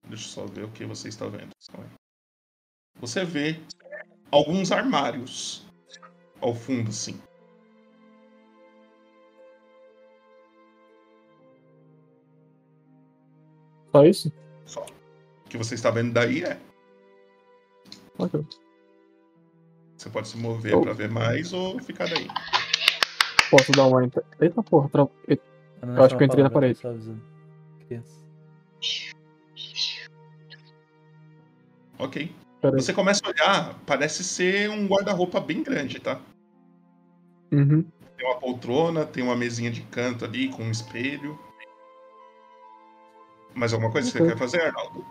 Deixa 0.07 0.25
eu 0.25 0.29
só 0.29 0.45
ver 0.45 0.65
o 0.65 0.71
que 0.71 0.85
você 0.85 1.07
está 1.07 1.27
vendo. 1.27 1.49
Você 2.99 3.23
vê 3.25 3.59
alguns 4.31 4.71
armários 4.71 5.65
ao 6.41 6.53
fundo, 6.53 6.89
assim. 6.89 7.19
Só 13.91 14.05
isso? 14.05 14.31
Só. 14.65 14.85
O 15.45 15.49
que 15.49 15.57
você 15.57 15.75
está 15.75 15.89
vendo 15.89 16.13
daí 16.13 16.43
é. 16.43 16.59
Ok. 18.17 18.45
Você 20.07 20.09
pode 20.09 20.27
se 20.29 20.37
mover 20.37 20.73
Oh. 20.73 20.81
pra 20.81 20.93
ver 20.93 21.09
mais 21.09 21.51
ou 21.51 21.77
ficar 21.79 22.07
daí. 22.07 22.27
Posso 23.51 23.71
dar 23.73 23.87
uma. 23.87 24.09
Eita 24.39 24.63
porra, 24.63 24.87
tra... 24.89 25.07
Não 25.81 25.95
Eu 25.97 26.03
acho 26.03 26.17
que 26.17 26.23
eu 26.23 26.27
entrei 26.27 26.43
na 26.43 26.49
parede. 26.49 26.79
Ok. 31.99 32.31
Pera 32.61 32.75
aí. 32.75 32.81
Você 32.81 32.93
começa 32.93 33.21
a 33.25 33.29
olhar, 33.29 33.79
parece 33.85 34.23
ser 34.23 34.69
um 34.69 34.87
guarda-roupa 34.87 35.39
bem 35.41 35.61
grande, 35.61 35.99
tá? 35.99 36.19
Uhum. 37.51 37.83
Tem 38.15 38.25
uma 38.25 38.39
poltrona, 38.39 39.05
tem 39.05 39.23
uma 39.23 39.35
mesinha 39.35 39.69
de 39.69 39.81
canto 39.81 40.23
ali 40.23 40.49
com 40.49 40.63
um 40.63 40.71
espelho. 40.71 41.37
Mais 43.53 43.73
alguma 43.73 43.91
coisa 43.91 44.09
que 44.11 44.17
Ok. 44.17 44.25
você 44.27 44.33
quer 44.33 44.39
fazer, 44.39 44.61
Arnaldo? 44.61 45.05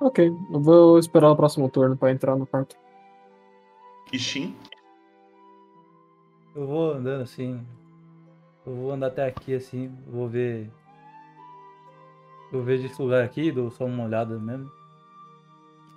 Ok, 0.00 0.26
eu 0.28 0.60
vou 0.60 0.98
esperar 0.98 1.30
o 1.30 1.36
próximo 1.36 1.68
turno 1.68 1.96
pra 1.96 2.12
entrar 2.12 2.36
no 2.36 2.46
quarto. 2.46 2.76
Ishin? 4.12 4.56
Eu 6.54 6.66
vou 6.66 6.92
andando 6.92 7.22
assim. 7.22 7.66
Eu 8.64 8.74
vou 8.74 8.92
andar 8.92 9.08
até 9.08 9.26
aqui 9.26 9.54
assim. 9.54 9.94
Vou 10.06 10.28
ver. 10.28 10.70
Eu 12.52 12.62
vejo 12.62 12.86
esse 12.86 13.00
lugar 13.00 13.24
aqui, 13.24 13.50
dou 13.50 13.70
só 13.70 13.84
uma 13.84 14.04
olhada 14.04 14.38
mesmo. 14.38 14.70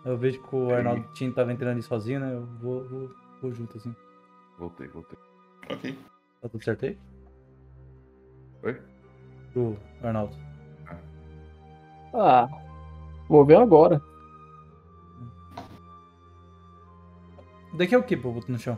Eu 0.04 0.18
vejo 0.18 0.42
que 0.42 0.56
o 0.56 0.74
Arnaldo 0.74 1.08
Tinho 1.14 1.34
tava 1.34 1.54
entrando 1.54 1.74
ali 1.74 1.82
sozinho, 1.82 2.20
né? 2.20 2.34
Eu 2.34 2.46
vou, 2.62 2.84
vou, 2.88 3.10
vou 3.42 3.54
junto 3.54 3.78
assim. 3.78 3.96
Voltei, 4.58 4.88
voltei. 4.88 5.18
Ok. 5.70 5.98
Tá 6.42 6.50
tudo 6.50 6.64
certo 6.64 6.86
aí? 6.86 6.98
Oi? 8.64 8.82
Pro 9.54 9.78
Arnaldo. 10.02 10.36
Ah, 12.14 12.48
vou 13.28 13.46
ver 13.46 13.58
agora. 13.58 14.02
Daqui 17.74 17.94
é 17.94 17.98
o 17.98 18.04
que, 18.04 18.18
pô, 18.18 18.42
no 18.48 18.60
chão? 18.60 18.78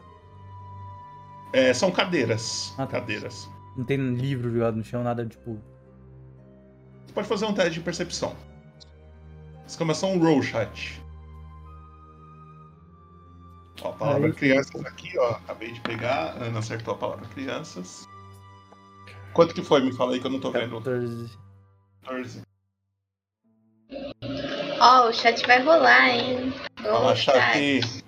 É, 1.54 1.74
são 1.74 1.92
cadeiras. 1.92 2.74
Ah, 2.78 2.86
tá. 2.86 3.00
Cadeiras. 3.00 3.50
Não 3.76 3.86
tem 3.86 3.98
livro 4.16 4.52
jogado 4.52 4.76
no 4.76 4.84
chão, 4.84 5.04
nada 5.04 5.26
tipo. 5.26 5.60
Você 7.06 7.14
pode 7.14 7.28
fazer 7.28 7.46
um 7.46 7.54
teste 7.54 7.74
de 7.74 7.82
percepção. 7.82 8.36
Exclamação 9.66 10.18
roll 10.20 10.42
chat. 10.42 11.02
Ó, 13.82 13.90
a 13.90 13.94
palavra 13.94 14.28
Aí. 14.28 14.34
crianças 14.34 14.86
aqui, 14.86 15.18
ó. 15.18 15.32
Acabei 15.32 15.72
de 15.72 15.80
pegar. 15.82 16.36
Ana 16.42 16.60
acertou 16.60 16.94
a 16.94 16.98
palavra 16.98 17.26
crianças. 17.30 18.08
Quanto 19.34 19.54
que 19.56 19.64
foi? 19.64 19.82
Me 19.82 19.94
fala 19.94 20.14
aí 20.14 20.20
que 20.20 20.28
eu 20.28 20.32
não 20.32 20.40
tô 20.40 20.52
vendo. 20.52 20.78
14. 20.78 21.38
14. 22.04 22.42
Ó, 24.80 25.10
o 25.10 25.14
chat 25.14 25.46
vai 25.48 25.64
rolar, 25.64 26.10
hein? 26.10 26.54
Fala, 26.82 27.16
chat. 27.16 28.01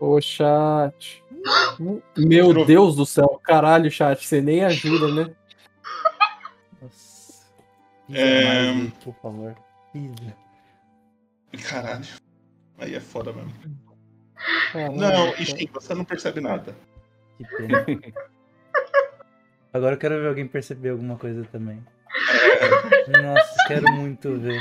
Ô, 0.00 0.18
chat. 0.18 1.22
Meu 2.16 2.64
Deus 2.64 2.96
do 2.96 3.04
céu, 3.04 3.38
caralho, 3.44 3.90
chat, 3.90 4.26
você 4.26 4.40
nem 4.40 4.64
ajuda, 4.64 5.12
né? 5.12 5.34
Nossa. 6.80 7.44
É, 8.10 8.44
Mais 8.44 8.76
aí, 8.76 8.92
por 9.04 9.14
favor. 9.20 9.54
Pisa. 9.92 10.36
Caralho. 11.68 12.06
Aí 12.78 12.94
é 12.94 13.00
foda 13.00 13.30
mesmo. 13.32 13.52
Não, 14.96 15.34
Ishin, 15.34 15.68
você 15.70 15.94
não 15.94 16.04
percebe 16.04 16.40
nada. 16.40 16.74
Que 17.36 17.44
pena. 17.44 17.84
Agora 19.72 19.94
eu 19.94 19.98
quero 19.98 20.18
ver 20.18 20.28
alguém 20.28 20.48
perceber 20.48 20.90
alguma 20.90 21.16
coisa 21.16 21.44
também. 21.52 21.84
Nossa, 23.22 23.64
quero 23.68 23.92
muito 23.92 24.38
ver. 24.38 24.60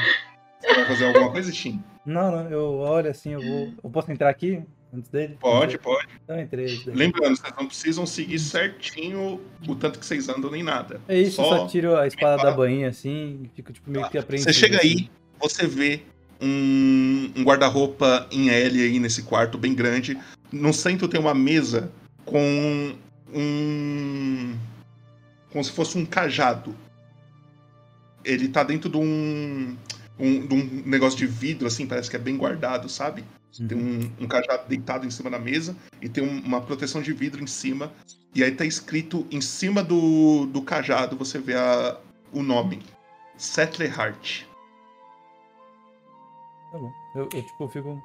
Você 0.60 0.74
vai 0.74 0.86
fazer 0.86 1.08
alguma 1.08 1.32
coisa, 1.32 1.50
Ishin? 1.50 1.82
Não, 2.06 2.32
não, 2.32 2.50
eu 2.50 2.78
olho 2.80 3.10
assim, 3.10 3.32
eu 3.32 3.40
vou. 3.40 3.74
Eu 3.82 3.90
posso 3.90 4.12
entrar 4.12 4.30
aqui 4.30 4.66
antes 4.94 5.10
dele? 5.10 5.38
Pode, 5.40 5.78
pode. 5.78 6.08
Então 6.24 6.40
entrei. 6.40 6.66
antes 6.66 6.86
dele. 6.86 6.98
Lembrando, 6.98 7.38
vocês 7.38 7.54
não 7.58 7.68
precisam 7.68 8.06
seguir 8.06 8.40
certinho 8.40 9.42
o 9.68 9.76
tanto 9.76 10.00
que 10.00 10.06
vocês 10.06 10.30
andam 10.30 10.52
nem 10.52 10.64
nada. 10.64 11.00
É 11.08 11.20
isso, 11.20 11.42
eu 11.42 11.46
só 11.46 11.68
tiro 11.68 11.96
a 11.96 12.08
espada 12.08 12.44
da 12.44 12.52
bainha 12.52 12.90
assim 12.90 13.50
fico 13.56 13.72
tipo 13.72 13.90
meio 13.90 14.10
que 14.10 14.18
apreensivo. 14.18 14.52
Você 14.52 14.60
chega 14.60 14.78
assim. 14.78 14.88
aí, 14.88 15.10
você 15.40 15.68
vê 15.68 16.02
um, 16.42 17.32
um 17.36 17.44
guarda-roupa 17.44 18.28
em 18.32 18.50
L 18.50 18.82
aí 18.82 19.00
nesse 19.00 19.24
quarto 19.24 19.58
bem 19.58 19.74
grande. 19.74 20.18
No 20.52 20.74
centro 20.74 21.08
tem 21.08 21.20
uma 21.20 21.34
mesa 21.34 21.92
com 22.26 22.96
um. 23.34 24.56
como 25.52 25.64
se 25.64 25.72
fosse 25.72 25.98
um 25.98 26.06
cajado. 26.06 26.76
Ele 28.24 28.48
tá 28.50 28.64
dentro 28.64 28.90
de 28.90 28.98
um, 28.98 29.78
um, 30.18 30.46
de 30.46 30.54
um 30.54 30.84
negócio 30.86 31.18
de 31.18 31.26
vidro, 31.26 31.68
assim, 31.68 31.88
parece 31.88 32.10
que 32.10 32.16
é 32.16 32.20
bem 32.20 32.36
guardado, 32.36 32.90
sabe? 32.90 33.24
Tem 33.68 33.78
um, 33.78 34.12
um 34.24 34.28
cajado 34.28 34.68
deitado 34.68 35.06
em 35.06 35.12
cima 35.12 35.30
da 35.30 35.40
mesa 35.40 35.76
e 36.02 36.08
tem 36.08 36.24
um- 36.24 36.40
uma 36.46 36.62
proteção 36.62 37.02
de 37.02 37.12
vidro 37.14 37.44
em 37.44 37.48
cima. 37.48 37.92
E 38.34 38.44
aí 38.44 38.52
tá 38.52 38.64
escrito 38.64 39.26
em 39.32 39.42
cima 39.42 39.84
do, 39.84 40.46
do 40.46 40.62
cajado, 40.62 41.18
você 41.18 41.40
vê 41.40 41.56
a, 41.56 41.98
o 42.32 42.44
nome. 42.44 42.84
Setlehart. 43.38 44.44
Tá 46.72 46.78
bom. 46.78 46.92
Eu, 47.16 47.24
eu, 47.34 47.42
tipo, 47.44 47.68
fico 47.70 48.02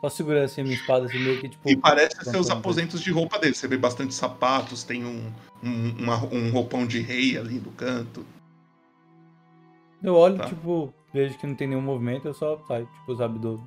só 0.00 0.08
segurando 0.08 0.44
assim 0.44 0.62
a 0.62 0.64
minha 0.64 0.76
espada, 0.76 1.06
assim, 1.06 1.18
meio 1.20 1.40
que 1.40 1.48
tipo. 1.48 1.68
E 1.68 1.76
parece 1.76 2.24
ser 2.24 2.36
os 2.36 2.50
aposentos 2.50 3.00
de 3.00 3.10
roupa 3.12 3.38
dele. 3.38 3.54
Você 3.54 3.68
vê 3.68 3.76
bastante 3.76 4.12
sapatos, 4.14 4.82
tem 4.82 5.04
um, 5.04 5.32
um, 5.62 5.90
uma- 6.02 6.24
um 6.26 6.50
roupão 6.50 6.86
de 6.86 7.00
rei 7.00 7.38
ali 7.38 7.60
no 7.60 7.70
canto. 7.72 8.26
Eu 10.02 10.14
olho, 10.14 10.38
Tá. 10.38 10.46
tipo, 10.46 10.92
vejo 11.12 11.38
que 11.38 11.46
não 11.46 11.54
tem 11.54 11.68
nenhum 11.68 11.82
movimento, 11.82 12.26
eu 12.26 12.34
só 12.34 12.58
saio, 12.66 12.86
tipo, 12.86 13.16
sabe, 13.16 13.38
do. 13.38 13.62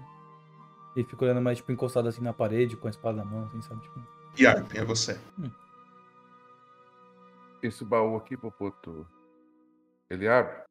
E 0.96 1.04
fico 1.04 1.24
olhando 1.24 1.42
mais, 1.42 1.58
tipo, 1.58 1.72
encostado 1.72 2.08
assim 2.08 2.22
na 2.22 2.34
parede, 2.34 2.76
com 2.76 2.88
a 2.88 2.90
espada 2.90 3.18
na 3.18 3.26
mão, 3.26 3.46
assim, 3.46 3.62
sabe? 3.62 3.82
Tipo. 3.82 4.06
E 4.38 4.46
Arpen, 4.46 4.82
é 4.82 4.86
você. 4.86 5.20
Esse 7.62 7.86
baú 7.86 8.18
aqui, 8.18 8.36
Popoto, 8.36 9.08
ele 10.10 10.28
abre? 10.28 10.64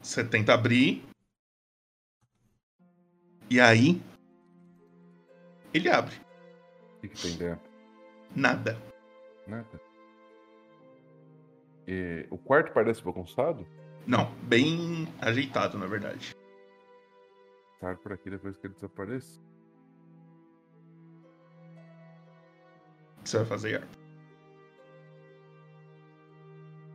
Você 0.00 0.24
tenta 0.24 0.54
abrir. 0.54 1.04
E 3.48 3.60
aí. 3.60 4.02
Ele 5.72 5.88
abre. 5.88 6.14
O 6.96 7.00
que, 7.00 7.08
que 7.08 7.22
tem 7.22 7.36
dentro? 7.36 7.70
Nada. 8.34 8.76
Nada. 9.46 9.80
E 11.86 12.26
o 12.30 12.38
quarto 12.38 12.72
parece 12.72 13.02
bagunçado? 13.02 13.66
Não, 14.06 14.32
bem 14.42 15.06
ajeitado, 15.20 15.78
na 15.78 15.86
verdade. 15.86 16.34
Tá 17.80 17.94
por 17.94 18.12
aqui 18.12 18.30
depois 18.30 18.56
que 18.56 18.66
ele 18.66 18.74
desaparece. 18.74 19.38
O 23.18 23.22
que 23.22 23.30
você 23.30 23.38
vai 23.38 23.46
fazer, 23.46 23.74
Arpen? 23.76 24.06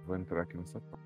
Vou 0.05 0.15
entrar 0.15 0.41
aqui 0.41 0.57
nessa 0.57 0.79
parte. 0.79 1.01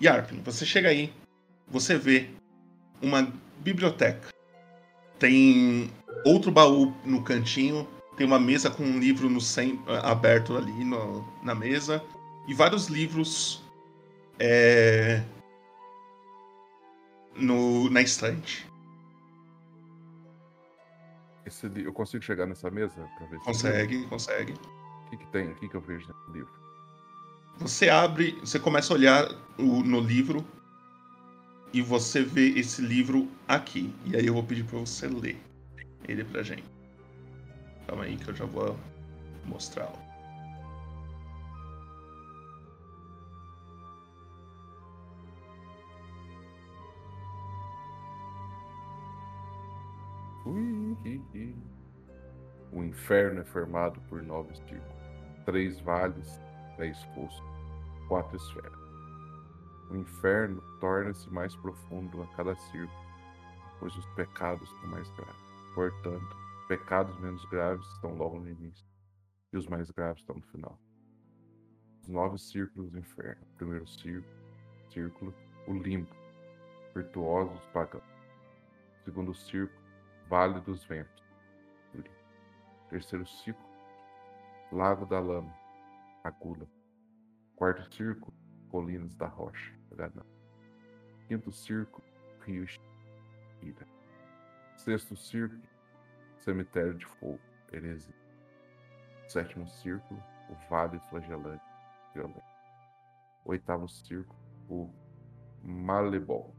Yarpin, 0.00 0.42
você 0.42 0.66
chega 0.66 0.88
aí, 0.88 1.12
você 1.68 1.96
vê 1.96 2.28
uma 3.00 3.32
biblioteca. 3.60 4.28
Tem 5.18 5.90
outro 6.24 6.50
baú 6.50 6.92
no 7.04 7.22
cantinho, 7.22 7.86
tem 8.16 8.26
uma 8.26 8.40
mesa 8.40 8.70
com 8.70 8.82
um 8.82 8.98
livro 8.98 9.30
no 9.30 9.40
cen- 9.40 9.78
aberto 10.02 10.56
ali 10.56 10.84
no- 10.84 11.24
na 11.42 11.54
mesa 11.54 12.02
e 12.48 12.54
vários 12.54 12.86
livros 12.88 13.61
é, 14.38 15.22
no, 17.36 17.88
na 17.90 18.00
estante. 18.02 18.66
Esse 21.44 21.70
eu 21.76 21.92
consigo 21.92 22.22
chegar 22.22 22.46
nessa 22.46 22.70
mesa 22.70 23.08
pra 23.18 23.26
ver 23.26 23.38
se 23.40 23.44
Consegue, 23.44 24.06
consegue. 24.06 24.52
O 25.06 25.10
que, 25.10 25.16
que 25.18 25.26
tem? 25.28 25.48
O 25.50 25.54
que, 25.56 25.68
que 25.68 25.74
eu 25.74 25.80
vejo 25.80 26.06
nesse 26.06 26.30
livro? 26.32 26.52
Você 27.58 27.88
abre, 27.90 28.32
você 28.40 28.58
começa 28.58 28.92
a 28.92 28.96
olhar 28.96 29.28
o- 29.58 29.82
no 29.82 30.00
livro 30.00 30.44
e 31.72 31.82
você 31.82 32.22
vê 32.22 32.50
esse 32.58 32.80
livro 32.80 33.28
aqui. 33.46 33.94
E 34.06 34.16
aí 34.16 34.26
eu 34.26 34.34
vou 34.34 34.42
pedir 34.42 34.64
pra 34.64 34.78
você 34.78 35.06
ler 35.06 35.36
ele 36.08 36.24
pra 36.24 36.42
gente. 36.42 36.64
Calma 37.86 38.04
aí 38.04 38.16
que 38.16 38.28
eu 38.28 38.34
já 38.34 38.44
vou 38.44 38.78
mostrá-lo. 39.44 39.98
Ui, 51.04 51.10
hi, 51.10 51.22
hi. 51.34 51.56
O 52.70 52.82
inferno 52.82 53.40
é 53.40 53.44
formado 53.44 54.00
por 54.02 54.22
nove 54.22 54.54
círculos, 54.54 55.02
três 55.44 55.80
vales, 55.80 56.40
três 56.76 57.04
poços, 57.06 57.42
quatro 58.08 58.36
esferas. 58.36 58.78
O 59.90 59.96
inferno 59.96 60.62
torna-se 60.80 61.28
mais 61.30 61.54
profundo 61.56 62.22
a 62.22 62.26
cada 62.36 62.54
círculo, 62.54 63.06
pois 63.78 63.96
os 63.96 64.06
pecados 64.14 64.68
são 64.70 64.88
mais 64.88 65.10
graves. 65.10 65.42
Portanto, 65.74 66.36
pecados 66.68 67.18
menos 67.18 67.44
graves 67.46 67.86
estão 67.94 68.14
logo 68.14 68.38
no 68.38 68.48
início, 68.48 68.86
e 69.52 69.56
os 69.56 69.66
mais 69.66 69.90
graves 69.90 70.22
estão 70.22 70.36
no 70.36 70.42
final. 70.42 70.78
Os 72.00 72.08
nove 72.08 72.38
círculos 72.38 72.90
do 72.90 72.98
inferno. 72.98 73.44
Primeiro 73.56 73.86
círculo, 73.88 74.34
círculo 74.90 75.34
o 75.66 75.74
limbo, 75.74 76.14
virtuosos 76.94 77.60
pagãos. 77.72 78.04
Segundo 79.04 79.34
círculo, 79.34 79.81
Vale 80.32 80.60
dos 80.60 80.82
Ventos. 80.84 81.22
Terceiro 82.88 83.26
círculo, 83.26 83.68
Lago 84.72 85.04
da 85.04 85.20
Lama, 85.20 85.54
Agula. 86.24 86.66
Quarto 87.54 87.94
círculo, 87.94 88.34
Colinas 88.70 89.14
da 89.14 89.26
Rocha, 89.26 89.74
Ganão. 89.94 90.24
Quinto 91.28 91.52
círculo, 91.52 92.02
Rio 92.46 92.64
Ira. 93.60 93.86
Sexto 94.74 95.14
círculo, 95.14 95.60
Cemitério 96.38 96.94
de 96.94 97.04
Fogo, 97.04 97.38
Heresia. 97.70 98.14
Sétimo 99.28 99.68
círculo, 99.68 100.18
o 100.48 100.54
Vale 100.70 100.98
Flagelante, 101.10 101.62
Violento. 102.14 102.42
Oitavo 103.44 103.86
círculo, 103.86 104.40
o 104.70 104.90
Malebol, 105.62 106.56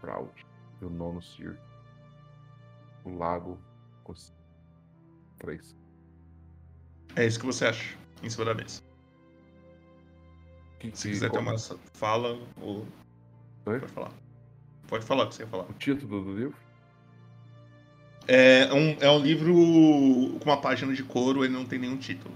Fraude. 0.00 0.44
E 0.80 0.84
o 0.84 0.90
nono 0.90 1.22
círculo, 1.22 1.65
o 3.06 3.16
Lago 3.16 3.58
Cossi. 4.04 4.32
Três. 5.38 5.76
É 7.14 7.24
isso 7.26 7.38
que 7.38 7.46
você 7.46 7.66
acha 7.66 7.96
em 8.22 8.28
cima 8.30 8.44
da 8.44 8.54
mesa. 8.54 8.82
Que- 10.78 10.94
Se 10.96 11.08
quiser 11.08 11.30
ter 11.30 11.38
uma 11.38 11.56
fala 11.94 12.38
ou. 12.60 12.86
Oi? 13.66 13.80
Pode 13.80 13.92
falar. 13.92 14.12
Pode 14.88 15.04
falar 15.04 15.24
o 15.24 15.28
que 15.28 15.34
você 15.34 15.42
ia 15.42 15.48
falar. 15.48 15.64
O 15.64 15.72
título 15.74 16.22
do 16.24 16.36
livro? 16.36 16.56
É 18.28 18.72
um, 18.72 18.90
é 19.00 19.10
um 19.10 19.18
livro 19.20 19.52
com 20.40 20.44
uma 20.44 20.60
página 20.60 20.92
de 20.92 21.02
couro, 21.04 21.44
ele 21.44 21.52
não 21.52 21.64
tem 21.64 21.78
nenhum 21.78 21.96
título. 21.96 22.34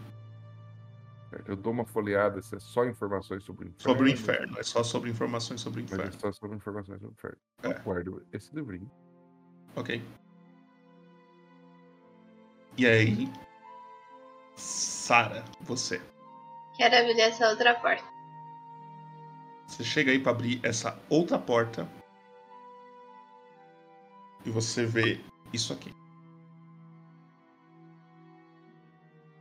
Eu 1.47 1.56
dou 1.56 1.72
uma 1.72 1.84
folheada, 1.84 2.40
se 2.42 2.55
é 2.56 2.59
só 2.60 2.84
informações 2.84 3.42
sobre 3.44 3.64
o 3.64 3.68
inferno. 3.68 3.80
Sobre 3.82 4.05
o 4.05 4.09
inferno, 4.12 4.59
é 4.59 4.62
só 4.62 4.82
sobre 4.82 5.10
informações 5.10 5.60
sobre 5.60 5.80
o 5.80 5.82
Mas 5.84 5.92
é 5.92 5.94
inferno. 5.97 6.20
só 6.20 6.32
sobre 6.32 6.56
informações 6.56 7.01
sobre 7.01 7.12
o 7.12 7.16
inferno. 7.16 7.38
É. 7.62 7.66
Eu 7.68 7.82
guardo 7.82 8.26
esse 8.32 8.55
livrinho. 8.55 8.90
Ok. 9.76 10.02
E 12.81 12.86
aí. 12.86 13.31
Sara, 14.57 15.44
você. 15.61 16.01
Quero 16.78 16.97
abrir 16.97 17.20
essa 17.20 17.51
outra 17.51 17.74
porta. 17.74 18.02
Você 19.69 19.85
chega 19.85 20.11
aí 20.12 20.19
pra 20.19 20.32
abrir 20.32 20.61
essa 20.62 20.98
outra 21.11 21.39
porta. 21.39 21.86
E 24.47 24.51
você 24.51 24.86
vê 24.86 25.20
isso 25.52 25.74
aqui. 25.74 25.94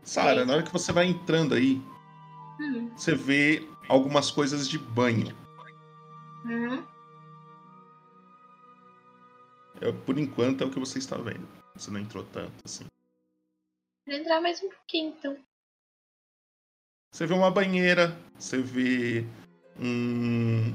Sara, 0.04 0.44
na 0.46 0.56
hora 0.56 0.64
que 0.64 0.74
você 0.74 0.92
vai 0.92 1.06
entrando 1.06 1.56
aí, 1.56 1.82
Hum. 2.60 2.92
você 2.94 3.16
vê 3.16 3.66
algumas 3.88 4.30
coisas 4.32 4.68
de 4.68 4.78
banho. 4.78 5.34
Uhum. 6.44 6.86
É, 9.80 9.94
por 9.94 10.20
enquanto 10.20 10.62
é 10.62 10.68
o 10.68 10.70
que 10.70 10.80
você 10.80 11.00
está 11.00 11.16
vendo. 11.16 11.48
Você 11.74 11.90
não 11.90 12.02
entrou 12.02 12.26
tanto 12.26 12.52
assim. 12.66 12.86
Vou 14.10 14.18
entrar 14.18 14.42
mais 14.42 14.60
um 14.64 14.70
pouquinho, 14.70 15.14
então. 15.20 15.38
Você 17.14 17.28
vê 17.28 17.34
uma 17.36 17.52
banheira, 17.52 18.18
você 18.40 18.58
vê 18.60 19.24
um. 19.80 20.74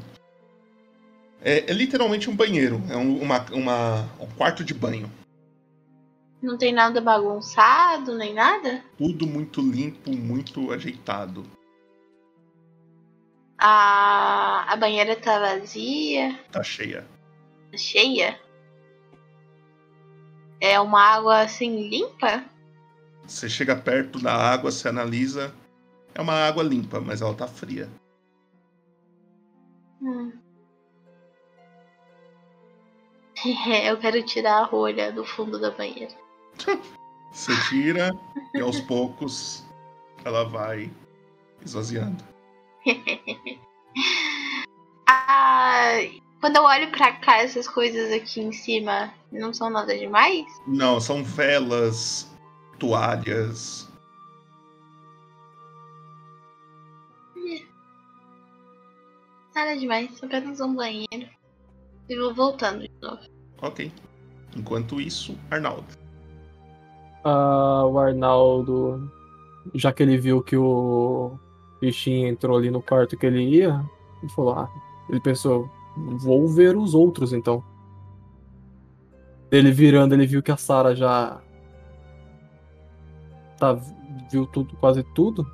É, 1.40 1.68
é 1.68 1.72
literalmente 1.72 2.30
um 2.30 2.36
banheiro. 2.36 2.80
É 2.88 2.96
um, 2.96 3.20
uma, 3.20 3.44
uma, 3.50 4.02
um 4.22 4.30
quarto 4.36 4.62
de 4.62 4.72
banho. 4.72 5.10
Não 6.40 6.56
tem 6.56 6.72
nada 6.72 7.00
bagunçado, 7.00 8.16
nem 8.16 8.32
nada? 8.34 8.84
Tudo 8.96 9.26
muito 9.26 9.60
limpo, 9.60 10.12
muito 10.12 10.70
ajeitado. 10.70 11.44
A, 13.58 14.72
a 14.72 14.76
banheira 14.76 15.16
tá 15.16 15.40
vazia, 15.40 16.38
Tá 16.52 16.62
cheia. 16.62 17.04
tá 17.72 17.76
cheia. 17.78 18.38
É 20.60 20.78
uma 20.78 21.00
água 21.02 21.40
assim 21.40 21.88
limpa? 21.88 22.44
Você 23.26 23.48
chega 23.48 23.74
perto 23.74 24.18
da 24.18 24.34
água, 24.34 24.70
você 24.70 24.88
analisa. 24.88 25.54
É 26.14 26.20
uma 26.20 26.34
água 26.34 26.62
limpa, 26.62 27.00
mas 27.00 27.20
ela 27.22 27.34
tá 27.34 27.46
fria. 27.46 27.88
Hum. 30.00 30.32
Eu 33.84 33.96
quero 33.98 34.22
tirar 34.22 34.60
a 34.60 34.64
rolha 34.64 35.10
do 35.12 35.24
fundo 35.24 35.58
da 35.58 35.70
banheira. 35.70 36.14
Você 37.32 37.52
tira 37.68 38.16
e 38.54 38.60
aos 38.60 38.80
poucos 38.82 39.64
ela 40.24 40.44
vai 40.44 40.88
esvaziando. 41.64 42.22
ah, 45.08 45.96
quando 46.40 46.56
eu 46.56 46.62
olho 46.62 46.92
pra 46.92 47.12
cá, 47.14 47.38
essas 47.38 47.66
coisas 47.66 48.12
aqui 48.12 48.40
em 48.40 48.52
cima 48.52 49.12
não 49.32 49.52
são 49.52 49.68
nada 49.68 49.98
demais? 49.98 50.46
Não, 50.64 51.00
são 51.00 51.24
velas, 51.24 52.30
toalhas. 52.78 53.88
Nada 59.54 59.76
demais, 59.76 60.22
apenas 60.22 60.60
um 60.60 60.74
banheiro. 60.74 61.28
E 62.08 62.16
vou 62.18 62.34
voltando 62.34 62.80
de 62.80 62.92
novo. 63.00 63.22
Ok. 63.62 63.92
Enquanto 64.56 65.00
isso, 65.00 65.38
Arnaldo. 65.50 65.86
Ah, 67.24 67.84
o 67.86 67.98
Arnaldo, 67.98 69.10
já 69.74 69.92
que 69.92 70.02
ele 70.02 70.18
viu 70.18 70.42
que 70.42 70.56
o 70.56 71.38
bichinho 71.80 72.28
entrou 72.28 72.58
ali 72.58 72.70
no 72.70 72.82
quarto 72.82 73.16
que 73.16 73.26
ele 73.26 73.42
ia, 73.42 73.82
ele 74.22 74.32
falou: 74.32 74.54
Ah, 74.54 74.68
ele 75.08 75.20
pensou, 75.20 75.70
vou 76.18 76.48
ver 76.48 76.76
os 76.76 76.94
outros 76.94 77.32
então. 77.32 77.62
Ele 79.50 79.70
virando, 79.70 80.14
ele 80.14 80.26
viu 80.26 80.42
que 80.42 80.50
a 80.50 80.56
Sara 80.56 80.96
já 80.96 81.40
tá, 83.64 83.80
viu 84.30 84.46
tudo, 84.46 84.76
quase 84.76 85.02
tudo. 85.14 85.46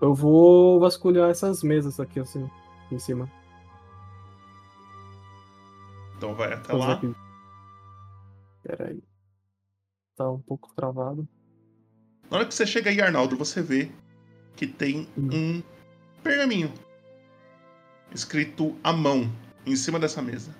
Eu 0.00 0.14
vou 0.14 0.78
vasculhar 0.78 1.30
essas 1.30 1.62
mesas 1.62 1.98
aqui 1.98 2.20
assim, 2.20 2.48
em 2.92 2.98
cima. 2.98 3.30
Então 6.16 6.34
vai 6.34 6.52
até 6.52 6.72
Fazer 6.72 6.78
lá. 6.78 6.92
aqui. 6.94 7.14
Pera 8.62 8.88
aí. 8.88 9.02
Tá 10.16 10.30
um 10.30 10.40
pouco 10.40 10.72
travado. 10.74 11.26
Na 12.30 12.38
hora 12.38 12.46
que 12.46 12.54
você 12.54 12.66
chega 12.66 12.90
aí, 12.90 13.00
Arnaldo, 13.00 13.36
você 13.36 13.62
vê 13.62 13.90
que 14.56 14.66
tem 14.66 15.08
um 15.16 15.62
pergaminho 16.22 16.72
escrito 18.12 18.76
à 18.82 18.92
mão 18.92 19.30
em 19.64 19.76
cima 19.76 19.98
dessa 19.98 20.20
mesa. 20.20 20.54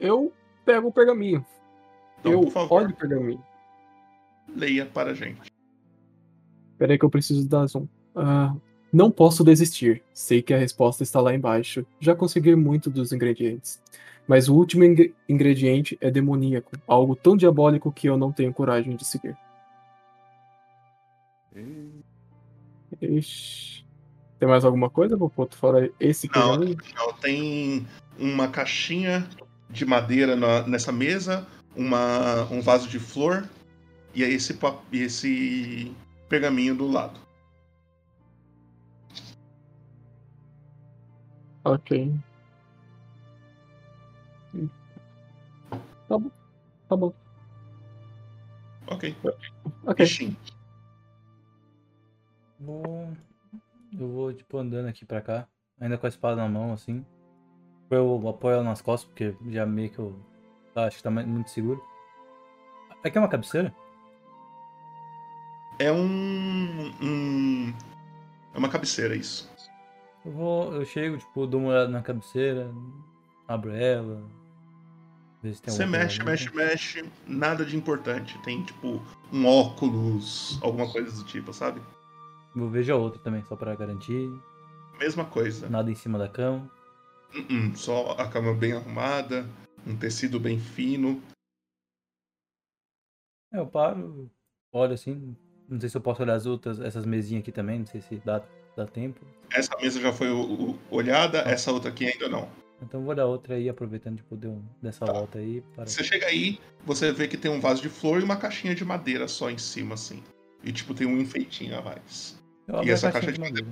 Eu 0.00 0.32
pego 0.64 0.88
o 0.88 0.92
pergaminho. 0.92 1.44
Então, 2.20 2.32
eu 2.32 2.40
por 2.42 2.50
favor. 2.52 2.82
olho 2.82 2.90
o 2.90 2.96
pergaminho. 2.96 3.44
Leia 4.54 4.86
para 4.86 5.10
a 5.10 5.14
gente. 5.14 5.40
Peraí 6.78 6.98
que 6.98 7.04
eu 7.04 7.10
preciso 7.10 7.48
dar 7.48 7.66
zoom. 7.66 7.86
Ah, 8.14 8.54
não 8.92 9.10
posso 9.10 9.42
desistir. 9.44 10.02
Sei 10.12 10.42
que 10.42 10.54
a 10.54 10.58
resposta 10.58 11.02
está 11.02 11.20
lá 11.20 11.34
embaixo. 11.34 11.84
Já 12.00 12.14
consegui 12.14 12.54
muito 12.54 12.88
dos 12.90 13.12
ingredientes. 13.12 13.80
Mas 14.26 14.48
o 14.48 14.54
último 14.54 14.84
ingre- 14.84 15.14
ingrediente 15.28 15.98
é 16.00 16.10
demoníaco. 16.10 16.72
Algo 16.86 17.14
tão 17.14 17.36
diabólico 17.36 17.92
que 17.92 18.08
eu 18.08 18.16
não 18.16 18.32
tenho 18.32 18.52
coragem 18.54 18.96
de 18.96 19.04
seguir. 19.04 19.36
Ixi. 23.00 23.84
Tem 24.38 24.48
mais 24.48 24.64
alguma 24.64 24.90
coisa, 24.90 25.16
Popoto? 25.16 25.56
Fora 25.56 25.90
esse 26.00 26.26
Não, 26.28 26.32
pergaminho? 26.58 26.76
não, 26.94 27.12
tem 27.14 27.86
uma 28.18 28.48
caixinha 28.48 29.26
de 29.70 29.84
madeira 29.84 30.36
na- 30.36 30.66
nessa 30.66 30.92
mesa, 30.92 31.46
uma, 31.76 32.44
um 32.50 32.60
vaso 32.60 32.88
de 32.88 32.98
flor 32.98 33.48
e 34.14 34.24
aí 34.24 34.34
esse, 34.34 34.58
e 34.92 35.02
esse 35.02 35.96
pergaminho 36.28 36.74
do 36.74 36.86
lado. 36.86 37.18
Ok. 41.64 42.14
Tá 46.08 46.18
bom. 46.18 46.30
Tá 46.88 46.96
bom. 46.96 47.14
Ok. 48.86 49.16
Ok. 49.86 50.36
Vou... 52.60 53.12
Eu 53.98 54.08
vou, 54.08 54.32
tipo, 54.32 54.58
andando 54.58 54.88
aqui 54.88 55.04
pra 55.04 55.22
cá, 55.22 55.46
ainda 55.80 55.96
com 55.96 56.06
a 56.06 56.08
espada 56.08 56.36
na 56.36 56.48
mão, 56.48 56.72
assim. 56.72 57.04
Eu 57.90 58.28
apoio 58.28 58.54
ela 58.54 58.64
nas 58.64 58.82
costas, 58.82 59.08
porque 59.08 59.36
já 59.50 59.64
meio 59.64 59.90
que 59.90 59.98
eu 59.98 60.18
tá, 60.74 60.86
acho 60.86 60.96
que 60.96 61.02
tá 61.02 61.10
muito 61.10 61.50
seguro. 61.50 61.82
Aqui 63.04 63.16
é 63.16 63.20
uma 63.20 63.28
cabeceira? 63.28 63.74
É 65.78 65.90
um, 65.92 66.92
um- 67.02 67.74
É 68.54 68.58
uma 68.58 68.68
cabeceira, 68.68 69.14
isso. 69.16 69.50
Eu 70.24 70.32
vou, 70.32 70.72
eu 70.74 70.84
chego, 70.84 71.18
tipo, 71.18 71.46
dou 71.46 71.60
uma 71.60 71.70
olhada 71.70 71.88
na 71.88 72.00
cabeceira, 72.02 72.70
abro 73.48 73.72
ela, 73.72 74.22
ver 75.42 75.54
Você 75.54 75.84
mexe, 75.84 76.20
ali. 76.20 76.30
mexe, 76.30 76.54
mexe, 76.54 77.10
nada 77.26 77.64
de 77.64 77.76
importante. 77.76 78.38
Tem, 78.38 78.62
tipo, 78.62 79.02
um 79.32 79.46
óculos, 79.46 80.58
alguma 80.62 80.90
coisa 80.90 81.10
do 81.14 81.24
tipo, 81.24 81.52
sabe? 81.52 81.82
Vou 82.54 82.70
vejo 82.70 82.92
a 82.92 82.96
outra 82.96 83.20
também, 83.22 83.42
só 83.44 83.56
pra 83.56 83.74
garantir. 83.74 84.28
Mesma 84.98 85.24
coisa. 85.24 85.68
Nada 85.68 85.90
em 85.90 85.94
cima 85.96 86.18
da 86.18 86.28
cama. 86.28 86.70
Uh-uh, 87.34 87.76
Só 87.76 88.12
a 88.12 88.28
cama 88.28 88.54
bem 88.54 88.72
arrumada, 88.74 89.44
um 89.84 89.96
tecido 89.96 90.38
bem 90.38 90.58
fino. 90.60 91.20
É, 93.52 93.58
eu 93.58 93.66
paro, 93.66 94.30
olho 94.72 94.94
assim. 94.94 95.36
Não 95.68 95.80
sei 95.80 95.88
se 95.88 95.96
eu 95.96 96.00
posso 96.00 96.22
olhar 96.22 96.34
as 96.34 96.46
outras, 96.46 96.78
essas 96.80 97.06
mesinhas 97.06 97.42
aqui 97.42 97.50
também, 97.52 97.78
não 97.80 97.86
sei 97.86 98.00
se 98.00 98.16
dá, 98.24 98.42
dá 98.76 98.86
tempo. 98.86 99.20
Essa 99.52 99.76
mesa 99.80 100.00
já 100.00 100.12
foi 100.12 100.30
o- 100.30 100.70
o- 100.70 100.78
olhada, 100.90 101.38
essa 101.40 101.72
outra 101.72 101.90
aqui 101.90 102.06
ainda 102.06 102.28
não. 102.28 102.48
Então 102.82 103.02
vou 103.02 103.14
dar 103.14 103.24
outra 103.26 103.54
aí, 103.54 103.68
aproveitando, 103.68 104.16
tipo, 104.18 104.36
deu 104.36 104.60
dessa 104.82 105.06
volta 105.06 105.38
aí. 105.38 105.62
Para... 105.74 105.86
Você 105.86 106.04
chega 106.04 106.26
aí, 106.26 106.58
você 106.84 107.12
vê 107.12 107.26
que 107.26 107.36
tem 107.36 107.50
um 107.50 107.60
vaso 107.60 107.80
de 107.80 107.88
flor 107.88 108.20
e 108.20 108.24
uma 108.24 108.36
caixinha 108.36 108.74
de 108.74 108.84
madeira 108.84 109.26
só 109.26 109.48
em 109.50 109.56
cima, 109.56 109.94
assim. 109.94 110.22
E, 110.62 110.70
tipo, 110.72 110.92
tem 110.92 111.06
um 111.06 111.18
enfeitinho 111.18 111.78
a 111.78 111.82
mais. 111.82 112.38
E 112.84 112.90
essa 112.90 113.10
caixa 113.10 113.28
de 113.28 113.34
de 113.34 113.40
madeira. 113.40 113.68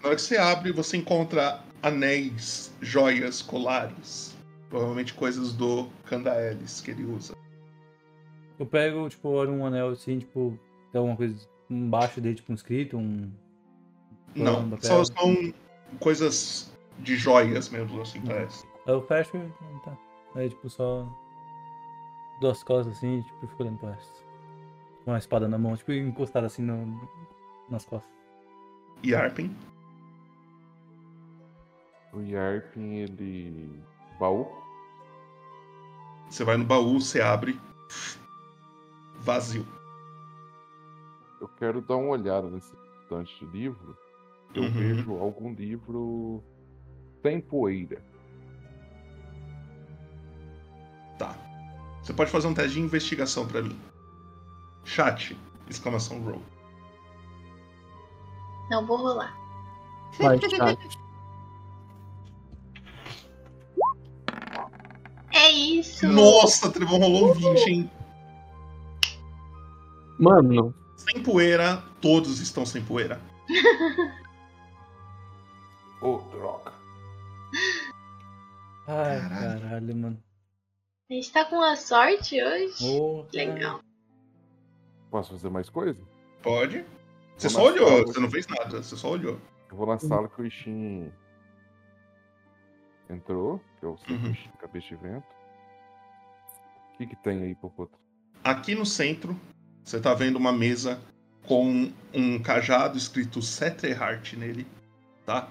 Na 0.00 0.08
hora 0.08 0.16
que 0.16 0.22
você 0.22 0.36
abre, 0.36 0.70
você 0.70 0.96
encontra 0.96 1.60
anéis, 1.82 2.72
joias, 2.80 3.42
colares. 3.42 4.36
Provavelmente 4.68 5.14
coisas 5.14 5.52
do 5.52 5.88
Candaelis 6.04 6.80
que 6.80 6.90
ele 6.90 7.04
usa. 7.04 7.34
Eu 8.58 8.66
pego, 8.66 9.08
tipo, 9.08 9.28
olho 9.28 9.52
um 9.52 9.66
anel 9.66 9.90
assim, 9.90 10.18
tipo, 10.18 10.58
tem 10.92 10.98
alguma 10.98 11.16
coisa 11.16 11.48
embaixo 11.68 12.20
dele, 12.20 12.36
tipo, 12.36 12.52
um 12.52 12.54
escrito, 12.54 12.96
um. 12.96 13.30
Não, 14.34 14.78
só 14.80 15.04
são 15.04 15.52
coisas 15.98 16.72
de 16.98 17.16
joias 17.16 17.68
mesmo, 17.68 18.00
assim, 18.00 18.20
parece. 18.20 18.66
Eu 18.86 19.02
fecho 19.02 19.36
e 19.36 19.84
tá. 19.84 19.96
Aí, 20.34 20.48
tipo, 20.48 20.68
só. 20.68 21.06
Duas 22.40 22.62
costas 22.62 22.98
assim, 22.98 23.22
tipo, 23.22 23.46
fico 23.46 23.62
olhando 23.62 23.78
pro 23.78 23.88
resto. 23.88 24.24
Com 25.04 25.12
a 25.12 25.18
espada 25.18 25.48
na 25.48 25.56
mão, 25.56 25.76
tipo, 25.76 25.92
encostado 25.92 26.44
assim 26.44 26.62
no... 26.62 27.08
nas 27.70 27.86
costas. 27.86 28.10
E 29.02 29.14
Arpen? 29.14 29.56
O 32.12 32.20
Yarpin, 32.22 32.94
ele. 32.94 33.82
Baú? 34.18 34.46
Você 36.30 36.44
vai 36.44 36.56
no 36.56 36.64
baú, 36.64 37.00
você 37.00 37.20
abre. 37.20 37.60
Vazio. 39.18 39.66
Eu 41.40 41.48
quero 41.48 41.80
dar 41.80 41.96
uma 41.96 42.10
olhada 42.10 42.48
nesse 42.48 42.72
estante 43.02 43.38
de 43.38 43.46
livro. 43.46 43.96
Eu 44.54 44.62
Uhum. 44.62 44.70
vejo 44.72 45.18
algum 45.18 45.52
livro 45.52 46.42
sem 47.22 47.40
poeira. 47.40 48.02
Tá. 51.18 51.36
Você 52.02 52.12
pode 52.12 52.30
fazer 52.30 52.46
um 52.46 52.54
teste 52.54 52.74
de 52.74 52.80
investigação 52.80 53.46
pra 53.46 53.62
mim. 53.62 53.78
Chat! 54.84 55.36
Exclamação 55.68 56.20
roll. 56.22 56.42
Não 58.70 58.86
vou 58.86 58.96
rolar. 58.98 59.36
Vai, 60.18 60.38
chat. 60.40 60.78
É 65.32 65.50
isso. 65.50 66.08
Nossa, 66.08 66.70
Trevão 66.72 66.98
rolou 66.98 67.30
um 67.30 67.34
20, 67.34 67.66
hein? 67.68 67.90
Mano, 70.18 70.74
Sem 70.96 71.22
poeira, 71.22 71.82
todos 72.00 72.40
estão 72.40 72.64
sem 72.66 72.82
poeira. 72.84 73.20
Ô, 76.00 76.18
droga. 76.18 76.72
Ai, 78.88 79.20
caralho, 79.28 79.96
mano. 79.96 80.22
A 81.08 81.14
gente 81.14 81.32
tá 81.32 81.44
com 81.44 81.56
uma 81.56 81.76
sorte 81.76 82.42
hoje. 82.42 82.84
Oh, 82.84 83.24
Legal. 83.32 83.80
Posso 85.10 85.32
fazer 85.32 85.50
mais 85.50 85.68
coisa? 85.70 86.00
Pode. 86.42 86.84
Você 87.36 87.48
só 87.48 87.64
olhou, 87.64 87.88
sala. 87.88 88.06
você 88.06 88.20
não 88.20 88.30
fez 88.30 88.46
nada, 88.46 88.82
você 88.82 88.96
só 88.96 89.10
olhou. 89.10 89.38
Eu 89.70 89.76
vou 89.76 89.86
na 89.86 89.98
sala 89.98 90.28
que 90.28 90.40
o 90.40 90.46
Ishin 90.46 91.12
entrou, 93.10 93.60
que 93.78 93.86
eu 93.86 93.98
sei 93.98 94.18
que 94.18 94.48
o 94.48 94.58
cabeça 94.58 94.88
de 94.88 94.96
vento. 94.96 95.26
O 96.94 96.96
que, 96.96 97.06
que 97.06 97.16
tem 97.16 97.42
aí, 97.42 97.54
Popoto? 97.54 97.98
Aqui 98.42 98.74
no 98.74 98.86
centro, 98.86 99.38
você 99.86 100.00
tá 100.00 100.12
vendo 100.12 100.34
uma 100.34 100.52
mesa 100.52 101.00
com 101.44 101.92
um 102.12 102.38
cajado 102.40 102.98
escrito 102.98 103.40
Setterhart 103.40 104.32
nele, 104.32 104.66
tá? 105.24 105.48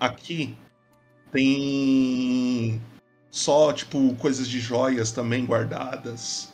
Aqui 0.00 0.56
tem 1.30 2.80
só, 3.30 3.70
tipo, 3.74 4.14
coisas 4.14 4.48
de 4.48 4.58
joias 4.58 5.12
também 5.12 5.44
guardadas, 5.44 6.50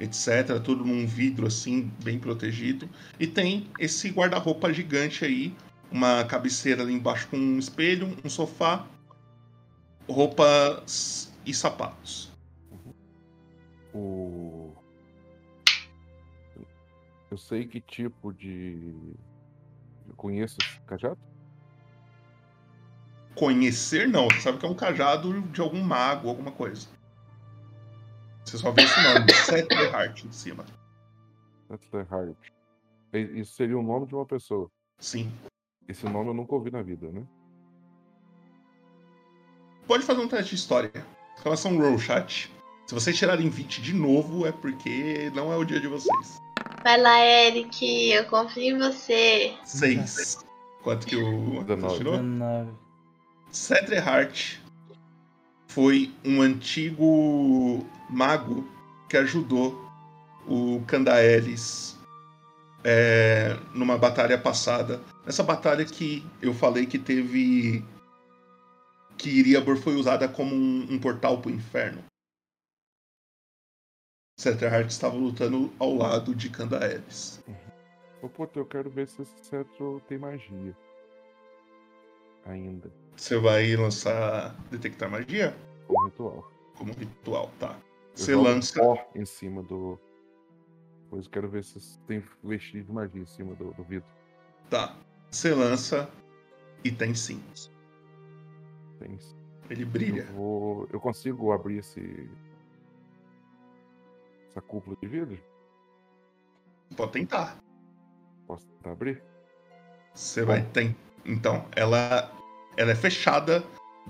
etc. 0.00 0.60
Tudo 0.60 0.84
num 0.84 1.06
vidro, 1.06 1.46
assim, 1.46 1.88
bem 2.02 2.18
protegido. 2.18 2.90
E 3.20 3.28
tem 3.28 3.70
esse 3.78 4.10
guarda-roupa 4.10 4.72
gigante 4.72 5.24
aí, 5.24 5.54
uma 5.88 6.24
cabeceira 6.24 6.82
ali 6.82 6.94
embaixo 6.94 7.28
com 7.28 7.36
um 7.36 7.60
espelho, 7.60 8.16
um 8.24 8.28
sofá, 8.28 8.84
roupas 10.08 11.32
e 11.44 11.54
sapatos. 11.54 12.28
O... 13.94 14.55
Eu 17.36 17.38
sei 17.38 17.66
que 17.66 17.82
tipo 17.82 18.32
de. 18.32 18.94
Eu 20.08 20.14
conheço 20.16 20.56
esse 20.62 20.80
cajado? 20.86 21.18
Conhecer, 23.34 24.08
não. 24.08 24.26
Você 24.28 24.40
sabe 24.40 24.56
que 24.56 24.64
é 24.64 24.68
um 24.70 24.74
cajado 24.74 25.42
de 25.42 25.60
algum 25.60 25.82
mago, 25.82 26.30
alguma 26.30 26.50
coisa. 26.50 26.88
Você 28.42 28.56
só 28.56 28.70
vê 28.70 28.84
esse 28.84 29.02
nome, 29.02 29.30
Setterhart 29.44 30.24
em 30.24 30.32
cima. 30.32 30.64
Setterhart. 31.68 32.34
E- 33.12 33.40
Isso 33.40 33.52
seria 33.52 33.78
o 33.78 33.82
nome 33.82 34.06
de 34.06 34.14
uma 34.14 34.24
pessoa. 34.24 34.70
Sim. 34.98 35.30
Esse 35.86 36.06
nome 36.08 36.30
eu 36.30 36.34
nunca 36.34 36.54
ouvi 36.54 36.70
na 36.70 36.80
vida, 36.80 37.12
né? 37.12 37.22
Pode 39.86 40.04
fazer 40.04 40.22
um 40.22 40.28
teste 40.28 40.54
de 40.54 40.56
história. 40.56 40.90
Exclamação 41.36 41.76
roll, 41.76 41.98
chat. 41.98 42.50
Se 42.86 42.94
vocês 42.94 43.14
tirarem 43.14 43.50
20 43.50 43.82
de 43.82 43.92
novo, 43.92 44.46
é 44.46 44.52
porque 44.52 45.30
não 45.34 45.52
é 45.52 45.56
o 45.58 45.66
dia 45.66 45.78
de 45.78 45.86
vocês. 45.86 46.45
Vai 46.86 47.00
lá, 47.00 47.18
Eric. 47.18 48.12
Eu 48.12 48.26
confio 48.26 48.76
em 48.76 48.78
você. 48.78 49.52
6. 49.64 50.46
Quanto 50.84 51.04
que 51.04 51.16
o 51.16 51.64
tirou? 51.88 52.12
19. 52.12 52.70
Setterhart 53.50 54.58
foi 55.66 56.14
um 56.24 56.40
antigo 56.40 57.84
mago 58.08 58.64
que 59.08 59.16
ajudou 59.16 59.84
o 60.46 60.80
Candaelis 60.86 61.98
é, 62.84 63.56
numa 63.74 63.98
batalha 63.98 64.38
passada. 64.38 65.00
Nessa 65.24 65.42
batalha 65.42 65.84
que 65.84 66.24
eu 66.40 66.54
falei 66.54 66.86
que 66.86 67.00
teve. 67.00 67.84
que 69.18 69.28
Iriabor 69.28 69.76
foi 69.76 69.96
usada 69.96 70.28
como 70.28 70.54
um, 70.54 70.86
um 70.88 71.00
portal 71.00 71.38
pro 71.38 71.50
inferno. 71.50 72.04
Setterhart 74.38 74.90
estava 74.90 75.16
lutando 75.16 75.72
ao 75.78 75.94
lado 75.94 76.34
de 76.34 76.50
Candaelis. 76.50 77.42
Popoto, 78.20 78.58
eu 78.58 78.66
quero 78.66 78.90
ver 78.90 79.08
se 79.08 79.22
esse 79.22 79.34
cetro 79.42 80.02
tem 80.06 80.18
magia. 80.18 80.76
Ainda. 82.44 82.92
Você 83.16 83.38
vai 83.38 83.74
lançar 83.74 84.54
detectar 84.70 85.10
magia? 85.10 85.56
Como 85.86 86.04
ritual. 86.04 86.52
Como 86.76 86.92
ritual, 86.92 87.50
tá. 87.58 87.78
Eu 87.78 88.16
Você 88.16 88.34
lança. 88.34 88.78
pó 88.78 89.10
em 89.14 89.24
cima 89.24 89.62
do. 89.62 89.98
Pois 91.08 91.24
eu 91.24 91.30
quero 91.30 91.48
ver 91.48 91.64
se 91.64 91.98
tem 92.00 92.22
vestígio 92.44 92.84
de 92.84 92.92
magia 92.92 93.22
em 93.22 93.26
cima 93.26 93.54
do, 93.54 93.72
do 93.72 93.82
vidro. 93.84 94.08
Tá. 94.68 94.96
Você 95.30 95.54
lança 95.54 96.10
e 96.84 96.90
tem 96.92 97.14
sim. 97.14 97.42
Tem. 98.98 99.18
Ele 99.70 99.84
brilha. 99.84 100.26
Eu, 100.28 100.34
vou... 100.34 100.88
eu 100.92 101.00
consigo 101.00 101.52
abrir 101.52 101.78
esse. 101.78 102.28
Essa 104.56 104.62
cúpula 104.62 104.96
de 105.02 105.06
vidro? 105.06 105.38
Pode 106.96 107.12
tentar. 107.12 107.58
Posso 108.46 108.66
tentar 108.66 108.92
abrir? 108.92 109.22
Você 110.14 110.44
vai 110.44 110.62
tem. 110.62 110.96
Então, 111.26 111.68
ela 111.76 112.32
ela 112.78 112.90
é 112.90 112.94
fechada 112.94 113.62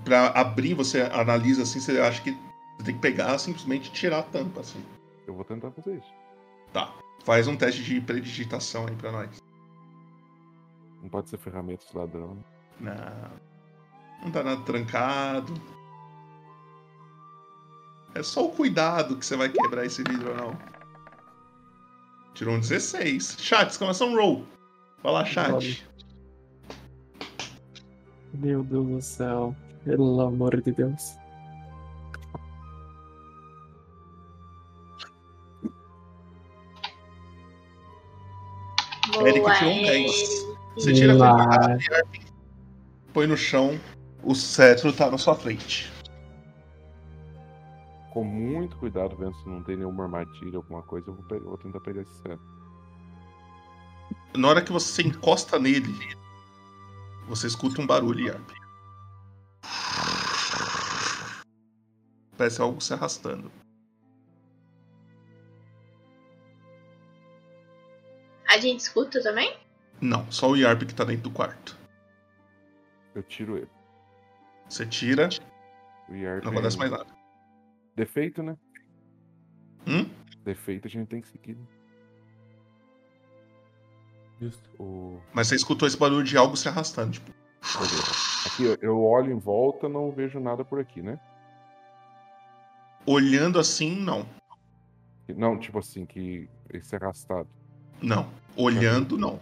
Pra 0.03 0.27
abrir, 0.27 0.75
você 0.75 1.01
analisa 1.01 1.63
assim, 1.63 1.79
você 1.79 1.99
acha 1.99 2.21
que 2.21 2.31
você 2.77 2.85
tem 2.85 2.95
que 2.95 3.01
pegar 3.01 3.37
simplesmente 3.39 3.91
tirar 3.91 4.19
a 4.19 4.23
tampa 4.23 4.61
assim. 4.61 4.83
Eu 5.25 5.33
vou 5.33 5.43
tentar 5.43 5.71
fazer 5.71 5.97
isso. 5.97 6.13
Tá. 6.71 6.93
Faz 7.23 7.47
um 7.47 7.57
teste 7.57 7.83
de 7.83 7.99
predigitação 7.99 8.85
aí 8.87 8.95
pra 8.95 9.11
nós. 9.11 9.41
Não 11.01 11.09
pode 11.09 11.29
ser 11.29 11.39
ferramentas 11.39 11.91
ladrão. 11.93 12.35
né? 12.79 12.93
Não. 12.93 14.25
Não 14.25 14.31
tá 14.31 14.43
nada 14.43 14.61
trancado. 14.61 15.53
É 18.17 18.23
só 18.23 18.45
o 18.45 18.49
cuidado 18.49 19.15
que 19.15 19.23
você 19.23 19.37
vai 19.37 19.47
quebrar 19.47 19.85
esse 19.85 20.01
vidro 20.01 20.31
ou 20.31 20.35
não. 20.35 20.59
Tirou 22.33 22.55
um 22.55 22.59
16. 22.59 23.37
Chat, 23.37 23.69
exclamação 23.69 24.15
roll. 24.15 24.43
Fala, 25.03 25.23
chat. 25.23 25.87
Meu 28.33 28.63
Deus 28.63 28.87
do 28.87 29.01
céu. 29.03 29.55
Pelo 29.85 30.19
amor 30.19 30.59
de 30.59 30.71
Deus. 30.71 31.15
Eric 39.21 39.57
tirou 39.59 39.73
um 39.73 39.81
10. 39.83 40.47
Você 40.73 40.93
tira 40.93 41.13
a 41.23 41.77
põe 43.13 43.27
no 43.27 43.37
chão. 43.37 43.79
O 44.23 44.33
cetro 44.33 44.91
tá 44.91 45.11
na 45.11 45.19
sua 45.19 45.35
frente. 45.35 45.95
Com 48.17 48.23
muito 48.23 48.75
cuidado, 48.77 49.15
vendo 49.15 49.35
se 49.35 49.47
não 49.47 49.61
tem 49.61 49.77
nenhuma 49.77 50.05
armadilha, 50.05 50.57
alguma 50.57 50.81
coisa, 50.81 51.07
eu 51.07 51.13
vou, 51.13 51.23
pegar- 51.25 51.43
eu 51.43 51.49
vou 51.49 51.57
tentar 51.59 51.79
pegar 51.81 52.01
esse 52.01 52.15
cetro. 52.15 52.41
Na 54.35 54.47
hora 54.47 54.59
que 54.63 54.71
você 54.71 55.03
encosta 55.03 55.59
nele, 55.59 55.93
você 57.27 57.45
escuta 57.45 57.79
um 57.79 57.85
barulho, 57.85 58.25
Yarp. 58.25 58.49
Parece 62.35 62.59
algo 62.59 62.81
se 62.81 62.91
arrastando. 62.91 63.51
A 68.49 68.57
gente 68.57 68.79
escuta 68.79 69.21
também? 69.21 69.55
Não, 70.01 70.25
só 70.31 70.49
o 70.49 70.55
Yarp 70.57 70.81
que 70.85 70.95
tá 70.95 71.03
dentro 71.03 71.29
do 71.29 71.31
quarto. 71.31 71.77
Eu 73.13 73.21
tiro 73.21 73.57
ele. 73.57 73.69
Você 74.67 74.87
tira, 74.87 75.29
O 76.09 76.15
Yarp 76.15 76.43
não 76.43 76.51
acontece 76.51 76.79
mais 76.79 76.89
nada. 76.89 77.16
Defeito, 77.97 78.43
né? 78.43 78.55
Hum? 79.87 80.07
Defeito 80.45 80.87
a 80.87 80.89
gente 80.89 81.07
tem 81.07 81.19
que 81.19 81.27
seguir. 81.27 81.55
né? 81.55 81.65
Justo. 84.39 84.69
O... 84.79 85.19
Mas 85.33 85.47
você 85.47 85.55
escutou 85.55 85.87
esse 85.87 85.97
barulho 85.97 86.23
de 86.23 86.37
algo 86.37 86.55
se 86.55 86.69
arrastando, 86.69 87.13
tipo. 87.13 87.31
Beleza. 87.73 88.11
Aqui 88.45 88.63
eu- 88.65 88.77
eu 88.81 89.03
olho 89.03 89.31
em 89.33 89.39
volta, 89.39 89.89
não 89.89 90.11
vejo 90.11 90.39
nada 90.39 90.63
por 90.63 90.79
aqui, 90.79 91.01
né? 91.01 91.19
Olhando 93.03 93.57
assim, 93.57 93.95
não. 93.99 94.27
Não, 95.35 95.57
tipo 95.59 95.79
assim, 95.79 96.05
que 96.05 96.47
esse 96.71 96.95
arrastado. 96.95 97.49
Não. 98.01 98.29
Olhando, 98.55 99.17
não. 99.17 99.39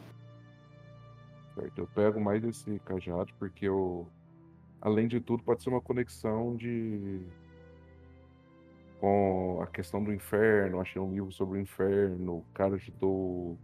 Certo, 1.56 1.78
eu 1.80 1.88
pego 1.88 2.22
mais 2.22 2.42
esse 2.44 2.80
cajado 2.86 3.34
porque 3.38 3.66
eu. 3.68 4.08
Além 4.82 5.08
de 5.10 5.20
tudo, 5.20 5.44
pode 5.44 5.62
ser 5.62 5.70
uma 5.70 5.82
conexão 5.82 6.56
de. 6.56 7.22
Com 9.00 9.60
a 9.62 9.68
questão 9.68 10.04
do 10.04 10.14
inferno. 10.14 10.80
Achei 10.80 11.02
um 11.02 11.12
livro 11.12 11.32
sobre 11.32 11.60
o 11.60 11.62
inferno. 11.62 12.38
O 12.38 12.46
cara 12.54 12.76
ajudou 12.76 13.58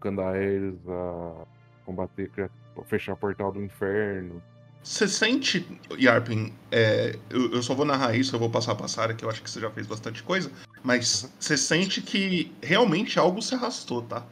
Candaeres 0.00 0.76
a 0.88 1.46
combater, 1.84 2.28
cria- 2.30 2.50
fechar 2.86 3.12
o 3.14 3.16
portal 3.16 3.52
do 3.52 3.62
inferno. 3.62 4.42
Você 4.82 5.06
sente, 5.06 5.64
Yarpin, 5.92 6.52
é, 6.70 7.16
eu, 7.30 7.52
eu 7.52 7.62
só 7.62 7.72
vou 7.72 7.84
narrar 7.86 8.16
isso, 8.16 8.34
eu 8.34 8.40
vou 8.40 8.50
passar 8.50 8.72
a 8.72 8.88
Sara, 8.88 9.14
que 9.14 9.24
eu 9.24 9.30
acho 9.30 9.40
que 9.40 9.48
você 9.48 9.60
já 9.60 9.70
fez 9.70 9.86
bastante 9.86 10.24
coisa, 10.24 10.50
mas 10.82 11.32
você 11.38 11.56
sente 11.56 12.02
que 12.02 12.52
realmente 12.60 13.16
algo 13.16 13.40
se 13.40 13.54
arrastou, 13.54 14.02
tá? 14.02 14.26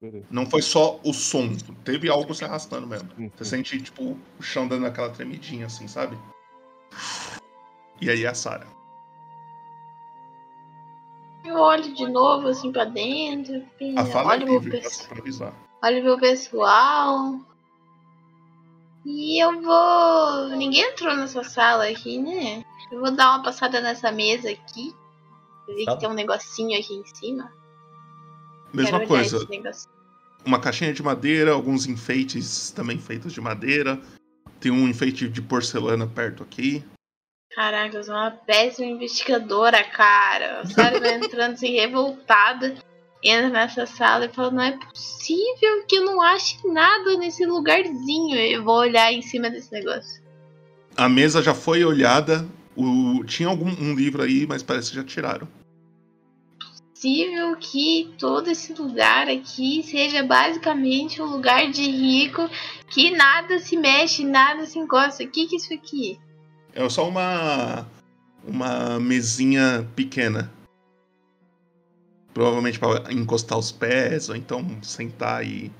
Beleza. 0.00 0.26
Não 0.30 0.46
foi 0.46 0.62
só 0.62 1.00
o 1.04 1.12
som, 1.12 1.54
teve 1.84 2.08
algo 2.08 2.34
se 2.34 2.44
arrastando 2.44 2.88
mesmo. 2.88 3.08
Uhum. 3.16 3.30
Você 3.36 3.44
sente, 3.44 3.80
tipo, 3.80 4.18
o 4.38 4.42
chão 4.42 4.66
dando 4.66 4.86
aquela 4.86 5.10
tremidinha, 5.10 5.66
assim, 5.66 5.86
sabe? 5.86 6.18
E 8.00 8.10
aí 8.10 8.26
a 8.26 8.34
Sara. 8.34 8.66
Eu 11.58 11.62
olho 11.64 11.92
de 11.94 12.06
novo 12.08 12.46
assim 12.48 12.70
pra 12.70 12.84
dentro. 12.84 13.62
A 13.96 14.04
fala 14.04 14.34
é 14.34 14.36
olho, 14.36 14.44
meu 14.46 14.60
livre, 14.60 14.80
pes- 14.80 14.98
pra 15.02 15.06
improvisar. 15.16 15.54
olho 15.82 16.04
meu 16.04 16.18
pessoal. 16.18 17.40
E 19.04 19.42
eu 19.42 19.60
vou. 19.60 20.56
Ninguém 20.56 20.82
entrou 20.82 21.16
nessa 21.16 21.42
sala 21.42 21.88
aqui, 21.88 22.18
né? 22.18 22.64
Eu 22.92 23.00
vou 23.00 23.10
dar 23.10 23.30
uma 23.30 23.42
passada 23.42 23.80
nessa 23.80 24.12
mesa 24.12 24.50
aqui. 24.50 24.94
Eu 25.66 25.74
vi 25.76 25.84
Tá. 25.84 25.94
que 25.94 26.00
tem 26.00 26.08
um 26.08 26.14
negocinho 26.14 26.78
aqui 26.78 26.94
em 26.94 27.04
cima. 27.16 27.52
Mesma 28.72 28.98
Quero 28.98 29.08
coisa. 29.08 29.48
Uma 30.44 30.60
caixinha 30.60 30.92
de 30.92 31.02
madeira, 31.02 31.52
alguns 31.52 31.86
enfeites 31.86 32.70
também 32.70 32.98
feitos 32.98 33.32
de 33.32 33.40
madeira. 33.40 34.00
Tem 34.60 34.70
um 34.70 34.86
enfeite 34.88 35.28
de 35.28 35.42
porcelana 35.42 36.06
perto 36.06 36.42
aqui. 36.42 36.84
Caraca, 37.58 37.96
eu 37.96 38.04
sou 38.04 38.14
uma 38.14 38.30
péssima 38.30 38.86
investigadora, 38.86 39.82
cara. 39.82 40.60
A 40.60 40.66
Sarah 40.66 41.00
vai 41.00 41.14
entrando 41.14 41.54
assim, 41.54 41.72
revoltada. 41.72 42.76
Entra 43.20 43.50
nessa 43.50 43.84
sala 43.84 44.26
e 44.26 44.28
fala: 44.28 44.52
Não 44.52 44.62
é 44.62 44.78
possível 44.78 45.84
que 45.88 45.96
eu 45.96 46.04
não 46.04 46.22
ache 46.22 46.56
nada 46.68 47.16
nesse 47.16 47.44
lugarzinho. 47.44 48.36
Eu 48.36 48.62
vou 48.62 48.76
olhar 48.76 49.12
em 49.12 49.22
cima 49.22 49.50
desse 49.50 49.72
negócio. 49.72 50.22
A 50.96 51.08
mesa 51.08 51.42
já 51.42 51.52
foi 51.52 51.84
olhada. 51.84 52.46
O... 52.76 53.24
Tinha 53.24 53.48
algum 53.48 53.70
um 53.70 53.92
livro 53.92 54.22
aí, 54.22 54.46
mas 54.46 54.62
parece 54.62 54.90
que 54.90 54.96
já 54.96 55.02
tiraram. 55.02 55.48
possível 56.94 57.56
que 57.56 58.14
todo 58.20 58.46
esse 58.46 58.72
lugar 58.72 59.26
aqui 59.26 59.82
seja 59.82 60.22
basicamente 60.22 61.20
um 61.20 61.26
lugar 61.26 61.68
de 61.72 61.90
rico 61.90 62.48
que 62.88 63.10
nada 63.10 63.58
se 63.58 63.76
mexe, 63.76 64.22
nada 64.22 64.64
se 64.64 64.78
encosta. 64.78 65.24
O 65.24 65.28
que, 65.28 65.48
que 65.48 65.56
é 65.56 65.58
isso 65.58 65.74
aqui? 65.74 66.20
É 66.78 66.88
só 66.88 67.08
uma. 67.08 67.84
Uma 68.46 69.00
mesinha 69.00 69.86
pequena. 69.96 70.50
Provavelmente 72.32 72.78
para 72.78 73.12
encostar 73.12 73.58
os 73.58 73.72
pés, 73.72 74.28
ou 74.28 74.36
então 74.36 74.64
sentar 74.80 75.44
e. 75.44 75.72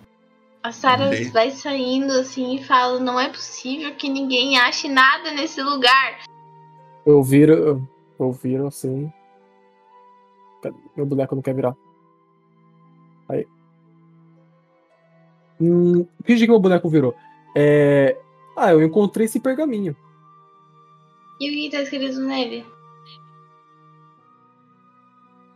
A 0.61 0.73
Sarah 0.73 1.09
vai 1.33 1.53
saindo 1.53 2.13
assim 2.15 2.57
e 2.57 2.65
fala: 2.65 2.99
Não 2.99 3.19
é 3.19 3.29
possível 3.29 3.95
que 3.95 4.09
ninguém 4.09 4.59
ache 4.59 4.89
nada 4.89 5.31
nesse 5.31 5.63
lugar. 5.63 6.25
Eu 7.07 7.23
viro. 7.23 7.89
Eu 8.19 8.33
viro 8.33 8.67
assim. 8.67 9.11
Meu 10.97 11.07
boneco 11.07 11.37
não 11.37 11.43
quer 11.43 11.55
virar. 11.55 11.77
Aí. 13.29 13.47
Hum, 15.61 16.05
finge 16.25 16.45
que 16.45 16.51
meu 16.51 16.61
boneco 16.61 16.89
virou. 16.89 17.15
É. 17.55 18.19
Ah, 18.57 18.73
eu 18.73 18.83
encontrei 18.83 19.27
esse 19.27 19.39
pergaminho. 19.39 19.97
E 21.41 21.49
o 21.49 21.53
que 21.53 21.71
tá 21.71 21.83
escrito 21.83 22.21
nele? 22.21 22.67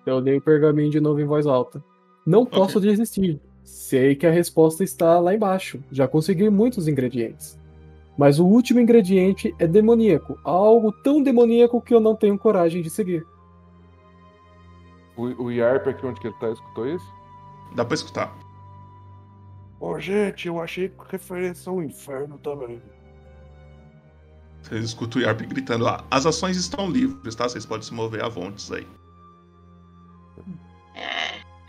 Eu 0.05 0.19
leio 0.19 0.39
o 0.39 0.43
pergaminho 0.43 0.91
de 0.91 1.01
novo 1.01 1.21
em 1.21 1.25
voz 1.25 1.47
alta. 1.47 1.83
Não 2.27 2.45
posso 2.45 2.81
desistir. 2.81 3.41
Sei 3.65 4.15
que 4.15 4.27
a 4.27 4.31
resposta 4.31 4.83
está 4.85 5.19
lá 5.19 5.35
embaixo. 5.35 5.83
Já 5.91 6.07
consegui 6.09 6.49
muitos 6.51 6.89
ingredientes. 6.89 7.59
Mas 8.17 8.39
o 8.39 8.47
último 8.47 8.81
ingrediente 8.81 9.55
é 9.59 9.67
demoníaco. 9.67 10.39
Algo 10.45 10.93
tão 10.93 11.23
demoníaco 11.23 11.81
que 11.81 11.95
eu 11.95 12.01
não 12.01 12.15
tenho 12.15 12.39
coragem 12.39 12.83
de 12.83 12.91
seguir. 12.91 13.25
O, 15.17 15.45
o 15.45 15.51
Yarp 15.51 15.87
aqui 15.89 16.07
onde 16.07 16.21
que 16.21 16.27
ele 16.27 16.37
tá, 16.39 16.51
escutou 16.51 16.87
isso? 16.87 17.07
Dá 17.75 17.85
pra 17.85 17.95
escutar. 17.95 18.37
Ô, 19.81 19.99
gente, 19.99 20.47
eu 20.47 20.61
achei 20.61 20.93
referência 21.09 21.71
ao 21.71 21.83
inferno 21.83 22.39
também. 22.39 22.81
Vocês 24.63 24.85
escutam 24.85 25.21
o 25.21 25.25
Yarp 25.25 25.41
gritando: 25.43 25.87
ah, 25.89 26.05
as 26.11 26.25
ações 26.27 26.57
estão 26.57 26.91
livres, 26.91 27.35
tá? 27.35 27.49
Vocês 27.49 27.67
podem 27.67 27.83
se 27.87 27.93
mover 27.93 28.23
a 28.25 28.29
vontes 28.29 28.71
aí. 28.73 28.87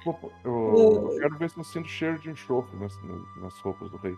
Pô, 0.03 0.31
Eu, 0.43 1.09
eu 1.13 1.19
quero 1.19 1.37
ver 1.37 1.49
se 1.49 1.57
eu 1.57 1.63
sinto 1.63 1.87
cheiro 1.87 2.19
de 2.19 2.29
enxofre 2.29 2.75
nas, 2.77 2.93
nas 3.37 3.57
roupas 3.59 3.89
do 3.89 3.97
rei. 3.97 4.15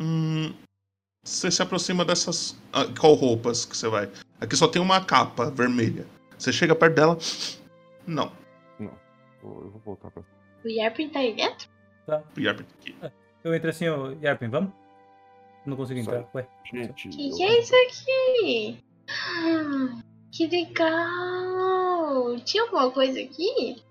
Hum, 0.00 0.52
você 1.24 1.48
se 1.50 1.62
aproxima 1.62 2.04
dessas. 2.04 2.56
ah, 2.72 2.86
qual 2.98 3.14
roupas 3.14 3.64
que 3.64 3.76
você 3.76 3.88
vai? 3.88 4.10
Aqui 4.40 4.56
só 4.56 4.66
tem 4.66 4.82
uma 4.82 5.04
capa 5.04 5.48
vermelha. 5.50 6.06
Você 6.36 6.52
chega 6.52 6.74
perto 6.74 6.94
dela. 6.94 7.18
Não. 8.06 8.32
Não. 8.80 8.92
Eu 9.42 9.48
eu 9.64 9.70
vou 9.70 9.82
voltar 9.84 10.10
pra. 10.10 10.22
O 10.64 10.68
Yarpin 10.68 11.08
tá 11.08 11.20
aí 11.20 11.34
dentro? 11.34 11.68
Tá. 12.04 12.20
O 12.36 12.40
Yarp 12.40 12.58
tá 12.60 12.74
aqui. 12.80 12.96
Eu 13.44 13.54
entro 13.54 13.70
assim, 13.70 13.88
ô 13.88 14.10
Yarpin, 14.20 14.48
vamos? 14.48 14.72
Não 15.66 15.76
consigo 15.76 15.98
entrar. 16.00 16.28
Ué. 16.34 16.46
Gente, 16.64 17.08
Que 17.08 17.30
que 17.30 17.42
é 17.42 17.60
isso 17.60 17.72
aqui? 17.74 18.84
Ah, 19.08 20.00
Que 20.32 20.46
legal! 20.46 22.36
Tinha 22.44 22.62
alguma 22.64 22.90
coisa 22.90 23.20
aqui? 23.20 23.82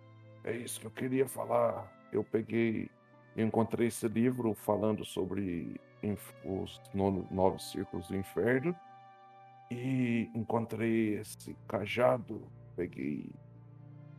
é 0.44 0.56
isso 0.58 0.80
que 0.80 0.86
eu 0.88 0.92
queria 0.92 1.28
falar. 1.28 1.92
Eu 2.12 2.24
peguei, 2.24 2.90
eu 3.36 3.46
encontrei 3.46 3.88
esse 3.88 4.08
livro 4.08 4.54
falando 4.54 5.04
sobre 5.04 5.80
os 6.46 6.80
nono- 6.94 7.28
nove 7.32 7.58
círculos 7.60 8.08
do 8.08 8.16
inferno 8.16 8.76
e 9.72 10.30
encontrei 10.36 11.16
esse 11.16 11.56
cajado, 11.68 12.44
peguei 12.76 13.26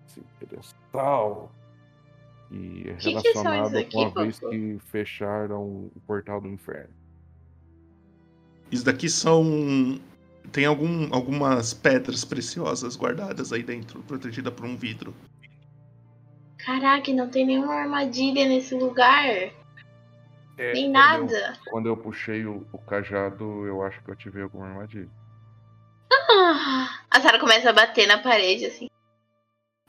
esse 0.05 0.20
pedestal 0.41 1.53
e 2.51 2.89
é 2.89 2.95
Que 2.95 2.99
que 3.03 3.09
relacionado 3.11 3.66
isso 3.69 3.78
aqui, 3.78 3.91
com 4.12 4.19
a 4.19 4.23
vez 4.24 4.41
que 4.41 4.78
fecharam 4.81 5.62
o 5.62 5.93
portal 6.09 6.41
do 6.41 6.49
inferno. 6.49 6.93
Isso 8.70 8.84
daqui 8.84 9.09
são. 9.09 10.01
Tem 10.52 10.64
algum, 10.64 11.12
algumas 11.12 11.74
pedras 11.74 12.24
preciosas 12.24 12.97
guardadas 12.97 13.52
aí 13.52 13.62
dentro, 13.62 14.01
protegida 14.02 14.51
por 14.51 14.64
um 14.64 14.76
vidro. 14.76 15.14
Caraca, 16.59 17.12
não 17.12 17.28
tem 17.28 17.47
nenhuma 17.47 17.74
armadilha 17.74 18.47
nesse 18.48 18.74
lugar. 18.74 19.26
É, 20.59 20.72
Nem 20.72 20.84
quando 20.84 20.93
nada. 20.93 21.59
Eu, 21.64 21.70
quando 21.70 21.86
eu 21.86 21.97
puxei 21.97 22.47
o, 22.47 22.66
o 22.72 22.78
cajado, 22.78 23.66
eu 23.66 23.82
acho 23.82 24.02
que 24.02 24.10
eu 24.10 24.14
ativei 24.14 24.43
alguma 24.43 24.66
armadilha. 24.68 25.09
Ah, 26.28 27.01
a 27.10 27.20
Sarah 27.20 27.38
começa 27.38 27.70
a 27.70 27.72
bater 27.72 28.06
na 28.06 28.18
parede, 28.18 28.66
assim. 28.66 28.88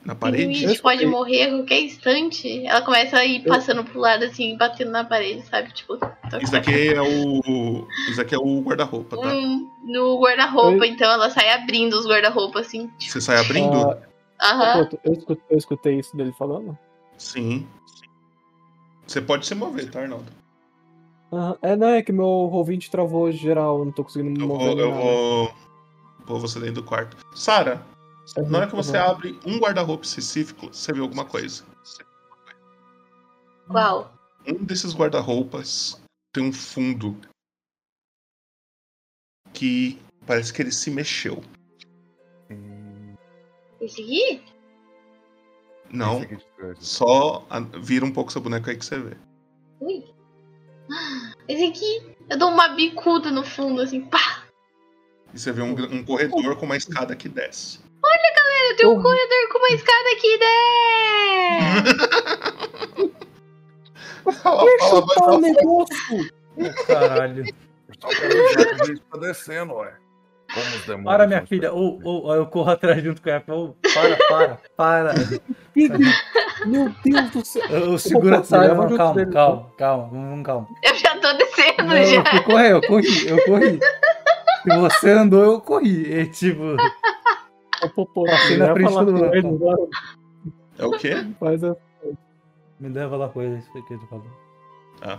Na 0.04 0.12
O 0.14 0.16
parede? 0.16 0.44
Luigi 0.46 0.80
pode 0.80 1.04
morrer 1.06 1.42
a 1.44 1.50
qualquer 1.50 1.80
instante. 1.82 2.64
Ela 2.66 2.82
começa 2.82 3.16
a 3.18 3.24
ir 3.24 3.44
passando 3.44 3.84
pro 3.84 3.98
lado, 4.00 4.24
assim, 4.24 4.56
batendo 4.56 4.90
na 4.90 5.04
parede, 5.04 5.42
sabe? 5.46 5.72
Tipo, 5.72 5.96
toc, 5.98 6.42
Isso 6.42 6.52
daqui 6.52 6.92
é 6.94 7.02
o. 7.02 7.86
Isso 8.08 8.20
aqui 8.20 8.34
é 8.34 8.38
o 8.38 8.60
guarda-roupa, 8.60 9.16
tá? 9.18 9.28
Hum, 9.28 9.68
no 9.84 10.18
guarda-roupa, 10.20 10.86
então 10.86 11.10
ela 11.10 11.28
sai 11.30 11.50
abrindo 11.50 11.94
os 11.94 12.06
guarda-roupa, 12.06 12.60
assim. 12.60 12.90
Você 12.98 13.20
sai 13.20 13.38
abrindo? 13.38 13.76
Ah, 13.76 13.98
Aham. 14.52 14.86
Pô, 14.86 14.98
eu, 15.04 15.12
escutei, 15.12 15.44
eu 15.50 15.58
escutei 15.58 15.98
isso 15.98 16.16
dele 16.16 16.32
falando. 16.38 16.78
Sim. 17.18 17.66
Você 19.06 19.20
pode 19.20 19.46
se 19.46 19.54
mover, 19.54 19.90
tá, 19.90 20.00
Arnaldo? 20.00 20.30
Aham. 21.32 21.58
É, 21.60 21.76
não, 21.76 21.88
é 21.88 22.02
que 22.02 22.12
meu 22.12 22.24
ouvinte 22.24 22.90
travou 22.90 23.30
geral, 23.32 23.80
eu 23.80 23.84
não 23.86 23.92
tô 23.92 24.04
conseguindo 24.04 24.30
me 24.30 24.40
Eu 24.40 24.46
mover. 24.46 24.66
vou, 24.66 24.76
nem 24.76 24.84
eu 24.84 24.90
nada. 24.90 25.02
vou 25.02 25.52
pôr 26.26 26.38
você 26.38 26.60
dentro 26.60 26.76
do 26.76 26.82
quarto. 26.84 27.16
Sara, 27.34 27.82
na 28.36 28.58
hora 28.58 28.66
que 28.66 28.74
você 28.74 28.96
uhum. 28.96 29.04
abre 29.04 29.40
um 29.46 29.58
guarda-roupa 29.58 30.04
específico, 30.04 30.68
você 30.68 30.92
viu 30.92 31.04
alguma 31.04 31.24
coisa. 31.24 31.64
Qual? 33.66 34.12
Um 34.46 34.64
desses 34.64 34.94
guarda-roupas 34.94 36.00
tem 36.32 36.44
um 36.44 36.52
fundo 36.52 37.18
que 39.52 40.00
parece 40.26 40.52
que 40.52 40.62
ele 40.62 40.72
se 40.72 40.90
mexeu. 40.90 41.42
Esse 43.80 44.02
aqui? 44.02 44.42
Não, 45.90 46.20
só 46.78 47.46
a- 47.48 47.60
vira 47.60 48.04
um 48.04 48.12
pouco 48.12 48.30
seu 48.30 48.40
boneco 48.40 48.68
aí 48.68 48.76
que 48.76 48.84
você 48.84 48.98
vê. 48.98 49.16
Ui. 49.80 50.04
Esse 51.46 51.64
aqui. 51.64 52.16
Eu 52.28 52.38
dou 52.38 52.50
uma 52.50 52.68
bicuda 52.68 53.30
no 53.30 53.42
fundo, 53.42 53.80
assim, 53.80 54.02
pá! 54.02 54.44
E 55.32 55.38
você 55.38 55.50
vê 55.50 55.62
um, 55.62 55.72
um 55.72 56.04
corredor 56.04 56.56
com 56.56 56.66
uma 56.66 56.76
escada 56.76 57.16
que 57.16 57.28
desce. 57.28 57.87
Olha, 58.18 58.32
galera, 58.34 58.76
tem 58.76 58.86
um 58.86 59.00
corredor 59.02 59.48
com 59.52 59.58
uma 59.58 59.68
escada 59.68 60.08
aqui 60.12 60.38
dentro! 60.38 61.98
Deixa 64.24 64.48
eu 64.48 64.78
chutar 64.88 65.28
o 65.30 65.40
negócio! 65.40 66.30
Caralho. 66.86 67.44
Ver 67.44 67.54
isso 68.92 69.02
tá 69.10 69.18
descendo, 69.18 69.74
ué. 69.74 69.92
Como 70.52 70.66
os 70.66 70.80
demônios. 70.86 71.04
Para, 71.04 71.26
minha 71.26 71.46
filha. 71.46 71.72
Ou 71.72 72.00
ou- 72.02 72.34
eu 72.34 72.46
corro 72.46 72.70
atrás 72.70 73.02
junto 73.02 73.20
com 73.22 73.28
ela. 73.30 73.42
Ô, 73.48 73.74
para, 73.94 74.16
para, 74.28 74.58
para. 74.76 75.14
Meu 76.66 76.88
Deus 77.04 77.30
do 77.30 77.44
céu! 77.44 77.62
Eu, 77.70 77.92
eu 77.92 77.98
seguro 77.98 78.34
a 78.34 78.38
Pô, 78.38 78.44
Sara. 78.44 78.62
leva 78.68 78.82
Não, 78.82 78.88
junto 78.88 78.96
calma, 78.98 79.26
calma, 79.30 79.70
calma, 79.78 80.08
vamos, 80.10 80.44
calma. 80.46 80.66
Eu 80.82 80.94
já 80.96 81.16
tô 81.18 81.32
descendo 81.34 81.84
Não, 81.84 81.96
eu 81.96 82.04
já. 82.14 82.24
fui 82.30 82.40
correr, 82.42 82.72
eu 82.72 82.80
corri, 82.82 83.28
eu 83.28 83.44
corri. 83.44 83.78
Se 84.62 84.76
você 84.78 85.10
andou, 85.10 85.44
eu 85.44 85.60
corri. 85.60 86.12
E, 86.12 86.26
tipo, 86.26 86.76
Ô, 87.82 87.88
pô, 87.90 88.06
pô, 88.06 88.24
passei 88.24 88.56
na 88.56 88.72
frente 88.72 88.92
do. 88.92 89.90
É 90.78 90.86
o 90.86 90.90
quê? 90.92 91.26
Faz 91.38 91.62
a... 91.64 91.76
Me 92.80 92.88
leva 92.88 93.16
lá 93.16 93.28
com 93.28 93.42
ele, 93.42 93.58
isso 93.58 93.70
que 93.86 93.92
ele 93.94 94.06
falou. 94.08 94.26
Ah, 95.02 95.18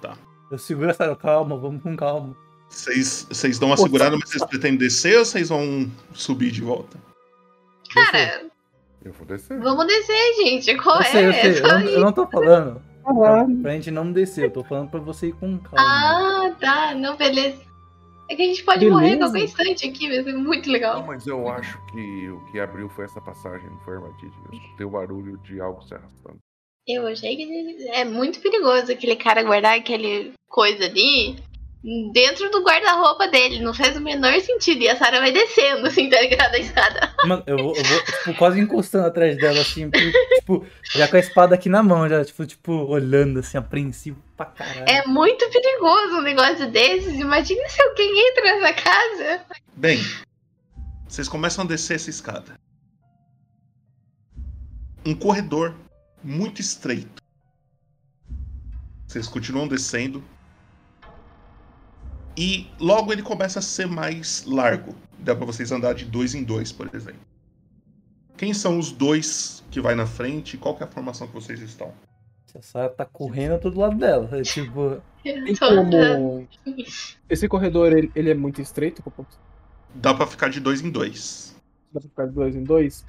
tá. 0.00 0.16
Eu 0.50 0.58
seguro 0.58 0.90
a 0.90 0.94
Sara, 0.94 1.16
calma, 1.16 1.56
vamos 1.56 1.82
com 1.82 1.96
calma. 1.96 2.36
Vocês, 2.68 3.26
vocês 3.28 3.58
dão 3.58 3.68
uma 3.70 3.76
Pô, 3.76 3.82
segurada, 3.82 4.10
sabe- 4.12 4.20
mas 4.22 4.30
vocês 4.30 4.44
pretendem 4.44 4.78
descer 4.78 5.18
ou 5.18 5.24
vocês 5.24 5.48
vão 5.48 5.90
subir 6.12 6.50
de 6.50 6.60
volta? 6.62 6.96
Cara, 7.92 8.46
Eu 9.04 9.12
vou 9.12 9.26
descer. 9.26 9.58
vamos 9.60 9.86
descer, 9.86 10.34
gente. 10.44 10.76
Qual 10.76 10.98
Eu 10.98 11.04
sei, 11.04 11.26
eu 11.26 11.30
é? 11.30 11.32
sei, 11.32 11.50
É 11.50 11.52
eu, 11.52 11.56
só 11.56 11.68
não, 11.68 11.80
ir. 11.80 11.92
eu 11.94 12.00
não 12.00 12.12
tô 12.12 12.26
falando 12.26 12.82
pra, 13.02 13.14
Caralho. 13.14 13.56
pra 13.62 13.72
gente 13.72 13.90
não 13.90 14.12
descer, 14.12 14.44
eu 14.44 14.50
tô 14.50 14.62
falando 14.62 14.90
pra 14.90 15.00
você 15.00 15.28
ir 15.28 15.32
com 15.32 15.58
calma. 15.58 15.78
Ah, 15.80 16.54
tá. 16.60 16.94
Não, 16.94 17.16
beleza. 17.16 17.58
É 18.28 18.36
que 18.36 18.42
a 18.42 18.46
gente 18.46 18.62
pode 18.62 18.80
Beleza. 18.80 18.94
morrer 18.94 19.14
a 19.14 19.18
qualquer 19.18 19.44
instante 19.44 19.88
aqui, 19.88 20.08
vai 20.08 20.22
ser 20.22 20.36
muito 20.36 20.70
legal. 20.70 21.00
Não, 21.00 21.06
mas 21.06 21.26
eu 21.26 21.48
acho 21.48 21.80
que 21.86 22.28
o 22.28 22.44
que 22.46 22.60
abriu 22.60 22.88
foi 22.90 23.06
essa 23.06 23.20
passagem, 23.20 23.68
não 23.70 23.78
foi 23.80 23.94
armadilha. 23.94 24.32
Eu 24.52 24.58
escutei 24.58 24.86
o 24.86 24.90
barulho 24.90 25.38
de 25.38 25.60
algo 25.60 25.82
se 25.82 25.94
arrastando. 25.94 26.38
Eu 26.86 27.06
achei 27.06 27.36
que 27.36 27.88
é 27.90 28.04
muito 28.04 28.40
perigoso 28.40 28.92
aquele 28.92 29.16
cara 29.16 29.42
guardar 29.42 29.78
aquele 29.78 30.32
coisa 30.48 30.84
ali 30.84 31.36
dentro 32.12 32.50
do 32.50 32.62
guarda-roupa 32.62 33.28
dele. 33.28 33.60
Não 33.60 33.72
faz 33.72 33.96
o 33.96 34.00
menor 34.00 34.38
sentido. 34.40 34.82
E 34.82 34.88
a 34.88 34.96
Sarah 34.96 35.20
vai 35.20 35.32
descendo, 35.32 35.86
assim, 35.86 36.08
tá 36.08 36.20
ligado? 36.20 36.54
A 36.54 36.58
escada. 36.58 37.14
Mano, 37.26 37.42
eu 37.46 37.56
vou, 37.56 37.76
eu 37.76 37.84
vou, 37.84 38.04
tipo, 38.04 38.34
quase 38.34 38.60
encostando 38.60 39.06
atrás 39.06 39.36
dela, 39.36 39.60
assim, 39.60 39.90
tipo, 40.38 40.66
já 40.94 41.08
com 41.08 41.16
a 41.16 41.20
espada 41.20 41.54
aqui 41.54 41.68
na 41.68 41.82
mão, 41.82 42.08
já, 42.08 42.24
tipo, 42.24 42.46
tipo, 42.46 42.72
olhando, 42.72 43.40
assim, 43.40 43.56
apreensivo 43.56 44.27
pra 44.38 44.46
caralho. 44.46 44.84
É 44.88 45.04
muito 45.06 45.50
perigoso 45.50 46.18
um 46.18 46.22
negócio 46.22 46.70
desses. 46.70 47.18
Imagina 47.18 47.68
se 47.68 47.82
alguém 47.82 48.30
entra 48.30 48.44
nessa 48.44 48.72
casa. 48.72 49.44
Bem, 49.74 49.98
vocês 51.08 51.28
começam 51.28 51.64
a 51.64 51.68
descer 51.68 51.96
essa 51.96 52.08
escada. 52.08 52.58
Um 55.04 55.14
corredor 55.14 55.74
muito 56.22 56.60
estreito. 56.60 57.22
Vocês 59.06 59.26
continuam 59.26 59.66
descendo. 59.66 60.22
E 62.36 62.70
logo 62.78 63.12
ele 63.12 63.22
começa 63.22 63.58
a 63.58 63.62
ser 63.62 63.86
mais 63.86 64.44
largo. 64.44 64.94
Dá 65.18 65.34
pra 65.34 65.44
vocês 65.44 65.72
andar 65.72 65.94
de 65.94 66.04
dois 66.04 66.34
em 66.34 66.44
dois, 66.44 66.70
por 66.70 66.88
exemplo. 66.94 67.26
Quem 68.36 68.54
são 68.54 68.78
os 68.78 68.92
dois 68.92 69.64
que 69.68 69.80
vai 69.80 69.96
na 69.96 70.06
frente? 70.06 70.56
Qual 70.56 70.76
que 70.76 70.84
é 70.84 70.86
a 70.86 70.90
formação 70.90 71.26
que 71.26 71.34
vocês 71.34 71.60
estão? 71.60 71.92
A 72.58 72.62
Sarah 72.62 72.88
tá 72.88 73.04
correndo 73.04 73.54
a 73.54 73.58
todo 73.58 73.78
lado 73.78 73.96
dela. 73.96 74.28
É, 74.32 74.42
tipo. 74.42 75.00
Como. 75.58 76.48
Esse 77.30 77.46
corredor 77.46 77.92
ele, 77.96 78.10
ele 78.16 78.30
é 78.30 78.34
muito 78.34 78.60
estreito, 78.60 79.02
Popô? 79.02 79.24
Dá 79.94 80.12
pra 80.12 80.26
ficar 80.26 80.48
de 80.48 80.58
dois 80.58 80.82
em 80.82 80.90
dois. 80.90 81.56
Dá 81.92 82.00
pra 82.00 82.08
ficar 82.08 82.26
de 82.26 82.32
dois 82.32 82.56
em 82.56 82.64
dois? 82.64 83.06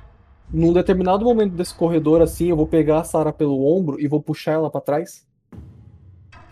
Num 0.52 0.72
determinado 0.74 1.26
momento 1.26 1.54
desse 1.54 1.74
corredor, 1.74 2.22
assim, 2.22 2.50
eu 2.50 2.56
vou 2.56 2.68
pegar 2.68 3.00
a 3.00 3.04
Sarah 3.04 3.34
pelo 3.34 3.66
ombro 3.66 4.00
e 4.00 4.08
vou 4.08 4.22
puxar 4.22 4.54
ela 4.54 4.70
pra 4.70 4.82
trás. 4.82 5.28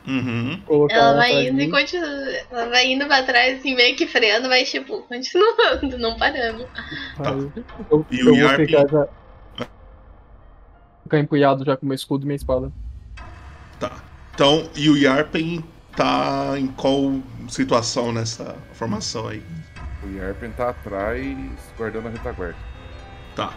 Uhum. 0.07 0.61
Ela 0.69 0.87
ela 0.89 1.15
vai 1.15 1.47
indo 1.49 1.61
e 1.61 1.69
continua. 1.69 2.07
Ela 2.49 2.69
vai 2.69 2.91
indo 2.93 3.05
pra 3.07 3.23
trás, 3.23 3.59
assim, 3.59 3.75
meio 3.75 3.95
que 3.95 4.07
freando, 4.07 4.47
vai, 4.47 4.63
tipo, 4.63 5.01
continuando, 5.03 5.97
não 5.97 6.17
parando. 6.17 6.65
Aí, 7.19 7.63
eu, 7.91 8.05
E 8.09 8.19
eu 8.19 8.33
o 8.33 8.35
vou 8.37 8.37
Yarp? 8.37 8.61
ficar 8.61 8.87
já. 8.87 9.07
Ficar 11.03 11.19
empunhado 11.19 11.65
já 11.65 11.75
com 11.75 11.85
meu 11.85 11.95
escudo 11.95 12.23
e 12.23 12.27
minha 12.27 12.35
espada. 12.35 12.71
Tá. 13.79 14.03
Então, 14.33 14.69
e 14.75 14.89
o 14.89 14.97
Yarpen 14.97 15.63
tá 15.95 16.53
em 16.57 16.67
qual 16.67 17.19
situação 17.49 18.11
nessa 18.11 18.55
formação 18.73 19.27
aí? 19.27 19.43
O 20.03 20.09
Yarpen 20.09 20.51
tá 20.51 20.69
atrás, 20.69 21.25
guardando 21.77 22.07
a 22.07 22.11
retaguarda. 22.11 22.57
Tá. 23.35 23.55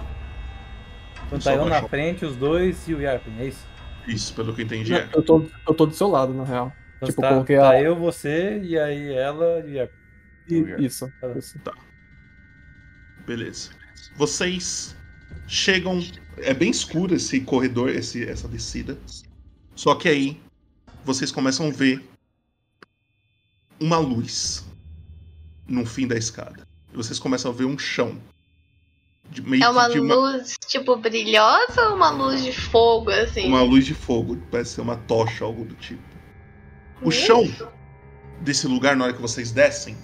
Então 1.26 1.38
tá 1.38 1.54
eu 1.54 1.66
na 1.66 1.82
frente, 1.82 2.24
os 2.24 2.34
dois 2.36 2.88
e 2.88 2.94
o 2.94 3.00
Yarpen, 3.00 3.34
é 3.38 3.46
isso? 3.46 3.66
Isso, 4.06 4.34
pelo 4.34 4.54
que 4.54 4.62
eu 4.62 4.64
entendi. 4.64 4.90
Não, 4.90 4.98
é. 4.98 5.08
eu, 5.14 5.22
tô, 5.22 5.46
eu 5.68 5.74
tô 5.74 5.86
do 5.86 5.94
seu 5.94 6.08
lado, 6.08 6.32
na 6.32 6.44
real. 6.44 6.72
Então 6.96 7.08
tipo, 7.08 7.20
tá, 7.20 7.28
eu 7.28 7.32
coloquei 7.34 7.56
tá 7.56 7.70
a. 7.70 7.82
eu, 7.82 7.96
você, 7.96 8.58
e 8.62 8.78
aí 8.78 9.12
ela 9.12 9.60
e 9.60 9.72
o 9.72 9.74
Yarpen. 9.74 10.00
I- 10.48 10.84
Isso. 10.84 11.12
isso. 11.36 11.58
Tá. 11.60 11.72
Beleza. 13.26 13.70
Vocês 14.16 14.96
chegam. 15.46 16.02
É 16.38 16.52
bem 16.52 16.70
escuro 16.70 17.14
esse 17.14 17.40
corredor, 17.42 17.90
esse, 17.90 18.28
essa 18.28 18.48
descida. 18.48 18.98
Só 19.80 19.94
que 19.94 20.10
aí 20.10 20.38
vocês 21.06 21.32
começam 21.32 21.68
a 21.68 21.70
ver 21.70 22.06
uma 23.80 23.96
luz 23.96 24.62
no 25.66 25.86
fim 25.86 26.06
da 26.06 26.18
escada. 26.18 26.68
E 26.92 26.96
vocês 26.98 27.18
começam 27.18 27.50
a 27.50 27.54
ver 27.54 27.64
um 27.64 27.78
chão. 27.78 28.20
De, 29.30 29.40
meio 29.40 29.64
É 29.64 29.70
uma 29.70 29.88
de 29.88 29.98
luz, 29.98 30.58
tipo, 30.66 30.96
brilhosa 30.96 31.88
ou 31.88 31.96
uma 31.96 32.10
luz 32.10 32.44
de 32.44 32.52
fogo, 32.52 33.10
assim? 33.10 33.46
Uma 33.46 33.62
luz 33.62 33.86
de 33.86 33.94
fogo, 33.94 34.36
parece 34.50 34.72
ser 34.72 34.82
uma 34.82 34.96
tocha, 34.96 35.46
algo 35.46 35.64
do 35.64 35.74
tipo. 35.76 36.02
O 37.00 37.10
chão 37.10 37.50
desse 38.42 38.66
lugar, 38.66 38.94
na 38.94 39.04
hora 39.04 39.14
que 39.14 39.22
vocês 39.22 39.50
descem, 39.50 39.96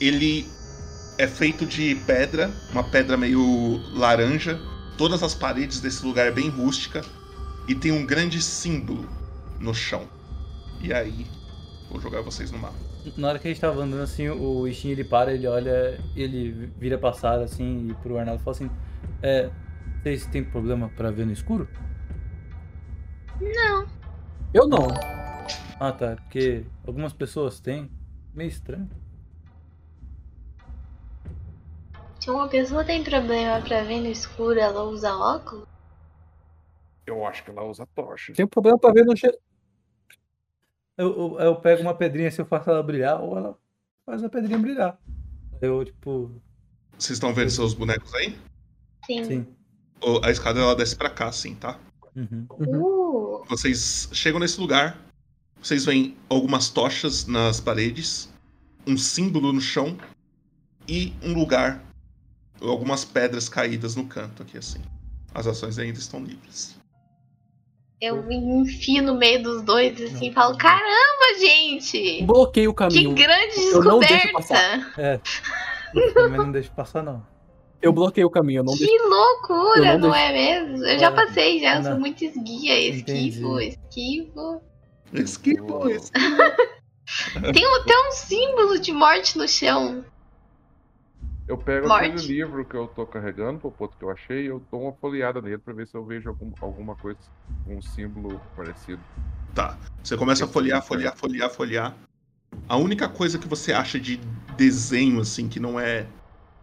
ele 0.00 0.48
é 1.18 1.28
feito 1.28 1.66
de 1.66 1.96
pedra, 2.06 2.50
uma 2.72 2.84
pedra 2.84 3.18
meio 3.18 3.76
laranja. 3.92 4.58
Todas 4.96 5.22
as 5.22 5.34
paredes 5.34 5.80
desse 5.80 6.02
lugar 6.02 6.26
é 6.28 6.30
bem 6.30 6.48
rústica 6.48 7.04
e 7.70 7.74
tem 7.76 7.92
um 7.92 8.04
grande 8.04 8.42
símbolo 8.42 9.08
no 9.60 9.72
chão. 9.72 10.08
E 10.80 10.92
aí, 10.92 11.24
vou 11.88 12.00
jogar 12.00 12.20
vocês 12.20 12.50
no 12.50 12.58
mapa. 12.58 12.74
Na 13.16 13.28
hora 13.28 13.38
que 13.38 13.46
a 13.46 13.50
gente 13.52 13.60
tava 13.60 13.80
andando 13.84 14.02
assim, 14.02 14.28
o 14.28 14.66
Ishin 14.66 14.88
ele 14.88 15.04
para, 15.04 15.32
ele 15.32 15.46
olha, 15.46 16.00
ele 16.16 16.72
vira 16.76 17.00
Sarah 17.12 17.44
assim 17.44 17.88
e 17.88 17.94
pro 18.02 18.18
Arnaldo 18.18 18.40
e 18.40 18.44
fala 18.44 18.56
assim: 18.56 18.70
É, 19.22 19.50
vocês 20.02 20.26
têm 20.26 20.42
problema 20.42 20.88
pra 20.96 21.12
ver 21.12 21.24
no 21.24 21.32
escuro? 21.32 21.68
Não. 23.40 23.86
Eu 24.52 24.66
não. 24.66 24.88
Ah 25.78 25.92
tá, 25.92 26.16
porque 26.16 26.64
algumas 26.84 27.12
pessoas 27.12 27.60
têm. 27.60 27.88
Meio 28.34 28.48
estranho. 28.48 28.90
Se 32.18 32.30
uma 32.30 32.48
pessoa 32.48 32.82
tem 32.82 33.04
problema 33.04 33.60
pra 33.60 33.84
ver 33.84 34.00
no 34.00 34.08
escuro, 34.08 34.58
ela 34.58 34.82
usa 34.82 35.16
óculos? 35.16 35.69
Eu 37.06 37.26
acho 37.26 37.42
que 37.44 37.50
ela 37.50 37.64
usa 37.64 37.86
tocha. 37.94 38.32
Tem 38.32 38.44
um 38.44 38.48
problema 38.48 38.78
pra 38.78 38.92
ver 38.92 39.04
no 39.04 39.16
cheiro. 39.16 39.36
Eu, 40.96 41.08
eu, 41.08 41.40
eu 41.40 41.56
pego 41.56 41.82
uma 41.82 41.94
pedrinha 41.94 42.28
assim, 42.28 42.42
eu 42.42 42.46
faço 42.46 42.68
ela 42.70 42.82
brilhar, 42.82 43.20
ou 43.20 43.36
ela 43.36 43.58
faz 44.04 44.22
a 44.22 44.28
pedrinha 44.28 44.58
brilhar. 44.58 44.98
Eu, 45.60 45.84
tipo. 45.84 46.30
Vocês 46.98 47.16
estão 47.16 47.32
vendo 47.32 47.50
seus 47.50 47.72
bonecos 47.74 48.14
aí? 48.14 48.36
Sim. 49.06 49.24
Sim. 49.24 49.46
O- 50.02 50.20
A 50.24 50.30
escada 50.30 50.60
ela 50.60 50.74
desce 50.76 50.94
pra 50.96 51.08
cá, 51.10 51.28
assim, 51.28 51.54
tá? 51.54 51.78
Uhum. 52.14 52.46
Uh, 52.50 53.44
Vocês 53.48 54.08
chegam 54.12 54.40
nesse 54.40 54.60
lugar, 54.60 54.98
vocês 55.62 55.84
veem 55.84 56.16
algumas 56.28 56.68
tochas 56.68 57.26
nas 57.26 57.60
paredes, 57.60 58.28
um 58.86 58.96
símbolo 58.96 59.52
no 59.52 59.60
chão 59.60 59.96
e 60.88 61.14
um 61.22 61.32
lugar, 61.32 61.82
algumas 62.60 63.04
pedras 63.04 63.48
caídas 63.48 63.94
no 63.96 64.06
canto 64.06 64.42
aqui 64.42 64.58
assim. 64.58 64.80
As 65.32 65.46
ações 65.46 65.78
ainda 65.78 65.98
estão 65.98 66.22
livres. 66.22 66.78
Eu 68.00 68.22
me 68.22 68.36
enfio 68.36 69.02
no 69.02 69.14
meio 69.16 69.42
dos 69.42 69.62
dois 69.62 70.00
assim 70.00 70.28
e 70.28 70.32
falo: 70.32 70.56
caramba, 70.56 71.38
gente! 71.38 72.22
Bloqueei 72.24 72.66
o 72.68 72.72
Que 72.72 72.78
caminho. 72.78 73.14
grande 73.14 73.60
Eu 73.72 73.82
não 73.84 73.98
deixo 73.98 74.32
passar. 74.32 74.76
descoberta! 74.78 75.00
É. 75.02 75.20
Eu 75.94 76.14
também 76.14 76.38
não 76.38 76.52
deixo 76.52 76.70
passar, 76.72 77.02
não. 77.02 77.26
Eu 77.82 77.92
bloqueei 77.92 78.24
o 78.24 78.30
caminho, 78.30 78.60
eu 78.60 78.64
não 78.64 78.74
Que 78.74 78.86
deixo. 78.86 79.08
loucura, 79.08 79.78
Eu 79.78 79.98
não 79.98 80.08
não, 80.08 80.10
deixo- 80.12 80.16
é 80.26 80.32
mesmo? 80.32 80.84
Eu 80.86 80.98
já 80.98 81.06
Olha, 81.08 81.16
passei, 81.26 81.60
já, 81.60 81.76
eu 81.78 81.82
sou 81.82 81.98
muito 81.98 82.24
esguia, 82.24 82.78
esquivo, 82.78 83.60
entendi. 83.60 83.68
esquivo. 83.88 84.62
Esquivo, 85.12 85.80
Tem 87.52 87.64
até 87.76 87.98
um 88.06 88.12
símbolo 88.12 88.78
de 88.78 88.92
morte 88.92 89.36
no 89.36 89.48
chão. 89.48 90.04
Eu 91.50 91.58
pego 91.58 91.88
Morte. 91.88 92.06
aquele 92.06 92.28
livro 92.28 92.64
que 92.64 92.76
eu 92.76 92.86
tô 92.86 93.04
carregando, 93.04 93.58
Popoto, 93.58 93.96
que 93.98 94.04
eu 94.04 94.10
achei, 94.10 94.44
e 94.44 94.46
eu 94.46 94.64
dou 94.70 94.82
uma 94.82 94.92
folheada 94.92 95.42
nele 95.42 95.58
pra 95.58 95.74
ver 95.74 95.84
se 95.88 95.96
eu 95.96 96.06
vejo 96.06 96.28
algum, 96.28 96.52
alguma 96.60 96.94
coisa, 96.94 97.18
um 97.66 97.82
símbolo 97.82 98.40
parecido. 98.54 99.02
Tá. 99.52 99.76
Você 100.00 100.16
começa 100.16 100.44
a 100.44 100.48
folhear, 100.48 100.80
folhear, 100.80 101.16
folhear, 101.16 101.50
folhear. 101.50 101.96
A 102.68 102.76
única 102.76 103.08
coisa 103.08 103.36
que 103.36 103.48
você 103.48 103.72
acha 103.72 103.98
de 103.98 104.18
desenho, 104.56 105.20
assim, 105.20 105.48
que 105.48 105.58
não 105.58 105.80
é 105.80 106.06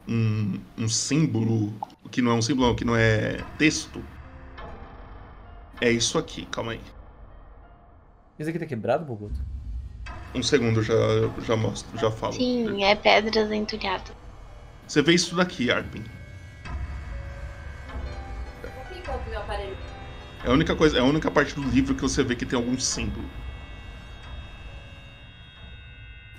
um, 0.07 0.57
um 0.77 0.87
símbolo, 0.87 1.73
que 2.09 2.21
não 2.21 2.31
é 2.31 2.35
um 2.35 2.41
símbolo, 2.41 2.69
não, 2.69 2.75
que 2.75 2.85
não 2.85 2.95
é 2.95 3.43
texto, 3.57 4.01
é 5.81 5.91
isso 5.91 6.17
aqui. 6.17 6.45
Calma 6.45 6.71
aí. 6.71 6.81
Isso 8.39 8.49
aqui 8.49 8.57
tá 8.57 8.65
quebrado, 8.65 9.03
Boboto? 9.03 9.35
Um 10.33 10.41
segundo, 10.41 10.81
já, 10.81 10.95
já 11.45 11.57
mostro, 11.57 11.97
já 11.97 12.09
falo. 12.09 12.31
Sim, 12.31 12.85
é 12.85 12.95
pedras 12.95 13.51
entulhadas. 13.51 14.16
Você 14.87 15.01
vê 15.01 15.13
isso 15.13 15.35
daqui, 15.35 15.69
Arpin. 15.69 16.03
É 20.43 20.49
a 20.49 20.53
única 20.53 20.75
coisa, 20.75 20.97
é 20.97 21.01
a 21.01 21.03
única 21.03 21.29
parte 21.29 21.53
do 21.53 21.61
livro 21.61 21.93
que 21.93 22.01
você 22.01 22.23
vê 22.23 22.35
que 22.35 22.45
tem 22.45 22.57
algum 22.57 22.79
símbolo. 22.79 23.27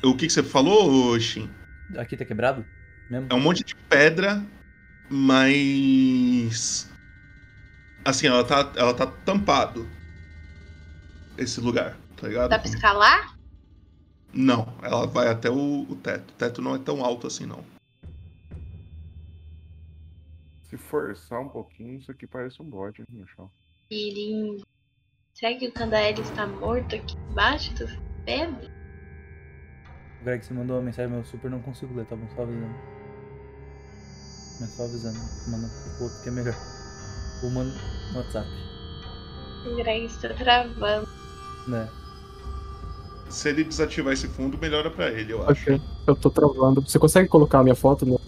O 0.03 0.15
que, 0.15 0.27
que 0.27 0.33
você 0.33 0.43
falou, 0.43 1.19
Shin? 1.20 1.51
Aqui 1.97 2.16
tá 2.16 2.25
quebrado? 2.25 2.65
Mesmo? 3.11 3.29
É 3.31 3.35
um 3.35 3.41
monte 3.41 3.65
de 3.65 3.75
pedra, 3.75 4.43
mas. 5.11 6.91
Assim, 8.05 8.29
ela 8.29 8.45
tá, 8.45 8.73
ela 8.77 8.95
tá 8.95 9.07
tampado. 9.07 9.91
Esse 11.37 11.61
lugar, 11.61 11.97
tá 12.16 12.29
ligado? 12.29 12.49
Dá 12.49 12.59
pra 12.59 12.69
escalar? 12.69 13.35
Não, 14.33 14.75
ela 14.83 15.07
vai 15.07 15.29
até 15.29 15.51
o, 15.51 15.87
o 15.89 15.97
teto. 15.97 16.31
O 16.31 16.35
teto 16.35 16.62
não 16.62 16.75
é 16.75 16.79
tão 16.79 17.05
alto 17.05 17.27
assim, 17.27 17.45
não. 17.45 17.65
Se 20.69 20.77
forçar 20.77 21.40
um 21.40 21.49
pouquinho, 21.49 21.99
isso 21.99 22.11
aqui 22.11 22.27
parece 22.27 22.61
um 22.61 22.65
bode 22.65 23.03
no 23.11 23.27
chão. 23.27 23.51
Que 23.89 24.11
lindo. 24.11 24.66
Será 25.32 25.55
que 25.55 25.66
o 25.66 25.73
Candael 25.73 26.20
está 26.20 26.47
morto 26.47 26.95
aqui 26.95 27.16
embaixo 27.31 27.73
das 27.74 27.90
pedras? 28.24 28.70
Greg, 30.23 30.45
você 30.45 30.53
mandou 30.53 30.77
uma 30.77 30.82
mensagem, 30.82 31.11
mas 31.11 31.24
eu 31.24 31.31
super 31.31 31.51
não 31.51 31.62
consigo 31.62 31.95
ler, 31.95 32.05
tá 32.05 32.16
bom? 32.16 32.28
Só 32.35 32.43
avisando. 32.43 32.74
Mas 34.61 34.70
só 34.70 34.85
avisando. 34.85 35.19
Manda 35.49 35.69
pro 35.97 36.05
outro 36.05 36.23
que 36.23 36.28
é 36.28 36.32
melhor. 36.32 36.57
Ou 37.43 37.51
manda 37.51 37.73
no 38.12 38.19
WhatsApp. 38.19 38.49
Greg 39.77 40.05
está 40.05 40.35
travando. 40.35 41.09
Né? 41.66 41.89
Se 43.31 43.49
ele 43.49 43.65
desativar 43.65 44.12
esse 44.12 44.27
fundo, 44.27 44.59
melhora 44.59 44.90
pra 44.90 45.11
ele, 45.11 45.32
eu 45.32 45.49
acho. 45.49 45.62
Ok, 45.62 45.81
eu 46.07 46.16
tô 46.16 46.31
travando. 46.31 46.82
Você 46.82 46.99
consegue 46.99 47.28
colocar 47.28 47.61
a 47.61 47.62
minha 47.62 47.74
foto 47.74 48.05
no. 48.05 48.20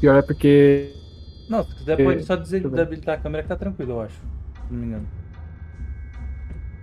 Pior 0.00 0.16
é 0.16 0.22
porque. 0.22 1.03
Não, 1.48 1.62
se 1.64 1.74
quiser 1.76 2.02
pode 2.02 2.24
só 2.24 2.36
desabilitar 2.36 3.18
a 3.18 3.20
câmera 3.20 3.42
que 3.42 3.48
tá 3.48 3.56
tranquilo, 3.56 3.92
eu 3.92 4.00
acho. 4.02 4.16
Se 4.16 4.72
não 4.72 4.80
me 4.80 4.86
engano. 4.86 5.08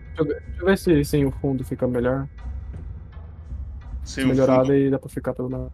Deixa 0.07 0.21
eu 0.21 0.25
ver, 0.25 0.41
deixa 0.41 0.61
eu 0.61 0.65
ver 0.65 0.77
se 0.77 1.05
sem 1.05 1.25
o 1.25 1.31
fundo 1.31 1.63
fica 1.63 1.88
melhor. 1.88 2.27
Sem 4.03 4.25
Melhorada 4.25 4.63
fundo. 4.65 4.75
e 4.75 4.89
dá 4.89 4.99
pra 4.99 5.09
ficar 5.09 5.33
pelo 5.33 5.49
lado. 5.49 5.71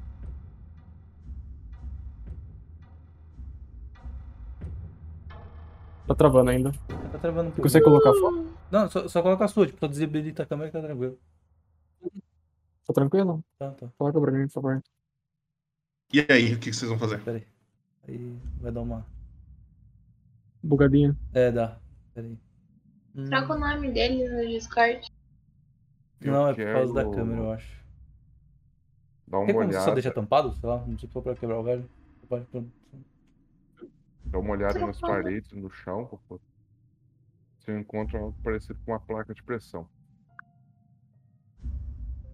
Tá 6.08 6.16
travando 6.16 6.50
ainda. 6.52 6.72
Tá 7.12 7.20
travando 7.20 7.50
um 7.50 7.52
pouco. 7.52 7.70
Você 7.70 7.82
consegue 7.82 7.86
colocar 7.86 8.12
a 8.12 8.14
foto? 8.14 8.48
Não, 8.72 8.90
só, 8.90 9.08
só 9.08 9.22
coloca 9.22 9.46
a 9.46 9.48
sua, 9.48 9.66
tipo, 9.68 9.80
só 9.80 9.88
desabilita 9.88 10.44
a 10.44 10.46
câmera 10.46 10.70
que 10.70 10.78
tá 10.78 10.82
tranquilo. 10.86 11.18
Tá 12.86 12.94
tranquilo? 12.94 13.44
Tá, 13.60 13.72
tá. 13.72 13.88
Coloca 13.98 14.22
pra 14.22 14.32
mim, 14.32 14.48
por 14.48 14.54
favor. 14.54 14.84
E 16.14 16.26
aí, 16.30 16.54
o 16.54 16.60
que 16.60 16.72
vocês 16.72 16.90
vão 16.90 16.98
fazer? 16.98 17.22
Pera 17.22 17.44
aí. 18.08 18.38
Vai 18.60 18.72
dar 18.72 18.82
uma. 18.82 19.06
Bugadinha. 20.64 21.16
É, 21.34 21.52
dá. 21.52 21.78
Pera 22.14 22.28
aí. 22.28 22.38
Hum, 23.16 23.26
Troca 23.26 23.54
o 23.54 23.60
nome 23.60 23.92
dele 23.92 24.28
no 24.30 24.48
Discord. 24.48 25.08
Não, 26.20 26.50
é 26.50 26.54
por 26.54 26.74
causa 26.74 26.94
da 26.94 27.04
câmera, 27.04 27.42
eu 27.42 27.52
acho. 27.52 27.86
Dá 29.28 29.38
uma 29.38 29.46
Tem 29.46 29.56
como 29.56 29.68
você 29.68 29.74
só 29.74 29.80
olhada. 29.80 29.94
deixar 29.96 30.12
tampado? 30.12 30.54
Sei 30.54 30.70
lá, 30.70 30.78
não 30.86 30.98
sei 30.98 31.08
se 31.08 31.14
for 31.14 31.22
pra 31.22 31.36
quebrar 31.36 31.60
o 31.60 31.64
pronto. 31.64 32.72
Dá 34.26 34.40
uma 34.40 34.52
olhada 34.52 34.80
nas 34.80 35.00
paredes, 35.00 35.52
no 35.52 35.70
chão, 35.70 36.06
pô. 36.28 36.40
Você 37.60 37.78
encontra 37.78 38.20
algo 38.20 38.36
parecido 38.44 38.80
com 38.86 38.92
uma 38.92 39.00
placa 39.00 39.34
de 39.34 39.44
pressão. 39.44 39.88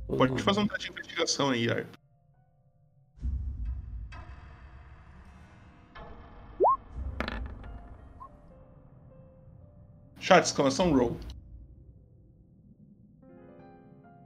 Pode 0.08 0.42
fazer 0.44 0.60
um 0.60 0.68
teste 0.68 0.86
de 0.86 0.92
investigação 0.92 1.50
aí, 1.50 1.70
Arp. 1.70 1.88
Chat, 10.24 10.46
exclamação 10.46 10.90
roll. 10.94 11.18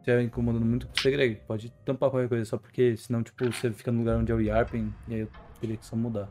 Se 0.05 0.11
é 0.11 0.21
incomodando 0.21 0.63
muito 0.63 0.85
com 0.85 0.95
você, 0.95 1.09
Greg, 1.09 1.41
pode 1.47 1.71
tampar 1.83 2.11
qualquer 2.11 2.29
coisa, 2.29 2.45
só 2.45 2.55
porque 2.55 2.95
senão, 2.95 3.23
tipo, 3.23 3.45
você 3.45 3.73
fica 3.73 3.91
no 3.91 4.01
lugar 4.01 4.17
onde 4.17 4.31
é 4.31 4.35
o 4.35 4.39
Yarpen, 4.39 4.93
e 5.07 5.15
aí 5.15 5.19
eu 5.21 5.29
teria 5.59 5.75
que 5.75 5.83
só 5.83 5.95
mudar. 5.95 6.29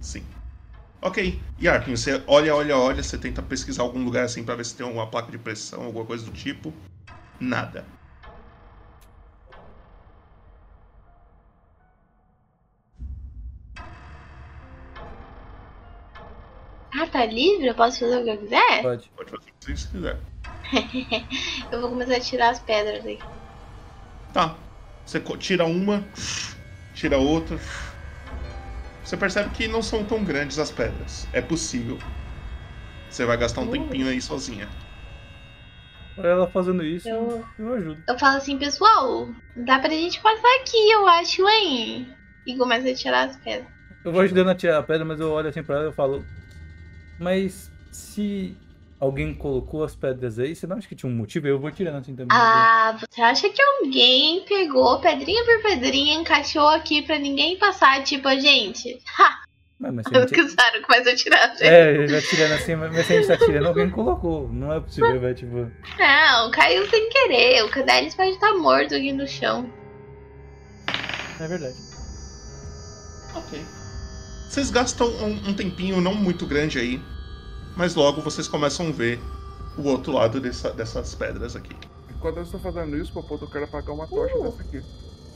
Sim. 0.00 0.24
Ok. 1.02 1.38
Yarkin, 1.60 1.94
você 1.94 2.24
olha, 2.26 2.56
olha, 2.56 2.78
olha, 2.78 3.02
você 3.02 3.18
tenta 3.18 3.42
pesquisar 3.42 3.82
algum 3.82 4.02
lugar 4.02 4.24
assim 4.24 4.42
pra 4.42 4.54
ver 4.54 4.64
se 4.64 4.74
tem 4.74 4.86
alguma 4.86 5.06
placa 5.06 5.30
de 5.30 5.36
pressão, 5.36 5.84
alguma 5.84 6.06
coisa 6.06 6.24
do 6.24 6.32
tipo. 6.32 6.72
Nada. 7.38 7.84
Ah, 16.98 17.06
tá 17.06 17.24
livre? 17.26 17.66
Eu 17.66 17.74
posso 17.74 18.00
fazer 18.00 18.20
o 18.20 18.24
que 18.24 18.30
eu 18.30 18.38
quiser? 18.38 18.82
Pode. 18.82 19.10
Pode 19.16 19.30
fazer 19.30 19.50
o 19.50 19.54
que 19.60 19.76
você 19.76 19.88
quiser. 19.88 20.16
eu 21.70 21.80
vou 21.80 21.90
começar 21.90 22.16
a 22.16 22.20
tirar 22.20 22.50
as 22.50 22.58
pedras 22.58 23.04
aí. 23.04 23.18
Tá. 24.32 24.56
Você 25.04 25.20
tira 25.38 25.64
uma, 25.64 26.04
tira 26.92 27.18
outra. 27.18 27.58
Você 29.04 29.16
percebe 29.16 29.50
que 29.50 29.68
não 29.68 29.82
são 29.82 30.04
tão 30.04 30.24
grandes 30.24 30.58
as 30.58 30.70
pedras. 30.70 31.28
É 31.32 31.40
possível. 31.40 31.98
Você 33.08 33.24
vai 33.24 33.36
gastar 33.36 33.60
um 33.60 33.68
Uh. 33.68 33.72
tempinho 33.72 34.08
aí 34.08 34.20
sozinha. 34.20 34.68
Olha 36.16 36.28
ela 36.28 36.50
fazendo 36.50 36.82
isso, 36.82 37.08
Eu- 37.08 37.44
eu 37.58 37.72
ajudo. 37.74 38.02
Eu 38.08 38.18
falo 38.18 38.38
assim, 38.38 38.58
pessoal, 38.58 39.28
dá 39.54 39.78
pra 39.78 39.90
gente 39.90 40.20
passar 40.20 40.48
aqui, 40.60 40.90
eu 40.90 41.06
acho, 41.06 41.46
hein? 41.48 42.16
E 42.44 42.56
começa 42.56 42.88
a 42.88 42.94
tirar 42.94 43.28
as 43.28 43.36
pedras. 43.36 43.68
Eu 44.02 44.12
vou 44.12 44.20
ajudando 44.22 44.48
a 44.48 44.54
tirar 44.54 44.78
a 44.78 44.82
pedra, 44.82 45.04
mas 45.04 45.20
eu 45.20 45.30
olho 45.30 45.48
assim 45.48 45.62
pra 45.62 45.76
ela 45.76 45.84
e 45.84 45.88
eu 45.88 45.92
falo. 45.92 46.26
Mas 47.18 47.70
se 47.92 48.56
alguém 49.00 49.34
colocou 49.34 49.84
as 49.84 49.94
pedras 49.94 50.38
aí, 50.38 50.54
você 50.54 50.66
não 50.66 50.76
acha 50.76 50.88
que 50.88 50.94
tinha 50.94 51.10
um 51.10 51.14
motivo? 51.14 51.46
Eu 51.46 51.58
vou 51.58 51.70
tirando 51.70 51.96
assim 51.96 52.14
também. 52.14 52.36
Ah, 52.36 52.96
você 52.98 53.20
acha 53.20 53.48
que 53.48 53.60
alguém 53.62 54.44
pegou 54.46 55.00
pedrinha 55.00 55.44
por 55.44 55.62
pedrinha, 55.62 56.14
encaixou 56.14 56.68
aqui 56.68 57.02
pra 57.02 57.18
ninguém 57.18 57.58
passar, 57.58 58.02
tipo, 58.02 58.28
a 58.28 58.36
gente? 58.36 58.98
Ha! 59.18 59.46
Mas, 59.78 59.92
mas 59.92 60.06
se 60.06 60.14
a 60.14 60.18
Eu 60.18 60.22
gente... 60.22 60.34
que 60.34 60.40
usaram, 60.40 60.82
começa 60.82 61.10
a 61.10 61.14
tirar 61.14 61.50
as 61.50 61.60
É, 61.60 61.94
ele 61.94 62.08
vai 62.10 62.22
tirando 62.22 62.52
assim, 62.52 62.74
mas 62.76 62.92
mas 62.94 63.06
se 63.06 63.12
a 63.12 63.16
gente 63.16 63.28
tá 63.28 63.36
tirando, 63.36 63.66
alguém 63.66 63.90
colocou. 63.90 64.48
Não 64.48 64.72
é 64.72 64.80
possível, 64.80 65.20
vai 65.20 65.34
tipo. 65.34 65.70
Não, 65.98 66.50
caiu 66.50 66.88
sem 66.88 67.10
querer. 67.10 67.62
O 67.62 67.68
Cadelis 67.68 68.14
pode 68.14 68.30
estar 68.30 68.54
morto 68.54 68.94
aqui 68.94 69.12
no 69.12 69.28
chão. 69.28 69.70
É 71.38 71.46
verdade. 71.46 71.76
Ok. 73.34 73.60
Vocês 74.48 74.70
gastam 74.70 75.08
um, 75.08 75.50
um 75.50 75.54
tempinho 75.54 76.00
não 76.00 76.14
muito 76.14 76.46
grande 76.46 76.78
aí, 76.78 77.02
mas 77.76 77.94
logo 77.94 78.20
vocês 78.22 78.48
começam 78.48 78.88
a 78.88 78.92
ver 78.92 79.20
o 79.76 79.82
outro 79.88 80.12
lado 80.12 80.40
dessa- 80.40 80.70
dessas 80.72 81.14
pedras 81.14 81.54
aqui. 81.56 81.76
Enquanto 82.10 82.38
eu 82.38 82.42
estou 82.44 82.58
fazendo 82.60 82.96
isso, 82.96 83.12
Popoto, 83.12 83.44
eu 83.44 83.50
quero 83.50 83.64
apagar 83.64 83.94
uma 83.94 84.06
tocha 84.06 84.38
dessa 84.42 84.62
aqui. 84.62 84.82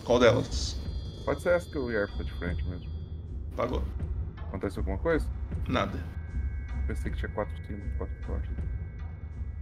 Qual 0.05 0.19
delas? 0.19 0.81
Pode 1.24 1.43
ser 1.43 1.51
essa 1.51 1.69
que 1.69 1.77
o 1.78 1.91
Yarp 1.91 2.11
tá 2.16 2.23
de 2.24 2.32
frente 2.32 2.65
mesmo. 2.65 2.91
Apagou. 3.53 3.82
Aconteceu 4.49 4.81
alguma 4.81 4.99
coisa? 4.99 5.27
Nada. 5.69 5.99
Pensei 6.87 7.11
que 7.12 7.19
tinha 7.19 7.31
quatro 7.31 7.55
símbolos, 7.66 7.93
quatro 7.99 8.15
tochas. 8.27 8.57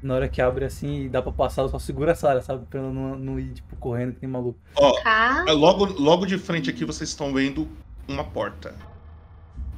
Na 0.01 0.15
hora 0.15 0.29
que 0.29 0.41
abre 0.41 0.65
assim 0.65 1.07
e 1.07 1.09
dá 1.09 1.21
pra 1.21 1.33
passar, 1.33 1.63
eu 1.63 1.69
só 1.69 1.79
segura 1.79 2.13
a 2.13 2.15
Sarah, 2.15 2.41
sabe? 2.41 2.65
Pra 2.67 2.79
ela 2.79 2.93
não, 2.93 3.19
não 3.19 3.41
ir, 3.41 3.53
tipo, 3.55 3.75
correndo 3.77 4.13
que 4.13 4.23
nem 4.23 4.31
maluco. 4.31 4.59
Ó, 4.77 4.93
Tá. 5.03 5.45
é 5.49 5.53
logo, 5.53 5.85
logo 6.01 6.25
de 6.25 6.39
frente 6.39 6.71
aqui 6.71 6.85
vocês 6.85 7.11
estão 7.11 7.35
vendo 7.35 7.67
uma 8.07 8.23
porta. 8.23 8.73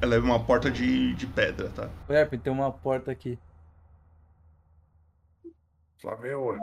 Ela 0.01 0.15
é 0.15 0.19
uma 0.19 0.43
porta 0.43 0.71
de, 0.71 1.13
de 1.13 1.27
pedra, 1.27 1.69
tá? 1.69 1.89
Yarpen, 2.09 2.39
tem 2.39 2.51
uma 2.51 2.71
porta 2.71 3.11
aqui. 3.11 3.37
Lá 6.03 6.15
vem 6.15 6.33
o. 6.33 6.57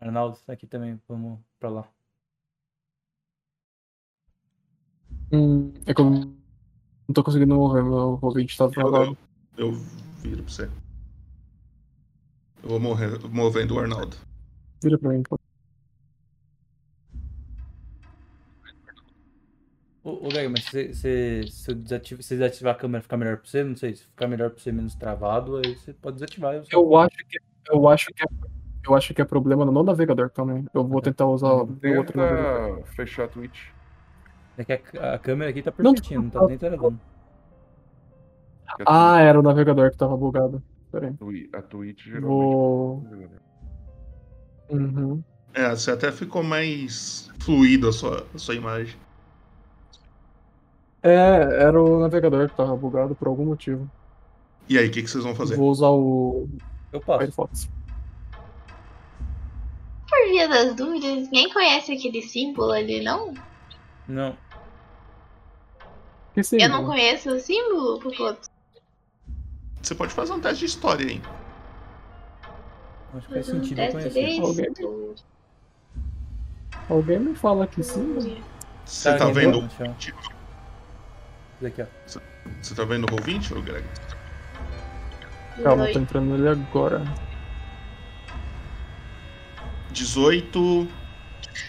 Arnaldo, 0.00 0.38
tá 0.46 0.52
aqui 0.52 0.66
também. 0.66 1.00
Vamos 1.08 1.40
pra 1.58 1.68
lá. 1.68 1.88
Hum, 5.32 5.72
é 5.84 5.90
eu 5.90 6.04
não 6.04 7.12
tô 7.12 7.24
conseguindo 7.24 7.56
mover, 7.56 7.82
meu 7.82 8.18
ouvinte 8.22 8.56
tá 8.56 8.68
travado. 8.68 9.18
Eu 9.56 9.72
viro 10.22 10.44
pra 10.44 10.52
você. 10.52 10.70
Eu 12.62 12.68
vou 12.68 12.80
morrer, 12.80 13.18
movendo 13.28 13.74
o 13.74 13.80
Arnaldo. 13.80 14.16
Vira 14.82 14.98
pra 14.98 15.10
mim, 15.10 15.22
pô. 15.22 15.38
Ô, 20.04 20.26
ô 20.26 20.28
Greg, 20.28 20.48
mas 20.48 20.64
se, 20.66 20.92
se, 20.92 21.42
se, 21.48 21.70
eu 21.70 21.74
desativo, 21.74 22.22
se 22.22 22.34
desativar 22.34 22.74
a 22.74 22.78
câmera 22.78 23.02
ficar 23.02 23.16
melhor 23.16 23.38
pra 23.38 23.46
você, 23.46 23.64
não 23.64 23.74
sei, 23.74 23.94
se 23.94 24.04
ficar 24.04 24.28
melhor 24.28 24.50
pra 24.50 24.62
você 24.62 24.70
menos 24.70 24.94
travado, 24.94 25.56
aí 25.56 25.74
você 25.74 25.94
pode 25.94 26.16
desativar. 26.16 26.54
Eu, 26.54 26.64
Eu 26.70 26.96
acho 26.98 27.16
que 27.26 27.38
eu 27.70 27.88
acho 27.88 28.06
que 28.14 28.22
é, 28.22 28.26
eu 28.86 28.94
acho 28.94 29.14
que 29.14 29.22
é 29.22 29.24
problema 29.24 29.64
no 29.64 29.82
navegador 29.82 30.28
também. 30.28 30.66
Eu 30.74 30.86
vou 30.86 31.00
tentar 31.00 31.26
usar 31.26 31.54
o 31.54 31.60
outro 31.96 32.18
navegador. 32.18 32.76
Tenta 32.76 32.92
fechar 32.92 33.24
a 33.24 33.28
Twitch. 33.28 33.68
É 34.58 34.64
que 34.64 34.98
a, 34.98 35.14
a 35.14 35.18
câmera 35.18 35.50
aqui 35.50 35.62
tá 35.62 35.72
Não, 35.78 35.94
perfeitinha, 35.94 36.20
não, 36.20 36.30
tá 36.30 36.46
nem 36.46 36.58
travando. 36.58 37.00
Ah, 38.86 39.20
era 39.20 39.38
o 39.38 39.42
navegador 39.42 39.90
que 39.90 39.96
tava 39.96 40.16
bugado. 40.16 40.62
Pera 40.92 41.08
aí. 41.08 41.48
A 41.54 41.62
Twitch 41.62 42.04
geralmente. 42.04 42.28
Vou. 42.28 43.02
Uhum. 44.68 45.22
É, 45.54 45.70
você 45.70 45.90
até 45.90 46.10
ficou 46.12 46.42
mais 46.42 47.30
fluido 47.40 47.88
a 47.88 47.92
sua, 47.92 48.26
a 48.34 48.38
sua 48.38 48.54
imagem. 48.54 49.03
É, 51.04 51.62
era 51.62 51.82
o 51.82 52.00
navegador 52.00 52.48
que 52.48 52.56
tava 52.56 52.74
bugado 52.74 53.14
por 53.14 53.28
algum 53.28 53.44
motivo. 53.44 53.86
E 54.66 54.78
aí, 54.78 54.88
o 54.88 54.90
que, 54.90 55.02
que 55.02 55.10
vocês 55.10 55.22
vão 55.22 55.34
fazer? 55.34 55.54
Vou 55.54 55.70
usar 55.70 55.90
o 55.90 56.48
Eu 56.90 57.00
passo. 57.02 57.18
Firefox. 57.20 57.68
Por 60.08 60.28
via 60.30 60.48
das 60.48 60.74
dúvidas, 60.74 61.28
ninguém 61.28 61.52
conhece 61.52 61.92
aquele 61.92 62.22
símbolo 62.22 62.72
ali, 62.72 63.02
não? 63.04 63.34
Não. 64.08 64.34
Que 66.32 66.40
Eu 66.52 66.70
não 66.70 66.86
conheço 66.86 67.30
o 67.30 67.38
símbolo, 67.38 68.00
Popoto. 68.00 68.48
Você 69.82 69.94
pode 69.94 70.14
fazer 70.14 70.32
um 70.32 70.40
teste 70.40 70.60
de 70.60 70.64
história 70.64 71.06
aí. 71.06 71.20
Acho 73.14 73.28
que 73.28 73.34
faz 73.34 73.48
um 73.50 73.52
sentido 73.52 73.92
conhecer. 73.92 74.40
Alguém, 74.40 75.14
alguém 76.88 77.18
me 77.18 77.34
fala 77.34 77.66
que 77.66 77.82
símbolo? 77.82 78.38
Você 78.86 79.12
Tá 79.12 79.18
tá, 79.18 79.30
vendo 79.30 79.68
chão. 79.70 79.94
Ó. 81.82 82.20
Você 82.60 82.74
tá 82.74 82.84
vendo 82.84 83.04
o 83.04 83.08
Roll20, 83.08 83.56
ô 83.56 83.62
Greg? 83.62 83.86
Calma, 85.62 85.88
eu 85.88 85.92
tô 85.92 85.98
entrando 86.00 86.36
nele 86.36 86.48
agora. 86.48 87.04
18. 89.90 90.88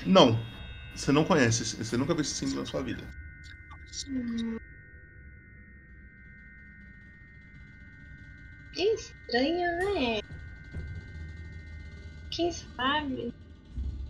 Não. 0.06 0.40
Você 0.94 1.12
não 1.12 1.24
conhece. 1.24 1.64
Você 1.64 1.98
nunca 1.98 2.14
viu 2.14 2.22
esse 2.22 2.36
símbolo 2.36 2.62
na 2.62 2.66
sua 2.66 2.82
vida. 2.82 3.04
Que 8.72 8.82
estranho, 8.82 9.78
né? 9.78 10.20
Quem 12.32 12.52
sabe 12.52 13.34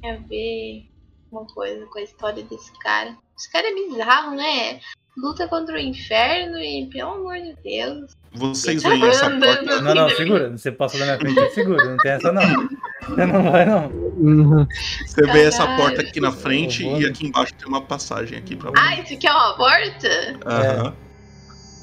tem 0.02 0.12
a 0.12 0.18
ver 0.18 0.90
uma 1.32 1.46
coisa 1.46 1.86
com 1.88 2.00
a 2.00 2.02
história 2.02 2.44
desse 2.44 2.72
cara. 2.80 3.18
Esse 3.38 3.52
cara 3.52 3.68
é 3.68 3.74
bizarro, 3.74 4.36
né? 4.36 4.82
Luta 5.18 5.48
contra 5.48 5.76
o 5.76 5.80
inferno 5.80 6.58
e, 6.58 6.88
pelo 6.88 7.12
amor 7.12 7.36
de 7.36 7.56
Deus. 7.64 8.12
Vocês 8.34 8.84
Tá 8.84 8.90
veem 8.90 9.06
essa 9.08 9.30
porta. 9.30 9.82
Não, 9.82 9.96
não, 9.96 10.10
segura. 10.10 10.50
Você 10.50 10.72
passa 10.72 10.98
da 10.98 11.06
minha 11.06 11.18
frente, 11.18 11.54
segura. 11.54 11.86
Não 11.86 11.98
tem 11.98 12.12
essa 12.12 12.32
não. 12.34 12.70
Você 13.08 13.26
não 13.26 13.52
vai 13.52 13.66
não. 13.66 14.68
Você 15.06 15.22
vê 15.32 15.44
essa 15.44 15.66
porta 15.78 16.02
aqui 16.02 16.20
na 16.20 16.32
frente 16.34 16.86
e 16.86 17.06
aqui 17.06 17.28
embaixo 17.28 17.54
tem 17.54 17.68
uma 17.68 17.82
passagem 17.82 18.38
aqui 18.38 18.56
pra 18.58 18.72
Ah, 18.78 19.00
isso 19.00 19.14
aqui 19.14 19.26
é 19.26 19.32
uma 19.32 19.54
porta? 19.56 20.10
Aham. 20.46 20.94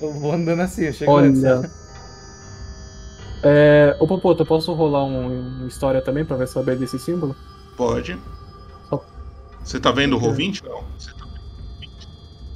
Eu 0.02 0.12
vou 0.12 0.32
andando 0.32 0.60
assim, 0.60 0.84
eu 0.84 0.92
chego 0.92 1.12
Olha. 1.12 1.28
antes, 1.28 1.40
sabe? 1.40 1.70
É, 3.44 3.96
ô 3.98 4.06
Popoto, 4.06 4.42
eu 4.42 4.46
posso 4.46 4.72
rolar 4.74 5.04
um, 5.04 5.58
uma 5.58 5.66
história 5.68 6.02
também 6.02 6.24
pra 6.24 6.36
ver 6.36 6.48
saber 6.48 6.76
desse 6.76 6.98
símbolo? 6.98 7.34
Pode. 7.76 8.18
Você 9.64 9.78
tá 9.78 9.90
vendo 9.92 10.16
o 10.16 10.20
Roll20? 10.20 10.62
Não. 10.64 10.82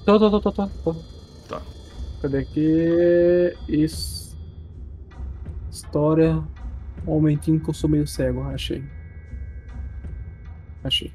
Tô, 0.07 0.21
tô, 0.21 0.31
tô, 0.31 0.41
tô, 0.41 0.53
tô. 0.53 0.69
tô. 0.69 0.95
Tá. 1.49 1.61
Cadê 2.23 2.39
aqui? 2.39 3.53
Isso. 3.69 4.39
História. 5.69 6.45
Um 7.03 7.15
momentinho 7.15 7.59
que 7.59 7.69
eu 7.69 7.75
sou 7.75 7.91
meio 7.91 8.07
cego, 8.07 8.43
achei. 8.45 8.85
Achei. 10.85 11.13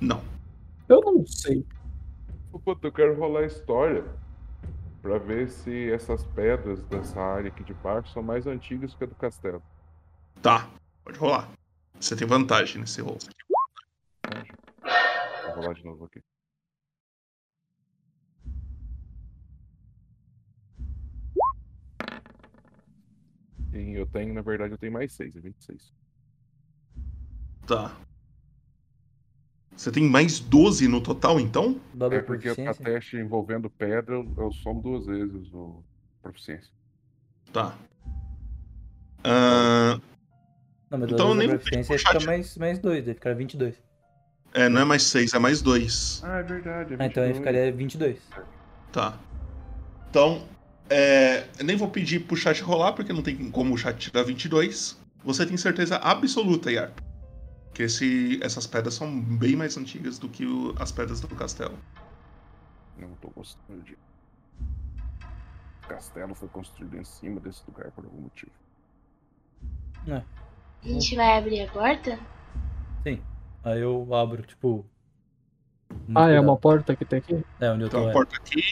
Não. 0.00 0.22
Eu 0.88 1.00
não 1.00 1.26
sei. 1.26 1.66
Pô, 2.52 2.78
eu 2.80 2.92
quero 2.92 3.18
rolar 3.18 3.40
a 3.40 3.46
história 3.46 4.04
pra 5.02 5.18
ver 5.18 5.48
se 5.48 5.90
essas 5.90 6.22
pedras 6.28 6.80
dessa 6.84 7.20
área 7.20 7.48
aqui 7.48 7.64
de 7.64 7.74
baixo 7.74 8.12
são 8.12 8.22
mais 8.22 8.46
antigas 8.46 8.94
que 8.94 9.02
a 9.02 9.06
do 9.08 9.16
castelo. 9.16 9.60
Tá. 10.40 10.70
Pode 11.02 11.18
rolar. 11.18 11.50
Você 11.98 12.14
tem 12.14 12.28
vantagem 12.28 12.80
nesse 12.80 13.00
roll. 13.00 13.18
Vou 15.54 15.62
rolar 15.62 15.74
de 15.74 15.84
novo 15.84 16.04
aqui. 16.04 16.20
E 23.72 23.94
eu 23.94 24.06
tenho, 24.06 24.34
na 24.34 24.42
verdade, 24.42 24.72
eu 24.74 24.78
tenho 24.78 24.92
mais 24.92 25.12
6, 25.12 25.34
é 25.36 25.40
26. 25.40 25.92
Tá. 27.66 27.96
Você 29.76 29.90
tem 29.90 30.04
mais 30.04 30.40
12 30.40 30.86
no 30.88 31.00
total, 31.00 31.40
então? 31.40 31.80
é 32.12 32.20
porque 32.20 32.48
a 32.48 32.74
teste 32.74 33.16
envolvendo 33.16 33.70
pedra 33.70 34.14
eu, 34.14 34.28
eu 34.36 34.52
somo 34.52 34.82
duas 34.82 35.06
vezes 35.06 35.52
o 35.54 35.82
proficiência. 36.20 36.70
Tá. 37.52 37.76
Ah, 39.24 39.98
Não, 40.90 40.98
mas 40.98 41.10
Então 41.10 41.32
então, 41.32 41.34
nem 41.34 41.48
vou 41.48 41.58
fica 41.98 42.12
chat. 42.12 42.26
mais, 42.26 42.56
mais 42.56 42.78
dois, 42.78 43.04
fica 43.04 43.34
22. 43.34 43.89
É, 44.52 44.68
não 44.68 44.80
é 44.80 44.84
mais 44.84 45.02
6, 45.04 45.32
é 45.34 45.38
mais 45.38 45.62
2. 45.62 46.20
Ah, 46.24 46.38
é 46.38 46.42
verdade. 46.42 46.96
Ah, 46.98 47.06
então 47.06 47.22
aí 47.22 47.34
ficaria 47.34 47.72
22. 47.72 48.18
Tá. 48.92 49.18
Então, 50.08 50.46
é, 50.88 51.46
eu 51.58 51.64
nem 51.64 51.76
vou 51.76 51.88
pedir 51.88 52.20
pro 52.20 52.36
chat 52.36 52.60
rolar, 52.62 52.92
porque 52.92 53.12
não 53.12 53.22
tem 53.22 53.50
como 53.50 53.74
o 53.74 53.78
chat 53.78 53.96
tirar 53.96 54.24
22. 54.24 54.98
Você 55.22 55.46
tem 55.46 55.56
certeza 55.56 55.96
absoluta, 55.96 56.70
Yarp, 56.72 56.98
que 57.74 57.82
esse, 57.84 58.40
essas 58.42 58.66
pedras 58.66 58.94
são 58.94 59.20
bem 59.20 59.54
mais 59.54 59.76
antigas 59.76 60.18
do 60.18 60.28
que 60.28 60.44
o- 60.46 60.74
as 60.78 60.90
pedras 60.90 61.20
do 61.20 61.28
castelo. 61.28 61.78
Não 62.98 63.10
tô 63.20 63.28
gostando 63.28 63.82
de. 63.82 63.92
O 65.84 65.88
castelo 65.88 66.34
foi 66.34 66.48
construído 66.48 66.96
em 66.96 67.04
cima 67.04 67.38
desse 67.40 67.62
lugar 67.68 67.90
por 67.92 68.04
algum 68.04 68.22
motivo. 68.22 68.52
É. 70.08 70.22
A 70.82 70.88
gente 70.88 71.14
vai 71.14 71.38
abrir 71.38 71.60
a 71.62 71.70
porta? 71.70 72.18
Sim. 73.02 73.20
Aí 73.64 73.80
eu 73.80 74.12
abro, 74.14 74.42
tipo. 74.42 74.84
Ah, 76.14 76.22
é 76.22 76.26
cuidado. 76.26 76.44
uma 76.44 76.56
porta 76.56 76.96
que 76.96 77.04
tem 77.04 77.18
aqui? 77.18 77.44
É, 77.60 77.70
onde 77.70 77.82
eu 77.84 77.88
tô. 77.88 77.96
Tem 77.96 78.06
uma 78.06 78.10
é. 78.10 78.12
porta 78.12 78.36
aqui 78.36 78.62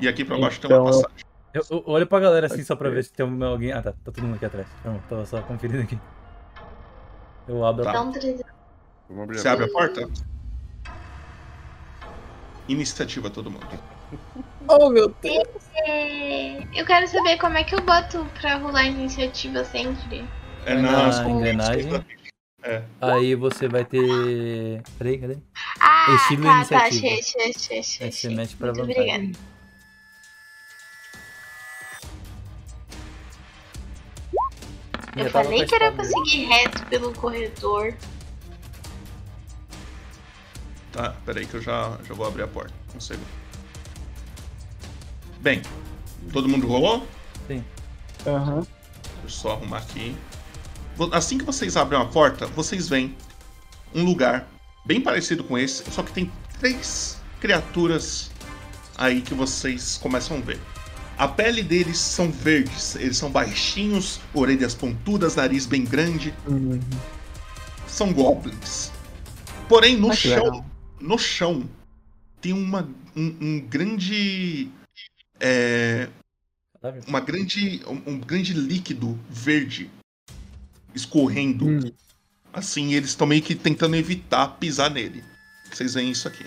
e 0.00 0.08
aqui 0.08 0.24
pra 0.24 0.38
baixo 0.38 0.60
tem 0.60 0.70
Então, 0.70 0.82
uma 0.84 0.90
passagem. 0.90 1.24
Eu, 1.54 1.62
eu 1.70 1.82
olho 1.86 2.06
pra 2.06 2.20
galera 2.20 2.46
assim 2.46 2.62
só 2.62 2.76
pra 2.76 2.90
ver 2.90 3.02
se 3.04 3.12
tem 3.12 3.26
alguém. 3.44 3.72
Ah, 3.72 3.82
tá. 3.82 3.92
Tá 3.92 4.12
todo 4.12 4.22
mundo 4.22 4.36
aqui 4.36 4.44
atrás. 4.44 4.66
Não, 4.84 4.98
tava 5.08 5.26
só 5.26 5.40
conferindo 5.42 5.82
aqui. 5.82 5.98
Eu 7.48 7.64
abro 7.64 7.82
Tá. 7.84 7.90
a 7.90 7.92
Então, 7.94 8.08
abrir 9.22 9.38
Você 9.38 9.48
abre 9.48 9.64
a 9.64 9.68
porta? 9.68 10.08
Iniciativa 12.68 13.30
todo 13.30 13.50
mundo. 13.50 13.66
Oh, 14.70 14.90
meu 14.90 15.08
Deus. 15.22 15.46
É, 15.86 16.58
Eu 16.78 16.84
quero 16.84 17.08
saber 17.08 17.38
como 17.38 17.56
é 17.56 17.64
que 17.64 17.74
eu 17.74 17.80
boto 17.80 18.26
pra 18.38 18.56
rolar 18.56 18.84
iniciativa 18.84 19.64
sempre. 19.64 20.28
É 20.66 20.74
na, 20.74 21.08
na 21.08 21.30
engrenagem. 21.30 22.04
É. 22.68 22.82
Aí 23.00 23.34
você 23.34 23.66
vai 23.66 23.82
ter. 23.82 24.82
Peraí, 24.98 25.16
cadê? 25.18 25.38
Ah, 25.80 26.14
Estilo 26.16 26.42
tá, 26.42 26.48
tá, 26.50 26.56
iniciativa. 26.58 26.84
achei, 26.86 27.18
achei, 27.18 27.50
achei, 27.50 27.78
achei. 27.78 28.06
Aí 28.06 28.12
você 28.12 28.28
mete 28.28 28.56
pra 28.56 28.66
Muito 28.74 28.86
vantagem. 28.86 29.14
obrigada. 29.14 29.38
Eu 35.16 35.24
Já 35.24 35.30
falei 35.30 35.64
que 35.64 35.74
era 35.74 35.90
pra 35.92 36.04
seguir 36.04 36.44
reto 36.44 36.84
pelo 36.86 37.14
corredor. 37.14 37.94
Tá, 40.92 41.14
peraí 41.24 41.46
que 41.46 41.54
eu 41.54 41.62
já, 41.62 41.98
já 42.06 42.12
vou 42.12 42.26
abrir 42.26 42.42
a 42.42 42.48
porta. 42.48 42.74
Um 42.94 43.00
segundo. 43.00 43.26
Bem, 45.40 45.62
todo 46.34 46.46
mundo 46.48 46.66
rolou? 46.66 47.06
Sim. 47.46 47.64
Aham. 48.26 48.60
Deixa 48.60 49.24
eu 49.24 49.28
só 49.30 49.52
arrumar 49.52 49.78
aqui. 49.78 50.14
Assim 51.12 51.38
que 51.38 51.44
vocês 51.44 51.76
abrem 51.76 52.00
a 52.00 52.04
porta, 52.04 52.46
vocês 52.46 52.88
veem 52.88 53.14
um 53.94 54.04
lugar 54.04 54.48
bem 54.84 55.00
parecido 55.00 55.44
com 55.44 55.56
esse, 55.56 55.88
só 55.90 56.02
que 56.02 56.12
tem 56.12 56.30
três 56.58 57.18
criaturas 57.40 58.30
aí 58.96 59.20
que 59.22 59.34
vocês 59.34 59.96
começam 59.98 60.38
a 60.38 60.40
ver. 60.40 60.58
A 61.16 61.26
pele 61.26 61.62
deles 61.62 61.98
são 61.98 62.30
verdes, 62.30 62.94
eles 62.96 63.16
são 63.16 63.30
baixinhos, 63.30 64.20
orelhas 64.32 64.74
pontudas, 64.74 65.36
nariz 65.36 65.66
bem 65.66 65.84
grande. 65.84 66.32
Uhum. 66.46 66.80
São 67.86 68.12
goblins. 68.12 68.92
Porém, 69.68 69.96
no 69.96 70.10
que 70.10 70.16
chão, 70.16 70.64
no 71.00 71.18
chão, 71.18 71.68
tem 72.40 72.52
uma, 72.52 72.88
um, 73.16 73.36
um 73.40 73.60
grande. 73.60 74.70
é, 75.40 76.08
uma 77.06 77.20
grande. 77.20 77.82
Um, 77.86 78.12
um 78.12 78.18
grande 78.20 78.52
líquido 78.52 79.18
verde 79.28 79.90
escorrendo. 80.98 81.66
Hum. 81.66 81.92
Assim, 82.52 82.94
eles 82.94 83.10
estão 83.10 83.26
meio 83.26 83.42
que 83.42 83.54
tentando 83.54 83.96
evitar 83.96 84.48
pisar 84.58 84.90
nele. 84.90 85.22
Vocês 85.72 85.94
veem 85.94 86.10
isso 86.10 86.26
aqui. 86.26 86.44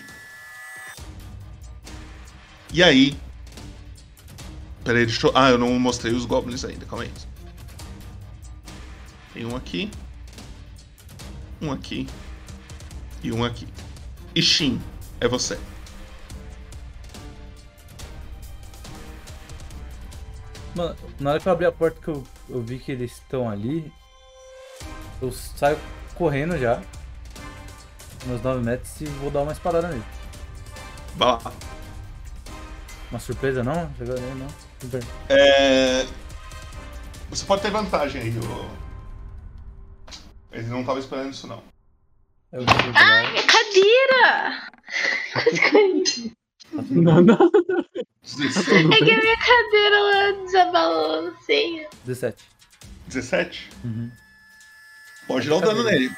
E 2.73 2.81
aí. 2.81 3.17
Peraí, 4.83 5.05
deixa 5.05 5.27
eu. 5.27 5.31
Ah, 5.35 5.49
eu 5.49 5.57
não 5.57 5.77
mostrei 5.79 6.13
os 6.13 6.25
goblins 6.25 6.65
ainda, 6.65 6.85
calma 6.85 7.03
aí. 7.03 7.11
Tem 9.33 9.45
um 9.45 9.55
aqui. 9.55 9.89
Um 11.61 11.71
aqui. 11.71 12.07
E 13.23 13.31
um 13.31 13.43
aqui. 13.43 13.67
E 14.33 14.41
Shin, 14.41 14.81
é 15.19 15.27
você. 15.27 15.59
Mano, 20.75 20.95
na 21.19 21.31
hora 21.31 21.39
que 21.39 21.47
eu 21.47 21.51
abri 21.51 21.65
a 21.65 21.71
porta 21.71 21.99
que 22.01 22.07
eu, 22.07 22.23
eu 22.49 22.61
vi 22.61 22.79
que 22.79 22.91
eles 22.91 23.11
estão 23.11 23.49
ali, 23.49 23.91
eu 25.21 25.31
saio 25.31 25.77
correndo 26.15 26.57
já. 26.57 26.81
Meus 28.25 28.41
9 28.41 28.63
metros 28.63 29.01
e 29.01 29.05
vou 29.05 29.31
dar 29.31 29.41
uma 29.41 29.51
espadada 29.51 29.87
nele. 29.87 30.03
Vai 31.15 31.27
lá. 31.27 31.53
Uma 33.09 33.19
surpresa 33.19 33.63
não? 33.63 33.91
Chegou 33.97 34.15
ali, 34.15 34.33
não. 34.35 34.47
Super. 34.79 35.03
É... 35.29 36.05
Você 37.29 37.45
pode 37.45 37.61
ter 37.61 37.71
vantagem 37.71 38.21
aí, 38.21 38.33
ô... 38.37 38.69
Ele 40.51 40.67
não 40.67 40.83
tava 40.83 40.99
esperando 40.99 41.31
isso, 41.31 41.47
não. 41.47 41.63
Eu 42.51 42.65
Ai, 42.95 43.31
minha 43.31 43.43
cadeira! 43.43 44.69
Não, 46.89 47.21
não. 47.21 47.35
É 47.35 48.97
que 48.97 49.11
a 49.11 49.17
minha 49.21 49.37
cadeira 49.37 49.95
ela 49.95 50.45
desabalou, 50.45 51.21
não 51.23 51.35
sei. 51.43 51.87
17. 52.05 52.43
17? 53.07 53.69
Uhum. 53.83 54.11
Pode 55.31 55.49
dar 55.49 55.55
o 55.55 55.61
dano 55.61 55.83
nele. 55.83 56.11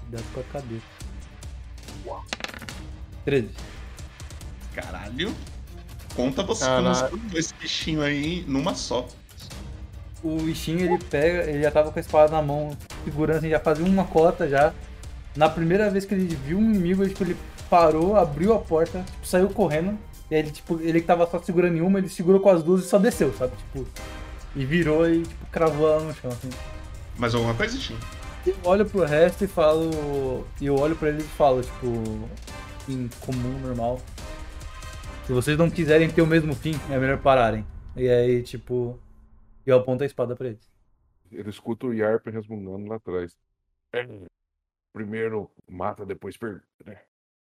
Cuidado 0.00 0.24
com 0.34 0.40
a 0.40 0.42
cabeça. 0.44 1.00
13. 3.24 3.48
Caralho. 4.74 5.34
Conta 6.14 6.42
você 6.42 6.64
você 6.64 6.80
matou 6.80 7.18
esse 7.34 7.54
bichinho 7.54 8.02
aí 8.02 8.44
numa 8.46 8.74
só. 8.74 9.06
O 10.22 10.36
bichinho 10.42 10.80
ele 10.80 10.98
pega, 10.98 11.50
ele 11.50 11.62
já 11.62 11.70
tava 11.70 11.90
com 11.90 11.98
a 11.98 12.02
espada 12.02 12.32
na 12.32 12.42
mão, 12.42 12.76
segurando 13.04 13.38
assim, 13.38 13.48
já 13.48 13.60
fazia 13.60 13.84
uma 13.84 14.04
cota 14.04 14.48
já. 14.48 14.74
Na 15.34 15.48
primeira 15.48 15.88
vez 15.88 16.04
que 16.04 16.12
ele 16.12 16.34
viu 16.34 16.58
um 16.58 16.62
inimigo, 16.62 17.02
ele, 17.02 17.10
tipo, 17.10 17.24
ele 17.24 17.36
parou, 17.70 18.16
abriu 18.16 18.52
a 18.52 18.58
porta, 18.58 19.02
tipo, 19.02 19.26
saiu 19.26 19.48
correndo. 19.48 19.96
E 20.30 20.34
aí 20.34 20.40
ele, 20.42 20.50
tipo, 20.50 20.78
ele 20.82 21.00
que 21.00 21.06
tava 21.06 21.26
só 21.30 21.40
segurando 21.40 21.76
em 21.76 21.80
uma, 21.80 21.98
ele 21.98 22.08
segurou 22.08 22.40
com 22.40 22.50
as 22.50 22.62
duas 22.62 22.84
e 22.84 22.88
só 22.88 22.98
desceu, 22.98 23.32
sabe? 23.34 23.52
Tipo. 23.56 23.86
E 24.56 24.64
virou 24.64 25.08
e 25.08 25.22
tipo, 25.22 25.46
cravou 25.46 25.88
ela 25.88 26.02
no 26.02 26.14
chão, 26.14 26.30
assim. 26.30 26.50
Mais 27.20 27.34
alguma 27.34 27.54
coisa, 27.54 27.76
Tim? 27.78 27.96
Eu 28.46 28.56
olho 28.64 28.86
pro 28.88 29.04
resto 29.04 29.44
e 29.44 29.46
falo. 29.46 30.46
E 30.58 30.64
eu 30.64 30.74
olho 30.76 30.96
pra 30.96 31.10
eles 31.10 31.22
e 31.22 31.28
falo, 31.28 31.60
tipo, 31.62 31.86
em 32.88 33.08
comum, 33.20 33.60
normal. 33.60 34.00
Se 35.26 35.32
vocês 35.34 35.58
não 35.58 35.68
quiserem 35.70 36.10
ter 36.10 36.22
o 36.22 36.26
mesmo 36.26 36.54
fim, 36.54 36.72
é 36.90 36.98
melhor 36.98 37.18
pararem. 37.18 37.66
E 37.94 38.08
aí, 38.08 38.42
tipo, 38.42 38.98
eu 39.66 39.76
aponto 39.76 40.02
a 40.02 40.06
espada 40.06 40.34
pra 40.34 40.48
eles. 40.48 40.70
Ele 41.30 41.50
escuta 41.50 41.86
o 41.86 41.92
Yarp 41.92 42.26
resmungando 42.28 42.88
lá 42.88 42.96
atrás. 42.96 43.36
É, 43.92 44.08
primeiro 44.94 45.50
mata, 45.68 46.06
depois 46.06 46.38
pergunta, 46.38 46.64
né? 46.86 46.96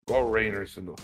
Igual 0.07 0.27
o 0.29 0.33
Rainer 0.33 0.61
ensinou. 0.61 0.95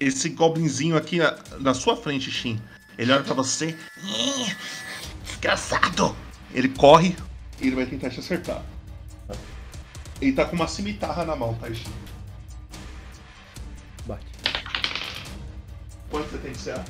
Esse 0.00 0.30
goblinzinho 0.30 0.96
aqui 0.96 1.18
na, 1.18 1.36
na 1.60 1.74
sua 1.74 1.96
frente, 1.96 2.30
Shin, 2.30 2.58
ele 2.96 3.12
olha 3.12 3.22
pra 3.22 3.34
você. 3.34 3.76
"Ih, 4.02 4.56
Desgraçado! 5.22 6.16
Ele 6.54 6.68
corre 6.70 7.14
e 7.62 7.68
ele 7.68 7.76
vai 7.76 7.86
tentar 7.86 8.10
te 8.10 8.18
acertar. 8.18 8.62
Ele 10.20 10.32
tá 10.32 10.44
com 10.44 10.56
uma 10.56 10.66
cimitarra 10.66 11.24
na 11.24 11.36
mão, 11.36 11.54
tá, 11.54 11.72
Shin? 11.72 11.92
Bate. 14.04 14.26
Quanto 16.10 16.28
você 16.28 16.38
tem 16.38 16.52
que 16.52 16.58
ser? 16.58 16.80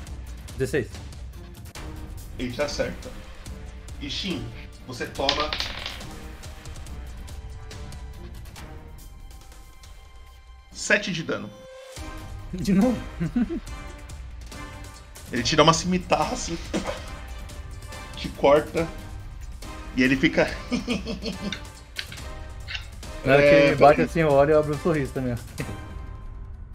16. 0.56 0.88
Ele 2.38 2.52
te 2.52 2.62
acerta. 2.62 3.10
E 4.00 4.10
Shin, 4.10 4.44
você 4.86 5.06
toma. 5.06 5.50
Sete 10.72 11.12
de 11.12 11.22
dano. 11.22 11.50
De 12.52 12.72
novo? 12.72 12.98
Ele 15.30 15.42
te 15.42 15.56
dá 15.56 15.62
uma 15.62 15.72
cimitarra 15.72 16.32
assim. 16.32 16.58
Te 18.16 18.28
corta. 18.30 18.86
E 19.96 20.02
ele 20.02 20.16
fica. 20.16 20.46
Na 23.24 23.32
hora 23.34 23.42
que 23.42 23.48
É, 23.48 23.66
ele 23.68 23.76
bate 23.76 24.00
assim, 24.00 24.20
eu 24.20 24.30
olho 24.32 24.50
e 24.50 24.54
abro 24.54 24.74
um 24.74 24.78
sorriso 24.78 25.12
também. 25.12 25.34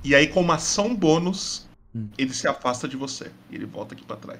E 0.04 0.16
aí, 0.16 0.28
com 0.28 0.40
uma 0.42 0.56
ação 0.56 0.96
bônus, 0.96 1.68
Hum. 1.96 2.10
ele 2.18 2.34
se 2.34 2.48
afasta 2.48 2.88
de 2.88 2.96
você. 2.96 3.32
E 3.50 3.56
ele 3.56 3.66
volta 3.66 3.94
aqui 3.96 4.04
pra 4.06 4.16
trás. 4.16 4.40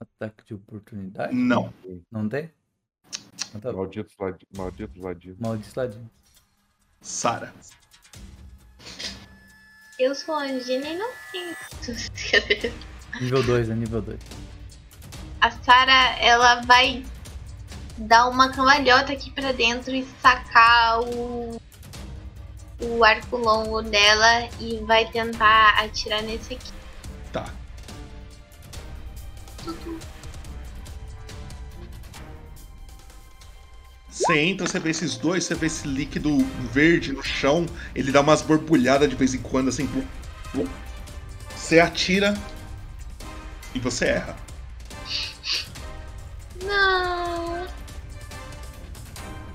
Ataque 0.00 0.44
de 0.46 0.54
oportunidade? 0.54 1.34
Não. 1.34 1.72
Não 2.10 2.28
tem? 2.28 2.50
Então 3.50 3.60
tá 3.60 3.72
bom. 3.72 3.78
Malditos 3.78 4.14
ladi- 4.18 4.46
malditos 4.56 5.02
ladinos. 5.02 5.38
Maldito 5.38 5.78
ladinho. 5.78 6.10
Sara. 7.00 7.52
Eu 9.98 10.14
sou 10.14 10.34
Angina 10.34 10.86
inocente. 10.88 12.72
Nível 13.20 13.42
2, 13.42 13.68
né? 13.68 13.74
Nível 13.74 14.02
2. 14.02 14.18
A 15.40 15.50
Sarah, 15.50 16.16
ela 16.20 16.60
vai 16.62 17.04
dar 17.98 18.28
uma 18.28 18.50
cambalhota 18.50 19.12
aqui 19.12 19.30
pra 19.30 19.52
dentro 19.52 19.94
e 19.94 20.06
sacar 20.22 21.00
o, 21.00 21.60
o 22.80 23.04
arco 23.04 23.36
longo 23.36 23.82
dela 23.82 24.48
e 24.60 24.78
vai 24.84 25.06
tentar 25.10 25.78
atirar 25.78 26.22
nesse 26.22 26.54
aqui. 26.54 26.72
Tá. 27.32 27.52
Você 34.10 34.38
entra, 34.38 34.66
você 34.66 34.80
vê 34.80 34.90
esses 34.90 35.16
dois, 35.16 35.44
você 35.44 35.54
vê 35.54 35.66
esse 35.66 35.86
líquido 35.86 36.38
verde 36.72 37.12
no 37.12 37.22
chão, 37.22 37.66
ele 37.94 38.10
dá 38.10 38.20
umas 38.20 38.42
borbulhadas 38.42 39.08
de 39.08 39.14
vez 39.14 39.32
em 39.32 39.38
quando, 39.38 39.68
assim. 39.68 39.88
Você 41.54 41.78
atira 41.78 42.34
e 43.74 43.78
você 43.78 44.06
erra. 44.06 44.36
Não. 46.64 47.66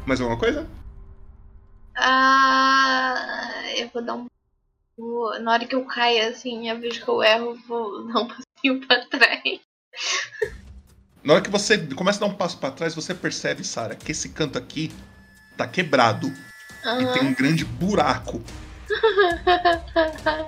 Mais 0.05 0.19
alguma 0.19 0.37
coisa? 0.39 0.67
Ah, 1.95 3.63
eu 3.77 3.89
vou 3.93 4.03
dar 4.03 4.15
um. 4.15 4.25
vou- 4.97 5.39
na 5.39 5.53
hora 5.53 5.65
que 5.65 5.75
eu 5.75 5.85
caio 5.85 6.29
assim, 6.29 6.69
eu 6.69 6.79
vejo 6.79 7.03
que 7.03 7.07
eu 7.09 7.23
erro, 7.23 7.51
eu 7.51 7.55
vou 7.67 8.07
dar 8.07 8.19
um 8.21 8.27
passinho 8.27 8.87
pra 8.87 9.05
trás. 9.05 9.59
Na 11.23 11.33
hora 11.33 11.41
que 11.41 11.49
você 11.49 11.77
começa 11.95 12.23
a 12.23 12.27
dar 12.27 12.33
um 12.33 12.37
passo 12.37 12.57
pra 12.57 12.71
trás, 12.71 12.93
você 12.93 13.13
percebe, 13.13 13.63
Sara, 13.63 13.95
que 13.95 14.11
esse 14.11 14.29
canto 14.29 14.57
aqui 14.57 14.91
tá 15.55 15.67
quebrado 15.67 16.27
e 16.27 16.87
Aham. 16.87 17.13
tem 17.13 17.23
um 17.23 17.33
grande 17.33 17.63
buraco 17.63 18.41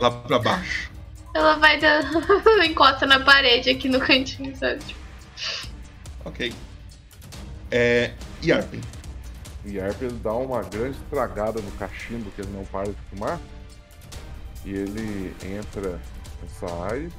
lá 0.02 0.12
pra 0.12 0.40
baixo. 0.40 0.92
Ela 1.34 1.56
vai 1.56 1.80
dar. 1.80 2.02
encosta 2.66 3.06
na 3.06 3.20
parede 3.20 3.70
aqui 3.70 3.88
no 3.88 4.00
cantinho, 4.00 4.56
sabe? 4.56 4.84
Ok. 6.26 6.54
É. 7.72 8.14
Yarpen. 8.44 8.82
O 9.66 9.70
Yarp 9.70 10.02
ele 10.02 10.20
dá 10.20 10.34
uma 10.34 10.62
grande 10.62 10.98
estragada 10.98 11.60
no 11.60 11.72
cachimbo 11.74 12.30
que 12.32 12.42
ele 12.42 12.52
não 12.52 12.64
para 12.66 12.88
de 12.92 13.02
fumar. 13.10 13.40
E 14.64 14.72
ele 14.72 15.36
entra 15.44 16.00
nessa 16.42 16.72
área. 16.84 17.10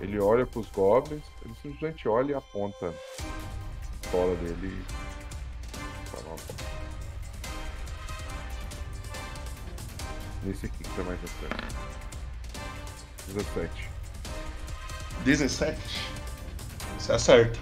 Ele 0.00 0.18
olha 0.20 0.46
pros 0.46 0.68
goblins. 0.70 1.22
Ele 1.44 1.54
simplesmente 1.60 2.08
olha 2.08 2.32
e 2.32 2.34
aponta 2.34 2.88
a 2.88 3.98
pistola 4.00 4.34
dele. 4.36 4.68
e 5.74 6.08
fala, 6.10 6.24
"Ó, 6.28 6.36
Nesse 10.44 10.66
aqui 10.66 10.78
que 10.84 10.90
tá 10.90 11.02
mais 11.02 11.18
atrás. 11.22 11.74
17. 13.26 13.90
17. 15.24 15.78
Você 16.98 17.12
acerta. 17.12 17.58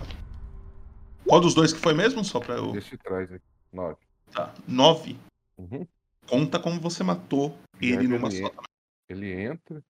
Qual 1.27 1.41
dos 1.41 1.55
dois 1.55 1.73
que 1.73 1.81
foi 1.81 1.93
mesmo? 1.93 2.25
Só 2.25 2.39
pra 2.41 2.55
eu. 2.57 2.75
Esse 2.77 2.91
de 2.91 2.99
trás 2.99 3.31
aqui. 3.33 3.45
9. 3.73 3.97
Tá. 4.33 4.53
9. 4.67 5.17
Uhum. 5.57 5.87
Conta 6.29 6.59
como 6.59 6.81
você 6.81 7.03
matou 7.03 7.57
ele 7.81 8.07
numa 8.07 8.29
ele, 8.29 8.41
só. 8.41 8.47
en- 8.49 8.53
ele 9.09 9.33
entra 9.33 9.83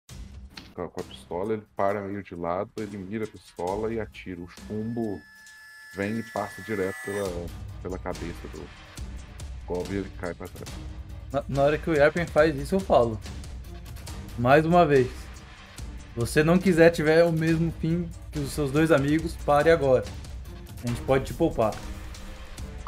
com 0.74 0.82
a, 0.82 1.02
pistola, 1.02 1.54
ele 1.54 1.64
para 1.74 2.00
meio 2.02 2.22
de 2.22 2.34
lado, 2.36 2.70
ele 2.76 2.96
mira 2.96 3.24
a 3.24 3.28
pistola 3.28 3.92
e 3.92 3.98
atira. 3.98 4.40
O 4.40 4.48
chumbo 4.48 5.20
vem 5.96 6.18
e 6.18 6.22
passa 6.32 6.62
direto 6.62 6.96
pela, 7.04 7.46
pela 7.82 7.98
cabeça 7.98 8.46
do 8.52 8.64
Goblin 9.66 9.94
e 9.96 9.98
ele 9.98 10.10
cai 10.20 10.34
pra 10.34 10.46
trás. 10.46 10.70
Na, 11.32 11.44
na 11.48 11.62
hora 11.62 11.78
que 11.78 11.90
o 11.90 11.94
Yarpen 11.94 12.26
faz 12.26 12.54
isso, 12.56 12.76
eu 12.76 12.80
falo. 12.80 13.18
Mais 14.38 14.64
uma 14.64 14.86
vez. 14.86 15.08
Se 15.08 16.20
você 16.20 16.42
não 16.44 16.58
quiser 16.58 16.90
tiver 16.90 17.24
o 17.24 17.32
mesmo 17.32 17.72
fim 17.80 18.08
que 18.30 18.38
os 18.38 18.52
seus 18.52 18.70
dois 18.70 18.92
amigos, 18.92 19.34
pare 19.44 19.70
agora. 19.70 20.04
A 20.84 20.86
gente 20.86 21.00
pode 21.02 21.24
te 21.26 21.34
poupar. 21.34 21.74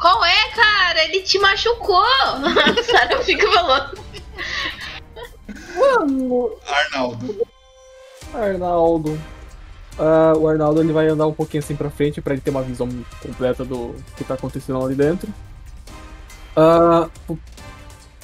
Qual 0.01 0.25
é, 0.25 0.49
cara? 0.55 1.03
Ele 1.05 1.21
te 1.21 1.37
machucou! 1.39 2.01
A 2.03 2.83
Sarah 2.83 3.21
fica 3.21 3.49
falando. 3.51 4.01
Mano, 5.75 6.57
Arnaldo. 6.67 7.47
Arnaldo. 8.33 9.21
Ah, 9.99 10.33
o 10.35 10.47
Arnaldo 10.47 10.81
ele 10.81 10.91
vai 10.93 11.07
andar 11.07 11.27
um 11.27 11.33
pouquinho 11.33 11.61
assim 11.63 11.75
pra 11.75 11.89
frente 11.89 12.19
pra 12.21 12.33
ele 12.33 12.41
ter 12.41 12.49
uma 12.49 12.63
visão 12.63 12.89
completa 13.21 13.63
do 13.63 13.93
que 14.17 14.23
tá 14.23 14.33
acontecendo 14.33 14.83
ali 14.83 14.95
dentro. 14.95 15.31
Ah, 16.55 17.07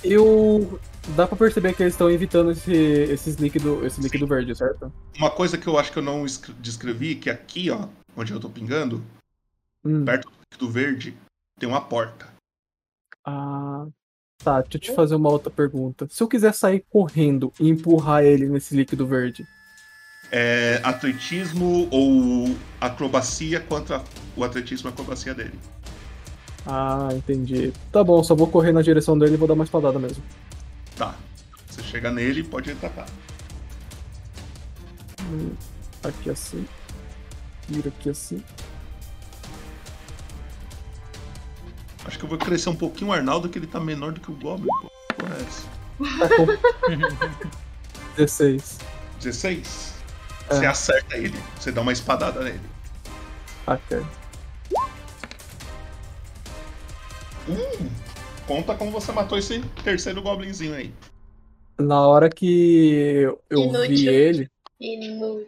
eu. 0.04 0.80
Dá 1.16 1.26
pra 1.26 1.38
perceber 1.38 1.74
que 1.74 1.84
eles 1.84 1.94
estão 1.94 2.10
evitando 2.10 2.52
esse, 2.52 2.74
esses 2.74 3.36
líquido, 3.38 3.86
esse 3.86 4.02
líquido 4.02 4.28
verde, 4.28 4.54
certo? 4.58 4.92
Uma 5.18 5.30
coisa 5.30 5.58
que 5.58 5.66
eu 5.68 5.78
acho 5.80 5.90
que 5.92 6.00
eu 6.00 6.04
não 6.04 6.26
escre- 6.26 6.54
descrevi, 6.60 7.16
que 7.16 7.30
aqui, 7.30 7.72
ó, 7.72 7.88
onde 8.16 8.34
eu 8.34 8.40
tô 8.42 8.50
pingando, 8.50 9.02
Hum. 9.86 10.04
perto 10.04 10.30
do 10.60 10.70
verde, 10.70 11.16
tem 11.60 11.68
uma 11.68 11.82
porta. 11.82 12.28
Ah. 13.26 13.88
Tá, 14.44 14.62
deixa 14.62 14.78
eu 14.78 14.82
te 14.82 14.92
fazer 14.94 15.16
uma 15.16 15.30
outra 15.30 15.52
pergunta. 15.52 16.08
Se 16.10 16.22
eu 16.24 16.28
quiser 16.28 16.54
sair 16.54 16.86
correndo 16.90 17.52
e 17.60 17.68
empurrar 17.70 18.24
ele 18.24 18.48
nesse 18.50 18.76
líquido 18.76 19.06
verde, 19.08 19.48
É 20.32 20.80
atletismo 20.84 21.88
ou 21.92 22.58
acrobacia 22.82 23.62
contra 23.62 24.04
o 24.36 24.44
atletismo 24.44 24.90
e 24.90 24.92
acrobacia 24.92 25.34
dele. 25.34 25.60
Ah, 26.66 27.10
entendi. 27.14 27.74
Tá 27.92 28.04
bom, 28.04 28.22
só 28.24 28.36
vou 28.36 28.48
correr 28.50 28.72
na 28.74 28.82
direção 28.82 29.18
dele 29.18 29.36
e 29.36 29.38
vou 29.38 29.48
dar 29.48 29.54
uma 29.54 29.64
espadada 29.64 29.98
mesmo. 30.00 30.24
Tá. 30.96 31.18
Você 31.70 31.82
chega 31.84 32.12
nele 32.12 32.42
e 32.42 32.44
pode 32.44 32.72
atacar. 32.72 33.10
Hum, 35.22 35.56
Aqui 36.04 36.30
assim. 36.30 36.70
Vira 37.68 37.90
aqui 37.90 38.10
assim. 38.10 38.44
Acho 42.08 42.18
que 42.18 42.24
eu 42.26 42.30
vou 42.30 42.38
crescer 42.38 42.70
um 42.70 42.76
pouquinho 42.76 43.10
o 43.12 43.14
Arnaldo, 43.14 43.50
que 43.50 43.60
ele 43.60 43.68
tá 43.68 43.80
menor 43.80 44.14
do 44.14 44.22
que 44.22 44.32
o 44.32 44.36
Goblin, 44.36 44.68
pô. 44.82 44.90
Porra 45.16 45.36
é 45.36 45.42
essa? 45.42 45.68
Tá 46.20 46.36
com 46.36 46.46
16. 48.16 48.78
16? 49.22 49.94
Você 50.50 50.66
É. 50.66 50.68
acerta 50.68 51.18
ele, 51.18 51.38
você 51.60 51.72
dá 51.72 51.82
uma 51.82 51.92
espadada 51.92 52.42
nele. 52.42 52.62
Ok. 53.68 54.02
Hum, 57.50 57.90
conta 58.46 58.76
como 58.76 58.92
você 58.92 59.12
matou 59.12 59.38
esse 59.38 59.60
terceiro 59.84 60.22
goblinzinho 60.22 60.76
aí. 60.76 60.94
Na 61.78 62.08
hora 62.08 62.30
que 62.30 62.92
eu, 63.22 63.42
eu 63.50 63.72
vi 63.72 63.78
Inútil. 64.08 64.12
ele, 64.14 64.50
Inútil. 64.80 65.48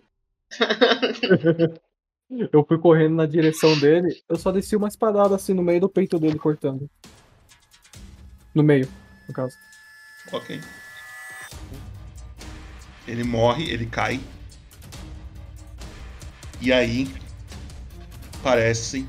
eu 2.29 2.63
fui 2.65 2.77
correndo 2.77 3.15
na 3.15 3.25
direção 3.25 3.77
dele, 3.79 4.21
eu 4.29 4.35
só 4.37 4.51
desci 4.51 4.75
uma 4.75 4.87
espadada 4.87 5.35
assim 5.35 5.53
no 5.53 5.63
meio 5.63 5.81
do 5.81 5.89
peito 5.89 6.19
dele, 6.19 6.37
cortando. 6.37 6.89
No 8.53 8.63
meio, 8.63 8.87
no 9.27 9.33
caso. 9.33 9.55
Ok. 10.31 10.59
Ele 13.07 13.23
morre, 13.23 13.71
ele 13.71 13.85
cai. 13.87 14.19
E 16.61 16.71
aí 16.71 17.07
parece 18.43 19.07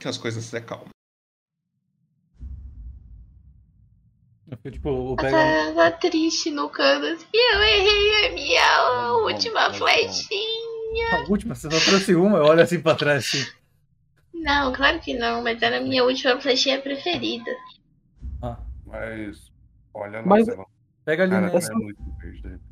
que 0.00 0.08
as 0.08 0.16
coisas 0.16 0.44
se 0.44 0.56
acalmam. 0.56 0.88
Eu 4.64 4.70
tipo, 4.72 4.88
eu 4.88 5.16
Tá, 5.16 5.22
pego. 5.24 5.74
tá 5.74 5.90
triste 5.90 6.50
no 6.50 6.70
canto 6.70 7.04
assim. 7.06 7.26
Eu 7.34 7.62
errei 7.62 8.26
a 8.28 8.32
minha 8.32 9.12
última 9.24 9.74
flechinha. 9.74 10.77
A 11.12 11.30
última, 11.30 11.54
você 11.54 11.70
só 11.70 11.90
trouxe 11.90 12.14
uma, 12.14 12.38
eu 12.38 12.44
olho 12.44 12.62
assim 12.62 12.80
pra 12.80 12.94
trás 12.94 13.24
assim. 13.26 13.46
Não, 14.34 14.72
claro 14.72 15.00
que 15.00 15.14
não, 15.18 15.42
mas 15.42 15.60
era 15.62 15.78
a 15.78 15.80
minha 15.80 16.04
última 16.04 16.40
flechinha 16.40 16.80
preferida. 16.80 17.50
Mas. 18.86 19.52
Olha 19.92 20.22
Mas- 20.22 20.46
lá, 20.48 20.54
lá. 20.56 20.64
Pega 21.04 21.22
ali, 21.24 21.32
Cara, 21.32 21.46
né? 21.46 21.58
é 21.58 21.74
muito 21.74 22.02
verde, 22.20 22.42
repente. 22.42 22.62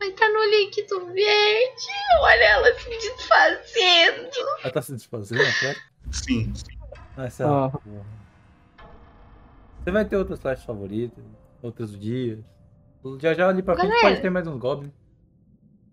Mas 0.00 0.14
tá 0.14 0.28
no 0.30 0.44
líquido 0.50 1.06
verde. 1.06 1.86
Olha 2.22 2.44
ela 2.44 2.78
se 2.78 2.88
desfazendo. 2.88 4.30
Ela 4.62 4.72
tá 4.72 4.82
se 4.82 4.92
desfazendo, 4.92 5.42
claro? 5.60 5.78
Sim. 6.10 6.52
Essa... 7.18 7.46
Ah. 7.46 7.70
Você 9.84 9.90
vai 9.90 10.04
ter 10.04 10.16
outras 10.16 10.40
flashes 10.40 10.64
favoritas, 10.64 11.22
outros 11.62 11.98
dias. 11.98 12.38
Já 13.18 13.34
já 13.34 13.48
ali 13.48 13.62
pra 13.62 13.76
frente 13.76 14.00
pode 14.00 14.20
ter 14.20 14.30
mais 14.30 14.46
uns 14.46 14.58
goblins. 14.58 14.92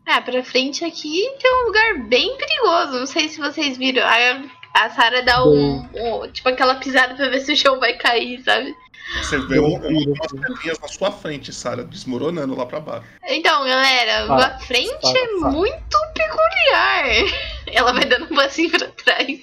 Ah, 0.07 0.21
pra 0.21 0.43
frente 0.43 0.85
aqui 0.85 1.21
tem 1.41 1.51
um 1.53 1.65
lugar 1.67 1.97
bem 2.07 2.35
perigoso. 2.37 2.99
Não 2.99 3.05
sei 3.05 3.27
se 3.29 3.39
vocês 3.39 3.77
viram. 3.77 4.03
A, 4.05 4.85
a 4.85 4.89
Sarah 4.89 5.21
dá 5.21 5.43
um, 5.45 5.79
um- 5.93 6.31
Tipo 6.31 6.49
aquela 6.49 6.75
pisada 6.75 7.15
pra 7.15 7.29
ver 7.29 7.41
se 7.41 7.51
o 7.51 7.57
chão 7.57 7.79
vai 7.79 7.93
cair, 7.97 8.41
sabe? 8.43 8.73
Você 9.21 9.37
vê 9.39 9.59
um, 9.59 9.65
um- 9.75 10.13
umas 10.13 10.31
pedrinhas 10.31 10.79
na 10.79 10.87
sua 10.87 11.11
frente, 11.11 11.51
Sara, 11.53 11.83
desmoronando 11.83 12.55
lá 12.55 12.65
pra 12.65 12.79
baixo. 12.79 13.07
Então, 13.27 13.63
galera, 13.65 14.25
Ah, 14.33 14.47
a 14.47 14.59
frente 14.59 14.97
para, 15.01 15.19
é 15.19 15.27
para. 15.39 15.51
muito 15.51 15.97
peculiar. 16.13 17.05
Ela 17.73 17.93
vai 17.93 18.05
dando 18.05 18.25
um 18.31 18.35
passinho 18.35 18.71
pra 18.71 18.87
trás. 18.89 19.41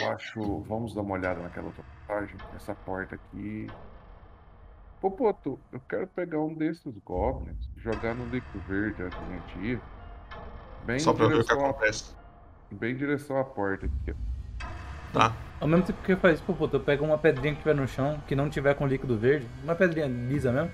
Eu 0.00 0.10
acho. 0.12 0.60
Vamos 0.68 0.94
dar 0.94 1.02
uma 1.02 1.14
olhada 1.14 1.40
naquela 1.40 1.66
outra 1.66 1.84
página. 2.06 2.38
Essa 2.56 2.74
porta 2.74 3.16
aqui. 3.16 3.66
Popoto, 5.00 5.60
eu 5.72 5.80
quero 5.88 6.06
pegar 6.08 6.40
um 6.40 6.54
desses 6.54 6.96
goblins, 7.04 7.56
jogar 7.76 8.14
no 8.14 8.24
líquido 8.30 8.58
verde 8.66 9.02
ir. 9.62 9.80
Bem 10.86 11.00
Só 11.00 11.12
pra 11.12 11.26
ver 11.26 11.40
o 11.40 11.44
que 11.44 11.52
acontece. 11.52 12.14
Bem 12.70 12.92
em 12.92 12.96
direção 12.96 13.38
à 13.38 13.44
porta 13.44 13.86
aqui. 13.86 14.14
Tá. 15.12 15.34
Ao 15.60 15.66
mesmo 15.66 15.84
tempo 15.84 16.00
que 16.02 16.12
eu 16.12 16.16
faço, 16.16 16.42
pô, 16.44 16.54
pô, 16.54 16.68
eu 16.72 16.80
pego 16.80 17.04
uma 17.04 17.18
pedrinha 17.18 17.54
que 17.54 17.60
tiver 17.60 17.74
no 17.74 17.88
chão, 17.88 18.22
que 18.28 18.36
não 18.36 18.48
tiver 18.48 18.74
com 18.74 18.86
líquido 18.86 19.18
verde, 19.18 19.46
uma 19.64 19.74
pedrinha 19.74 20.06
lisa 20.06 20.52
mesmo, 20.52 20.70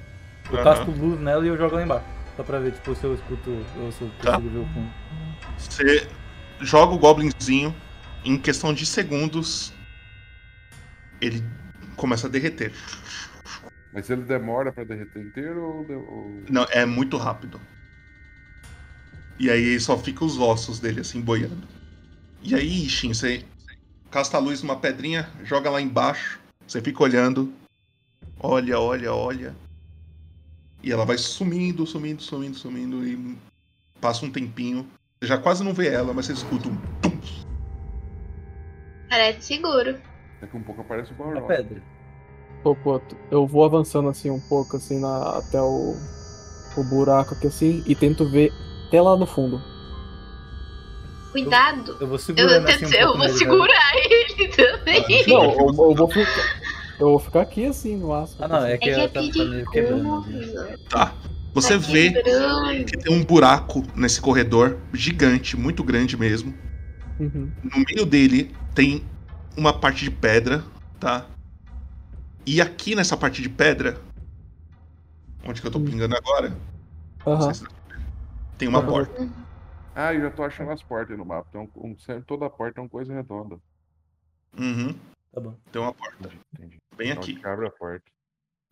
eu 0.50 0.56
Aham. 0.56 0.64
casco 0.64 0.90
luz 0.90 1.18
nela 1.20 1.44
e 1.44 1.48
eu 1.48 1.56
jogo 1.56 1.76
lá 1.76 1.82
embaixo. 1.82 2.04
Só 2.36 2.42
pra 2.42 2.58
ver, 2.58 2.72
tipo, 2.72 2.94
se 2.94 3.04
eu 3.04 3.14
escuto 3.14 3.50
ou 3.78 3.92
se 3.92 4.02
eu 4.02 4.10
Tá. 4.20 4.32
consigo 4.36 4.50
ver 4.50 4.58
o 4.58 4.66
fundo. 4.74 4.90
Você 5.58 6.08
joga 6.60 6.92
o 6.94 6.98
goblinzinho, 6.98 7.74
em 8.24 8.38
questão 8.38 8.72
de 8.74 8.84
segundos, 8.84 9.72
ele 11.20 11.42
começa 11.96 12.26
a 12.26 12.30
derreter. 12.30 12.72
Mas 13.92 14.08
ele 14.10 14.22
demora 14.22 14.72
pra 14.72 14.84
derreter 14.84 15.22
inteiro 15.22 15.62
ou- 15.62 16.44
Não, 16.50 16.66
é 16.70 16.84
muito 16.86 17.16
rápido. 17.18 17.60
E 19.42 19.50
aí 19.50 19.80
só 19.80 19.98
fica 19.98 20.24
os 20.24 20.38
ossos 20.38 20.78
dele 20.78 21.00
assim 21.00 21.20
boiando. 21.20 21.66
E 22.44 22.54
aí, 22.54 22.88
Shin, 22.88 23.12
você 23.12 23.44
casta 24.08 24.36
a 24.36 24.40
luz 24.40 24.62
numa 24.62 24.76
pedrinha, 24.76 25.28
joga 25.42 25.68
lá 25.68 25.82
embaixo, 25.82 26.38
você 26.64 26.80
fica 26.80 27.02
olhando. 27.02 27.52
Olha, 28.38 28.78
olha, 28.78 29.12
olha. 29.12 29.52
E 30.80 30.92
ela 30.92 31.04
vai 31.04 31.18
sumindo, 31.18 31.84
sumindo, 31.84 32.22
sumindo, 32.22 32.56
sumindo 32.56 33.04
e 33.04 33.36
passa 34.00 34.24
um 34.24 34.30
tempinho. 34.30 34.86
Você 35.20 35.26
já 35.26 35.36
quase 35.36 35.64
não 35.64 35.74
vê 35.74 35.88
ela, 35.88 36.14
mas 36.14 36.26
você 36.26 36.34
escuta 36.34 36.68
um 36.68 36.76
tum. 37.00 37.20
Parece 39.08 39.42
seguro. 39.42 40.00
Daqui 40.40 40.56
um 40.56 40.62
pouco 40.62 40.82
aparece 40.82 41.10
o 41.10 41.16
Balrog. 41.16 41.48
pedra. 41.48 41.82
Popoto, 42.62 43.16
eu 43.28 43.44
vou 43.44 43.64
avançando 43.64 44.08
assim 44.08 44.30
um 44.30 44.38
pouco 44.38 44.76
assim 44.76 45.00
na, 45.00 45.38
até 45.38 45.60
o, 45.60 45.96
o 46.76 46.84
buraco 46.84 47.34
aqui 47.34 47.48
assim 47.48 47.82
e 47.88 47.96
tento 47.96 48.30
ver 48.30 48.52
até 48.92 49.00
lá 49.00 49.16
no 49.16 49.24
fundo. 49.24 49.62
Cuidado. 51.32 51.96
Eu 51.98 52.06
vou 52.06 52.16
Eu, 52.16 52.18
segurando 52.18 52.68
eu, 52.68 52.74
assim 52.74 52.84
um 52.84 52.92
eu 52.92 53.16
vou 53.16 53.28
segurar 53.30 53.92
ele 53.96 54.48
também. 54.48 55.26
Não, 55.26 55.44
eu, 55.44 55.66
eu 55.68 55.94
vou 55.94 56.08
ficar. 56.10 56.62
Eu 57.00 57.08
vou 57.08 57.18
ficar 57.18 57.40
aqui 57.40 57.64
assim 57.64 57.96
no 57.96 58.08
máximo. 58.08 58.44
Ah, 58.44 58.48
não, 58.48 58.64
é 58.66 58.76
que, 58.76 58.90
É 58.90 58.92
que 58.94 59.00
é 59.00 59.04
ela 59.04 59.08
tá, 59.08 59.20
tá 59.22 59.44
meio 59.46 59.70
quebrando. 59.70 60.22
perigoso. 60.24 60.78
Tá. 60.90 61.14
Você 61.54 61.72
Tá 61.74 61.86
vê 61.86 62.10
quebrando. 62.12 62.84
que 62.84 62.98
tem 62.98 63.14
um 63.14 63.24
buraco 63.24 63.82
nesse 63.96 64.20
corredor 64.20 64.76
gigante, 64.92 65.56
muito 65.56 65.82
grande 65.82 66.14
mesmo. 66.18 66.54
Uhum. 67.18 67.50
No 67.64 67.84
meio 67.88 68.04
dele 68.04 68.54
tem 68.74 69.02
uma 69.56 69.72
parte 69.72 70.04
de 70.04 70.10
pedra, 70.10 70.62
tá? 71.00 71.24
E 72.44 72.60
aqui 72.60 72.94
nessa 72.94 73.16
parte 73.16 73.40
de 73.40 73.48
pedra, 73.48 73.96
onde 75.46 75.62
que 75.62 75.66
eu 75.66 75.70
tô 75.70 75.80
pingando 75.80 76.14
agora, 76.14 76.52
Aham. 77.26 77.52
Tem 78.58 78.68
uma 78.68 78.84
porta. 78.84 79.28
Ah, 79.94 80.14
eu 80.14 80.22
já 80.22 80.30
tô 80.30 80.42
achando 80.42 80.70
as 80.70 80.82
portas 80.82 81.16
no 81.18 81.24
mapa. 81.24 81.46
Então, 81.50 81.68
um, 81.76 81.98
sempre 81.98 82.24
toda 82.24 82.48
porta 82.48 82.80
é 82.80 82.82
uma 82.82 82.88
coisa 82.88 83.12
redonda. 83.12 83.58
Uhum. 84.58 84.94
Tá 85.32 85.40
bom. 85.40 85.54
Tem 85.70 85.82
uma 85.82 85.92
porta. 85.92 86.30
Entendi. 86.54 86.78
Bem 86.96 87.10
Então, 87.10 87.22
aqui. 87.22 87.40
Abre 87.44 87.66
a 87.66 87.70
porta. 87.70 88.04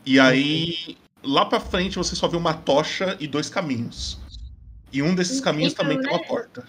E 0.04 0.18
aí, 0.18 0.96
lá 1.22 1.44
pra 1.44 1.60
frente 1.60 1.98
você 1.98 2.16
só 2.16 2.26
vê 2.26 2.36
uma 2.36 2.54
tocha 2.54 3.16
e 3.20 3.26
dois 3.26 3.50
caminhos. 3.50 4.18
E 4.92 5.02
um 5.02 5.14
desses 5.14 5.40
caminhos 5.40 5.74
também 5.74 6.00
tem 6.00 6.10
uma 6.10 6.18
né? 6.18 6.26
porta. 6.26 6.66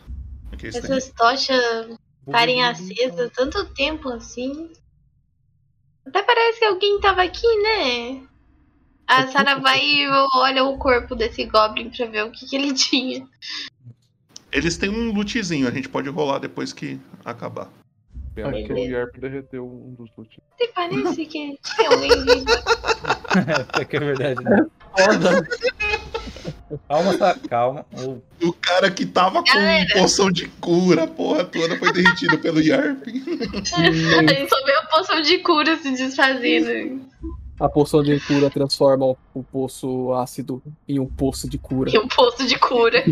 Daqui. 0.50 0.68
Essas 0.68 1.10
tochas 1.10 1.98
estarem 2.26 2.64
acesas 2.64 3.32
tanto 3.34 3.66
tempo 3.74 4.10
assim. 4.10 4.72
Até 6.06 6.22
parece 6.24 6.60
que 6.60 6.66
alguém 6.66 7.00
tava 7.00 7.24
aqui, 7.24 7.48
né? 7.62 8.28
A 9.12 9.28
Sarah 9.32 9.60
vai 9.60 9.80
e 9.84 10.08
olha 10.36 10.64
o 10.64 10.78
corpo 10.78 11.16
desse 11.16 11.44
Goblin 11.46 11.90
pra 11.90 12.06
ver 12.06 12.24
o 12.24 12.32
que, 12.32 12.46
que 12.48 12.56
ele 12.56 12.72
tinha. 12.74 13.28
Eles 14.52 14.78
têm 14.78 14.90
um 14.90 15.14
lootzinho, 15.14 15.68
a 15.68 15.72
gente 15.72 15.90
pode 15.90 16.10
rolar 16.10 16.40
depois 16.40 16.72
que 16.72 17.00
acabar. 17.24 17.70
Pena 18.34 18.52
que 18.52 18.72
o. 18.72 18.78
Yerp 18.78 19.18
derreteu 19.18 19.66
um 19.66 19.94
dos 19.94 20.10
loot. 20.18 20.40
Até 20.54 20.68
parece 20.68 21.26
que 21.26 21.58
tinha 21.62 21.90
alguém 21.90 22.10
vivo. 22.10 22.46
é 23.80 23.86
que 23.86 23.98
é 23.98 24.00
verdade, 24.00 24.44
né? 24.44 24.66
Calma, 26.88 27.18
tá? 27.18 27.36
Calma. 27.50 27.86
O 28.42 28.54
cara 28.54 28.90
que 28.90 29.06
tava 29.06 29.44
com 29.44 29.54
Galera. 29.54 29.94
poção 29.94 30.32
de 30.32 30.48
cura, 30.48 31.04
a 31.04 31.08
porra 31.08 31.44
toda, 31.44 31.78
foi 31.78 31.92
derretido 31.92 32.38
pelo 32.40 32.62
Yarp. 32.62 33.04
A 33.08 34.34
gente 34.34 34.50
só 34.50 34.66
vê 34.66 34.76
a 34.76 34.86
poção 34.86 35.22
de 35.22 35.38
cura 35.40 35.76
se 35.78 35.92
desfazendo. 35.92 37.02
A 37.62 37.70
poção 37.70 38.02
de 38.02 38.20
cura 38.26 38.50
transforma 38.50 39.06
o, 39.06 39.18
o 39.34 39.44
poço 39.44 40.12
ácido 40.14 40.62
em 40.88 41.00
um 41.00 41.06
poço 41.06 41.48
de 41.50 41.58
cura. 41.60 41.92
E 41.94 41.98
um 42.00 42.08
poço 42.08 42.46
de 42.48 42.58
cura. 42.58 43.04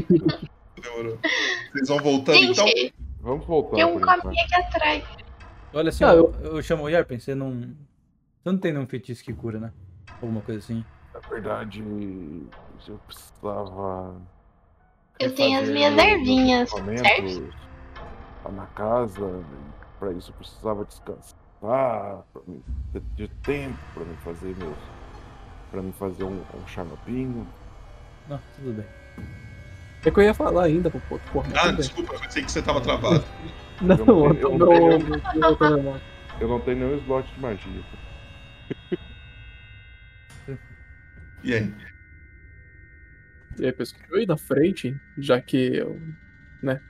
Vocês 1.72 1.88
vão 1.88 2.00
voltando 2.00 2.38
então? 2.38 2.66
Gente, 2.68 2.94
Vamos 3.22 3.45
voltar. 3.45 3.76
tem 3.76 3.86
um 3.86 4.00
caminho 4.00 4.44
aqui 4.45 4.56
atrás. 4.56 5.03
Olha 5.74 5.90
assim, 5.90 6.03
Ah, 6.03 6.14
eu- 6.16 6.34
eu... 6.42 6.61
chamo 6.64 6.84
o 6.84 6.90
Yarpen, 6.90 7.19
você 7.19 7.36
não. 7.36 7.52
Você 7.61 8.50
não 8.52 8.58
tem 8.58 8.74
nenhum 8.74 8.88
feitiço 8.88 9.24
que 9.24 9.34
cura, 9.34 9.60
né? 9.60 9.72
Alguma 10.22 10.42
coisa 10.42 10.60
assim. 10.60 10.84
Na 11.14 11.19
verdade, 11.19 11.84
eu 12.88 12.98
precisava. 13.06 14.16
Eu 15.19 15.36
tenho 15.36 15.60
as 15.61 15.68
minhas 15.69 15.95
ervinhas, 15.98 16.69
certo? 16.69 17.53
lá 18.45 18.52
na 18.52 18.66
casa. 18.68 19.44
Pra 20.00 20.14
isso 20.14 20.32
eu 20.32 20.36
precisava 20.36 20.86
descansar, 20.86 21.38
pra 21.60 22.42
mim 22.48 22.62
ter, 22.94 23.02
ter 23.18 23.30
tempo 23.44 23.78
pra 23.94 24.04
me 24.06 24.16
fazer 24.18 24.56
meus. 24.58 24.78
Pra 25.72 25.82
me 25.82 25.92
fazer 25.94 26.24
um, 26.24 26.40
um 26.42 26.68
xaropinho. 26.68 27.48
Não, 28.28 28.40
tudo 28.56 28.74
bem. 28.74 28.86
É 30.06 30.10
que 30.12 30.20
eu 30.20 30.24
ia 30.24 30.34
falar 30.34 30.64
ainda, 30.66 30.90
pô. 30.90 31.00
Porra, 31.32 31.52
Ah, 31.56 31.68
bem. 31.68 31.76
desculpa, 31.76 32.14
eu 32.14 32.20
pensei 32.22 32.44
que 32.44 32.52
você 32.52 32.62
tava 32.62 32.82
travado. 32.82 33.24
Não, 33.82 33.96
Eu 33.98 34.06
não 34.06 34.26
eu 34.26 34.34
tenho- 34.36 34.42
eu 34.42 34.58
não 34.58 34.68
meu- 34.68 35.00
tenho- 35.00 35.40
meu 35.40 35.56
telemóvel. 35.56 36.02
Eu 36.42 36.48
não 36.50 36.60
tenho 36.60 36.78
nenhum 36.80 36.98
slot 36.98 37.34
de 37.34 37.40
magia. 37.40 37.82
E 41.44 41.54
aí? 41.54 41.74
É, 43.62 43.72
pessoal, 43.72 44.02
eu 44.10 44.20
ir 44.22 44.26
na 44.28 44.38
frente, 44.38 44.98
já 45.18 45.42
que 45.42 45.56
eu, 45.78 46.02
né? 46.62 46.82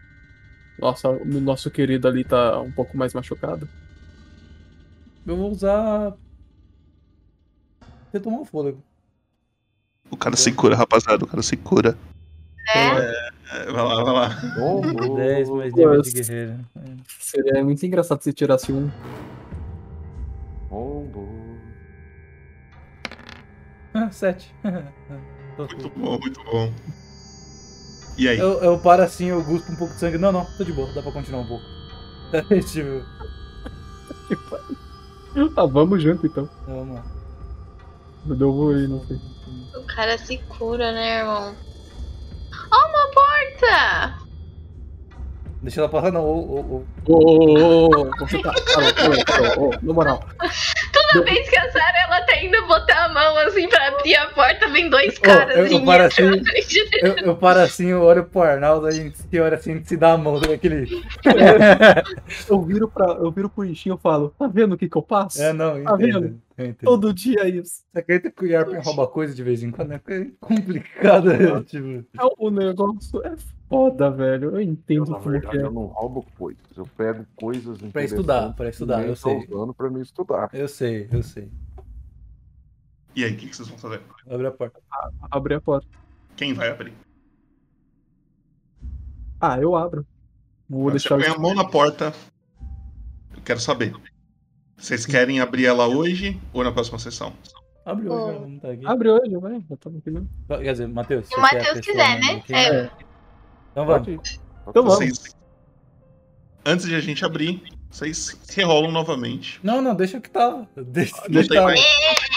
Nossa, 0.79 1.09
o 1.09 1.25
nosso 1.25 1.69
querido 1.69 2.07
ali 2.07 2.23
tá 2.23 2.59
um 2.61 2.71
pouco 2.71 2.97
mais 2.97 3.13
machucado. 3.13 3.69
Eu 5.25 5.37
vou 5.37 5.51
usar. 5.51 6.13
Retomar 8.11 8.41
o 8.41 8.45
fôlego. 8.45 8.83
O 10.09 10.17
cara 10.17 10.35
se 10.35 10.51
cura, 10.51 10.75
rapaziada. 10.75 11.23
O 11.23 11.27
cara 11.27 11.43
se 11.43 11.55
cura. 11.55 11.97
É. 12.75 13.29
É, 13.51 13.65
vai 13.71 13.83
lá, 13.83 14.03
vai 14.03 14.13
lá. 14.13 14.27
10 15.15 15.49
mais 15.51 15.73
nível 15.73 16.01
de 16.01 16.11
guerreiro. 16.11 16.59
Seria 17.19 17.63
muito 17.63 17.83
engraçado 17.85 18.21
se 18.21 18.33
tirasse 18.33 18.71
um. 18.71 18.89
Ah, 23.93 24.11
7. 24.11 24.53
Muito 25.57 25.89
bom, 25.89 26.17
muito 26.17 26.41
bom. 26.45 26.73
E 28.17 28.29
aí? 28.29 28.39
Eu, 28.39 28.63
eu 28.63 28.79
paro 28.79 29.03
assim, 29.03 29.25
eu 29.25 29.43
guspo 29.43 29.73
um 29.73 29.75
pouco 29.75 29.93
de 29.93 29.99
sangue. 29.99 30.17
Não, 30.17 30.31
não, 30.31 30.45
tô 30.57 30.63
de 30.63 30.71
boa, 30.71 30.89
dá 30.93 31.01
pra 31.01 31.11
continuar 31.11 31.41
um 31.41 31.47
pouco. 31.47 31.65
tipo. 32.71 33.05
Ah, 35.55 35.65
vamos 35.65 36.01
junto 36.01 36.25
então. 36.25 36.49
Vamos 36.67 36.95
lá. 36.95 37.03
Eu 38.29 38.53
vou 38.53 38.77
ir, 38.77 38.87
não 38.87 39.05
sei. 39.05 39.19
O 39.75 39.83
cara 39.87 40.17
se 40.17 40.37
cura, 40.49 40.91
né, 40.91 41.19
irmão? 41.19 41.55
Ó, 42.71 42.87
uma 42.87 43.11
porta! 43.11 44.29
Deixa 45.61 45.81
ela 45.81 45.89
passar, 45.89 46.11
não. 46.11 46.23
Ô, 46.23 46.37
ô, 46.37 46.59
ô. 46.59 46.85
Ô, 47.05 47.17
ô, 47.17 47.85
ô, 47.87 48.11
você 48.19 48.41
tá. 48.41 48.53
Parou, 48.73 48.93
parou, 48.93 49.25
parou, 49.25 49.69
ô, 49.69 49.71
na 49.81 49.93
moral. 49.93 50.23
Toda 51.11 51.25
vez 51.25 51.49
que 51.49 51.57
a 51.57 51.71
Sarah 51.71 52.01
ela 52.07 52.21
tá 52.21 52.43
indo 52.43 52.67
botar 52.67 53.05
a 53.05 53.09
mão 53.13 53.37
assim 53.39 53.67
pra 53.67 53.87
abrir 53.87 54.15
a 54.15 54.27
porta, 54.27 54.67
vem 54.69 54.89
dois 54.89 55.17
caras 55.19 55.55
eu, 55.57 55.65
assim, 55.65 55.75
eu 55.75 55.85
paro 55.85 56.03
assim, 56.03 56.23
eu, 57.01 57.15
eu 57.17 57.35
paro 57.35 57.59
assim, 57.59 57.87
eu 57.87 58.01
olho 58.03 58.25
pro 58.25 58.41
Arnaldo, 58.41 58.85
a 58.87 58.91
gente 58.91 59.17
se 59.17 59.39
olha 59.39 59.55
assim, 59.55 59.71
a 59.71 59.75
gente 59.75 59.87
se 59.87 59.97
dá 59.97 60.13
a 60.13 60.17
mão, 60.17 60.39
sabe 60.39 60.53
aquele. 60.53 60.87
Eu 62.49 62.61
viro, 62.61 62.87
pra, 62.87 63.05
eu 63.13 63.31
viro 63.31 63.49
pro 63.49 63.65
Ishin 63.65 63.89
e 63.89 63.91
eu 63.91 63.97
falo, 63.97 64.33
tá 64.37 64.47
vendo 64.47 64.73
o 64.73 64.77
que 64.77 64.89
que 64.89 64.97
eu 64.97 65.01
passo? 65.01 65.41
É, 65.41 65.53
não, 65.53 65.77
eu 65.77 65.83
Tá 65.85 65.95
entendo, 65.95 66.21
vendo? 66.21 66.41
eu 66.57 66.65
entendo. 66.65 66.85
Todo 66.89 67.13
dia 67.13 67.41
é 67.41 67.49
isso. 67.49 67.83
Você 67.91 67.99
acredita 67.99 68.31
que 68.31 68.43
o 68.43 68.47
Yarpen 68.47 68.79
rouba 68.81 69.07
coisa 69.07 69.33
de 69.33 69.43
vez 69.43 69.63
em 69.63 69.71
quando? 69.71 69.93
É 69.93 69.99
complicado, 70.39 71.25
né? 71.33 71.63
tipo. 71.65 72.05
É, 72.19 72.27
O 72.37 72.49
negócio 72.49 73.25
é 73.25 73.33
foda, 73.69 74.09
velho. 74.09 74.55
Eu 74.55 74.61
entendo 74.61 75.11
Na 75.11 75.19
como 75.19 75.31
verdade, 75.31 75.57
que 75.57 75.63
é. 75.63 75.65
eu 75.65 75.71
não 75.71 75.85
roubo 75.85 76.25
coisas. 76.37 76.61
Eu 76.75 76.85
pego 76.97 77.25
coisas 77.35 77.77
Pra 77.91 78.03
estudar, 78.03 78.53
pra 78.55 78.69
estudar, 78.69 79.03
eu 79.05 79.13
tá 79.15 79.21
sei. 79.21 79.47
usando 79.49 79.73
pra 79.73 79.89
me 79.89 80.01
estudar. 80.01 80.49
Eu 80.53 80.67
sei, 80.67 81.07
eu 81.11 81.23
sei. 81.23 81.49
E 83.15 83.23
aí, 83.23 83.33
o 83.33 83.37
que, 83.37 83.47
que 83.47 83.55
vocês 83.55 83.67
vão 83.67 83.77
fazer? 83.77 84.01
Abre 84.29 84.47
a 84.47 84.51
porta. 84.51 84.79
Abrir 85.31 85.53
a 85.55 85.61
porta. 85.61 85.87
Quem 86.35 86.53
vai 86.53 86.69
abrir? 86.69 86.93
Ah, 89.41 89.57
eu 89.59 89.75
abro. 89.75 90.05
Vou 90.69 90.83
Você 90.85 90.91
deixar 90.91 91.17
põe 91.17 91.27
a 91.27 91.37
mão 91.37 91.55
na 91.55 91.65
porta. 91.67 92.13
Eu 93.35 93.41
quero 93.43 93.59
saber. 93.59 93.93
Vocês 94.77 95.05
querem 95.05 95.41
abrir 95.41 95.65
ela 95.65 95.87
hoje 95.87 96.39
ou 96.53 96.63
na 96.63 96.71
próxima 96.71 96.99
sessão? 96.99 97.33
Abre 97.85 98.07
hoje, 98.07 98.35
ela 98.35 98.47
não 98.47 98.59
tá 98.59 98.71
aqui. 98.71 98.85
Abre 98.85 99.09
hoje, 99.09 99.35
vai. 99.37 99.65
Eu 99.69 99.77
tava 99.77 99.97
aqui 99.97 100.11
mesmo. 100.11 100.29
Quer 100.47 100.71
dizer, 100.71 100.87
Matheus. 100.87 101.27
Se 101.27 101.33
o 101.33 101.37
você 101.37 101.41
Matheus 101.41 101.79
quiser, 101.79 102.19
né? 102.19 102.31
aqui? 102.35 102.53
É. 102.53 102.91
Então 103.71 103.85
vamos. 103.85 104.07
Então 104.67 104.83
vamos. 104.83 104.95
Vocês, 104.95 105.35
antes 106.65 106.85
de 106.87 106.95
a 106.95 106.99
gente 106.99 107.23
abrir, 107.25 107.61
vocês 107.89 108.39
rerolam 108.55 108.91
novamente. 108.91 109.59
Não, 109.63 109.81
não, 109.81 109.95
deixa 109.95 110.17
o 110.17 110.21
que 110.21 110.29
tava. 110.29 110.67
Deixa, 110.75 111.15
Não 111.23 111.29
deixa 111.29 111.49
tem 111.49 111.57
tava. 111.57 111.67
mais. 111.71 111.79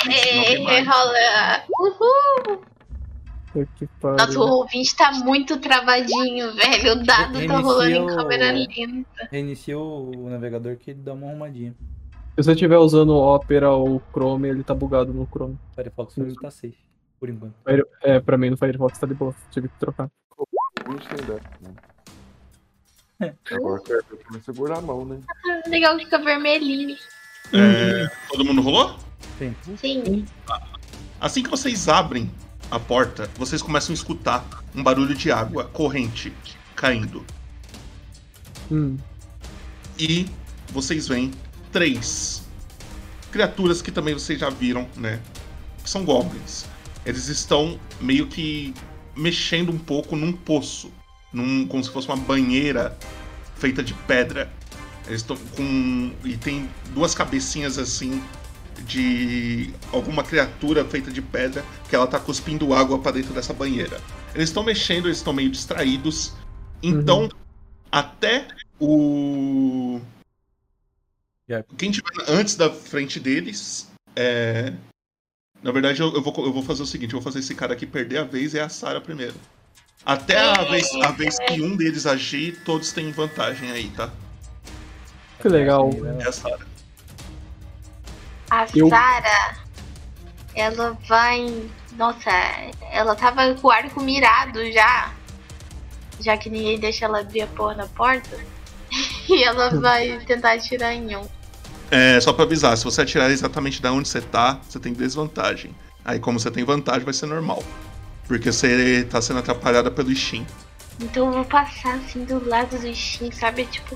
É, 0.08 0.80
rola. 0.82 1.62
Uhul! 1.80 2.62
Que 3.76 3.86
pariu. 4.00 4.16
Nossa, 4.16 4.38
o 4.38 4.48
ouvinte 4.48 4.96
tá 4.96 5.12
muito 5.12 5.58
travadinho, 5.60 6.54
velho. 6.54 6.92
O 6.92 7.04
dado 7.04 7.32
tá 7.34 7.38
Reinicia 7.38 7.58
rolando 7.58 7.90
em 7.90 8.06
câmera 8.06 8.50
lenta. 8.52 9.28
Reinicia 9.30 9.78
o 9.78 10.30
navegador 10.30 10.76
que 10.76 10.92
ele 10.92 11.00
dá 11.00 11.12
uma 11.12 11.28
arrumadinha. 11.28 11.74
Se 12.34 12.42
você 12.42 12.52
estiver 12.52 12.78
usando 12.78 13.10
o 13.10 13.34
Opera 13.34 13.70
ou 13.70 13.96
o 13.96 14.02
Chrome, 14.10 14.48
ele 14.48 14.64
tá 14.64 14.74
bugado 14.74 15.12
no 15.12 15.26
Chrome. 15.26 15.58
Firefox 15.74 16.16
hoje 16.16 16.34
tá 16.36 16.50
safe, 16.50 16.78
por 17.20 17.28
enquanto. 17.28 17.54
É, 18.02 18.18
pra 18.20 18.38
mim 18.38 18.48
no 18.48 18.56
Firefox 18.56 18.98
tá 18.98 19.06
de 19.06 19.12
boa. 19.12 19.34
Tive 19.50 19.68
que 19.68 19.78
trocar. 19.78 20.10
Gostei 20.84 21.24
dessa, 21.24 21.50
né? 21.60 21.74
Agora 23.52 23.80
quero 23.82 24.04
me 24.30 24.40
segurar 24.40 24.78
a 24.78 24.80
mão, 24.80 25.04
né? 25.04 25.20
Ah, 25.46 25.68
Legal 25.68 25.96
que 25.96 26.04
fica 26.04 26.18
vermelhinho. 26.18 26.96
É, 27.52 28.08
todo 28.28 28.44
mundo 28.44 28.62
rolou? 28.62 28.98
Sim. 29.38 29.54
Sim. 29.76 30.26
Assim 31.20 31.42
que 31.42 31.50
vocês 31.50 31.88
abrem 31.88 32.30
a 32.70 32.80
porta, 32.80 33.30
vocês 33.36 33.62
começam 33.62 33.92
a 33.92 33.94
escutar 33.94 34.44
um 34.74 34.82
barulho 34.82 35.14
de 35.14 35.30
água 35.30 35.64
corrente 35.64 36.32
caindo. 36.74 37.24
Hum. 38.70 38.96
E 39.98 40.26
vocês 40.70 41.06
veem 41.06 41.30
três 41.70 42.42
criaturas 43.30 43.80
que 43.82 43.92
também 43.92 44.14
vocês 44.14 44.40
já 44.40 44.50
viram, 44.50 44.88
né? 44.96 45.20
Que 45.82 45.90
são 45.90 46.04
goblins. 46.04 46.64
Eles 47.04 47.28
estão 47.28 47.78
meio 48.00 48.26
que 48.26 48.74
mexendo 49.16 49.70
um 49.70 49.78
pouco 49.78 50.16
num 50.16 50.32
poço, 50.32 50.92
num, 51.32 51.66
como 51.66 51.82
se 51.82 51.90
fosse 51.90 52.08
uma 52.08 52.16
banheira 52.16 52.96
feita 53.56 53.82
de 53.82 53.94
pedra. 53.94 54.52
Eles 55.06 55.20
estão 55.20 55.36
com 55.36 56.12
e 56.24 56.36
tem 56.36 56.68
duas 56.94 57.14
cabecinhas 57.14 57.78
assim 57.78 58.22
de 58.86 59.72
alguma 59.92 60.22
criatura 60.22 60.84
feita 60.84 61.10
de 61.10 61.22
pedra 61.22 61.64
que 61.88 61.94
ela 61.94 62.06
tá 62.06 62.18
cuspindo 62.18 62.74
água 62.74 62.98
para 62.98 63.12
dentro 63.12 63.32
dessa 63.32 63.52
banheira. 63.52 64.00
Eles 64.34 64.48
estão 64.48 64.62
mexendo, 64.62 65.06
eles 65.06 65.18
estão 65.18 65.32
meio 65.32 65.50
distraídos. 65.50 66.32
Então, 66.82 67.28
até 67.90 68.48
o 68.80 70.00
quem 71.76 71.90
tiver 71.90 72.08
antes 72.28 72.54
da 72.56 72.70
frente 72.70 73.20
deles, 73.20 73.90
é... 74.16 74.72
na 75.62 75.70
verdade 75.72 76.00
eu, 76.00 76.12
eu 76.14 76.22
vou, 76.22 76.34
eu 76.44 76.52
vou 76.52 76.62
fazer 76.62 76.82
o 76.82 76.86
seguinte, 76.86 77.14
eu 77.14 77.20
vou 77.20 77.22
fazer 77.22 77.38
esse 77.40 77.54
cara 77.54 77.72
aqui 77.74 77.86
perder 77.86 78.18
a 78.18 78.24
vez 78.24 78.54
e 78.54 78.58
é 78.58 78.62
a 78.62 78.68
Sarah 78.68 79.00
primeiro. 79.00 79.34
Até 80.04 80.36
a 80.36 80.64
vez, 80.64 80.92
a 81.04 81.12
vez 81.12 81.38
que 81.38 81.62
um 81.62 81.76
deles 81.76 82.06
agir, 82.06 82.60
todos 82.64 82.90
têm 82.92 83.12
vantagem 83.12 83.70
aí, 83.70 83.88
tá? 83.90 84.10
Que 85.40 85.48
legal. 85.48 85.90
É 86.20 86.26
a 86.26 86.32
Sarah. 86.32 86.66
A 88.50 88.66
Eu- 88.74 88.88
Sarah, 88.88 89.56
ela 90.54 90.98
vai. 91.08 91.68
Nossa, 91.96 92.30
ela 92.90 93.14
tava 93.14 93.54
com 93.54 93.68
o 93.68 93.70
arco 93.70 94.02
mirado 94.02 94.70
já. 94.72 95.12
Já 96.20 96.36
que 96.36 96.50
ninguém 96.50 96.78
deixa 96.78 97.04
ela 97.04 97.20
abrir 97.20 97.42
a 97.42 97.46
porra 97.46 97.74
da 97.76 97.86
porta. 97.86 98.38
E 99.28 99.42
ela 99.44 99.70
vai 99.80 100.18
tentar 100.26 100.52
atirar 100.54 100.92
em 100.92 101.16
um. 101.16 101.26
É, 101.92 102.18
só 102.22 102.32
pra 102.32 102.44
avisar, 102.44 102.74
se 102.78 102.84
você 102.84 103.02
atirar 103.02 103.30
exatamente 103.30 103.82
da 103.82 103.92
onde 103.92 104.08
você 104.08 104.22
tá, 104.22 104.58
você 104.66 104.80
tem 104.80 104.94
desvantagem. 104.94 105.76
Aí 106.02 106.18
como 106.18 106.40
você 106.40 106.50
tem 106.50 106.64
vantagem, 106.64 107.04
vai 107.04 107.12
ser 107.12 107.26
normal. 107.26 107.62
Porque 108.26 108.50
você 108.50 109.04
tá 109.04 109.20
sendo 109.20 109.40
atrapalhada 109.40 109.90
pelo 109.90 110.14
Steam. 110.16 110.46
Então 110.98 111.26
eu 111.26 111.32
vou 111.32 111.44
passar 111.44 111.96
assim 111.96 112.24
do 112.24 112.48
lado 112.48 112.78
do 112.78 112.94
Shin, 112.94 113.30
sabe? 113.30 113.66
Tipo, 113.66 113.94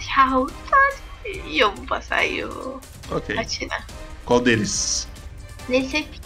tchau, 0.00 0.48
sabe? 0.68 1.40
E 1.46 1.60
eu 1.60 1.72
vou 1.72 1.86
passar 1.86 2.24
e 2.24 2.40
eu 2.40 2.80
Ok. 3.08 3.38
atirar. 3.38 3.86
Qual 4.24 4.40
deles? 4.40 5.06
Nesse 5.68 5.98
aqui. 5.98 6.20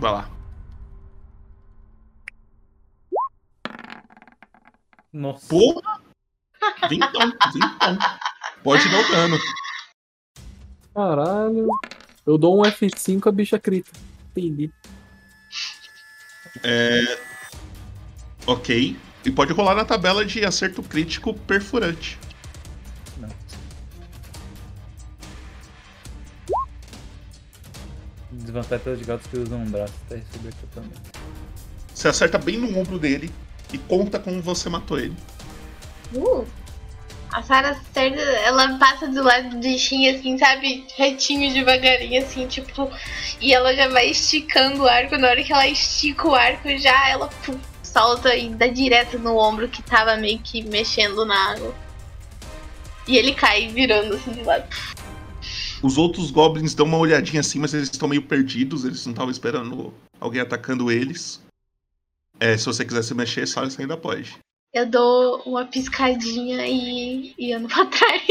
Vai 0.00 0.10
lá. 0.10 0.28
Nossa. 5.12 5.46
Porra! 5.46 6.00
Vintão, 6.88 7.32
vintão. 7.52 7.98
Pode 8.64 8.88
dar 8.88 8.98
o 8.98 9.08
dano. 9.08 9.38
Caralho. 10.96 11.68
Eu 12.26 12.38
dou 12.38 12.58
um 12.58 12.62
F5, 12.62 13.26
a 13.26 13.30
bicha 13.30 13.58
crita. 13.58 13.90
Entendi. 14.34 14.72
É... 16.64 17.18
Ok. 18.46 18.96
E 19.22 19.30
pode 19.30 19.52
rolar 19.52 19.74
na 19.74 19.84
tabela 19.84 20.24
de 20.24 20.42
acerto 20.42 20.82
crítico 20.82 21.34
perfurante. 21.34 22.18
Desvantagem 28.32 28.84
pelos 28.84 29.02
gatos 29.02 29.26
que 29.26 29.38
usam 29.38 29.58
um 29.58 29.70
braço, 29.70 29.92
tá 30.08 30.14
receber 30.16 30.48
aqui 30.48 30.66
também. 30.74 30.92
Você 31.92 32.08
acerta 32.08 32.38
bem 32.38 32.56
no 32.56 32.78
ombro 32.78 32.98
dele 32.98 33.30
e 33.72 33.78
conta 33.78 34.18
como 34.18 34.40
você 34.40 34.68
matou 34.68 34.98
ele. 34.98 35.16
Uh! 36.14 36.46
A 37.36 37.42
Sarah 37.42 37.72
acerta, 37.72 38.18
ela 38.18 38.78
passa 38.78 39.08
do 39.08 39.22
lado 39.22 39.60
do 39.60 39.78
Shin 39.78 40.08
assim, 40.08 40.38
sabe? 40.38 40.86
Retinho 40.96 41.52
devagarinho, 41.52 42.22
assim, 42.22 42.46
tipo. 42.46 42.90
E 43.42 43.52
ela 43.52 43.76
já 43.76 43.88
vai 43.88 44.08
esticando 44.08 44.84
o 44.84 44.88
arco. 44.88 45.18
Na 45.18 45.28
hora 45.28 45.44
que 45.44 45.52
ela 45.52 45.68
estica 45.68 46.26
o 46.26 46.34
arco, 46.34 46.66
já 46.78 47.10
ela 47.10 47.28
pum, 47.44 47.60
solta 47.82 48.34
e 48.34 48.48
dá 48.54 48.68
direto 48.68 49.18
no 49.18 49.36
ombro 49.36 49.68
que 49.68 49.82
tava 49.82 50.16
meio 50.16 50.38
que 50.38 50.62
mexendo 50.62 51.26
na 51.26 51.52
água. 51.52 51.74
E 53.06 53.18
ele 53.18 53.34
cai 53.34 53.68
virando 53.68 54.14
assim 54.14 54.32
de 54.32 54.42
lado. 54.42 54.64
Os 55.82 55.98
outros 55.98 56.30
goblins 56.30 56.72
dão 56.72 56.86
uma 56.86 56.96
olhadinha 56.96 57.40
assim, 57.40 57.58
mas 57.58 57.74
eles 57.74 57.90
estão 57.90 58.08
meio 58.08 58.22
perdidos, 58.22 58.86
eles 58.86 59.04
não 59.04 59.12
estavam 59.12 59.30
esperando 59.30 59.92
alguém 60.18 60.40
atacando 60.40 60.90
eles. 60.90 61.42
É, 62.40 62.56
se 62.56 62.64
você 62.64 62.82
quiser 62.82 63.02
se 63.02 63.12
mexer, 63.12 63.46
só 63.46 63.62
você 63.62 63.82
ainda 63.82 63.98
pode. 63.98 64.38
Eu 64.72 64.86
dou 64.86 65.42
uma 65.46 65.64
piscadinha 65.64 66.66
e, 66.66 67.34
e 67.38 67.52
ando 67.52 67.68
pra 67.68 67.86
trás. 67.86 68.22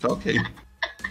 Tá 0.00 0.08
ok. 0.08 0.40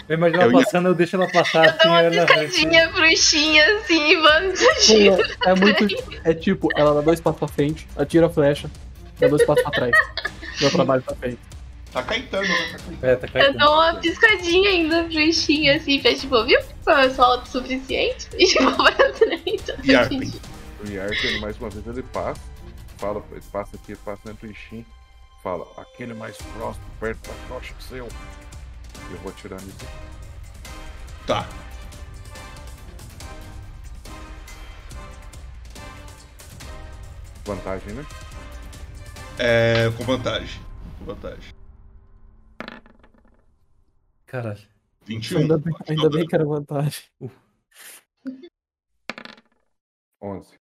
Eu 0.07 0.15
imagino 0.17 0.41
ela 0.41 0.51
Eu 0.51 0.57
ia- 0.59 0.63
passando, 0.65 0.87
eu 0.87 0.95
deixo 0.95 1.15
ela 1.15 1.29
passar 1.31 1.65
Eu 1.65 1.71
dou 1.71 1.77
assim, 1.79 1.87
uma 1.89 2.01
ela 2.01 2.25
piscadinha 2.25 2.89
bruxinha 2.89 3.75
assim, 3.77 4.21
vamos 4.21 4.59
giro. 4.85 5.17
É 5.45 5.55
muito. 5.55 5.85
É 6.23 6.33
tipo, 6.33 6.69
ela 6.75 6.95
dá 6.95 7.01
dois 7.01 7.19
passos 7.19 7.39
pra 7.39 7.47
frente, 7.47 7.87
atira 7.97 8.27
a 8.27 8.29
flecha, 8.29 8.71
dá 9.19 9.27
dois 9.27 9.45
passos 9.45 9.63
pra 9.63 9.71
trás. 9.71 9.91
Meu 10.61 10.71
trabalho 10.71 11.01
tá 11.03 11.15
feito. 11.15 11.39
Tá 11.91 12.03
caetando, 12.03 12.47
né? 12.47 12.67
Tá 12.71 12.77
caetando. 12.79 13.05
É, 13.05 13.15
tá 13.15 13.39
Eu 13.39 13.57
dou 13.57 13.73
uma 13.73 13.95
piscadinha 13.95 14.69
ainda 14.69 15.03
bruxinha 15.03 15.75
assim, 15.75 15.99
pra 15.99 16.13
tipo, 16.15 16.43
viu? 16.45 16.59
Eu 16.87 17.11
sou 17.13 17.25
autossuficiente. 17.25 18.27
E 18.37 18.45
tipo, 18.45 18.71
pra 18.75 18.91
trás. 18.91 19.41
E 19.83 19.95
Arpen? 19.95 20.31
O 20.83 20.89
Yarpen, 20.89 21.39
mais 21.41 21.57
uma 21.57 21.69
vez, 21.69 21.85
ele 21.85 22.03
passa, 22.13 22.41
fala, 22.99 23.23
ele 23.31 23.41
passa 23.51 23.77
aqui, 23.77 23.95
passa 23.95 24.21
dentro 24.25 24.47
do 24.47 24.85
fala, 25.41 25.65
aquele 25.77 26.13
mais 26.13 26.37
próximo, 26.37 26.85
perto 26.99 27.29
da 27.29 27.47
tocha 27.47 27.73
que 27.73 27.83
seu. 27.83 28.07
Eu 28.07 29.17
vou 29.19 29.31
atirar 29.31 29.61
nisso. 29.61 29.77
Tá. 31.25 31.47
Vantagem, 37.45 37.93
né? 37.93 38.05
É, 39.39 39.89
com 39.97 40.03
vantagem. 40.03 40.61
Com 40.99 41.05
vantagem. 41.05 41.53
Caralho. 44.25 44.67
21. 45.05 45.39
Ainda 45.39 45.57
bem, 45.57 45.73
ainda 45.87 46.09
bem 46.09 46.27
que 46.27 46.35
era 46.35 46.45
vantagem. 46.45 47.03
11. 50.21 50.58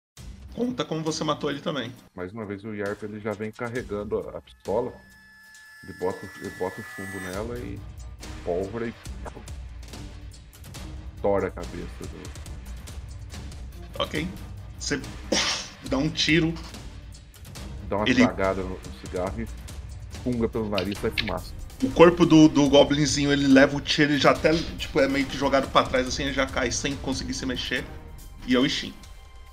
Conta 0.54 0.84
como 0.84 1.02
você 1.02 1.24
matou 1.24 1.50
ele 1.50 1.60
também. 1.60 1.92
Mais 2.14 2.32
uma 2.32 2.46
vez 2.46 2.62
o 2.64 2.72
Yarp 2.74 3.02
ele 3.02 3.18
já 3.20 3.32
vem 3.32 3.50
carregando 3.50 4.18
a, 4.20 4.38
a 4.38 4.40
pistola. 4.40 4.92
Ele 5.82 5.92
bota, 5.98 6.24
o- 6.24 6.30
ele 6.40 6.50
bota 6.58 6.80
o 6.80 6.84
chumbo 6.94 7.20
nela 7.20 7.58
e 7.58 7.78
pólvora 8.44 8.86
e 8.86 8.94
tora 11.20 11.48
a 11.48 11.50
cabeça 11.50 11.86
do. 12.02 12.30
Ok. 13.98 14.28
Você 14.78 15.00
dá 15.88 15.98
um 15.98 16.08
tiro. 16.08 16.54
Dá 17.88 17.96
uma 17.96 18.08
Ele- 18.08 18.24
tragada 18.24 18.62
no, 18.62 18.70
no 18.70 19.00
cigarro 19.04 19.40
e 19.40 19.48
funga 20.22 20.48
pelo 20.48 20.68
nariz 20.68 20.96
sai 20.98 21.10
fumaça. 21.10 21.52
O 21.82 21.90
corpo 21.90 22.24
do, 22.24 22.48
do 22.48 22.68
Goblinzinho, 22.68 23.32
ele 23.32 23.46
leva 23.48 23.76
o 23.76 23.80
tiro, 23.80 24.12
ele 24.12 24.18
já 24.20 24.30
até, 24.30 24.54
tipo, 24.78 25.00
é 25.00 25.08
meio 25.08 25.26
que 25.26 25.36
jogado 25.36 25.68
pra 25.70 25.82
trás, 25.82 26.06
assim, 26.06 26.22
ele 26.22 26.32
já 26.32 26.46
cai 26.46 26.70
sem 26.70 26.94
conseguir 26.96 27.34
se 27.34 27.44
mexer. 27.44 27.84
E 28.46 28.54
é 28.54 28.58
o 28.58 28.64
Ishin. 28.64 28.94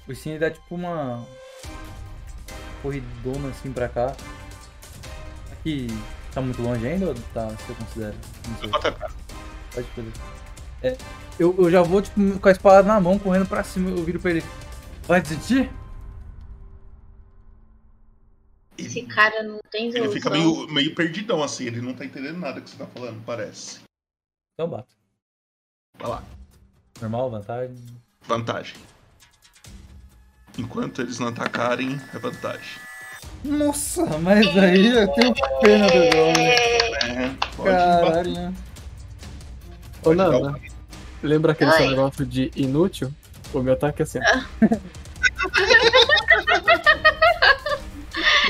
O 0.08 0.16
Steam 0.16 0.40
dá 0.40 0.50
tipo 0.50 0.76
uma 0.76 1.26
corridona 2.82 3.50
assim 3.50 3.72
pra 3.72 3.88
cá. 3.88 4.16
Aqui 5.52 5.88
tá 6.34 6.42
muito 6.42 6.62
longe 6.62 6.86
ainda 6.88 7.08
ou 7.08 7.16
tá, 7.34 7.48
você 7.48 7.74
considera? 7.74 8.16
Não 8.48 8.58
sei. 8.58 8.70
Pode 9.74 9.88
poder. 9.96 10.12
É, 10.84 10.98
eu, 11.40 11.56
eu 11.58 11.70
já 11.70 11.82
vou 11.82 12.02
tipo, 12.02 12.40
com 12.40 12.50
a 12.50 12.52
espada 12.52 12.88
na 12.88 13.00
mão, 13.00 13.20
correndo 13.20 13.48
pra 13.48 13.64
cima, 13.64 13.90
eu 13.90 14.04
viro 14.04 14.20
pra 14.20 14.32
ele. 14.32 14.44
Vai 15.08 15.22
desistir? 15.22 15.72
Esse 18.78 19.04
cara 19.04 19.44
não 19.44 19.60
tem 19.70 19.90
Ele 19.96 20.10
fica 20.10 20.30
meio, 20.30 20.68
meio 20.68 20.96
perdidão, 20.96 21.44
assim, 21.44 21.66
ele 21.66 21.82
não 21.82 21.94
tá 21.94 22.04
entendendo 22.04 22.40
nada 22.40 22.60
que 22.60 22.70
você 22.70 22.78
tá 22.78 22.88
falando, 22.88 23.24
parece. 23.24 23.80
Então 24.54 24.70
bato. 24.70 24.94
Vai 26.00 26.10
lá. 26.10 26.24
Normal, 27.00 27.30
vantagem. 27.30 27.76
Vantagem. 28.24 28.76
Enquanto 30.58 31.02
eles 31.02 31.20
não 31.20 31.28
atacarem, 31.28 32.00
é 32.14 32.20
vantagem. 32.20 32.80
Nossa, 33.44 34.06
mas 34.20 34.46
aí 34.58 34.88
eu 34.88 35.08
tenho 35.14 35.34
pena 35.62 35.88
do 35.88 35.94
Goblin. 35.94 36.46
É, 36.46 37.32
pode 37.56 37.70
Caralho. 37.70 38.56
Ô, 40.04 40.14
Nanda, 40.14 40.60
lembra 41.24 41.52
aquele 41.54 41.72
seu 41.72 41.86
Oi. 41.86 41.90
negócio 41.90 42.26
de 42.26 42.52
inútil? 42.56 43.12
O 43.54 43.62
meu 43.62 43.74
ataque 43.74 44.02
é 44.02 44.04
assim. 44.04 44.20
ó. 44.20 44.68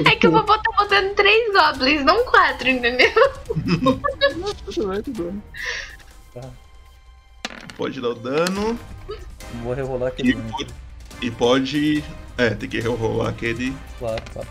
É 0.05 0.15
que 0.15 0.25
eu 0.25 0.31
vou 0.31 0.43
botar 0.43 0.71
botando 0.77 1.13
três 1.15 1.53
goblins, 1.53 2.03
não 2.03 2.25
quatro, 2.25 2.67
entendeu? 2.69 3.11
Tudo 4.65 4.88
bem, 4.88 5.03
tudo 5.03 5.23
bem. 5.23 5.43
Pode 7.77 8.01
dar 8.01 8.09
o 8.09 8.15
dano. 8.15 8.80
Vou 9.61 9.73
rerolar 9.73 10.09
aquele. 10.09 10.31
E 10.31 10.67
e 11.22 11.30
pode. 11.30 12.03
É, 12.38 12.50
tem 12.51 12.67
que 12.67 12.80
rolar 12.80 13.30
aquele. 13.30 13.75
Claro, 14.00 14.22
claro. 14.33 14.48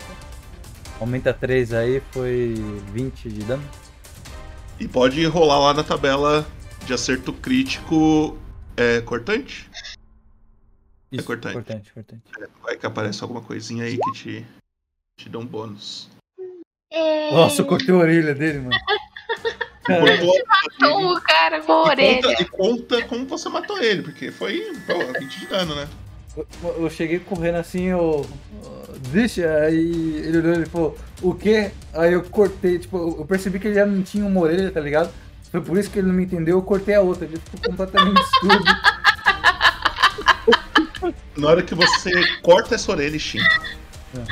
Aumenta 1.01 1.33
3 1.33 1.73
aí, 1.73 2.03
foi 2.13 2.55
20 2.93 3.29
de 3.29 3.45
dano. 3.45 3.63
E 4.79 4.87
pode 4.87 5.25
rolar 5.27 5.59
lá 5.59 5.75
na 5.75 5.83
tabela 5.83 6.47
de 6.87 6.93
acerto 6.93 7.33
crítico. 7.33 8.39
É 8.77 9.01
cortante? 9.01 9.69
Isso, 11.11 11.23
é 11.23 11.25
cortante. 11.25 11.55
cortante, 11.55 11.93
cortante. 11.93 12.23
É, 12.41 12.47
vai 12.63 12.77
que 12.77 12.87
aparece 12.87 13.23
alguma 13.23 13.43
coisinha 13.43 13.85
aí 13.85 13.99
que 13.99 14.13
te, 14.13 14.47
te 15.19 15.29
dá 15.29 15.39
um 15.39 15.47
bônus. 15.47 16.09
É... 16.91 17.33
Nossa, 17.33 17.63
eu 17.63 17.67
cortei 17.67 17.95
a 17.95 17.99
orelha 17.99 18.35
dele, 18.35 18.61
mano. 18.61 18.71
Cortou 19.83 20.35
Matou 20.47 21.17
o 21.17 21.21
cara 21.21 21.63
com 21.63 21.73
a 21.73 21.77
e, 21.77 21.89
orelha. 21.89 22.23
conta, 22.23 22.43
e 22.43 22.45
conta 22.47 23.05
como 23.07 23.27
você 23.27 23.49
matou 23.49 23.79
ele, 23.83 24.03
porque 24.03 24.31
foi 24.31 24.61
pô, 24.87 25.19
20 25.19 25.41
de 25.41 25.47
dano, 25.47 25.75
né? 25.75 25.89
Eu, 26.63 26.91
cheguei 26.91 27.19
correndo 27.19 27.57
assim, 27.57 27.85
eu. 27.85 28.27
Deixa, 29.13 29.49
aí 29.63 30.17
ele 30.27 30.39
olhou 30.39 30.63
e 30.63 30.67
falou, 30.67 30.99
o 31.23 31.35
quê? 31.35 31.71
Aí 31.95 32.13
eu 32.13 32.23
cortei, 32.23 32.79
tipo, 32.79 33.17
eu 33.19 33.25
percebi 33.25 33.59
que 33.59 33.69
ele 33.69 33.75
já 33.77 33.87
não 33.87 34.03
tinha 34.03 34.25
uma 34.27 34.41
orelha, 34.41 34.71
tá 34.71 34.81
ligado? 34.81 35.11
Foi 35.51 35.61
por 35.61 35.77
isso 35.79 35.91
que 35.91 35.99
ele 35.99 36.09
não 36.09 36.15
me 36.15 36.25
entendeu, 36.25 36.59
eu 36.59 36.63
cortei 36.63 36.95
a 36.95 37.01
outra. 37.01 37.25
Ele 37.25 37.39
ficou 37.39 37.71
completamente 37.71 38.21
surdo. 38.41 38.65
Na 41.37 41.49
hora 41.49 41.63
que 41.63 41.75
você 41.75 42.11
corta 42.43 42.75
essa 42.75 42.93
orelha, 42.93 43.19
Shin, 43.19 43.41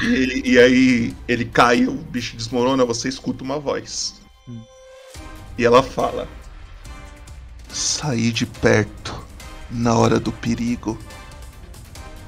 e, 0.03 0.07
ele- 0.15 0.43
e 0.45 0.59
aí 0.59 1.17
ele 1.27 1.45
cai, 1.47 1.87
o 1.87 1.93
bicho 1.93 2.37
desmorona, 2.37 2.85
você 2.85 3.09
escuta 3.09 3.43
uma 3.43 3.59
voz. 3.59 4.21
E 5.57 5.65
ela 5.65 5.83
fala: 5.83 6.29
Sair 7.69 8.31
de 8.33 8.45
perto 8.47 9.27
na 9.71 9.97
hora 9.97 10.21
do 10.21 10.31
perigo 10.33 10.99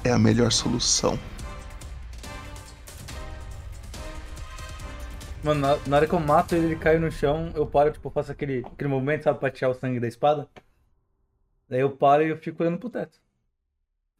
é 0.03 0.11
a 0.11 0.19
melhor 0.19 0.51
solução. 0.51 1.17
Mano, 5.43 5.59
na, 5.59 5.77
na 5.87 5.97
hora 5.97 6.07
que 6.07 6.13
eu 6.13 6.19
mato 6.19 6.55
ele, 6.55 6.67
ele 6.67 6.75
cai 6.75 6.99
no 6.99 7.11
chão, 7.11 7.51
eu 7.55 7.65
paro, 7.65 7.91
tipo, 7.91 8.09
faço 8.11 8.31
aquele, 8.31 8.59
aquele 8.59 8.89
movimento, 8.89 9.23
sabe, 9.23 9.39
pra 9.39 9.49
tirar 9.49 9.71
o 9.71 9.73
sangue 9.73 9.99
da 9.99 10.07
espada. 10.07 10.47
Daí 11.67 11.79
eu 11.79 11.89
paro 11.89 12.23
e 12.23 12.29
eu 12.29 12.37
fico 12.37 12.61
olhando 12.61 12.77
pro 12.77 12.89
teto. 12.89 13.19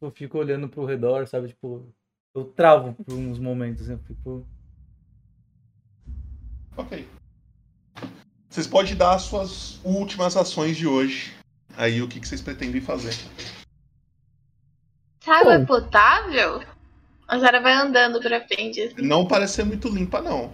Eu 0.00 0.10
fico 0.10 0.38
olhando 0.38 0.68
pro 0.68 0.84
redor, 0.84 1.28
sabe, 1.28 1.48
tipo, 1.48 1.86
eu 2.34 2.44
travo 2.44 2.94
por 2.94 3.14
uns 3.14 3.38
momentos, 3.38 3.82
assim, 3.82 3.92
eu 3.92 3.98
fico... 4.00 4.46
Ok. 6.76 7.06
Vocês 8.48 8.66
podem 8.66 8.96
dar 8.96 9.14
as 9.14 9.22
suas 9.22 9.80
últimas 9.84 10.36
ações 10.36 10.76
de 10.76 10.86
hoje. 10.86 11.32
Aí 11.76 12.02
o 12.02 12.08
que, 12.08 12.18
que 12.18 12.26
vocês 12.26 12.40
pretendem 12.40 12.80
fazer? 12.80 13.14
Essa 15.22 15.34
água 15.34 15.54
é 15.54 15.64
potável? 15.64 16.62
A 17.28 17.38
Zara 17.38 17.60
vai 17.60 17.72
andando 17.72 18.20
pra 18.20 18.40
frente. 18.46 18.80
assim. 18.82 19.02
Não 19.02 19.26
parece 19.26 19.54
ser 19.54 19.64
muito 19.64 19.88
limpa, 19.88 20.20
não. 20.20 20.52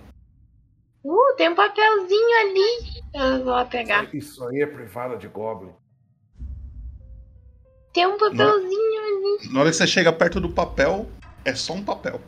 Uh, 1.02 1.34
tem 1.36 1.48
um 1.48 1.54
papelzinho 1.54 2.40
ali. 2.40 3.02
Eu 3.14 3.44
vou 3.44 3.54
lá 3.54 3.64
pegar. 3.64 4.14
Isso 4.14 4.44
aí 4.44 4.60
é 4.60 4.66
privada 4.66 5.16
de 5.16 5.26
Goblin. 5.26 5.72
Tem 7.94 8.06
um 8.06 8.18
papelzinho 8.18 9.00
ali. 9.40 9.52
Na 9.52 9.60
hora 9.60 9.70
que 9.70 9.76
você 9.76 9.86
chega 9.86 10.12
perto 10.12 10.38
do 10.38 10.50
papel, 10.50 11.08
é 11.44 11.54
só 11.54 11.72
um 11.72 11.82
papel. 11.82 12.20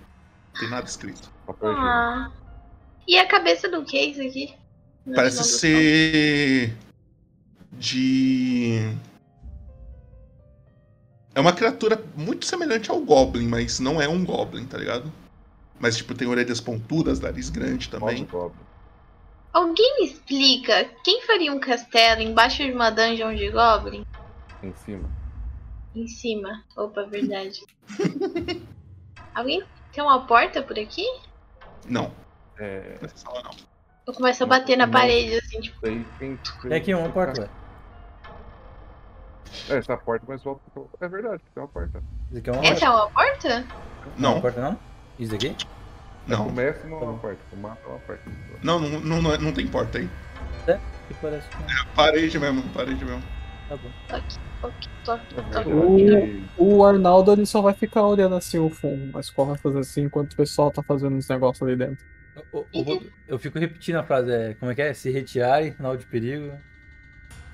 Não 0.55 0.60
tem 0.60 0.70
nada 0.70 0.86
escrito. 0.86 1.31
Ah. 1.62 2.31
E 3.07 3.19
a 3.19 3.27
cabeça 3.27 3.69
do 3.69 3.85
que 3.85 3.99
é 3.99 4.05
isso 4.07 4.23
aqui? 4.23 4.55
No 5.05 5.15
Parece 5.15 5.44
ser. 5.44 6.75
de. 7.73 8.97
É 11.41 11.43
uma 11.43 11.55
criatura 11.55 11.99
muito 12.15 12.44
semelhante 12.44 12.91
ao 12.91 13.01
Goblin, 13.01 13.49
mas 13.49 13.81
não 13.81 13.99
é 13.99 14.07
um 14.07 14.23
Goblin, 14.23 14.67
tá 14.67 14.77
ligado? 14.77 15.10
Mas, 15.78 15.97
tipo, 15.97 16.12
tem 16.12 16.28
orelhas 16.28 16.60
pontudas, 16.60 17.19
nariz 17.19 17.49
grande 17.49 17.89
também. 17.89 18.28
Alguém 19.51 20.01
me 20.01 20.05
explica 20.05 20.85
quem 21.02 21.23
faria 21.23 21.51
um 21.51 21.59
castelo 21.59 22.20
embaixo 22.20 22.62
de 22.62 22.73
uma 22.73 22.91
dungeon 22.91 23.35
de 23.35 23.51
Goblin? 23.51 24.05
Em 24.62 24.75
cima. 24.75 25.09
Em 25.94 26.07
cima. 26.07 26.62
Opa, 26.77 27.05
verdade. 27.05 27.62
Alguém 29.35 29.62
tem 29.94 30.05
uma 30.05 30.27
porta 30.27 30.62
por 30.62 30.78
aqui? 30.78 31.07
Não. 31.89 32.12
É. 32.59 32.99
Nessa 33.01 33.17
sala 33.17 33.44
não. 33.44 33.52
Eu 34.07 34.12
começo 34.12 34.44
a 34.44 34.47
bater 34.47 34.77
na 34.77 34.85
Não. 34.85 34.93
parede, 34.93 35.36
assim, 35.39 35.59
tipo. 35.62 35.81
Daí 35.81 36.05
tem. 36.19 36.39
Tem 36.65 36.75
aqui 36.75 36.93
uma 36.93 37.09
porta, 37.09 37.49
essa 39.69 39.97
porta, 39.97 40.25
mas 40.29 40.43
volta. 40.43 40.61
É 41.01 41.09
verdade, 41.09 41.43
tem 41.55 41.62
uma 41.62 41.69
porta. 41.69 42.03
Isso 42.31 42.39
aqui 42.39 42.51
é 42.51 42.53
uma 42.53 42.67
Essa 42.67 42.85
é 42.87 42.91
uma 42.91 43.11
porta? 43.11 43.65
Não. 44.17 44.35
Não 44.35 44.41
porta 44.41 44.61
não? 44.61 44.79
Isso 45.19 45.35
aqui? 45.35 45.57
Não. 46.27 46.45
Começa 46.45 46.87
numa 46.87 47.15
porta, 47.19 47.39
o 47.53 47.57
mapa 47.57 47.81
é 47.85 47.89
uma 47.89 47.99
porta. 48.01 48.23
Não, 48.62 48.79
não, 48.79 49.01
não, 49.01 49.23
não, 49.23 49.33
é- 49.35 49.39
não 49.39 49.53
tem 49.53 49.67
porta 49.67 49.99
aí. 49.99 50.09
É? 50.67 50.79
Que 51.09 51.15
parece 51.20 51.49
que... 51.49 51.57
É 51.57 51.95
parede 51.95 52.39
mesmo, 52.39 52.62
parede 52.75 53.05
mesmo. 53.05 53.23
Tá 53.69 53.77
bom. 53.77 53.89
Aqui, 54.09 54.39
aqui, 54.62 54.89
tô 55.05 55.12
aqui, 55.12 55.35
tô 55.35 55.59
aqui. 55.59 56.45
O, 56.59 56.77
o 56.77 56.85
Arnaldo 56.85 57.33
ele 57.33 57.47
só 57.47 57.61
vai 57.62 57.73
ficar 57.73 58.03
olhando 58.07 58.35
assim 58.35 58.59
o 58.59 58.69
fundo, 58.70 59.11
mas 59.12 59.31
corre 59.31 59.57
fazer 59.59 59.79
assim 59.81 60.03
enquanto 60.03 60.33
o 60.33 60.37
pessoal 60.37 60.70
tá 60.70 60.83
fazendo 60.83 61.17
os 61.17 61.29
negócios 61.29 61.67
ali 61.67 61.77
dentro. 61.77 62.05
Eu, 62.53 62.67
eu- 62.73 63.03
eu 63.29 63.39
fico 63.39 63.59
repetindo 63.59 63.97
a 63.97 64.03
frase, 64.05 64.31
é, 64.31 64.55
como 64.55 64.70
é 64.70 64.75
que 64.75 64.83
é? 64.83 64.93
Se 64.95 65.11
retirarem, 65.11 65.73
sinal 65.73 65.97
de 65.97 66.05
perigo. 66.07 66.53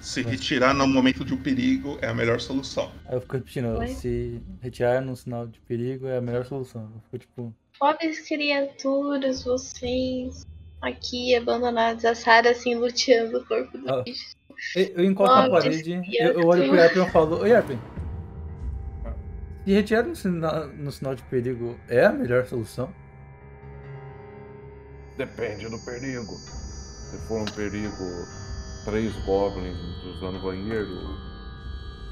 Se 0.00 0.22
retirar 0.22 0.72
no 0.74 0.86
momento 0.86 1.24
de 1.24 1.34
um 1.34 1.36
perigo 1.42 1.98
é 2.00 2.08
a 2.08 2.14
melhor 2.14 2.40
solução. 2.40 2.92
Aí 3.06 3.16
eu 3.16 3.20
fico 3.20 3.34
repetindo, 3.36 3.78
Oi? 3.78 3.88
se 3.88 4.40
retirar 4.60 5.00
no 5.00 5.16
sinal 5.16 5.46
de 5.46 5.58
perigo 5.60 6.06
é 6.06 6.18
a 6.18 6.20
melhor 6.20 6.44
solução. 6.44 6.82
Eu 6.94 7.00
fico 7.10 7.18
tipo. 7.18 7.54
Pobres 7.78 8.20
criaturas, 8.26 9.42
vocês 9.44 10.46
aqui 10.80 11.34
abandonados, 11.34 12.04
a 12.04 12.14
Sarah 12.14 12.50
assim 12.50 12.74
luteando 12.74 13.38
o 13.38 13.44
corpo 13.46 13.76
do 13.78 13.90
Ah. 13.92 14.02
bicho. 14.02 14.36
Eu, 14.74 14.84
eu 14.84 15.04
encosto 15.04 15.34
na 15.34 15.48
Pobres 15.48 15.82
parede, 15.82 16.16
eu, 16.18 16.40
eu 16.40 16.46
olho 16.46 16.66
pro 16.68 16.76
Yarpen 16.76 16.96
e 17.02 17.06
eu 17.06 17.10
falo, 17.12 17.40
ô 17.40 17.46
Yarpen, 17.46 17.78
se 19.64 19.72
retirar 19.72 20.02
no 20.04 20.16
sinal, 20.16 20.68
no 20.68 20.92
sinal 20.92 21.14
de 21.14 21.22
perigo 21.24 21.76
é 21.88 22.04
a 22.06 22.12
melhor 22.12 22.46
solução? 22.46 22.90
Depende 25.18 25.68
do 25.68 25.78
perigo. 25.80 26.32
Se 26.32 27.16
for 27.26 27.40
um 27.42 27.44
perigo, 27.46 27.92
três 28.86 29.12
goblins 29.24 29.76
usando 30.14 30.40
banheiro, 30.40 30.96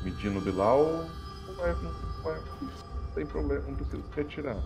medindo 0.02 0.40
Bilal, 0.40 1.06
não 1.46 1.54
vai, 1.54 1.72
não 1.72 2.22
vai, 2.22 2.34
não 2.34 3.10
tem 3.14 3.24
problema, 3.24 3.62
não 3.68 3.76
precisa 3.76 4.02
se 4.02 4.16
retirar. 4.16 4.62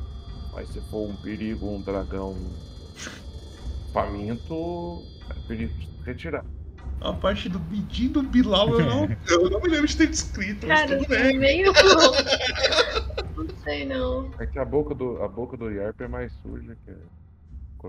Mas 0.55 0.70
se 0.70 0.81
for 0.91 1.07
um 1.07 1.15
perigo, 1.17 1.69
um 1.69 1.83
dragão 1.83 2.35
faminto, 3.93 5.03
é 5.28 5.35
perigo 5.47 5.75
de 5.75 5.87
se 5.87 6.03
retirar. 6.05 6.45
A 7.03 7.12
parte 7.12 7.49
do 7.49 7.61
pedido 7.61 8.23
Bilal 8.23 8.70
eu 8.70 8.87
não, 8.87 9.05
eu 9.28 9.51
não 9.51 9.61
me 9.61 9.69
lembro 9.69 9.87
de 9.87 9.97
ter 9.97 10.07
descrito, 10.09 10.67
mas 10.67 10.81
Cara, 10.81 10.99
tudo 10.99 11.15
eu 11.15 11.23
bem. 11.23 11.39
meio. 11.39 11.73
não 13.37 13.47
sei 13.62 13.85
não. 13.85 14.33
É 14.39 14.47
que 14.47 14.59
a 14.59 14.65
boca 14.65 14.95
do, 14.95 15.23
a 15.23 15.28
boca 15.28 15.59
do 15.59 15.70
Yarp 15.70 16.01
é 16.01 16.09
mais 16.09 16.33
suja 16.43 16.75
que. 16.87 16.93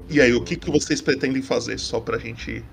E 0.09 0.21
aí, 0.21 0.31
o 0.35 0.43
que, 0.43 0.55
que 0.55 0.69
vocês 0.69 1.01
pretendem 1.01 1.41
fazer? 1.41 1.79
Só 1.79 1.99
pra 1.99 2.19
gente. 2.19 2.63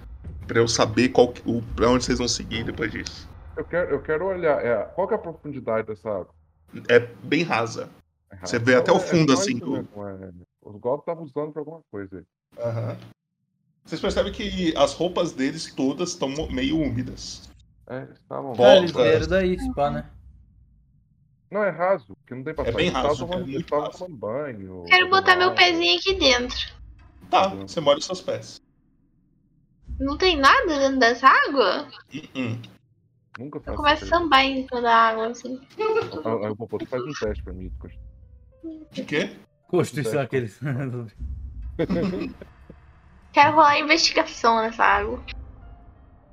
Pra 0.47 0.59
eu 0.59 0.69
saber 0.69 1.09
qual, 1.09 1.33
que- 1.33 1.43
o, 1.49 1.61
pra 1.75 1.89
onde 1.89 2.05
vocês 2.05 2.19
vão 2.19 2.28
seguir 2.28 2.65
depois 2.65 2.91
disso. 2.93 3.28
Eu 3.57 3.65
quero, 3.65 3.91
eu 3.91 4.03
quero 4.03 4.27
olhar. 4.27 4.65
É, 4.65 4.85
qual 4.85 5.09
que 5.09 5.15
é 5.15 5.17
a 5.17 5.20
profundidade 5.20 5.86
dessa 5.86 6.09
água? 6.09 6.35
É 6.89 6.99
bem 7.01 7.43
rasa. 7.43 7.89
Você 8.43 8.59
vê 8.59 8.75
até 8.75 8.93
o 8.93 9.01
fundo, 9.01 9.33
assim, 9.33 9.59
do- 9.59 9.83
do. 9.83 10.09
É, 10.09 10.31
os 10.62 10.77
goblins 10.78 11.01
estavam 11.01 11.25
usando 11.25 11.53
pra 11.53 11.61
alguma 11.62 11.81
coisa 11.91 12.19
aí. 12.19 12.25
Aham. 12.62 12.97
Vocês 13.85 14.01
percebem 14.01 14.33
que 14.33 14.77
as 14.77 14.93
roupas 14.93 15.33
deles 15.33 15.73
todas 15.73 16.11
estão 16.11 16.28
meio 16.51 16.78
úmidas. 16.78 17.49
É, 17.89 18.03
estavam. 18.12 18.53
Ah, 18.59 18.77
eles 18.77 18.91
vieram 18.93 19.27
daí, 19.28 19.59
spa, 19.59 19.91
né? 19.91 20.11
Não, 21.51 21.62
é 21.62 21.70
raso, 21.70 22.15
porque 22.17 22.35
não 22.35 22.43
tem 22.43 22.53
passagem. 22.55 22.77
bem 22.77 22.86
Eles 22.89 22.97
raso, 22.99 23.20
tomando- 23.20 23.35
é 23.35 23.39
muito 23.43 23.55
eles 23.55 23.65
estavam 23.65 23.91
tomando 23.91 24.17
banho. 24.17 24.85
Quero 24.86 25.09
botar 25.09 25.36
meu 25.36 25.55
pezinho 25.55 25.99
aqui 25.99 26.15
dentro. 26.19 26.59
Tá, 27.31 27.49
você 27.49 27.81
molha 27.81 27.99
os 27.99 28.05
seus 28.05 28.20
pés. 28.20 28.61
Não 29.99 30.16
tem 30.18 30.36
nada 30.36 30.78
dentro 30.78 30.99
dessa 30.99 31.28
água? 31.28 31.89
Hum. 32.34 32.60
Nunca 33.39 33.58
Eu 33.58 33.62
faço 33.62 33.76
começo 33.76 34.05
a 34.05 34.08
sambar 34.08 34.44
em 34.44 34.66
cima 34.66 34.83
da 34.83 34.94
água, 34.94 35.28
assim. 35.28 35.60
Aí 35.78 36.50
o 36.50 36.57
Popô, 36.57 36.78
tu 36.78 36.86
faz 36.86 37.02
um 37.02 37.12
teste 37.12 37.42
pra 37.42 37.52
mim. 37.52 37.70
Costa. 37.78 37.99
De 38.92 39.05
quê? 39.05 39.31
Constituição 39.68 40.20
aqueles. 40.20 40.58
Quero 43.33 43.55
rolar 43.55 43.78
investigação 43.78 44.62
nessa 44.62 44.83
água. 44.84 45.23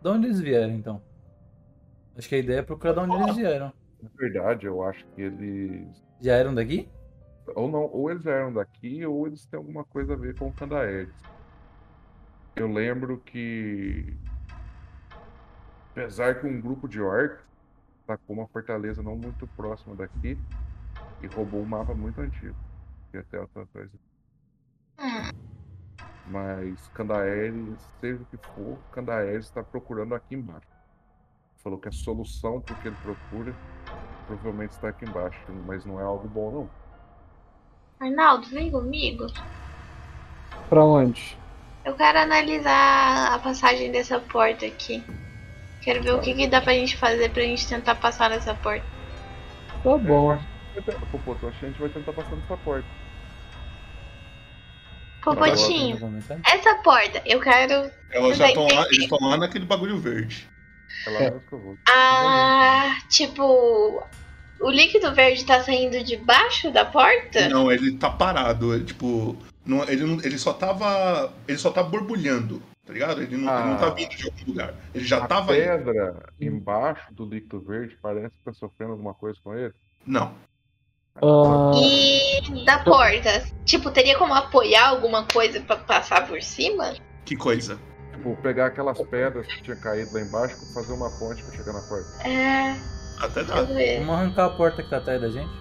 de 0.01 0.09
onde 0.09 0.27
eles 0.27 0.39
vieram, 0.39 0.73
então? 0.73 1.01
Acho 2.17 2.29
que 2.29 2.35
a 2.35 2.39
ideia 2.39 2.59
é 2.59 2.61
procurar 2.61 2.93
de 2.93 2.99
onde 2.99 3.23
eles 3.23 3.35
vieram. 3.35 3.73
Na 4.01 4.09
verdade, 4.17 4.65
eu 4.65 4.81
acho 4.83 5.05
que 5.07 5.21
eles. 5.21 5.87
Já 6.21 6.35
eram 6.35 6.53
daqui? 6.53 6.87
Ou 7.55 7.69
não, 7.69 7.89
ou 7.91 8.09
eles 8.09 8.25
eram 8.25 8.53
daqui, 8.53 9.05
ou 9.05 9.27
eles 9.27 9.45
têm 9.45 9.57
alguma 9.57 9.83
coisa 9.83 10.13
a 10.13 10.15
ver 10.15 10.37
com 10.37 10.47
o 10.47 10.53
Candaedes. 10.53 11.13
Eu 12.55 12.71
lembro 12.71 13.17
que. 13.19 14.15
Apesar 15.91 16.39
que 16.39 16.47
um 16.47 16.59
grupo 16.59 16.87
de 16.87 17.01
orcs 17.01 17.43
atacou 18.03 18.35
uma 18.35 18.47
fortaleza 18.47 19.01
não 19.01 19.15
muito 19.15 19.47
próxima 19.47 19.95
daqui 19.95 20.37
e 21.21 21.27
roubou 21.27 21.61
um 21.61 21.65
mapa 21.65 21.93
muito 21.93 22.19
antigo. 22.21 22.55
E 23.13 23.17
até 23.17 23.39
outra 23.39 23.65
coisa. 23.67 23.91
Mas 26.27 26.87
Candaeres, 26.89 27.79
seja 27.99 28.21
o 28.21 28.25
que 28.25 28.37
for, 28.37 28.77
Candaeres 28.91 29.45
está 29.45 29.63
procurando 29.63 30.15
aqui 30.15 30.35
embaixo. 30.35 30.67
Falou 31.57 31.79
que 31.79 31.87
a 31.87 31.91
solução 31.91 32.61
para 32.61 32.75
o 32.75 32.81
que 32.81 32.87
ele 32.87 32.97
procura 32.97 33.55
provavelmente 34.27 34.71
está 34.71 34.89
aqui 34.89 35.05
embaixo, 35.05 35.39
mas 35.65 35.85
não 35.85 35.99
é 35.99 36.03
algo 36.03 36.27
bom 36.27 36.51
não. 36.51 36.69
Arnaldo, 37.99 38.47
vem 38.47 38.71
comigo. 38.71 39.27
Pra 40.69 40.83
onde? 40.83 41.37
Eu 41.85 41.93
quero 41.95 42.19
analisar 42.19 43.33
a 43.33 43.39
passagem 43.39 43.91
dessa 43.91 44.19
porta 44.19 44.65
aqui. 44.65 45.03
Quero 45.81 46.01
ver 46.01 46.13
o 46.13 46.21
que, 46.21 46.33
que 46.33 46.47
dá 46.47 46.61
pra 46.61 46.73
gente 46.73 46.95
fazer 46.95 47.29
pra 47.31 47.43
gente 47.43 47.67
tentar 47.67 47.95
passar 47.95 48.29
nessa 48.29 48.53
porta. 48.55 48.85
Tá 49.83 49.97
bom. 49.97 50.39
Popô, 51.11 51.35
eu 51.41 51.49
acho 51.49 51.59
que 51.59 51.65
a 51.65 51.69
gente 51.69 51.79
vai 51.79 51.89
tentar 51.89 52.13
passar 52.13 52.35
nessa 52.35 52.57
porta. 52.57 52.87
Popotinho, 55.23 55.97
essa 56.45 56.75
porta, 56.75 57.21
eu 57.25 57.39
quero. 57.39 57.89
Elas 58.11 58.37
já 58.37 58.47
estão 58.47 58.67
lá, 58.67 58.85
eles 58.87 59.03
estão 59.03 59.17
lá 59.21 59.37
naquele 59.37 59.65
bagulho 59.65 59.97
verde. 59.97 60.49
É 61.07 61.09
lá 61.09 61.19
mesmo 61.19 61.39
que 61.41 61.53
eu 61.53 61.59
vou. 61.59 61.77
Ah, 61.89 62.97
tipo. 63.09 64.03
O 64.59 64.69
líquido 64.69 65.13
verde 65.13 65.45
tá 65.45 65.61
saindo 65.61 66.03
de 66.03 66.17
baixo 66.17 66.71
da 66.71 66.85
porta? 66.85 67.49
Não, 67.49 67.71
ele 67.71 67.97
tá 67.97 68.09
parado. 68.09 68.73
Ele, 68.73 68.85
tipo, 68.85 69.37
não, 69.65 69.83
ele, 69.87 70.03
não, 70.05 70.15
ele 70.23 70.37
só 70.37 70.53
tava. 70.53 71.31
Ele 71.47 71.57
só 71.57 71.71
tá 71.71 71.81
borbulhando, 71.83 72.61
tá 72.85 72.93
ligado? 72.93 73.21
Ele 73.21 73.37
não, 73.37 73.53
ele 73.59 73.69
não 73.69 73.77
tá 73.77 73.87
Ah. 73.87 73.89
vindo 73.91 74.09
de 74.15 74.25
algum 74.25 74.45
lugar. 74.47 74.73
Ele 74.93 75.05
já 75.05 75.17
a 75.23 75.27
tava 75.27 75.53
aí. 75.53 75.61
pedra 75.61 76.23
embaixo 76.39 77.13
do 77.13 77.25
líquido 77.25 77.61
verde 77.61 77.97
parece 78.01 78.29
que 78.37 78.43
tá 78.43 78.53
sofrendo 78.53 78.91
alguma 78.91 79.13
coisa 79.13 79.39
com 79.43 79.53
ele. 79.55 79.73
Não. 80.05 80.33
Ah, 81.21 81.71
E 81.75 82.65
da 82.65 82.79
porta? 82.83 83.45
Tipo, 83.65 83.91
teria 83.91 84.17
como 84.17 84.33
apoiar 84.33 84.87
alguma 84.89 85.25
coisa 85.25 85.61
pra 85.61 85.77
passar 85.77 86.27
por 86.27 86.41
cima? 86.41 86.93
Que 87.23 87.35
coisa. 87.35 87.77
Tipo, 88.13 88.35
pegar 88.41 88.67
aquelas 88.67 88.99
pedras 89.03 89.45
que 89.47 89.61
tinha 89.63 89.75
caído 89.75 90.11
lá 90.13 90.21
embaixo 90.21 90.55
e 90.55 90.73
fazer 90.73 90.93
uma 90.93 91.09
ponte 91.19 91.43
pra 91.43 91.55
chegar 91.55 91.73
na 91.73 91.81
porta. 91.81 92.27
É. 92.27 92.75
Até 93.21 93.43
dá. 93.43 93.55
Vamos 93.61 94.09
arrancar 94.09 94.45
a 94.45 94.49
porta 94.49 94.81
que 94.83 94.89
tá 94.89 94.97
atrás 94.97 95.21
da 95.21 95.29
gente? 95.29 95.51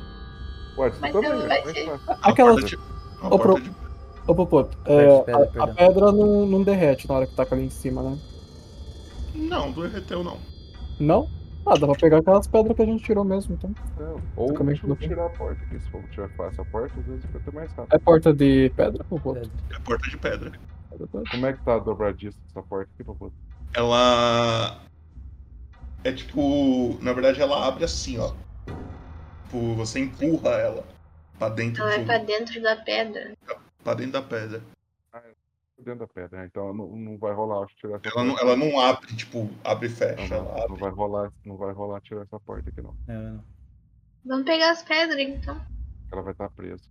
Pode, 0.75 0.97
Mas 1.01 1.13
também, 1.13 1.31
não 1.31 1.47
vai 1.47 1.59
é 1.61 1.65
ser-. 1.75 2.01
Aquela. 2.23 2.53
porta 2.55 2.67
de- 2.67 2.77
uma 3.21 3.35
Ô, 3.35 3.39
pro... 3.39 3.53
porta 3.53 3.69
de- 3.69 3.82
Ô, 4.27 4.35
Popoto, 4.35 4.77
Pedra, 4.85 5.03
é, 5.03 5.23
pedra, 5.23 5.51
a, 5.59 5.65
a 5.65 5.67
pedra 5.69 6.13
não, 6.13 6.47
não 6.47 6.63
derrete 6.63 7.09
na 7.09 7.15
hora 7.17 7.27
que 7.27 7.35
taca 7.35 7.55
ali 7.55 7.65
em 7.65 7.71
cima, 7.71 8.03
né? 8.03 8.19
Não, 9.35 9.73
do 9.73 9.83
derreteu 9.83 10.23
não. 10.23 10.39
Não? 10.99 11.29
Ah, 11.67 11.77
dá 11.77 11.87
pra 11.87 11.97
pegar 11.97 12.19
aquelas 12.19 12.47
pedras 12.47 12.77
que 12.77 12.83
a 12.83 12.87
gente 12.87 13.05
tirou 13.05 13.25
mesmo, 13.25 13.55
então. 13.55 13.71
Não, 13.99 14.21
Ou 14.37 14.51
é 14.51 14.81
não 14.85 14.97
tem? 14.97 15.09
tirar 15.09 15.27
a 15.27 15.31
porta, 15.31 15.65
que 15.67 15.79
se 15.79 15.89
for 15.91 16.03
tirar 16.11 16.29
fácil 16.31 16.63
a 16.63 16.65
porta, 16.67 16.99
às 16.99 17.07
vezes 17.07 17.25
fica 17.25 17.53
mais 17.53 17.73
rápido. 17.73 17.95
É 17.95 17.99
porta 17.99 18.33
de 18.33 18.71
pedra, 18.71 19.05
Popoto? 19.05 19.51
É 19.71 19.79
porta 19.81 20.11
de 20.11 20.17
pedra. 20.17 20.53
Como 21.31 21.47
é 21.47 21.53
que 21.53 21.65
tá 21.65 21.75
a 21.75 21.79
dobradiça 21.79 22.37
dessa 22.47 22.67
porta 22.67 22.89
aqui, 22.95 23.05
Popô? 23.05 23.31
Ela. 23.75 24.81
É 26.05 26.13
tipo. 26.13 26.99
Na 27.01 27.13
verdade, 27.13 27.41
ela 27.41 27.67
abre 27.67 27.85
assim, 27.85 28.19
ó. 28.19 28.33
Tipo, 29.45 29.75
você 29.75 30.01
empurra 30.01 30.51
ela 30.51 30.85
pra 31.39 31.49
dentro, 31.49 31.83
Ela 31.83 31.91
vai 31.91 32.01
do, 32.01 32.07
pra 32.07 32.19
dentro 32.19 32.63
da 32.63 32.77
pedra. 32.77 33.33
Pra 33.83 33.95
dentro 33.95 34.13
da 34.13 34.23
pedra. 34.23 34.63
Dentro 35.79 36.01
da 36.01 36.07
pedra, 36.07 36.39
né? 36.39 36.47
então 36.49 36.73
não, 36.73 36.95
não 36.95 37.19
vai 37.19 37.33
rolar 37.35 37.65
acho, 37.65 37.75
tirar 37.75 37.97
essa 37.97 38.09
Ela 38.09 38.25
não, 38.25 38.35
porta. 38.35 38.47
ela 38.47 38.57
não 38.57 38.79
abre, 38.81 39.17
tipo, 39.17 39.51
abre 39.65 39.87
e 39.89 39.91
Não, 39.91 39.97
fecha. 39.97 40.29
não, 40.29 40.37
Ela 40.47 40.53
abre. 40.59 40.69
não 40.69 40.77
vai 40.77 40.91
rolar, 40.91 41.33
não 41.45 41.57
vai 41.57 41.73
rolar 41.73 42.01
tirar 42.03 42.23
essa 42.23 42.39
porta 42.39 42.69
aqui 42.71 42.81
não. 42.81 42.95
É, 43.09 43.13
não. 43.13 43.45
Vamos 44.25 44.45
pegar 44.45 44.71
as 44.71 44.83
pedras 44.85 45.19
então. 45.19 45.61
Ela 46.13 46.23
vai 46.23 46.33
estar 46.33 46.49
presa. 46.51 46.85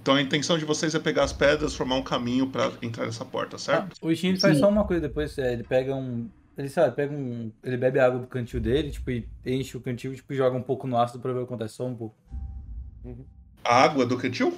Então 0.00 0.14
a 0.14 0.22
intenção 0.22 0.56
de 0.56 0.64
vocês 0.64 0.94
é 0.94 0.98
pegar 0.98 1.24
as 1.24 1.32
pedras, 1.32 1.74
formar 1.76 1.96
um 1.96 2.02
caminho 2.02 2.48
pra 2.48 2.72
entrar 2.80 3.04
nessa 3.04 3.24
porta, 3.24 3.58
certo? 3.58 3.96
O 4.00 4.10
Ishin 4.10 4.28
ele 4.28 4.40
faz 4.40 4.58
só 4.58 4.68
uma 4.68 4.84
coisa 4.86 5.02
depois, 5.06 5.36
é, 5.36 5.52
ele 5.52 5.64
pega 5.64 5.94
um. 5.94 6.30
Ele 6.56 6.68
sabe, 6.70 6.96
pega 6.96 7.12
um. 7.14 7.52
Ele 7.62 7.76
bebe 7.76 7.98
a 7.98 8.06
água 8.06 8.18
do 8.18 8.26
cantil 8.26 8.60
dele, 8.60 8.90
tipo, 8.90 9.10
e 9.10 9.28
enche 9.44 9.76
o 9.76 9.80
cantil 9.80 10.14
tipo, 10.14 10.32
e 10.32 10.36
joga 10.36 10.56
um 10.56 10.62
pouco 10.62 10.86
no 10.86 10.96
ácido 10.98 11.20
pra 11.20 11.32
ver 11.32 11.40
o 11.40 11.46
que 11.46 11.52
acontece, 11.52 11.74
só 11.74 11.84
um 11.86 11.94
pouco. 11.94 12.16
A 13.62 13.82
água 13.84 14.06
do 14.06 14.16
cantil? 14.18 14.56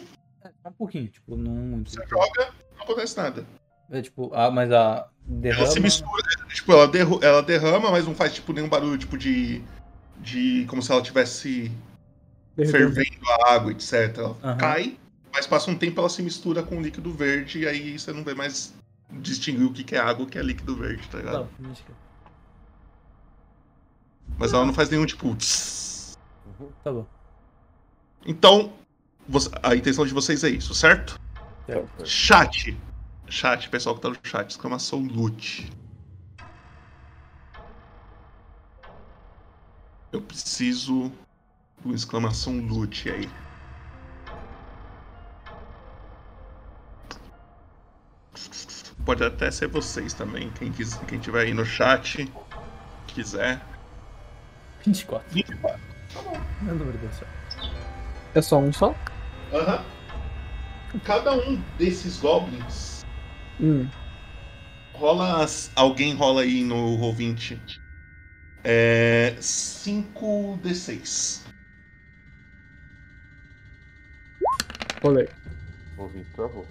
Um 0.64 0.72
pouquinho, 0.72 1.08
tipo, 1.08 1.36
não 1.36 1.52
muito. 1.52 1.90
Você 1.90 2.00
joga, 2.08 2.50
não 2.76 2.82
acontece 2.84 3.16
nada. 3.16 3.44
É 3.90 4.00
tipo, 4.00 4.30
ah, 4.34 4.50
mas 4.50 4.72
a. 4.72 5.08
Derrama. 5.26 5.62
Ela 5.64 5.70
se 5.72 5.80
mistura, 5.80 6.22
tipo, 6.52 6.72
ela, 6.72 6.88
derru- 6.88 7.20
ela 7.22 7.42
derrama, 7.42 7.90
mas 7.90 8.06
não 8.06 8.14
faz 8.14 8.34
tipo 8.34 8.52
nenhum 8.52 8.68
barulho, 8.68 8.96
tipo 8.98 9.16
de. 9.18 9.62
de 10.18 10.64
como 10.68 10.82
se 10.82 10.90
ela 10.90 11.02
tivesse 11.02 11.70
Derretendo. 12.56 12.94
fervendo 12.94 13.30
a 13.30 13.52
água, 13.52 13.72
etc. 13.72 13.92
Ela 14.18 14.36
Aham. 14.42 14.56
cai, 14.58 14.98
Mas 15.32 15.46
passa 15.46 15.70
um 15.70 15.76
tempo 15.76 16.00
ela 16.00 16.08
se 16.08 16.22
mistura 16.22 16.62
com 16.62 16.78
o 16.78 16.80
líquido 16.80 17.12
verde 17.12 17.60
e 17.60 17.66
aí 17.68 17.98
você 17.98 18.12
não 18.12 18.22
vê 18.22 18.34
mais 18.34 18.72
distinguir 19.20 19.66
o 19.66 19.72
que 19.72 19.82
que 19.82 19.96
é 19.96 19.98
água 19.98 20.22
e 20.22 20.26
o 20.26 20.30
que 20.30 20.38
é 20.38 20.42
líquido 20.42 20.76
verde, 20.76 21.08
tá 21.08 21.18
ligado? 21.18 21.48
Não, 21.58 21.74
que- 21.74 21.82
Mas 24.38 24.52
ela 24.52 24.64
não 24.64 24.72
faz 24.72 24.88
nenhum 24.88 25.04
tipo. 25.06 25.34
tss. 25.34 26.16
Tá 26.82 26.92
bom. 26.92 27.06
Então, 28.26 28.72
a 29.62 29.74
intenção 29.74 30.06
de 30.06 30.12
vocês 30.12 30.44
é 30.44 30.50
isso, 30.50 30.74
certo? 30.74 31.18
Chat. 32.04 32.76
Chat, 33.28 33.68
pessoal 33.68 33.94
que 33.94 34.02
tá 34.02 34.10
no 34.10 34.18
chat, 34.22 34.50
exclamação 34.50 35.00
loot. 35.00 35.70
Eu 40.12 40.20
preciso 40.20 41.10
de 41.80 41.86
uma 41.86 41.94
exclamação 41.94 42.58
loot 42.60 43.10
aí. 43.10 43.28
Pode 49.04 49.22
até 49.24 49.50
ser 49.50 49.68
vocês 49.68 50.14
também, 50.14 50.50
quem, 50.52 50.72
quis, 50.72 50.94
quem 51.08 51.18
tiver 51.18 51.42
aí 51.42 51.54
no 51.54 51.64
chat, 51.64 52.30
quiser. 53.06 53.60
24. 54.84 55.30
24. 55.30 55.80
Não 56.62 56.70
é 56.70 56.72
o 56.72 56.74
número 56.76 56.98
desse. 56.98 57.24
É 58.34 58.42
só 58.42 58.58
um 58.58 58.72
só? 58.72 58.94
Aham. 59.52 59.84
Cada 61.02 61.34
um 61.34 61.56
desses 61.76 62.18
goblins 62.18 63.02
Hum. 63.60 63.88
rola. 64.94 65.42
as- 65.42 65.72
Alguém 65.74 66.14
rola 66.14 66.42
aí 66.42 66.62
no 66.62 66.96
Roll20. 66.96 67.60
É. 68.62 69.34
5d6. 69.40 71.44
Rolei. 75.02 75.28
Ouvi, 75.96 76.24
travou. 76.32 76.68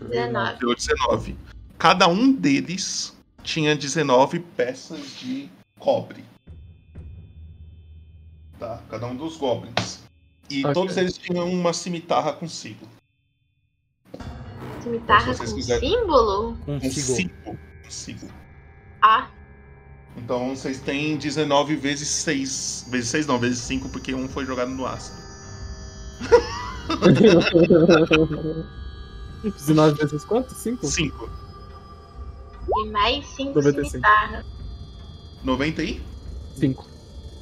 19. 0.00 0.58
Deu 0.58 0.74
19. 0.74 1.38
Cada 1.78 2.08
um 2.08 2.32
deles 2.32 3.16
tinha 3.42 3.74
19 3.74 4.40
peças 4.40 5.18
de 5.18 5.48
cobre. 5.78 6.22
Tá? 8.58 8.82
Cada 8.90 9.06
um 9.06 9.16
dos 9.16 9.36
goblins. 9.38 9.99
E 10.50 10.62
Ok. 10.64 10.74
todos 10.74 10.96
eles 10.96 11.16
tinham 11.16 11.48
uma 11.50 11.72
cimitarra 11.72 12.32
consigo. 12.32 12.86
Cimitarra 14.82 15.34
com 15.36 15.54
quiserem. 15.54 15.90
símbolo? 15.90 16.58
Um 16.66 16.80
símbolo. 16.90 17.58
Consigo. 17.84 18.28
Ah, 19.02 19.28
Então 20.16 20.54
vocês 20.56 20.80
têm 20.80 21.16
19 21.16 21.76
vezes 21.76 22.08
6. 22.08 22.86
Vezes 22.90 23.08
6 23.10 23.26
não, 23.26 23.38
vezes 23.38 23.60
5, 23.60 23.88
porque 23.90 24.12
um 24.14 24.28
foi 24.28 24.44
jogado 24.44 24.70
no 24.72 24.84
ácido. 24.86 25.20
19 29.44 29.94
vezes 30.02 30.24
quanto? 30.24 30.52
5? 30.52 30.86
5. 30.86 31.30
e 32.76 32.90
mais 32.90 33.24
5 33.36 33.54
95. 33.54 33.90
cimitarras. 33.90 34.44
90 35.44 35.82
aí? 35.82 36.02
5. 36.56 36.89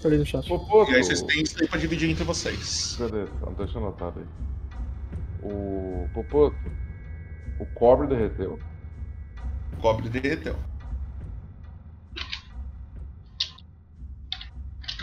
Falei 0.03 0.19
no 0.19 0.27
chat. 0.27 0.49
E 0.49 0.95
aí 0.95 1.03
vocês 1.03 1.23
têm 1.23 1.43
isso 1.43 1.57
aí 1.61 1.69
pra 1.69 1.79
dividir 1.79 2.11
entre 2.11 2.25
vocês. 2.25 2.97
Beleza, 2.99 3.33
então 3.37 3.53
deixa 3.55 3.79
anotado 3.79 4.21
aí. 4.21 4.27
O 5.43 6.09
Popoto, 6.15 6.57
o 7.59 7.67
cobre 7.75 8.07
derreteu. 8.07 8.59
O 9.73 9.81
cobre 9.81 10.09
derreteu. 10.09 10.57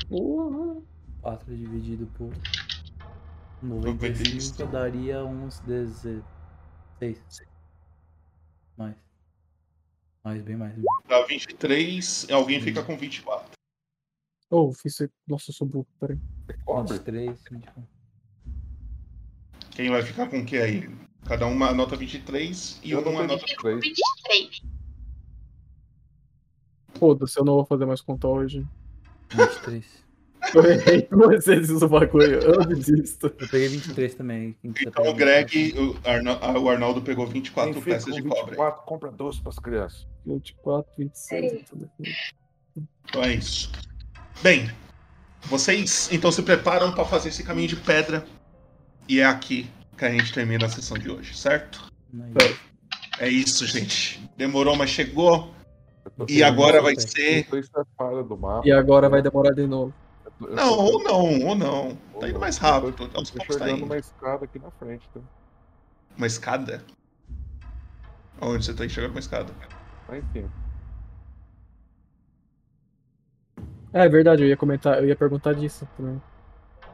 Uhum. 0.09 0.83
4 1.21 1.57
dividido 1.57 2.05
por 2.15 2.31
95 3.63 4.67
daria 4.67 5.25
uns 5.25 5.59
16. 5.61 6.23
Mais. 8.77 8.95
Mais, 10.23 10.41
bem 10.43 10.55
mais. 10.55 10.75
Dá 11.07 11.25
23, 11.25 12.27
alguém 12.29 12.61
fica 12.61 12.83
com 12.83 12.95
24. 12.95 13.54
Oh, 14.49 14.71
fiz. 14.73 14.97
Nossa, 15.27 15.49
eu 15.49 15.53
sou 15.53 15.67
burro, 15.67 15.87
peraí. 15.99 16.19
23, 16.67 17.39
24. 17.51 17.83
Quem 19.71 19.89
vai 19.89 20.01
ficar 20.03 20.27
com 20.29 20.39
o 20.39 20.45
que 20.45 20.57
aí? 20.57 20.89
Cada 21.25 21.47
uma 21.47 21.69
anota 21.69 21.95
23 21.95 22.79
e 22.83 22.95
uma 22.95 23.21
anota 23.21 23.45
23. 23.45 23.81
23. 23.81 24.61
Foda-se, 26.97 27.37
eu 27.39 27.43
não 27.43 27.55
vou 27.55 27.65
fazer 27.65 27.85
mais 27.85 27.99
conta 28.01 28.27
hoje. 28.27 28.65
23. 29.33 30.05
Eu 30.53 30.63
errei 30.63 31.01
com 31.01 31.17
vocês 31.17 31.69
o 31.71 31.89
bagulho, 31.89 32.39
eu 32.39 32.65
desisto. 32.67 33.25
Eu 33.25 33.49
peguei 33.49 33.67
23 33.67 34.13
também. 34.15 34.55
Então 34.63 35.09
o 35.09 35.13
Greg, 35.13 35.73
o, 35.77 35.97
Arna- 36.07 36.37
ah, 36.39 36.57
o 36.59 36.69
Arnaldo 36.69 37.01
pegou 37.01 37.25
24 37.25 37.73
Quem 37.73 37.81
peças 37.83 38.05
com 38.05 38.11
de 38.15 38.21
cobre. 38.21 38.51
24, 38.51 38.83
compra 38.85 39.11
doce 39.11 39.41
pras 39.41 39.57
crianças. 39.57 40.07
24, 40.25 40.91
26. 40.99 41.65
Então 43.09 43.23
é 43.23 43.33
isso. 43.33 43.71
Bem, 44.41 44.71
vocês 45.45 46.09
então 46.11 46.31
se 46.31 46.41
preparam 46.41 46.93
para 46.93 47.05
fazer 47.05 47.29
esse 47.29 47.43
caminho 47.43 47.69
de 47.69 47.75
pedra. 47.75 48.25
E 49.07 49.19
é 49.19 49.25
aqui 49.25 49.69
que 49.97 50.05
a 50.05 50.11
gente 50.11 50.33
termina 50.33 50.65
a 50.65 50.69
sessão 50.69 50.97
de 50.97 51.09
hoje, 51.09 51.37
certo? 51.37 51.91
É 53.19 53.29
isso, 53.29 53.65
gente. 53.65 54.29
Demorou, 54.35 54.75
mas 54.75 54.89
chegou. 54.89 55.53
E 56.27 56.43
agora 56.43 56.81
vai 56.81 56.95
ser. 56.95 57.47
É. 58.63 58.67
E 58.67 58.71
agora 58.71 59.09
vai 59.09 59.21
demorar 59.21 59.53
de 59.53 59.65
novo. 59.65 59.93
Não, 60.39 60.77
ou 60.77 61.03
não, 61.03 61.47
ou 61.47 61.55
não. 61.55 61.97
Tá 62.19 62.27
indo 62.27 62.39
mais 62.39 62.57
rápido. 62.57 63.09
Aos 63.13 63.29
Tô 63.29 63.37
poucos 63.37 63.55
tá 63.55 63.69
indo. 63.69 63.85
uma 63.85 63.97
escada 63.97 64.45
aqui 64.45 64.59
na 64.59 64.71
frente, 64.71 65.07
tá? 65.13 65.21
Uma 66.17 66.27
escada? 66.27 66.83
Onde 68.41 68.65
você 68.65 68.73
tá 68.73 68.85
enxergando 68.85 69.13
uma 69.13 69.19
escada? 69.19 69.53
Lá 70.09 70.17
em 70.17 70.23
cima. 70.33 70.64
É, 73.95 74.05
é 74.05 74.09
verdade, 74.09 74.43
eu 74.43 74.47
ia 74.49 74.57
comentar, 74.57 74.97
eu 74.99 75.07
ia 75.07 75.15
perguntar 75.15 75.53
disso 75.53 75.87
também. 75.95 76.21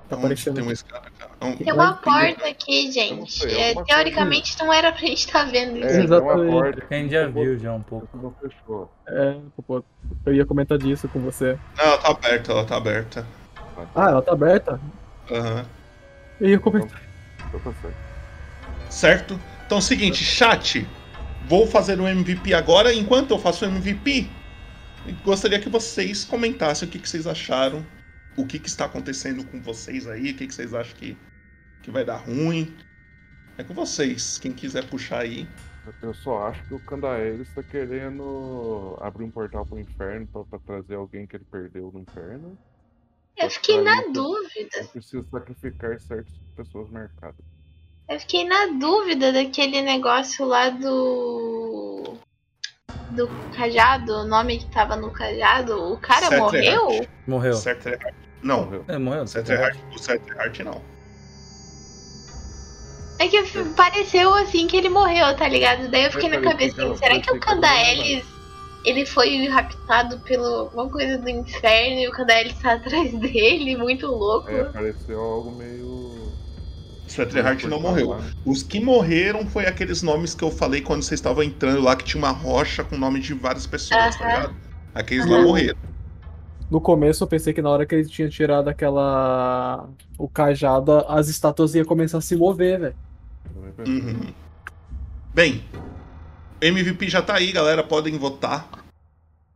Tá 0.07 0.17
Onde 0.17 0.25
aparecendo. 0.25 0.55
tem 0.55 0.63
uma 0.63 0.73
escada, 0.73 1.09
cara? 1.17 1.31
Não, 1.39 1.55
Tem 1.55 1.73
uma 1.73 1.93
porta 1.93 2.45
aqui, 2.47 2.91
gente. 2.91 3.31
sei, 3.31 3.57
É, 3.57 3.67
alguma 3.69 3.85
teoricamente 3.85 4.59
não 4.59 4.71
era 4.71 4.91
pra 4.91 5.01
gente 5.01 5.25
estar 5.25 5.45
vendo 5.49 5.77
isso. 5.77 5.87
É, 5.87 6.03
Exatamente. 6.03 6.81
Quem 6.87 7.09
já 7.09 7.27
viu 7.27 7.57
já 7.57 7.73
um 7.73 7.81
pouco. 7.81 8.07
Não 8.17 8.33
fechou. 8.41 8.91
É, 9.07 9.37
eu 10.25 10.33
ia 10.33 10.45
comentar 10.45 10.77
disso 10.77 11.07
com 11.07 11.19
você. 11.21 11.57
Não, 11.77 11.85
ela 11.85 11.97
tá 11.97 12.09
aberta, 12.11 12.51
ela 12.51 12.65
tá 12.65 12.77
aberta. 12.77 13.25
Ah, 13.95 14.09
ela 14.09 14.21
tá 14.21 14.33
aberta? 14.33 14.79
Aham. 15.31 15.65
Eu 16.41 16.49
ia 16.49 16.59
comentar. 16.59 17.01
Então 17.47 17.59
tá 17.59 17.89
certo. 18.89 19.39
Então 19.65 19.77
é 19.77 19.79
o 19.79 19.81
seguinte, 19.81 20.23
chat. 20.23 20.85
Vou 21.47 21.65
fazer 21.65 21.99
o 21.99 22.07
MVP 22.07 22.53
agora. 22.53 22.93
Enquanto 22.93 23.31
eu 23.31 23.39
faço 23.39 23.65
o 23.65 23.67
MVP, 23.67 24.29
gostaria 25.23 25.59
que 25.59 25.69
vocês 25.69 26.23
comentassem 26.23 26.87
o 26.87 26.91
que, 26.91 26.99
que 26.99 27.09
vocês 27.09 27.27
acharam. 27.27 27.85
O 28.37 28.45
que, 28.45 28.59
que 28.59 28.69
está 28.69 28.85
acontecendo 28.85 29.45
com 29.45 29.61
vocês 29.61 30.07
aí. 30.07 30.31
O 30.31 30.37
que, 30.37 30.47
que 30.47 30.53
vocês 30.53 30.73
acham 30.73 30.95
que, 30.97 31.17
que 31.83 31.91
vai 31.91 32.05
dar 32.05 32.17
ruim. 32.17 32.75
É 33.57 33.63
com 33.63 33.73
vocês. 33.73 34.37
Quem 34.37 34.53
quiser 34.53 34.87
puxar 34.87 35.19
aí. 35.19 35.47
Eu 36.01 36.13
só 36.13 36.47
acho 36.47 36.63
que 36.67 36.73
o 36.73 36.79
Candaelis 36.79 37.47
está 37.49 37.63
querendo 37.63 38.97
abrir 39.01 39.25
um 39.25 39.31
portal 39.31 39.65
pro 39.65 39.79
inferno 39.79 40.27
pra, 40.27 40.43
pra 40.43 40.59
trazer 40.59 40.95
alguém 40.95 41.25
que 41.25 41.35
ele 41.35 41.45
perdeu 41.51 41.91
no 41.91 42.01
inferno. 42.01 42.57
Eu 43.35 43.49
fiquei 43.49 43.81
na 43.81 44.01
dúvida. 44.13 44.77
Eu 44.77 44.87
preciso 44.89 45.25
sacrificar 45.31 45.99
certas 45.99 46.33
pessoas 46.55 46.89
marcadas. 46.89 47.43
Eu 48.07 48.19
fiquei 48.19 48.43
na 48.43 48.67
dúvida 48.67 49.31
daquele 49.31 49.81
negócio 49.81 50.45
lá 50.45 50.69
do. 50.69 52.17
Do 53.11 53.27
cajado, 53.55 54.11
o 54.13 54.25
nome 54.25 54.59
que 54.59 54.65
tava 54.71 54.95
no 54.95 55.11
cajado. 55.11 55.93
O 55.93 55.97
cara 55.97 56.27
Cetrehart. 56.27 56.53
morreu? 56.53 57.07
Morreu. 57.27 57.53
Não. 58.41 58.83
É, 58.87 58.97
morreu. 58.97 59.27
Cetrehart, 59.27 59.77
o 59.93 59.99
Cetrehart 59.99 60.59
não. 60.59 60.81
É 63.19 63.27
que 63.27 63.43
pareceu 63.75 64.33
assim 64.33 64.65
que 64.65 64.77
ele 64.77 64.89
morreu, 64.89 65.35
tá 65.35 65.47
ligado? 65.47 65.89
Daí 65.89 66.05
eu 66.05 66.11
fiquei 66.11 66.29
na 66.29 66.37
Eu 66.37 66.41
falei, 66.41 66.57
cabeça, 66.57 66.83
assim, 66.83 66.95
será 66.97 67.19
que 67.19 67.31
o 67.31 67.39
Candaelis 67.39 68.25
ele 68.83 69.05
foi 69.05 69.47
raptado 69.47 70.19
pelo 70.21 70.45
alguma 70.45 70.89
coisa 70.89 71.17
do 71.17 71.29
inferno 71.29 71.99
e 71.99 72.07
o 72.07 72.11
Candaelis 72.11 72.57
tá 72.59 72.73
atrás 72.81 73.13
dele, 73.13 73.77
muito 73.77 74.07
louco. 74.07 74.49
É, 74.49 74.63
pareceu 74.65 75.19
algo 75.19 75.51
meio. 75.51 76.20
Cetrehart 77.11 77.63
não 77.65 77.79
morreu. 77.79 78.15
Os 78.45 78.63
que 78.63 78.79
morreram 78.79 79.45
foi 79.45 79.65
aqueles 79.65 80.01
nomes 80.01 80.33
que 80.33 80.43
eu 80.43 80.51
falei 80.51 80.81
quando 80.81 81.03
vocês 81.03 81.19
estavam 81.19 81.43
entrando 81.43 81.81
lá, 81.81 81.95
que 81.95 82.03
tinha 82.03 82.21
uma 82.21 82.31
rocha 82.31 82.83
com 82.83 82.95
o 82.95 82.99
nome 82.99 83.19
de 83.19 83.33
várias 83.33 83.67
pessoas, 83.67 84.15
tá 84.17 84.23
Aham. 84.25 84.35
ligado? 84.35 84.55
Aqueles 84.95 85.25
lá 85.27 85.37
Aham. 85.37 85.45
morreram. 85.47 85.77
No 86.69 86.79
começo 86.79 87.23
eu 87.23 87.27
pensei 87.27 87.53
que 87.53 87.61
na 87.61 87.69
hora 87.69 87.85
que 87.85 87.93
ele 87.93 88.07
tinha 88.07 88.29
tirado 88.29 88.69
aquela. 88.69 89.89
o 90.17 90.27
cajado, 90.29 90.91
as 91.07 91.27
estátuas 91.27 91.75
iam 91.75 91.83
começar 91.85 92.17
a 92.17 92.21
se 92.21 92.35
mover, 92.35 92.79
velho. 92.79 92.95
Uhum. 93.85 94.33
Bem, 95.33 95.63
MVP 96.61 97.09
já 97.09 97.21
tá 97.21 97.35
aí, 97.35 97.51
galera. 97.51 97.83
Podem 97.83 98.17
votar. 98.17 98.67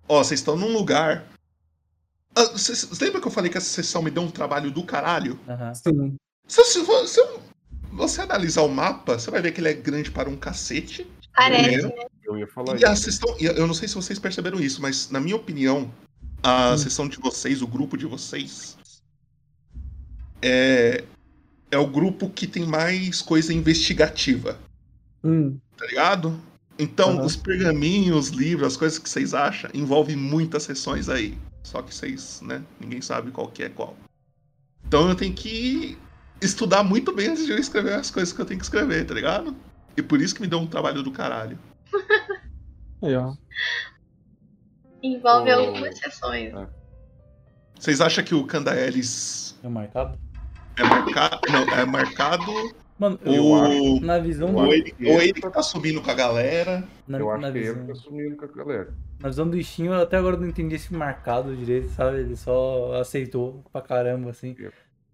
Ó, 0.07 0.23
vocês 0.23 0.39
estão 0.41 0.55
num 0.57 0.73
lugar. 0.73 1.23
Ah, 2.35 2.43
Vocês 2.51 2.87
lembram 2.99 3.21
que 3.21 3.27
eu 3.27 3.31
falei 3.31 3.49
que 3.49 3.57
essa 3.57 3.69
sessão 3.69 4.01
me 4.01 4.11
deu 4.11 4.21
um 4.21 4.29
trabalho 4.29 4.69
do 4.69 4.83
caralho? 4.83 5.39
Aham. 5.47 5.73
Sim. 5.73 6.15
Se, 6.47 6.63
se, 6.65 6.85
se 7.07 7.21
você 7.91 8.21
analisar 8.21 8.61
o 8.61 8.69
mapa, 8.69 9.17
você 9.17 9.31
vai 9.31 9.41
ver 9.41 9.51
que 9.51 9.59
ele 9.61 9.69
é 9.69 9.73
grande 9.73 10.11
para 10.11 10.29
um 10.29 10.35
cacete. 10.35 11.07
Parece, 11.35 11.87
né? 11.87 11.93
Eu 12.23 12.37
ia 12.37 12.47
falar 12.47 12.79
E 12.79 12.85
a 12.85 12.93
isso. 12.93 13.03
sessão, 13.03 13.35
e 13.39 13.45
eu 13.45 13.67
não 13.67 13.73
sei 13.73 13.87
se 13.87 13.95
vocês 13.95 14.17
perceberam 14.17 14.59
isso, 14.59 14.81
mas 14.81 15.09
na 15.09 15.19
minha 15.19 15.35
opinião, 15.35 15.91
a 16.41 16.77
sessão 16.77 17.07
de 17.07 17.17
vocês, 17.17 17.61
o 17.61 17.67
grupo 17.67 17.97
de 17.97 18.05
vocês, 18.05 18.77
é, 20.41 21.03
é 21.71 21.77
o 21.77 21.87
grupo 21.87 22.29
que 22.29 22.47
tem 22.47 22.65
mais 22.65 23.21
coisa 23.21 23.53
investigativa, 23.53 24.57
Hum. 25.23 25.57
tá 25.77 25.85
ligado? 25.85 26.39
Então, 26.77 27.17
Aham. 27.17 27.25
os 27.25 27.35
pergaminhos, 27.35 28.29
os 28.29 28.35
livros, 28.35 28.67
as 28.67 28.77
coisas 28.77 28.99
que 28.99 29.09
vocês 29.09 29.33
acham, 29.33 29.69
envolvem 29.73 30.15
muitas 30.15 30.63
sessões 30.63 31.07
aí. 31.09 31.37
Só 31.63 31.81
que 31.81 31.93
vocês, 31.93 32.41
né, 32.41 32.61
ninguém 32.79 33.01
sabe 33.01 33.31
qual 33.31 33.47
que 33.47 33.63
é 33.63 33.69
qual. 33.69 33.95
Então 34.87 35.09
eu 35.09 35.15
tenho 35.15 35.33
que 35.33 35.97
estudar 36.41 36.83
muito 36.83 37.13
bem 37.13 37.29
antes 37.29 37.45
de 37.45 37.51
eu 37.51 37.57
escrever 37.57 37.93
as 37.93 38.11
coisas 38.11 38.33
que 38.33 38.41
eu 38.41 38.45
tenho 38.45 38.59
que 38.59 38.65
escrever, 38.65 39.05
tá 39.05 39.13
ligado? 39.13 39.55
E 39.97 40.01
por 40.01 40.21
isso 40.21 40.35
que 40.35 40.41
me 40.41 40.47
deu 40.47 40.59
um 40.59 40.67
trabalho 40.67 41.01
do 41.01 41.11
caralho. 41.11 41.57
Aí, 43.01 43.15
ó. 43.15 43.33
Envolve 45.01 45.49
Oh. 45.51 45.59
algumas 45.59 45.97
sessões. 45.97 46.53
Vocês 47.79 48.01
acham 48.01 48.23
que 48.23 48.33
o 48.33 48.45
Candaelis 48.45 49.57
É 49.63 49.67
marcado? 49.69 50.17
é 50.77 50.83
marcado? 50.83 51.39
Não, 51.51 51.61
é 51.73 51.85
marcado. 51.85 52.51
Mano, 52.97 53.19
ou, 53.25 53.99
na 53.99 54.17
visão 54.19 54.55
ou 54.55 54.67
do- 54.67 54.73
ele, 54.73 54.95
ou 55.05 55.21
ele 55.21 55.33
que 55.33 55.49
tá 55.49 55.61
subindo 55.61 56.01
com 56.01 56.09
a 56.09 56.13
galera. 56.13 56.87
Na, 57.05 57.19
Eu 57.19 57.29
acho 57.29 57.41
na 57.41 57.51
que 57.51 57.59
visão, 57.59 57.75
ele 57.75 57.87
tá 57.87 57.95
sumindo 57.95 58.35
com 58.37 58.45
a 58.45 58.47
galera. 58.47 58.93
na 59.19 59.27
visão 59.29 59.49
do 59.49 59.61
Steam, 59.61 59.93
eu 59.93 60.01
até 60.01 60.15
agora 60.15 60.37
não 60.37 60.47
entendi 60.47 60.75
esse 60.75 60.93
marcado 60.93 61.53
direito, 61.55 61.89
sabe? 61.89 62.19
Ele 62.19 62.37
só 62.37 62.93
aceitou 62.99 63.65
pra 63.71 63.81
caramba, 63.81 64.29
assim. 64.29 64.55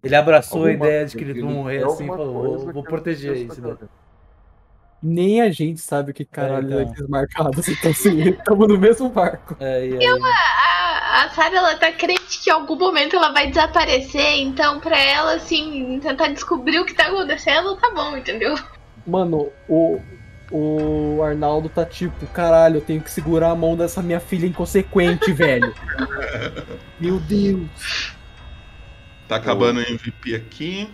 Ele 0.02 0.16
abraçou 0.16 0.64
a 0.64 0.68
Alguma- 0.70 0.86
ideia 0.86 1.06
de 1.06 1.16
que 1.16 1.22
eles 1.24 1.40
vão 1.40 1.50
ele 1.50 1.58
morrer 1.58 1.78
tem 1.78 1.86
assim 1.86 2.04
e 2.04 2.06
falou, 2.08 2.58
vou, 2.58 2.72
vou 2.72 2.82
proteger 2.82 3.36
isso. 3.36 3.60
não 3.60 3.70
né? 3.70 3.76
Nem 5.04 5.40
a 5.42 5.50
gente 5.50 5.80
sabe 5.80 6.12
o 6.12 6.14
que 6.14 6.24
caralho 6.24 6.66
então. 6.66 6.78
é 6.80 6.82
esses 6.84 7.08
marcados. 7.08 7.68
Então, 7.68 7.90
assim, 7.90 8.20
estamos 8.30 8.68
no 8.68 8.78
mesmo 8.78 9.08
barco. 9.08 9.56
É, 9.58 9.86
E 9.86 10.04
ela, 10.04 10.28
a, 10.28 11.24
a 11.24 11.30
Sarah, 11.30 11.56
ela 11.56 11.76
tá 11.76 11.90
crente 11.92 12.40
que 12.40 12.50
em 12.50 12.52
algum 12.52 12.76
momento 12.76 13.16
ela 13.16 13.32
vai 13.32 13.48
desaparecer, 13.48 14.38
então 14.40 14.78
pra 14.80 14.96
ela, 14.98 15.34
assim, 15.34 15.98
tentar 16.00 16.28
descobrir 16.28 16.78
o 16.78 16.84
que 16.84 16.94
tá 16.94 17.06
acontecendo, 17.06 17.74
tá 17.76 17.90
bom, 17.92 18.16
entendeu? 18.16 18.54
Mano, 19.04 19.50
o, 19.68 20.00
o 20.52 21.20
Arnaldo 21.24 21.68
tá 21.68 21.84
tipo, 21.84 22.24
caralho, 22.28 22.76
eu 22.76 22.80
tenho 22.80 23.00
que 23.00 23.10
segurar 23.10 23.50
a 23.50 23.56
mão 23.56 23.76
dessa 23.76 24.00
minha 24.02 24.20
filha 24.20 24.46
inconsequente, 24.46 25.30
velho. 25.34 25.74
Meu 27.00 27.18
Deus. 27.18 28.14
Tá 29.28 29.36
acabando 29.36 29.78
o 29.78 29.82
MVP 29.82 30.34
aqui. 30.34 30.88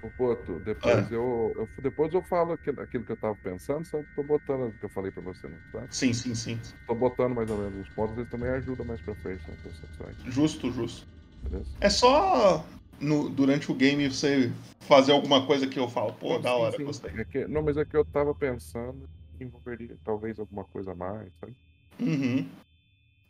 Ô, 0.00 0.10
Boto, 0.18 0.58
depois, 0.60 0.96
Ah. 1.06 1.08
eu, 1.14 1.52
eu- 1.56 1.70
depois 1.80 2.12
eu 2.12 2.22
falo 2.24 2.52
aquilo, 2.52 2.80
aquilo 2.80 3.04
que 3.04 3.12
eu 3.12 3.16
tava 3.16 3.36
pensando, 3.36 3.86
só 3.86 4.02
tô 4.16 4.22
botando 4.22 4.68
o 4.68 4.72
que 4.72 4.84
eu 4.84 4.90
falei 4.90 5.12
pra 5.12 5.22
você, 5.22 5.48
não 5.48 5.58
tá? 5.72 5.86
Sim, 5.90 6.12
sim, 6.12 6.34
sim. 6.34 6.60
Tô 6.86 6.94
botando 6.94 7.34
mais 7.34 7.48
ou 7.48 7.56
menos 7.58 7.80
os 7.80 7.88
pontos, 7.90 8.16
eles 8.16 8.28
também 8.28 8.50
ajudam 8.50 8.84
mais 8.84 9.00
pra 9.00 9.14
frente 9.14 9.48
nas 9.48 9.60
percepções. 9.60 10.16
Justo, 10.24 10.72
justo. 10.72 11.06
Beleza? 11.48 11.66
É 11.80 11.88
só 11.88 12.64
no- 13.00 13.28
durante 13.28 13.70
o 13.70 13.74
game 13.74 14.08
você 14.08 14.50
fazer 14.80 15.12
alguma 15.12 15.46
coisa 15.46 15.68
que 15.68 15.78
eu 15.78 15.88
falo, 15.88 16.12
pô, 16.14 16.36
da 16.38 16.52
hora, 16.54 16.72
Sim, 16.72 16.78
sim. 16.78 16.84
gostei. 16.84 17.12
É 17.20 17.24
que- 17.24 17.46
não, 17.46 17.62
mas 17.62 17.76
é 17.76 17.84
que 17.84 17.96
eu 17.96 18.04
tava 18.04 18.34
pensando 18.34 19.08
que 19.38 19.44
envolveria 19.44 19.96
talvez 20.04 20.38
alguma 20.40 20.64
coisa 20.64 20.92
a 20.92 20.96
mais, 20.96 21.32
sabe? 21.40 21.54
Uhum. 22.00 22.48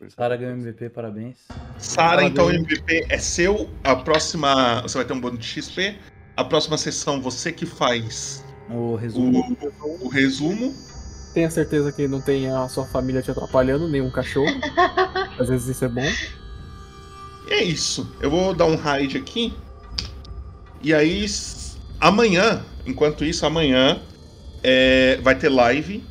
Sara 0.09 0.35
ganhou 0.37 0.53
MVP, 0.53 0.89
parabéns. 0.89 1.37
Sara, 1.77 2.23
então 2.23 2.47
o. 2.47 2.51
MVP 2.51 3.07
é 3.09 3.17
seu. 3.17 3.69
A 3.83 3.95
próxima. 3.95 4.81
Você 4.81 4.97
vai 4.97 5.05
ter 5.05 5.13
um 5.13 5.19
bônus 5.21 5.39
de 5.39 5.45
XP. 5.45 5.97
A 6.35 6.43
próxima 6.43 6.77
sessão 6.77 7.21
você 7.21 7.51
que 7.51 7.65
faz 7.65 8.43
O 8.69 8.95
resumo. 8.95 9.57
o, 9.81 10.05
o 10.05 10.09
resumo. 10.09 10.73
Tenha 11.33 11.49
certeza 11.49 11.91
que 11.91 12.07
não 12.07 12.21
tem 12.21 12.49
a 12.49 12.67
sua 12.69 12.85
família 12.85 13.21
te 13.21 13.31
atrapalhando, 13.31 13.87
nenhum 13.87 14.11
cachorro. 14.11 14.49
Às 15.39 15.49
vezes 15.49 15.67
isso 15.67 15.85
é 15.85 15.89
bom. 15.89 16.11
E 17.47 17.53
é 17.53 17.63
isso. 17.63 18.15
Eu 18.21 18.29
vou 18.29 18.53
dar 18.53 18.65
um 18.65 18.75
raid 18.75 19.17
aqui. 19.17 19.53
E 20.81 20.93
aí, 20.93 21.25
amanhã, 21.99 22.63
enquanto 22.85 23.25
isso, 23.25 23.45
amanhã 23.45 24.01
é, 24.61 25.17
vai 25.21 25.35
ter 25.35 25.49
live. 25.49 26.03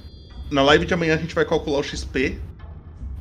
Na 0.50 0.62
live 0.62 0.84
de 0.84 0.92
amanhã 0.94 1.14
a 1.14 1.18
gente 1.18 1.34
vai 1.34 1.44
calcular 1.44 1.78
o 1.78 1.82
XP. 1.82 2.38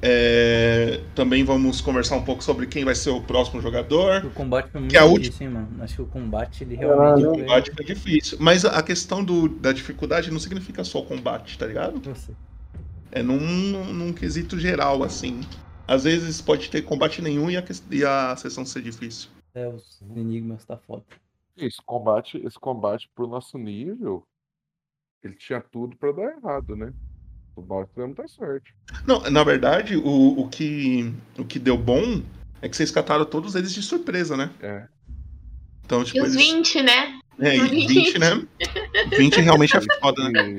É, 0.04 1.00
também 1.14 1.44
vamos 1.44 1.80
conversar 1.80 2.16
um 2.16 2.24
pouco 2.24 2.44
sobre 2.44 2.66
quem 2.66 2.84
vai 2.84 2.96
ser 2.96 3.12
o 3.12 3.22
próximo 3.22 3.62
jogador. 3.62 4.26
O 4.26 4.32
combate 4.32 4.70
foi 4.72 4.82
muito 4.82 4.92
Que 4.92 4.98
é 4.98 5.00
a 5.00 5.06
última- 5.06 5.24
difícil, 5.26 5.48
hein, 5.48 5.54
mano. 5.54 5.84
Acho 5.84 5.96
que 5.98 6.02
o 6.02 6.06
combate, 6.08 6.64
ele 6.64 6.76
O 6.76 6.80
realmente 6.80 7.24
foi... 7.26 7.38
combate 7.42 7.72
foi 7.72 7.86
difícil. 7.86 8.38
Mas 8.42 8.66
a 8.66 8.82
questão 8.82 9.24
do, 9.24 9.48
da 9.48 9.72
dificuldade 9.72 10.32
não 10.32 10.40
significa 10.40 10.84
só 10.84 11.00
o 11.00 11.06
combate, 11.06 11.58
tá 11.58 11.68
ligado? 11.68 12.02
É 13.12 13.22
num, 13.22 13.40
num, 13.40 13.94
num 13.94 14.14
quesito 14.14 14.58
geral, 14.58 15.04
assim. 15.04 15.42
Às 15.88 16.06
vezes 16.06 16.42
pode 16.42 16.70
ter 16.70 16.82
combate 16.82 17.22
nenhum 17.22 17.50
e 17.52 17.58
a, 17.58 17.64
e 17.92 18.04
a 18.04 18.36
sessão 18.38 18.66
ser 18.66 18.82
difícil. 18.82 19.30
É, 19.54 19.68
os 19.68 20.02
enigmas 20.16 20.64
tá 20.66 20.78
foda. 20.78 21.04
Esse 21.58 21.82
combate, 21.86 22.38
esse 22.44 22.58
combate 22.58 23.10
pro 23.14 23.28
nosso 23.28 23.58
nível, 23.58 24.24
ele 25.22 25.36
tinha 25.36 25.60
tudo 25.62 25.96
pra 25.98 26.12
dar 26.14 26.38
errado, 26.38 26.76
né? 26.76 26.92
O 27.62 27.64
Baltimore 27.64 27.90
deu 27.96 28.08
muita 28.08 28.28
sorte. 28.28 28.74
Não, 29.06 29.22
na 29.30 29.44
verdade, 29.44 29.96
o, 29.96 30.40
o, 30.40 30.50
que, 30.50 31.14
o 31.38 31.46
que 31.46 31.60
deu 31.60 31.78
bom 31.78 32.22
é 32.62 32.68
que 32.68 32.76
vocês 32.76 32.90
cataram 32.92 33.24
todos 33.24 33.54
eles 33.56 33.72
de 33.72 33.82
surpresa, 33.84 34.36
né? 34.36 34.50
É. 34.62 34.86
Então, 35.86 36.04
tipo, 36.04 36.18
E 36.18 36.22
os 36.22 36.34
eles- 36.36 36.48
20, 36.48 36.82
né? 36.82 37.18
É, 37.40 37.56
e 37.56 37.88
20, 37.88 38.20
né? 38.20 38.46
20 39.18 39.42
realmente 39.42 39.76
é 39.76 39.82
foda, 40.00 40.30
né? 40.30 40.56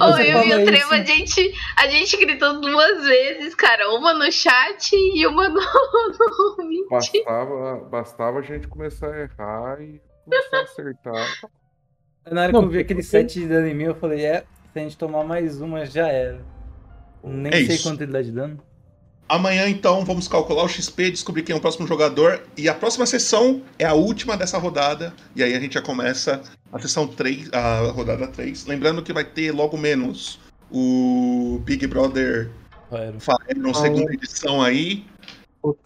Ô, 0.00 0.16
eu 0.18 0.44
e 0.44 0.62
o 0.62 0.64
Trevo, 0.64 0.94
a 0.94 1.04
gente, 1.04 1.54
a 1.76 1.86
gente 1.86 2.16
gritou 2.16 2.60
duas 2.60 3.04
vezes, 3.04 3.54
cara. 3.54 3.90
Uma 3.94 4.14
no 4.14 4.30
chat 4.32 4.92
e 4.94 5.24
uma 5.26 5.48
no, 5.48 5.60
no 6.58 6.68
20. 6.68 6.88
Bastava, 6.90 7.76
bastava 7.88 8.38
a 8.40 8.42
gente 8.42 8.66
começar 8.66 9.12
a 9.14 9.20
errar 9.20 9.80
e 9.80 10.00
começar 10.24 10.56
a 10.56 10.62
acertar. 10.62 11.26
Na 12.30 12.42
hora 12.42 12.52
Não, 12.52 12.60
que 12.62 12.66
eu 12.66 12.70
vi 12.70 12.78
aquele 12.80 13.02
set 13.02 13.34
de 13.38 13.46
dano 13.46 13.68
em 13.68 13.74
mim, 13.74 13.84
eu 13.84 13.94
falei, 13.94 14.24
é, 14.24 14.44
se 14.78 14.80
a 14.80 14.82
gente 14.88 14.96
tomar 14.96 15.24
mais 15.24 15.60
uma, 15.60 15.84
já 15.84 16.06
era. 16.08 16.40
Nem 17.24 17.52
É 17.52 17.66
sei 17.66 17.74
isso. 17.76 17.82
quanto 17.82 18.02
ele 18.02 18.12
dá 18.12 18.22
de 18.22 18.30
dano. 18.30 18.60
Amanhã, 19.28 19.68
então, 19.68 20.04
vamos 20.04 20.26
calcular 20.26 20.62
o 20.64 20.68
XP, 20.68 21.10
descobrir 21.10 21.42
quem 21.42 21.54
é 21.54 21.58
o 21.58 21.60
próximo 21.60 21.86
jogador. 21.86 22.42
E 22.56 22.68
a 22.68 22.74
próxima 22.74 23.04
sessão 23.04 23.62
é 23.78 23.84
a 23.84 23.92
última 23.92 24.36
dessa 24.36 24.56
rodada. 24.56 25.12
E 25.36 25.42
aí 25.42 25.54
a 25.54 25.60
gente 25.60 25.74
já 25.74 25.82
começa 25.82 26.40
a 26.72 26.78
sessão 26.78 27.06
3, 27.06 27.52
a 27.52 27.90
rodada 27.90 28.26
3. 28.28 28.66
Lembrando 28.66 29.02
que 29.02 29.12
vai 29.12 29.24
ter 29.24 29.52
logo 29.52 29.76
menos 29.76 30.38
o 30.70 31.60
Big 31.64 31.86
Brother 31.86 32.50
Faeron, 33.18 33.74
segunda 33.74 34.14
edição 34.14 34.62
aí. 34.62 35.04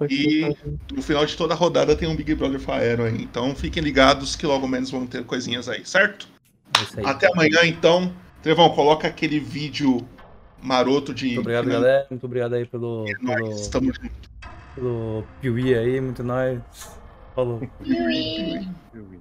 E 0.08 0.54
no 0.92 1.02
final 1.02 1.26
de 1.26 1.36
toda 1.36 1.54
a 1.54 1.56
rodada 1.56 1.96
tem 1.96 2.08
um 2.08 2.14
Big 2.14 2.32
Brother 2.34 2.60
Faeron 2.60 3.06
aí. 3.06 3.22
Então 3.22 3.56
fiquem 3.56 3.82
ligados 3.82 4.36
que 4.36 4.46
logo 4.46 4.68
menos 4.68 4.90
vão 4.90 5.04
ter 5.06 5.24
coisinhas 5.24 5.68
aí, 5.68 5.84
certo? 5.84 6.28
aí. 6.96 7.04
Até 7.04 7.26
amanhã, 7.32 7.64
então. 7.64 8.12
Trevão, 8.42 8.70
coloca 8.70 9.06
aquele 9.06 9.38
vídeo 9.38 10.04
maroto 10.60 11.14
de. 11.14 11.26
Muito 11.26 11.40
obrigado, 11.40 11.66
né? 11.66 11.72
galera. 11.72 12.06
Muito 12.10 12.26
obrigado 12.26 12.54
aí 12.54 12.66
pelo. 12.66 13.06
É 13.08 13.14
pelo 13.14 13.48
nós, 13.48 13.60
estamos 13.60 13.96
juntos. 13.96 14.30
Pelo 14.74 15.24
Piuí 15.40 15.74
aí, 15.74 16.00
muito 16.00 16.24
nóis. 16.24 16.60
Falou. 17.34 17.60
Piuí. 17.78 18.68
Piuí. 18.92 19.20